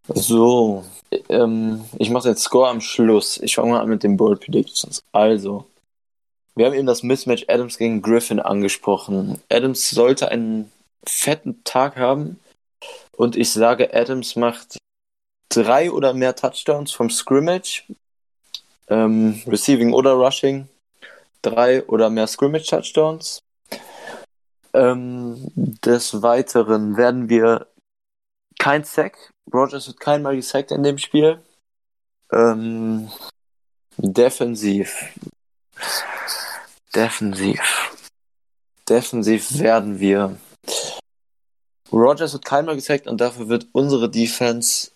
So, 0.07 0.83
ähm, 1.29 1.85
ich 1.99 2.09
mache 2.09 2.29
den 2.29 2.37
Score 2.37 2.69
am 2.69 2.81
Schluss. 2.81 3.37
Ich 3.37 3.53
fange 3.53 3.73
mal 3.73 3.81
an 3.81 3.89
mit 3.89 4.01
den 4.01 4.17
Bold 4.17 4.39
Predictions. 4.39 5.01
Also, 5.11 5.65
wir 6.55 6.65
haben 6.65 6.73
eben 6.73 6.87
das 6.87 7.03
Mismatch 7.03 7.45
Adams 7.49 7.77
gegen 7.77 8.01
Griffin 8.01 8.39
angesprochen. 8.39 9.39
Adams 9.47 9.91
sollte 9.91 10.29
einen 10.29 10.71
fetten 11.05 11.63
Tag 11.63 11.97
haben 11.97 12.39
und 13.15 13.35
ich 13.35 13.51
sage, 13.51 13.93
Adams 13.93 14.35
macht 14.35 14.77
drei 15.49 15.91
oder 15.91 16.13
mehr 16.13 16.35
Touchdowns 16.35 16.91
vom 16.91 17.09
Scrimmage, 17.09 17.83
ähm, 18.87 19.41
Receiving 19.47 19.93
oder 19.93 20.13
Rushing, 20.13 20.67
drei 21.41 21.83
oder 21.85 22.09
mehr 22.09 22.27
Scrimmage 22.27 22.67
Touchdowns. 22.67 23.41
Ähm, 24.73 25.51
des 25.55 26.21
Weiteren 26.21 26.95
werden 26.95 27.27
wir 27.29 27.67
kein 28.59 28.83
Sack. 28.83 29.31
Rogers 29.53 29.87
wird 29.87 29.99
keinmal 29.99 30.35
gesackt 30.35 30.71
in 30.71 30.83
dem 30.83 30.97
Spiel. 30.97 31.41
Ähm, 32.31 33.11
defensiv. 33.97 35.13
Defensiv. 36.95 37.97
Defensiv 38.87 39.59
werden 39.59 39.99
wir. 39.99 40.37
Rogers 41.91 42.33
wird 42.33 42.45
keinmal 42.45 42.75
gesackt 42.75 43.07
und 43.07 43.19
dafür 43.19 43.49
wird 43.49 43.67
unsere 43.73 44.09
Defense 44.09 44.91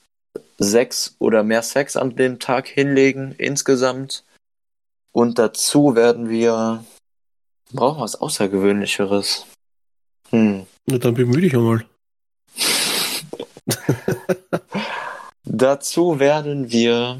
sechs 0.57 1.15
oder 1.19 1.43
mehr 1.43 1.61
Sacks 1.61 1.97
an 1.97 2.15
dem 2.15 2.39
Tag 2.39 2.67
hinlegen 2.67 3.35
insgesamt. 3.38 4.23
Und 5.11 5.39
dazu 5.39 5.95
werden 5.95 6.30
wir. 6.30 6.84
Brauchen 7.72 8.01
was 8.01 8.15
Außergewöhnlicheres? 8.15 9.45
Hm. 10.30 10.65
Na, 10.85 10.97
dann 10.97 11.15
bemühe 11.15 11.41
dich 11.41 11.55
einmal. 11.55 11.85
Dazu 15.43 16.19
werden 16.19 16.72
wir, 16.72 17.19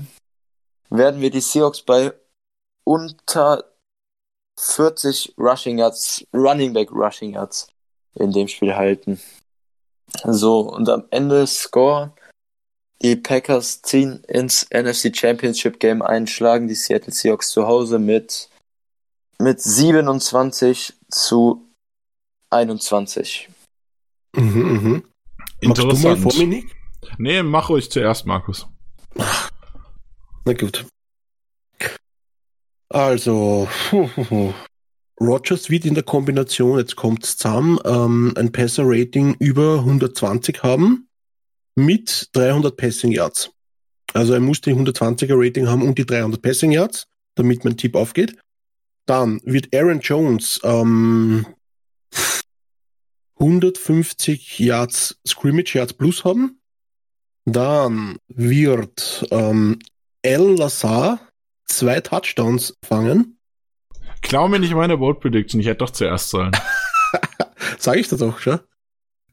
werden 0.90 1.22
wir 1.22 1.32
die 1.32 1.42
Seahawks 1.42 1.82
bei 1.82 2.14
unter 2.84 3.64
40 4.58 5.34
Rushing 5.38 5.80
Yards, 5.80 6.26
Running 6.34 6.74
Back 6.74 6.92
Rushing 6.92 7.34
Yards 7.34 7.68
in 8.16 8.32
dem 8.32 8.48
Spiel 8.48 8.76
halten. 8.76 9.20
So, 10.24 10.62
und 10.72 10.90
am 10.90 11.06
Ende 11.12 11.46
Score 11.48 12.14
Die 13.02 13.16
Packers 13.16 13.82
ziehen 13.82 14.24
ins 14.28 14.68
NFC 14.74 15.16
Championship 15.16 15.80
Game 15.80 16.02
ein, 16.02 16.28
schlagen 16.28 16.68
die 16.68 16.76
Seattle 16.76 17.14
Seahawks 17.14 17.50
zu 17.50 17.68
Hause 17.68 18.00
mit, 18.00 18.50
mit 19.38 19.62
27 19.62 20.94
zu 21.10 21.68
21. 22.52 23.50
Mhm, 24.36 24.44
mhm. 24.44 25.04
Du 25.62 25.68
mal 25.68 25.70
Interessant. 25.70 26.22
vor 26.22 26.34
mir, 26.36 26.48
Nick? 26.48 26.76
Nee, 27.18 27.44
mach 27.44 27.70
ruhig 27.70 27.90
zuerst, 27.92 28.26
Markus. 28.26 28.68
Na 30.46 30.54
gut. 30.54 30.86
Also, 32.90 33.68
Rogers 35.20 35.70
wird 35.70 35.86
in 35.86 35.94
der 35.94 36.04
Kombination, 36.04 36.78
jetzt 36.78 36.96
kommt's 36.96 37.38
zusammen, 37.38 37.80
ähm, 37.86 38.34
ein 38.36 38.52
Passer-Rating 38.52 39.36
über 39.40 39.80
120 39.80 40.62
haben 40.64 41.08
mit 41.76 42.30
300 42.34 42.76
Passing 42.76 43.12
Yards. 43.12 43.52
Also 44.14 44.34
er 44.34 44.40
muss 44.40 44.62
die 44.62 44.74
120er 44.74 45.36
Rating 45.36 45.68
haben 45.68 45.84
und 45.84 45.98
die 45.98 46.06
300 46.06 46.42
Passing 46.42 46.72
Yards, 46.72 47.08
damit 47.36 47.64
mein 47.64 47.78
Tipp 47.78 47.96
aufgeht. 47.96 48.38
Dann 49.06 49.42
wird 49.44 49.74
Aaron 49.76 50.00
Jones 50.00 50.60
ähm, 50.64 51.46
150 53.40 54.60
Yards 54.60 55.20
Scrimmage 55.28 55.76
Yards 55.76 55.94
plus 55.94 56.24
haben. 56.24 56.60
Dann 57.46 58.18
wird 58.28 59.28
ähm, 59.32 59.80
El 60.22 60.56
Lazar 60.58 61.20
zwei 61.66 62.00
Touchdowns 62.00 62.74
fangen. 62.84 63.38
Klau 64.26 64.48
mir 64.48 64.58
nicht 64.60 64.74
meine 64.74 64.98
Bold 64.98 65.20
Prediction, 65.20 65.62
ich 65.62 65.68
hätte 65.68 65.86
doch 65.86 65.92
zuerst 65.92 66.32
sollen. 66.32 66.52
Sag 67.78 67.98
ich 67.98 68.08
das 68.08 68.20
doch, 68.20 68.40
schon. 68.40 68.60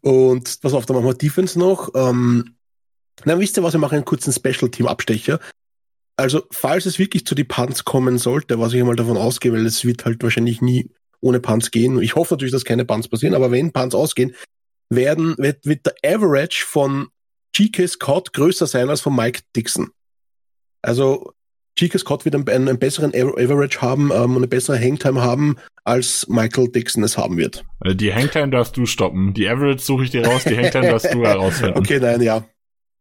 Und 0.02 0.60
pass 0.60 0.74
auf, 0.74 0.85
dann 0.85 0.97
machen 0.97 1.06
wir 1.06 1.14
Defense 1.14 1.59
noch. 1.59 1.89
Ähm, 1.94 2.56
na, 3.24 3.39
wisst 3.39 3.56
ihr 3.56 3.62
was, 3.62 3.73
wir 3.73 3.81
machen 3.81 3.94
einen 3.94 4.05
kurzen 4.05 4.35
Special-Team-Abstecher. 4.35 5.40
Also, 6.16 6.43
falls 6.51 6.85
es 6.85 6.98
wirklich 6.98 7.24
zu 7.24 7.35
die 7.35 7.44
Punts 7.44 7.86
kommen 7.86 8.19
sollte, 8.19 8.59
was 8.59 8.74
ich 8.74 8.81
einmal 8.81 8.97
davon 8.97 9.16
ausgehe, 9.16 9.52
weil 9.52 9.64
es 9.64 9.82
wird 9.86 10.05
halt 10.05 10.23
wahrscheinlich 10.23 10.60
nie 10.60 10.90
ohne 11.20 11.40
Punts 11.40 11.70
gehen. 11.70 12.02
Ich 12.02 12.14
hoffe 12.14 12.35
natürlich, 12.35 12.52
dass 12.52 12.66
keine 12.66 12.85
Punts 12.85 13.09
passieren, 13.09 13.35
aber 13.35 13.51
wenn 13.51 13.73
Punts 13.73 13.94
ausgehen, 13.94 14.35
werden, 14.90 15.36
wird, 15.39 15.64
wird 15.64 15.86
der 15.86 15.94
Average 16.05 16.66
von 16.66 17.09
GK 17.55 17.89
Scott 17.89 18.35
größer 18.35 18.66
sein 18.66 18.90
als 18.90 19.01
von 19.01 19.16
Mike 19.16 19.40
Dixon. 19.56 19.90
Also, 20.82 21.32
GK 21.77 21.99
Scott 21.99 22.24
wird 22.24 22.35
einen, 22.35 22.49
einen 22.69 22.78
besseren 22.78 23.12
Aver- 23.12 23.39
Average 23.39 23.81
haben 23.81 24.11
ähm, 24.12 24.32
und 24.32 24.36
eine 24.39 24.47
bessere 24.49 24.78
Hangtime 24.78 25.23
haben, 25.23 25.57
als 25.85 26.27
Michael 26.28 26.69
Dixon 26.69 27.03
es 27.03 27.16
haben 27.16 27.36
wird. 27.39 27.65
Äh, 27.85 27.94
Die 27.94 28.12
Hangtime 28.15 28.51
darfst 28.51 28.77
du 28.77 28.85
stoppen. 28.86 29.32
Die 29.35 29.49
Average 29.49 29.78
suche 29.82 30.05
ich 30.05 30.11
dir 30.11 30.27
raus, 30.27 30.44
die 30.44 30.57
Hangtime 30.57 30.89
darfst 30.89 31.12
du 31.12 31.24
herausfinden. 31.24 31.78
Okay, 31.78 31.99
nein, 32.01 32.20
ja. 32.20 32.44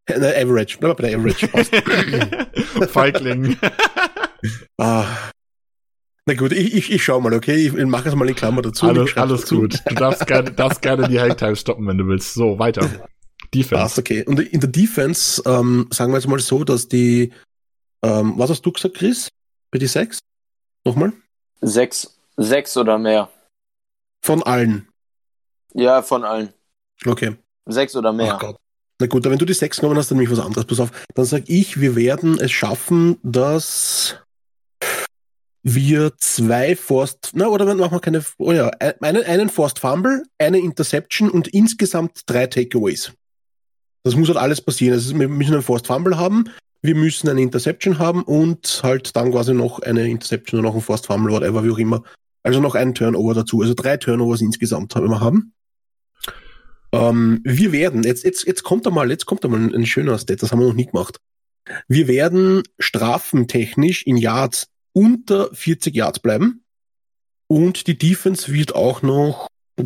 Na, 0.08 0.28
Average. 0.30 0.78
Bleib 0.80 0.96
bei 0.96 1.10
der 1.10 1.18
Average. 1.18 1.48
Feigling. 2.88 3.56
ah. 4.78 5.06
Na 6.26 6.34
gut, 6.34 6.52
ich, 6.52 6.74
ich, 6.74 6.92
ich 6.92 7.04
schau 7.04 7.20
mal, 7.20 7.32
okay? 7.34 7.54
Ich 7.56 7.72
mache 7.72 8.08
es 8.08 8.14
mal 8.14 8.28
in 8.28 8.34
Klammer 8.34 8.62
dazu. 8.62 8.86
Alles 8.86 9.16
alles 9.16 9.40
dazu. 9.42 9.60
gut. 9.62 9.78
Du 9.86 9.94
darfst 9.94 10.26
gerne, 10.26 10.52
darfst 10.52 10.80
gerne 10.82 11.08
die 11.08 11.20
Hangtime 11.20 11.56
stoppen, 11.56 11.86
wenn 11.86 11.98
du 11.98 12.06
willst. 12.06 12.34
So, 12.34 12.58
weiter. 12.58 12.88
Defense. 13.52 13.82
Passt, 13.82 13.98
okay. 13.98 14.24
Und 14.24 14.40
in 14.40 14.60
der 14.60 14.70
Defense 14.70 15.42
ähm, 15.46 15.86
sagen 15.90 16.12
wir 16.12 16.18
jetzt 16.18 16.28
mal 16.28 16.38
so, 16.38 16.64
dass 16.64 16.88
die, 16.88 17.32
ähm, 18.02 18.34
was 18.36 18.50
hast 18.50 18.62
du 18.62 18.72
gesagt, 18.72 18.96
Chris? 18.96 19.28
Bei 19.70 19.78
die 19.78 19.86
sechs? 19.86 20.18
Nochmal? 20.84 21.12
Sechs, 21.60 22.18
sechs 22.36 22.76
oder 22.76 22.98
mehr. 22.98 23.28
Von 24.22 24.42
allen. 24.42 24.88
Ja, 25.74 26.02
von 26.02 26.24
allen. 26.24 26.52
Okay. 27.06 27.36
Sechs 27.66 27.96
oder 27.96 28.12
mehr. 28.12 28.34
Ach 28.34 28.40
Gott. 28.40 28.56
Na 29.00 29.06
gut, 29.06 29.24
wenn 29.24 29.38
du 29.38 29.44
die 29.44 29.52
sechs 29.52 29.78
genommen 29.78 29.98
hast, 29.98 30.10
dann 30.10 30.18
nämlich 30.18 30.36
was 30.36 30.44
anderes. 30.44 30.64
Pass 30.64 30.80
auf. 30.80 30.90
Dann 31.14 31.24
sag 31.24 31.48
ich, 31.48 31.80
wir 31.80 31.96
werden 31.96 32.38
es 32.38 32.52
schaffen, 32.52 33.18
dass 33.22 34.16
wir 35.62 36.12
zwei 36.18 36.76
Forst, 36.76 37.30
na, 37.34 37.46
oder 37.46 37.72
machen 37.74 37.92
wir 37.92 38.00
keine, 38.00 38.24
oh 38.38 38.52
ja, 38.52 38.68
einen, 39.00 39.24
einen 39.24 39.48
Forced 39.48 39.78
Fumble, 39.78 40.24
eine 40.38 40.58
Interception 40.58 41.30
und 41.30 41.48
insgesamt 41.48 42.22
drei 42.26 42.46
Takeaways. 42.46 43.12
Das 44.02 44.16
muss 44.16 44.28
halt 44.28 44.38
alles 44.38 44.60
passieren. 44.60 44.94
Also 44.94 45.18
wir 45.18 45.28
müssen 45.28 45.54
einen 45.54 45.62
Forced 45.62 45.86
Fumble 45.86 46.18
haben, 46.18 46.50
wir 46.82 46.94
müssen 46.96 47.28
eine 47.28 47.40
Interception 47.40 47.98
haben 47.98 48.22
und 48.24 48.80
halt 48.82 49.14
dann 49.16 49.30
quasi 49.30 49.54
noch 49.54 49.78
eine 49.80 50.08
Interception 50.08 50.60
oder 50.60 50.68
noch 50.68 50.74
ein 50.74 50.80
Forced 50.82 51.06
Fumble, 51.06 51.32
whatever, 51.32 51.64
wie 51.64 51.70
auch 51.70 51.78
immer. 51.78 52.02
Also 52.42 52.60
noch 52.60 52.74
einen 52.74 52.94
Turnover 52.94 53.34
dazu. 53.34 53.62
Also 53.62 53.74
drei 53.74 53.96
Turnovers 53.96 54.40
insgesamt 54.40 54.94
haben 54.96 55.08
wir 55.08 55.20
haben. 55.20 55.54
Ähm, 56.92 57.40
wir 57.44 57.72
werden, 57.72 58.02
jetzt, 58.02 58.24
jetzt, 58.24 58.46
jetzt 58.46 58.64
kommt 58.64 58.84
da 58.84 58.90
mal, 58.90 59.10
jetzt 59.10 59.26
kommt 59.26 59.44
da 59.44 59.48
mal 59.48 59.60
ein, 59.60 59.74
ein 59.74 59.86
schöner 59.86 60.18
Stat, 60.18 60.42
das 60.42 60.52
haben 60.52 60.58
wir 60.60 60.66
noch 60.66 60.74
nie 60.74 60.86
gemacht. 60.86 61.18
Wir 61.88 62.08
werden 62.08 62.64
strafentechnisch 62.80 64.02
in 64.02 64.16
Yards 64.16 64.68
unter 64.92 65.48
40 65.54 65.94
Yards 65.94 66.18
bleiben. 66.18 66.64
Und 67.46 67.86
die 67.86 67.96
Defense 67.96 68.52
wird 68.52 68.74
auch 68.74 69.02
noch 69.02 69.48
Äh, 69.76 69.84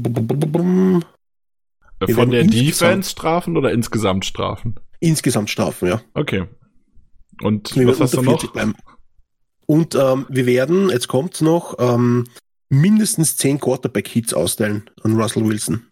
Wir 2.06 2.14
Von 2.14 2.30
der 2.30 2.44
Defense 2.44 3.10
strafen 3.10 3.56
oder 3.56 3.72
insgesamt 3.72 4.24
strafen? 4.24 4.76
insgesamt 4.98 5.50
strafen, 5.50 5.88
ja. 5.88 6.00
Okay. 6.14 6.44
Und 7.42 7.74
Wir 7.76 7.86
was 7.86 7.98
werden 7.98 8.04
hast 8.04 8.14
du 8.14 8.22
noch? 8.22 8.40
40 8.40 8.52
bleiben. 8.52 8.74
Und 9.66 9.94
ähm, 9.94 10.26
wir 10.28 10.46
werden, 10.46 10.90
jetzt 10.90 11.08
kommt's 11.08 11.40
noch, 11.40 11.76
ähm, 11.78 12.24
mindestens 12.68 13.36
10 13.36 13.60
Quarterback-Hits 13.60 14.34
ausstellen 14.34 14.88
an 15.02 15.20
Russell 15.20 15.44
Wilson. 15.46 15.86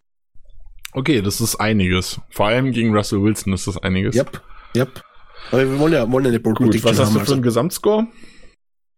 Okay, 0.93 1.23
das 1.23 1.41
ist 1.41 1.57
einiges. 1.57 2.21
Vor 2.31 2.47
allem 2.47 2.71
gegen 2.71 2.95
Russell 2.95 3.23
Wilson 3.23 3.53
ist 3.53 3.67
das 3.67 3.79
einiges. 3.79 4.15
Yep, 4.15 4.41
yep. 4.77 5.03
Aber 5.51 5.69
wir 5.71 5.79
wollen 5.79 5.93
ja 5.93 6.11
wollen 6.11 6.27
eine 6.27 6.41
Bold 6.41 6.57
Gut, 6.57 6.85
was 6.85 6.99
hast 6.99 7.09
haben. 7.09 7.15
du 7.15 7.25
für 7.25 7.33
einen 7.33 7.43
Gesamtscore? 7.43 8.07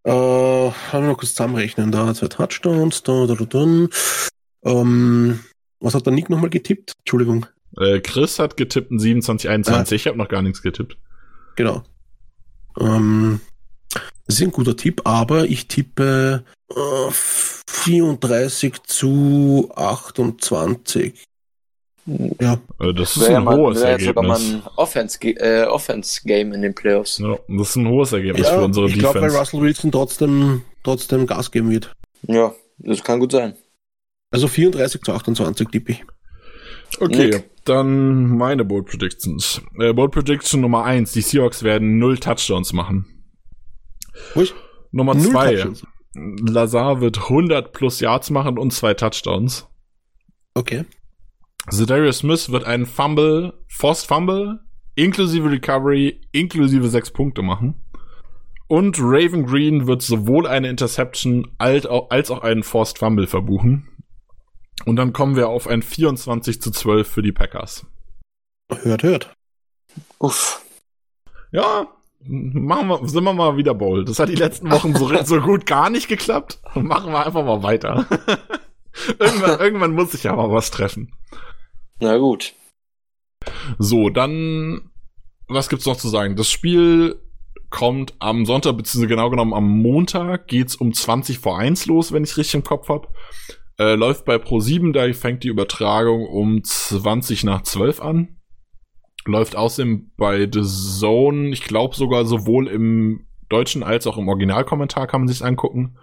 Äh, 0.04 0.10
haben 0.10 1.04
wir 1.04 1.08
noch 1.08 1.18
kurz 1.18 1.30
zusammenrechnen. 1.30 1.90
Da 1.90 2.12
zwei 2.14 2.28
Touchdowns, 2.28 3.02
da, 3.02 3.26
da, 3.26 3.34
da, 3.34 3.44
da. 3.44 3.88
Ähm, 4.64 5.40
was 5.80 5.94
hat 5.94 6.06
der 6.06 6.12
Nick 6.12 6.30
nochmal 6.30 6.50
getippt? 6.50 6.92
Entschuldigung. 6.98 7.46
Äh, 7.78 8.00
Chris 8.00 8.38
hat 8.38 8.56
getippt 8.56 8.90
ein 8.90 8.98
27-21. 8.98 9.70
Ah. 9.72 9.84
Ich 9.92 10.06
habe 10.06 10.18
noch 10.18 10.28
gar 10.28 10.42
nichts 10.42 10.62
getippt. 10.62 10.96
Genau. 11.56 11.82
Ähm, 12.80 13.40
das 14.26 14.36
ist 14.36 14.42
ein 14.42 14.50
guter 14.50 14.76
Tipp, 14.76 15.02
aber 15.04 15.44
ich 15.44 15.68
tippe 15.68 16.44
äh, 16.70 17.10
34 17.66 18.82
zu 18.82 19.70
28. 19.74 21.24
Ja, 22.40 22.58
Äh, 22.80 22.94
das 22.94 23.16
ist 23.16 23.28
ja 23.28 23.38
ein 23.38 23.48
hohes 23.48 23.80
wär 23.82 23.98
sogar 23.98 24.22
mal 24.24 24.34
Ergebnis. 24.34 24.62
ein 24.64 24.70
Offense, 24.76 25.18
äh, 25.22 25.64
Offense 25.66 26.20
Game 26.24 26.52
in 26.52 26.62
den 26.62 26.74
Playoffs. 26.74 27.18
Ja, 27.18 27.36
das 27.48 27.70
ist 27.70 27.76
ein 27.76 27.88
hohes 27.88 28.12
Ergebnis 28.12 28.46
ja 28.46 28.58
für 28.58 28.64
unsere 28.64 28.86
ich 28.88 28.98
glaube, 28.98 29.14
weil 29.20 29.28
Defense. 29.28 29.38
Russell 29.40 29.60
Wilson 29.62 29.92
trotzdem, 29.92 30.62
trotzdem 30.84 31.26
Gas 31.26 31.50
geben 31.50 31.70
wird. 31.70 31.92
Ja, 32.22 32.54
das 32.78 33.02
kann 33.02 33.18
gut 33.20 33.32
sein. 33.32 33.54
Also 34.30 34.46
34 34.48 35.02
zu 35.02 35.12
28 35.12 35.68
tippe 35.68 35.92
ich. 35.92 36.04
Okay, 37.00 37.30
Nick. 37.30 37.50
Dann 37.68 38.36
meine 38.36 38.64
Bold 38.64 38.86
Predictions. 38.86 39.60
Äh, 39.78 39.92
Bold 39.92 40.12
Prediction 40.12 40.60
Nummer 40.60 40.84
eins: 40.84 41.12
Die 41.12 41.20
Seahawks 41.20 41.62
werden 41.62 41.98
null 41.98 42.18
Touchdowns 42.18 42.72
machen. 42.72 43.06
Ruhig. 44.34 44.54
Nummer 44.92 45.14
Null 45.14 45.30
zwei: 45.30 45.54
Touchdowns. 45.54 45.86
Lazar 46.16 47.00
wird 47.00 47.18
100 47.18 47.72
plus 47.72 48.00
Yards 48.00 48.30
machen 48.30 48.58
und 48.58 48.72
zwei 48.72 48.94
Touchdowns. 48.94 49.68
Okay. 50.54 50.84
Zedarius 51.68 52.18
Smith 52.18 52.50
wird 52.50 52.64
einen 52.64 52.86
Fumble, 52.86 53.52
Forced 53.68 54.06
Fumble, 54.06 54.60
inklusive 54.94 55.50
Recovery, 55.50 56.20
inklusive 56.32 56.88
sechs 56.88 57.10
Punkte 57.10 57.42
machen. 57.42 57.82
Und 58.68 58.98
Raven 58.98 59.46
Green 59.46 59.86
wird 59.86 60.02
sowohl 60.02 60.46
eine 60.46 60.68
Interception 60.68 61.48
als 61.58 61.86
auch, 61.86 62.10
als 62.10 62.30
auch 62.30 62.42
einen 62.42 62.62
Forced 62.62 62.98
Fumble 62.98 63.26
verbuchen. 63.26 63.88
Und 64.84 64.96
dann 64.96 65.12
kommen 65.12 65.36
wir 65.36 65.48
auf 65.48 65.66
ein 65.66 65.82
24 65.82 66.60
zu 66.60 66.70
12 66.70 67.08
für 67.08 67.22
die 67.22 67.32
Packers. 67.32 67.86
Hört, 68.70 69.02
hört. 69.02 69.34
Uff. 70.18 70.62
Ja, 71.50 71.88
machen 72.20 72.88
wir, 72.88 73.08
sind 73.08 73.24
wir 73.24 73.32
mal 73.32 73.56
wieder 73.56 73.74
bold. 73.74 74.08
Das 74.08 74.18
hat 74.18 74.28
die 74.28 74.34
letzten 74.34 74.70
Wochen 74.70 74.94
so, 74.94 75.10
so 75.24 75.40
gut 75.40 75.66
gar 75.66 75.90
nicht 75.90 76.08
geklappt. 76.08 76.60
Machen 76.74 77.12
wir 77.12 77.24
einfach 77.24 77.44
mal 77.44 77.62
weiter. 77.62 78.06
irgendwann, 79.18 79.60
irgendwann 79.60 79.94
muss 79.94 80.14
ich 80.14 80.24
ja 80.24 80.34
mal 80.34 80.50
was 80.50 80.70
treffen. 80.70 81.12
Na 82.00 82.16
gut. 82.18 82.54
So, 83.78 84.10
dann, 84.10 84.90
was 85.48 85.68
gibt's 85.68 85.86
noch 85.86 85.96
zu 85.96 86.08
sagen? 86.08 86.36
Das 86.36 86.50
Spiel 86.50 87.20
kommt 87.70 88.14
am 88.18 88.46
Sonntag, 88.46 88.76
beziehungsweise 88.76 89.08
genau 89.08 89.30
genommen 89.30 89.54
am 89.54 89.68
Montag, 89.68 90.48
geht's 90.48 90.76
um 90.76 90.92
20 90.92 91.38
vor 91.38 91.58
1 91.58 91.86
los, 91.86 92.12
wenn 92.12 92.24
ich 92.24 92.36
richtig 92.36 92.54
im 92.54 92.64
Kopf 92.64 92.88
hab. 92.88 93.12
Äh, 93.78 93.94
läuft 93.94 94.24
bei 94.24 94.36
Pro7, 94.36 94.92
da 94.92 95.12
fängt 95.12 95.44
die 95.44 95.48
Übertragung 95.48 96.26
um 96.26 96.64
20 96.64 97.44
nach 97.44 97.62
12 97.62 98.00
an. 98.00 98.36
Läuft 99.26 99.56
außerdem 99.56 100.12
bei 100.16 100.48
The 100.50 100.62
Zone, 100.62 101.50
ich 101.50 101.62
glaube 101.62 101.94
sogar 101.96 102.24
sowohl 102.24 102.68
im 102.68 103.26
deutschen 103.48 103.82
als 103.82 104.06
auch 104.06 104.18
im 104.18 104.28
Originalkommentar 104.28 105.06
kann 105.06 105.20
man 105.20 105.28
sich's 105.28 105.42
angucken. 105.42 105.98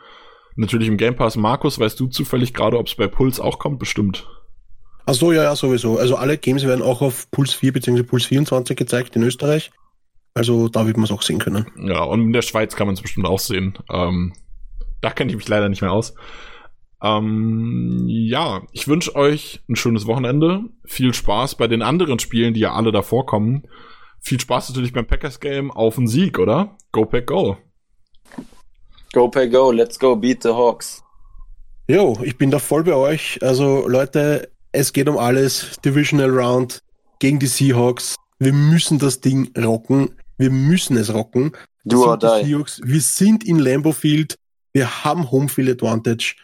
Natürlich 0.55 0.87
im 0.87 0.97
Game 0.97 1.15
Pass. 1.15 1.35
Markus, 1.35 1.79
weißt 1.79 1.99
du 1.99 2.07
zufällig 2.07 2.53
gerade, 2.53 2.77
ob 2.77 2.87
es 2.87 2.95
bei 2.95 3.07
Puls 3.07 3.39
auch 3.39 3.57
kommt? 3.57 3.79
Bestimmt. 3.79 4.27
Ach 5.05 5.13
so, 5.13 5.31
ja, 5.31 5.43
ja, 5.43 5.55
sowieso. 5.55 5.97
Also 5.97 6.15
alle 6.15 6.37
Games 6.37 6.65
werden 6.65 6.81
auch 6.81 7.01
auf 7.01 7.29
Puls 7.31 7.53
4 7.53 7.73
bzw. 7.73 8.03
Puls 8.03 8.25
24 8.25 8.77
gezeigt 8.77 9.15
in 9.15 9.23
Österreich. 9.23 9.71
Also 10.33 10.69
da 10.69 10.85
wird 10.85 10.97
man 10.97 11.05
es 11.05 11.11
auch 11.11 11.21
sehen 11.21 11.39
können. 11.39 11.67
Ja, 11.77 12.03
und 12.03 12.21
in 12.21 12.33
der 12.33 12.41
Schweiz 12.41 12.75
kann 12.75 12.87
man 12.87 12.93
es 12.93 13.01
bestimmt 13.01 13.27
auch 13.27 13.39
sehen. 13.39 13.77
Ähm, 13.91 14.33
da 15.01 15.09
kenne 15.09 15.31
ich 15.31 15.37
mich 15.37 15.47
leider 15.47 15.69
nicht 15.69 15.81
mehr 15.81 15.91
aus. 15.91 16.13
Ähm, 17.03 18.05
ja, 18.07 18.61
ich 18.71 18.87
wünsche 18.87 19.15
euch 19.15 19.61
ein 19.69 19.75
schönes 19.75 20.07
Wochenende. 20.07 20.63
Viel 20.85 21.13
Spaß 21.13 21.55
bei 21.55 21.67
den 21.67 21.81
anderen 21.81 22.17
Spielen, 22.19 22.53
die 22.53 22.61
ja 22.61 22.73
alle 22.73 22.93
davor 22.93 23.25
kommen. 23.25 23.67
Viel 24.21 24.39
Spaß 24.39 24.69
natürlich 24.69 24.93
beim 24.93 25.05
Packers 25.05 25.41
Game 25.41 25.69
auf 25.69 25.95
den 25.95 26.07
Sieg, 26.07 26.39
oder? 26.39 26.77
Go 26.93 27.05
Pack 27.05 27.27
Go. 27.27 27.57
Go 29.11 29.27
Pack 29.27 29.51
Go, 29.51 29.71
let's 29.71 29.99
go 29.99 30.15
beat 30.15 30.43
the 30.43 30.49
Hawks. 30.49 31.03
Jo, 31.89 32.17
ich 32.23 32.37
bin 32.37 32.49
da 32.49 32.59
voll 32.59 32.85
bei 32.85 32.95
euch. 32.95 33.37
Also 33.41 33.85
Leute, 33.87 34.49
es 34.71 34.93
geht 34.93 35.09
um 35.09 35.17
alles. 35.17 35.77
Divisional 35.83 36.29
Round 36.29 36.79
gegen 37.19 37.37
die 37.37 37.47
Seahawks. 37.47 38.15
Wir 38.39 38.53
müssen 38.53 38.97
das 38.97 39.19
Ding 39.19 39.51
rocken. 39.57 40.15
Wir 40.37 40.49
müssen 40.49 40.95
es 40.95 41.13
rocken. 41.13 41.51
Do 41.83 42.05
or 42.05 42.17
die. 42.17 42.45
Seahawks. 42.45 42.79
Wir 42.81 43.01
sind 43.01 43.43
in 43.43 43.59
Lambeau 43.59 43.91
Field. 43.91 44.37
Wir 44.71 45.03
haben 45.03 45.29
Homefield 45.29 45.69
Advantage. 45.69 46.35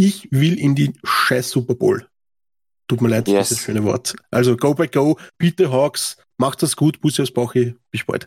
Ich 0.00 0.28
will 0.30 0.58
in 0.58 0.74
die 0.74 0.94
scheiß 1.04 1.50
Super 1.50 1.74
Bowl. 1.74 2.08
Tut 2.88 3.02
mir 3.02 3.08
leid 3.08 3.28
Yes. 3.28 3.48
dieses 3.50 3.62
schöne 3.62 3.84
Wort. 3.84 4.16
Also 4.30 4.56
go 4.56 4.72
by 4.72 4.88
go, 4.88 5.18
bitte 5.36 5.70
Hawks, 5.70 6.16
macht 6.38 6.62
das 6.62 6.74
gut, 6.74 7.02
Bussi 7.02 7.20
aus 7.20 7.30
Bauchi, 7.30 7.74
bis 7.90 8.04
bald. 8.04 8.26